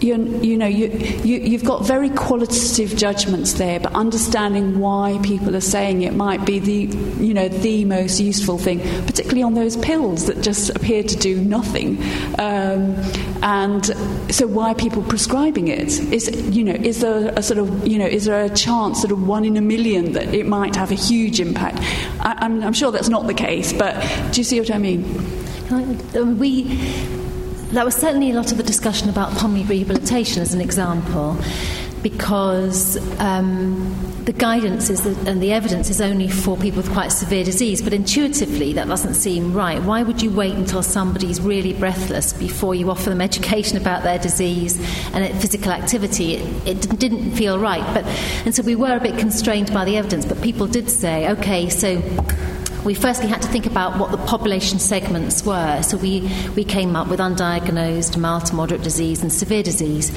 you, 0.00 0.16
you 0.40 0.56
know, 0.56 0.66
you, 0.66 0.88
you, 1.24 1.38
you've 1.38 1.64
got 1.64 1.84
very 1.84 2.10
qualitative 2.10 2.96
judgments 2.96 3.54
there, 3.54 3.80
but 3.80 3.92
understanding 3.94 4.78
why 4.78 5.18
people 5.22 5.56
are 5.56 5.60
saying 5.60 6.02
it 6.02 6.14
might 6.14 6.44
be 6.44 6.58
the, 6.58 6.96
you 7.22 7.34
know, 7.34 7.48
the 7.48 7.84
most 7.84 8.20
useful 8.20 8.58
thing, 8.58 8.80
particularly 9.06 9.42
on 9.42 9.54
those 9.54 9.76
pills 9.76 10.26
that 10.26 10.40
just 10.40 10.70
appear 10.70 11.02
to 11.02 11.16
do 11.16 11.40
nothing. 11.40 11.98
Um, 12.38 12.94
and 13.42 13.86
so 14.30 14.46
why 14.46 14.74
people 14.74 15.02
prescribing 15.02 15.68
it? 15.68 15.98
Is, 16.12 16.28
you 16.54 16.62
know, 16.62 16.74
is 16.74 17.00
there 17.00 17.32
a 17.36 17.42
sort 17.42 17.58
of, 17.58 17.86
you 17.86 17.98
know, 17.98 18.06
is 18.06 18.26
there 18.26 18.44
a 18.44 18.50
chance, 18.50 19.00
sort 19.00 19.12
of 19.12 19.26
one 19.26 19.44
in 19.44 19.56
a 19.56 19.60
million, 19.62 20.12
that 20.12 20.32
it 20.32 20.46
might 20.46 20.76
have 20.76 20.90
a 20.92 20.96
huge 20.96 21.40
impact? 21.40 21.78
I, 22.20 22.36
I'm, 22.38 22.62
I'm 22.62 22.72
sure 22.72 22.92
that's 22.92 23.08
not 23.08 23.26
the 23.26 23.34
case, 23.34 23.72
but 23.72 23.94
do 24.32 24.40
you 24.40 24.44
see 24.44 24.60
what 24.60 24.70
I 24.70 24.78
mean? 24.78 25.04
Um, 25.70 26.38
we 26.38 26.64
there 27.70 27.84
was 27.84 27.94
certainly 27.94 28.30
a 28.30 28.34
lot 28.34 28.50
of 28.50 28.56
the 28.56 28.64
discussion 28.64 29.08
about 29.08 29.32
pulmonary 29.32 29.66
rehabilitation 29.66 30.42
as 30.42 30.54
an 30.54 30.60
example, 30.60 31.36
because 32.02 32.96
um, 33.20 33.94
the 34.24 34.32
guidance 34.32 34.88
is 34.88 35.02
that, 35.02 35.28
and 35.28 35.42
the 35.42 35.52
evidence 35.52 35.90
is 35.90 36.00
only 36.00 36.28
for 36.28 36.56
people 36.56 36.82
with 36.82 36.92
quite 36.92 37.08
severe 37.08 37.44
disease, 37.44 37.82
but 37.82 37.92
intuitively 37.92 38.72
that 38.72 38.88
doesn't 38.88 39.14
seem 39.14 39.52
right. 39.52 39.82
Why 39.82 40.02
would 40.02 40.22
you 40.22 40.30
wait 40.30 40.54
until 40.54 40.82
somebody's 40.82 41.40
really 41.40 41.72
breathless 41.72 42.32
before 42.32 42.74
you 42.74 42.90
offer 42.90 43.10
them 43.10 43.20
education 43.30 43.76
about 43.76 44.02
their 44.02 44.18
disease 44.18 44.78
and 45.12 45.40
physical 45.40 45.72
activity? 45.72 46.34
It, 46.34 46.86
it 46.86 46.98
didn't 46.98 47.32
feel 47.32 47.58
right. 47.58 47.82
But, 47.94 48.04
and 48.46 48.54
so 48.54 48.62
we 48.62 48.76
were 48.76 48.96
a 48.96 49.00
bit 49.00 49.18
constrained 49.18 49.72
by 49.74 49.84
the 49.84 49.96
evidence, 49.96 50.24
but 50.24 50.40
people 50.40 50.66
did 50.66 50.88
say, 50.88 51.30
okay, 51.32 51.68
so 51.68 52.00
we 52.84 52.94
firstly 52.94 53.28
had 53.28 53.42
to 53.42 53.48
think 53.48 53.66
about 53.66 53.98
what 53.98 54.10
the 54.10 54.18
population 54.18 54.78
segments 54.78 55.44
were. 55.44 55.82
So 55.82 55.96
we, 55.96 56.30
we 56.54 56.64
came 56.64 56.96
up 56.96 57.08
with 57.08 57.20
undiagnosed, 57.20 58.16
mild 58.16 58.46
to 58.46 58.54
moderate 58.54 58.82
disease, 58.82 59.22
and 59.22 59.32
severe 59.32 59.62
disease. 59.62 60.12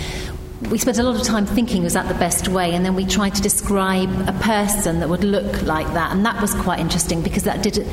We 0.69 0.77
spent 0.77 0.99
a 0.99 1.03
lot 1.03 1.15
of 1.15 1.23
time 1.23 1.45
thinking 1.45 1.83
was 1.83 1.93
that 1.93 2.07
the 2.07 2.13
best 2.13 2.47
way, 2.47 2.73
and 2.73 2.85
then 2.85 2.95
we 2.95 3.05
tried 3.05 3.35
to 3.35 3.41
describe 3.41 4.09
a 4.27 4.33
person 4.33 4.99
that 4.99 5.09
would 5.09 5.23
look 5.23 5.63
like 5.63 5.87
that, 5.93 6.11
and 6.11 6.25
that 6.25 6.39
was 6.39 6.53
quite 6.53 6.79
interesting 6.79 7.21
because 7.23 7.43
that 7.43 7.63
did 7.63 7.87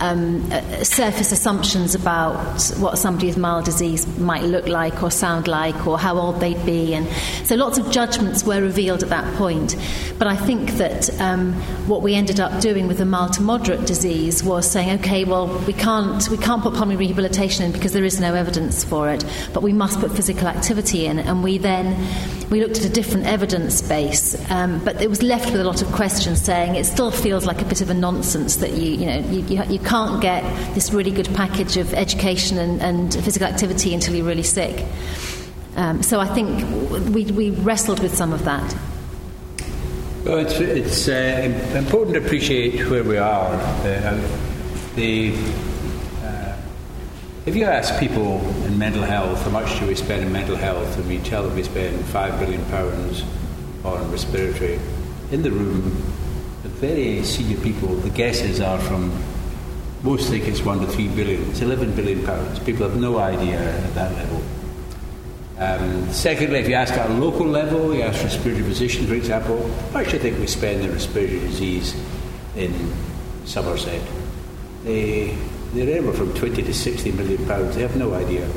um, 0.00 0.50
uh, 0.50 0.60
surface 0.82 1.30
assumptions 1.30 1.94
about 1.94 2.62
what 2.78 2.98
somebody 2.98 3.26
with 3.26 3.36
mild 3.36 3.64
disease 3.64 4.06
might 4.18 4.42
look 4.42 4.66
like 4.66 5.02
or 5.02 5.10
sound 5.10 5.46
like 5.46 5.86
or 5.86 5.98
how 5.98 6.18
old 6.18 6.40
they'd 6.40 6.64
be. 6.64 6.94
And 6.94 7.08
so 7.46 7.54
lots 7.54 7.78
of 7.78 7.90
judgments 7.90 8.44
were 8.44 8.60
revealed 8.60 9.02
at 9.02 9.10
that 9.10 9.34
point. 9.36 9.76
But 10.18 10.26
I 10.26 10.36
think 10.36 10.72
that 10.72 11.20
um, 11.20 11.52
what 11.86 12.02
we 12.02 12.14
ended 12.14 12.40
up 12.40 12.60
doing 12.60 12.88
with 12.88 12.98
the 12.98 13.04
mild 13.04 13.34
to 13.34 13.42
moderate 13.42 13.86
disease 13.86 14.42
was 14.42 14.70
saying, 14.70 15.00
okay, 15.00 15.24
well, 15.24 15.48
we 15.66 15.72
can't, 15.72 16.28
we 16.28 16.38
can't 16.38 16.62
put 16.62 16.74
pulmonary 16.74 17.06
rehabilitation 17.06 17.64
in 17.64 17.72
because 17.72 17.92
there 17.92 18.04
is 18.04 18.20
no 18.20 18.34
evidence 18.34 18.84
for 18.84 19.10
it, 19.10 19.24
but 19.52 19.62
we 19.62 19.72
must 19.72 20.00
put 20.00 20.12
physical 20.12 20.48
activity 20.48 21.06
in. 21.06 21.18
And 21.18 21.42
we 21.42 21.58
then 21.58 22.09
we 22.50 22.60
looked 22.60 22.78
at 22.78 22.84
a 22.84 22.88
different 22.88 23.26
evidence 23.26 23.80
base, 23.80 24.50
um, 24.50 24.84
but 24.84 25.00
it 25.00 25.08
was 25.08 25.22
left 25.22 25.52
with 25.52 25.60
a 25.60 25.64
lot 25.64 25.82
of 25.82 25.92
questions 25.92 26.42
saying 26.42 26.74
it 26.74 26.84
still 26.84 27.12
feels 27.12 27.46
like 27.46 27.62
a 27.62 27.64
bit 27.64 27.80
of 27.80 27.90
a 27.90 27.94
nonsense 27.94 28.56
that 28.56 28.72
you, 28.72 28.90
you 28.92 29.06
know, 29.06 29.18
you, 29.30 29.62
you, 29.64 29.78
can't 29.78 30.20
get 30.20 30.42
this 30.74 30.92
really 30.92 31.12
good 31.12 31.28
package 31.34 31.76
of 31.76 31.94
education 31.94 32.58
and, 32.58 32.82
and 32.82 33.14
physical 33.24 33.46
activity 33.46 33.94
until 33.94 34.16
you're 34.16 34.26
really 34.26 34.42
sick. 34.42 34.84
Um, 35.76 36.02
so 36.02 36.18
I 36.18 36.26
think 36.26 37.14
we, 37.14 37.24
we 37.26 37.50
wrestled 37.50 38.00
with 38.00 38.14
some 38.16 38.32
of 38.32 38.44
that. 38.44 38.76
Well, 40.24 40.38
it's, 40.38 40.60
it's 40.60 41.08
uh, 41.08 41.78
important 41.78 42.16
to 42.16 42.24
appreciate 42.24 42.90
where 42.90 43.04
we 43.04 43.16
are. 43.16 43.54
Uh, 43.54 44.20
the 44.96 45.36
if 47.46 47.56
you 47.56 47.64
ask 47.64 47.98
people 47.98 48.40
in 48.66 48.78
mental 48.78 49.02
health 49.02 49.42
how 49.42 49.50
much 49.50 49.78
do 49.80 49.86
we 49.86 49.94
spend 49.94 50.22
in 50.22 50.32
mental 50.32 50.56
health, 50.56 50.96
and 50.98 51.08
we 51.08 51.18
tell 51.18 51.42
them 51.42 51.54
we 51.54 51.62
spend 51.62 52.04
five 52.06 52.38
billion 52.38 52.64
pounds 52.66 53.24
on 53.84 54.10
respiratory, 54.10 54.78
in 55.30 55.42
the 55.42 55.50
room, 55.50 55.84
the 56.62 56.68
very 56.68 57.24
senior 57.24 57.58
people, 57.60 57.94
the 57.96 58.10
guesses 58.10 58.60
are 58.60 58.78
from 58.78 59.12
most 60.02 60.30
think 60.30 60.48
it's 60.48 60.62
one 60.62 60.80
to 60.80 60.86
three 60.86 61.08
billion. 61.08 61.50
It's 61.50 61.60
eleven 61.60 61.94
billion 61.94 62.24
pounds. 62.24 62.58
People 62.58 62.88
have 62.88 62.98
no 62.98 63.18
idea 63.18 63.60
at 63.60 63.94
that 63.94 64.12
level. 64.12 64.42
Um, 65.58 66.10
secondly, 66.10 66.58
if 66.58 66.68
you 66.68 66.74
ask 66.74 66.94
at 66.94 67.10
a 67.10 67.12
local 67.12 67.46
level, 67.46 67.94
you 67.94 68.00
ask 68.00 68.22
respiratory 68.22 68.64
physicians, 68.64 69.08
for 69.08 69.14
example, 69.14 69.70
how 69.92 69.98
much 69.98 70.06
do 70.06 70.12
you 70.16 70.18
think 70.22 70.38
we 70.38 70.46
spend 70.46 70.82
in 70.82 70.90
respiratory 70.90 71.40
disease 71.40 71.94
in 72.56 72.72
Somerset? 73.44 74.00
They 74.84 75.36
they're 75.72 75.96
anywhere 75.96 76.14
from 76.14 76.34
20 76.34 76.62
to 76.62 76.74
60 76.74 77.12
million 77.12 77.46
pounds. 77.46 77.76
They 77.76 77.82
have 77.82 77.96
no 77.96 78.14
idea. 78.14 78.50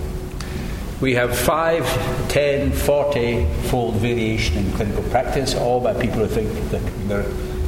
We 1.00 1.14
have 1.16 1.38
5, 1.38 2.30
10, 2.30 2.72
40 2.72 3.46
fold 3.68 3.96
variation 3.96 4.58
in 4.58 4.72
clinical 4.74 5.04
practice, 5.04 5.54
all 5.54 5.80
by 5.80 5.94
people 5.94 6.20
who 6.20 6.28
think 6.28 6.50
that 6.72 6.82
they're, 7.08 7.24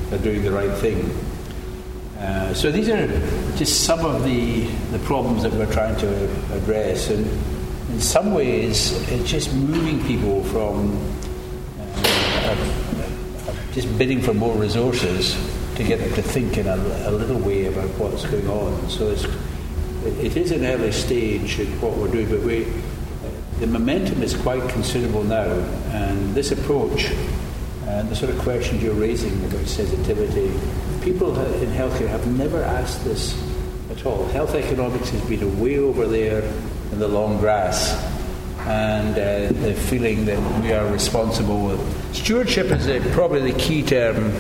they're 0.10 0.20
doing 0.20 0.42
the 0.42 0.52
right 0.52 0.72
thing. 0.78 1.10
Uh, 2.18 2.54
so 2.54 2.72
these 2.72 2.90
are 2.90 3.08
just 3.58 3.84
some 3.84 4.06
of 4.06 4.24
the, 4.24 4.66
the 4.92 5.00
problems 5.00 5.44
that 5.44 5.52
we're 5.54 5.72
trying 5.72 5.96
to 5.98 6.56
address. 6.56 7.10
And 7.10 7.28
in 7.90 8.00
some 8.00 8.34
ways, 8.34 8.94
it's 9.12 9.30
just 9.30 9.54
moving 9.54 10.04
people 10.06 10.44
from 10.46 10.96
uh, 11.80 12.56
just 13.74 13.96
bidding 13.98 14.22
for 14.22 14.34
more 14.34 14.56
resources 14.56 15.36
to 15.76 15.84
get 15.84 15.99
them 15.99 16.14
to 16.14 16.22
think 16.22 16.57
in 16.57 16.68
a, 16.68 16.76
a 16.76 17.11
little 17.11 17.39
way 17.39 17.65
about 17.65 17.89
what's 17.97 18.26
going 18.26 18.47
on. 18.47 18.89
So 18.89 19.10
it's, 19.10 19.26
it 20.23 20.38
is 20.38 20.52
an 20.52 20.65
early 20.65 20.91
stage 20.91 21.60
in 21.60 21.68
what 21.81 21.97
we're 21.97 22.11
doing, 22.11 22.30
but 22.30 22.41
we, 22.41 22.68
the 23.60 23.68
momentum 23.68 24.22
is 24.23 24.35
quite 24.35 24.68
considerable 24.69 25.23
now. 25.23 25.52
And 25.91 26.34
this 26.34 26.52
approach 26.52 27.11
and 27.88 28.10
the 28.10 28.15
sort 28.15 28.31
of 28.34 28.39
questions 28.39 28.81
you're 28.81 28.93
raising 28.93 29.34
about 29.45 29.65
sensitivity, 29.68 30.52
people 31.03 31.38
in 31.61 31.69
healthcare 31.69 32.07
have 32.07 32.26
never 32.27 32.64
asked 32.64 33.03
this 33.03 33.39
at 33.91 34.06
all. 34.06 34.26
Health 34.27 34.56
economics 34.56 35.10
has 35.10 35.22
been 35.30 35.60
way 35.60 35.77
over 35.77 36.07
there 36.07 36.41
in 36.91 36.99
the 36.99 37.07
long 37.07 37.38
grass. 37.38 37.93
and 38.65 39.14
uh, 39.14 39.53
the 39.61 39.76
feeling 39.76 40.26
that 40.26 40.64
we 40.64 40.73
are 40.73 40.91
responsible. 40.91 41.77
Stewardship 42.14 42.65
is 42.72 42.88
probably 43.14 43.52
the 43.52 43.60
key 43.60 43.84
term. 43.84 44.31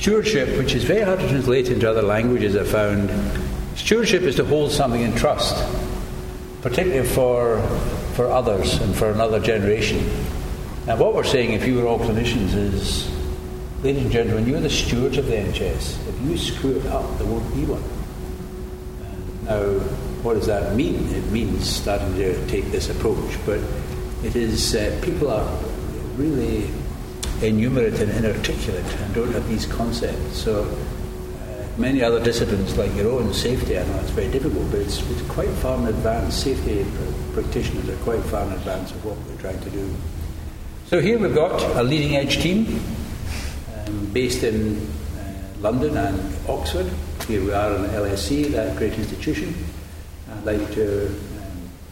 Stewardship, 0.00 0.56
which 0.56 0.74
is 0.74 0.82
very 0.82 1.02
hard 1.02 1.20
to 1.20 1.28
translate 1.28 1.68
into 1.68 1.88
other 1.88 2.00
languages, 2.00 2.56
I 2.56 2.64
found. 2.64 3.10
Stewardship 3.76 4.22
is 4.22 4.34
to 4.36 4.46
hold 4.46 4.72
something 4.72 5.02
in 5.02 5.14
trust, 5.14 5.54
particularly 6.62 7.06
for, 7.06 7.60
for 8.14 8.30
others 8.30 8.80
and 8.80 8.96
for 8.96 9.10
another 9.10 9.38
generation. 9.38 9.98
And 10.86 10.98
what 10.98 11.14
we're 11.14 11.22
saying, 11.22 11.52
if 11.52 11.66
you 11.66 11.76
were 11.76 11.86
all 11.86 11.98
clinicians, 11.98 12.54
is 12.54 13.10
ladies 13.82 14.04
and 14.04 14.10
gentlemen, 14.10 14.48
you're 14.48 14.60
the 14.60 14.70
stewards 14.70 15.18
of 15.18 15.26
the 15.26 15.34
NHS. 15.34 16.08
If 16.08 16.18
you 16.22 16.38
screw 16.38 16.76
it 16.76 16.86
up, 16.86 17.18
there 17.18 17.26
won't 17.26 17.54
be 17.54 17.66
one. 17.66 17.82
Now, 19.44 19.80
what 20.22 20.32
does 20.32 20.46
that 20.46 20.74
mean? 20.74 21.14
It 21.14 21.30
means 21.30 21.68
starting 21.68 22.14
to 22.14 22.46
take 22.46 22.64
this 22.70 22.88
approach, 22.88 23.36
but 23.44 23.60
it 24.24 24.34
is 24.34 24.74
uh, 24.74 24.98
people 25.04 25.30
are 25.30 25.46
really 26.16 26.70
innumerate 27.42 28.00
and 28.00 28.10
inarticulate 28.12 28.84
and 28.84 29.14
don't 29.14 29.32
have 29.32 29.48
these 29.48 29.66
concepts. 29.66 30.36
So 30.36 30.62
uh, 30.62 31.66
many 31.78 32.02
other 32.02 32.22
disciplines, 32.22 32.76
like 32.76 32.94
your 32.94 33.12
own 33.12 33.32
safety, 33.32 33.78
I 33.78 33.86
know 33.86 34.00
it's 34.00 34.10
very 34.10 34.30
difficult, 34.30 34.70
but 34.70 34.80
it's, 34.80 35.00
it's 35.10 35.22
quite 35.28 35.48
far 35.48 35.78
in 35.78 35.86
advance. 35.86 36.34
Safety 36.34 36.84
practitioners 37.32 37.88
are 37.88 37.96
quite 38.04 38.22
far 38.24 38.46
in 38.46 38.52
advance 38.52 38.90
of 38.90 39.04
what 39.04 39.16
we're 39.18 39.40
trying 39.40 39.60
to 39.60 39.70
do. 39.70 39.94
So 40.86 41.00
here 41.00 41.18
we've 41.18 41.34
got 41.34 41.62
a 41.76 41.82
leading 41.82 42.16
edge 42.16 42.38
team 42.38 42.80
um, 43.86 44.06
based 44.12 44.42
in 44.42 44.76
uh, 44.76 45.34
London 45.60 45.96
and 45.96 46.48
Oxford. 46.48 46.90
Here 47.26 47.42
we 47.44 47.52
are 47.52 47.74
in 47.76 47.84
LSE, 47.84 48.50
that 48.52 48.76
great 48.76 48.94
institution. 48.94 49.54
I'd 50.32 50.44
like 50.44 50.72
to 50.74 51.14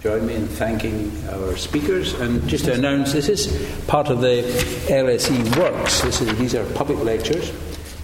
join 0.02 0.26
me 0.26 0.34
in 0.34 0.46
thanking 0.46 1.12
our 1.30 1.56
speakers 1.56 2.14
and 2.20 2.46
just 2.48 2.66
to 2.66 2.72
announce 2.72 3.12
this 3.12 3.28
is 3.28 3.82
part 3.88 4.08
of 4.08 4.20
the 4.20 4.42
LSE 4.88 5.56
Works. 5.56 6.04
Is, 6.04 6.38
these 6.38 6.54
are 6.54 6.64
public 6.74 6.98
lectures. 7.00 7.52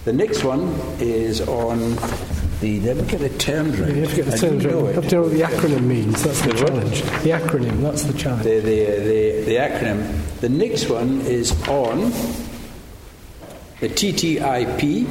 The 0.03 0.11
next 0.11 0.43
one 0.43 0.73
is 0.99 1.41
on 1.41 1.95
the. 2.59 2.81
Let 2.81 2.97
me 2.97 3.03
get 3.07 3.21
the 3.21 3.29
terms 3.37 3.79
right. 3.79 3.95
You 3.95 4.01
have 4.01 4.09
to 4.09 4.15
get 4.17 4.25
the 4.25 4.37
terms 4.37 4.65
right. 4.65 4.75
You 4.75 4.85
have 4.85 5.07
to 5.07 5.15
know 5.15 5.21
what 5.23 5.31
the 5.31 5.41
acronym 5.41 5.83
means. 5.83 6.21
That's 6.21 6.41
the, 6.41 6.53
the 6.53 6.65
challenge. 6.65 7.01
The 7.01 7.29
acronym. 7.29 7.81
That's 7.81 8.03
the 8.03 8.13
challenge. 8.17 8.43
The, 8.43 8.59
the, 8.59 8.85
the, 8.85 9.41
the 9.45 9.55
acronym. 9.55 10.39
The 10.41 10.49
next 10.49 10.89
one 10.89 11.21
is 11.21 11.51
on 11.67 12.11
the 13.79 13.89
TTIP. 13.89 15.07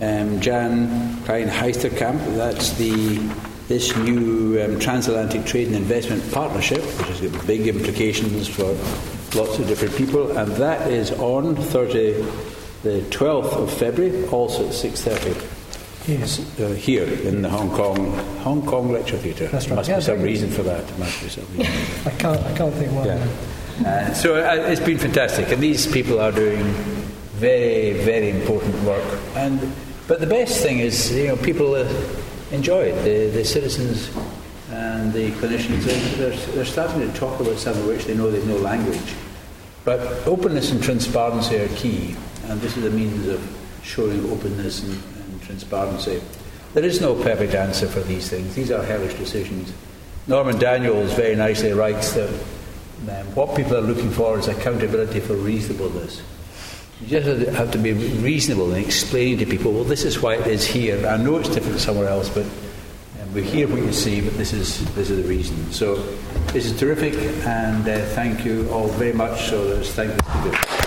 Um, 0.00 0.40
Jan 0.40 1.16
Kleinheisterkamp. 1.24 2.36
That's 2.36 2.70
the 2.74 3.51
this 3.68 3.96
new 3.96 4.62
um, 4.62 4.78
transatlantic 4.78 5.44
trade 5.44 5.68
and 5.68 5.76
investment 5.76 6.30
partnership, 6.32 6.82
which 6.82 7.08
has 7.08 7.20
got 7.20 7.46
big 7.46 7.66
implications 7.66 8.48
for 8.48 8.66
lots 9.38 9.58
of 9.58 9.66
different 9.66 9.94
people, 9.96 10.36
and 10.36 10.50
that 10.52 10.90
is 10.90 11.10
on 11.12 11.56
Thursday, 11.56 12.20
the 12.82 13.00
12th 13.10 13.52
of 13.62 13.72
February, 13.72 14.26
also 14.28 14.66
at 14.66 14.74
6:30. 14.74 15.58
Yes. 16.08 16.40
Uh, 16.58 16.70
here 16.70 17.04
in 17.04 17.42
the 17.42 17.48
Hong 17.48 17.70
Kong 17.70 18.12
Hong 18.40 18.66
Kong 18.66 18.90
Lecture 18.90 19.16
Theatre. 19.16 19.46
That's 19.46 19.68
right. 19.68 19.76
Must 19.76 19.88
yeah, 19.88 19.96
be 19.96 20.02
some 20.02 20.20
reason 20.20 20.50
for 20.50 20.64
that. 20.64 20.98
Must 20.98 21.22
be 21.22 21.28
some 21.28 21.46
reason. 21.56 21.72
I 22.06 22.10
can't. 22.10 22.40
I 22.40 22.56
can't 22.56 22.74
think 22.74 22.92
why. 22.92 23.06
Yeah. 23.06 23.28
Uh, 23.86 24.12
so 24.12 24.34
uh, 24.34 24.54
it's 24.68 24.80
been 24.80 24.98
fantastic, 24.98 25.50
and 25.52 25.62
these 25.62 25.86
people 25.86 26.18
are 26.18 26.32
doing 26.32 26.64
very, 27.38 27.92
very 28.04 28.30
important 28.30 28.74
work. 28.82 29.04
And 29.36 29.60
but 30.08 30.20
the 30.20 30.26
best 30.26 30.60
thing 30.60 30.80
is, 30.80 31.12
you 31.12 31.28
know, 31.28 31.36
people. 31.36 31.76
Enjoy. 32.52 32.92
The, 33.02 33.30
the 33.30 33.44
citizens 33.46 34.14
and 34.70 35.10
the 35.12 35.30
clinicians, 35.32 35.84
they're, 36.16 36.36
they're, 36.54 36.64
starting 36.66 37.00
to 37.00 37.18
talk 37.18 37.40
about 37.40 37.56
something 37.58 37.86
which 37.86 38.04
they 38.04 38.14
know 38.14 38.30
they've 38.30 38.46
no 38.46 38.58
language. 38.58 39.14
But 39.86 40.00
openness 40.26 40.70
and 40.70 40.82
transparency 40.82 41.56
are 41.56 41.68
key, 41.68 42.14
and 42.48 42.60
this 42.60 42.76
is 42.76 42.84
a 42.84 42.90
means 42.90 43.26
of 43.26 43.40
showing 43.82 44.30
openness 44.30 44.82
and, 44.82 44.92
and 44.92 45.42
transparency. 45.42 46.22
There 46.74 46.84
is 46.84 47.00
no 47.00 47.14
perfect 47.22 47.54
answer 47.54 47.88
for 47.88 48.00
these 48.00 48.28
things. 48.28 48.54
These 48.54 48.70
are 48.70 48.82
hellish 48.82 49.14
decisions. 49.14 49.72
Norman 50.26 50.58
Daniels 50.58 51.14
very 51.14 51.34
nicely 51.34 51.72
writes 51.72 52.12
that 52.12 52.28
um, 52.28 53.26
what 53.34 53.56
people 53.56 53.76
are 53.76 53.80
looking 53.80 54.10
for 54.10 54.38
is 54.38 54.48
accountability 54.48 55.20
for 55.20 55.34
reasonableness. 55.34 56.22
You 57.02 57.20
just 57.20 57.48
have 57.50 57.72
to 57.72 57.78
be 57.78 57.92
reasonable 57.92 58.72
in 58.72 58.84
explaining 58.84 59.38
to 59.38 59.46
people, 59.46 59.72
well, 59.72 59.82
this 59.82 60.04
is 60.04 60.22
why 60.22 60.36
it 60.36 60.46
is 60.46 60.64
here. 60.64 61.04
I 61.06 61.16
know 61.16 61.36
it's 61.36 61.48
different 61.48 61.80
somewhere 61.80 62.06
else, 62.06 62.28
but 62.28 62.44
um, 62.44 63.34
we 63.34 63.42
hear 63.42 63.66
what 63.66 63.78
you 63.78 63.92
see, 63.92 64.20
but 64.20 64.36
this 64.38 64.52
is, 64.52 64.78
this 64.94 65.10
is 65.10 65.20
the 65.20 65.28
reason. 65.28 65.72
So 65.72 65.96
this 66.52 66.64
is 66.64 66.78
terrific, 66.78 67.14
and 67.44 67.88
uh, 67.88 67.98
thank 68.14 68.44
you 68.44 68.70
all 68.70 68.86
very 68.86 69.12
much. 69.12 69.48
So 69.50 69.82
thank 69.82 70.12
you. 70.44 70.81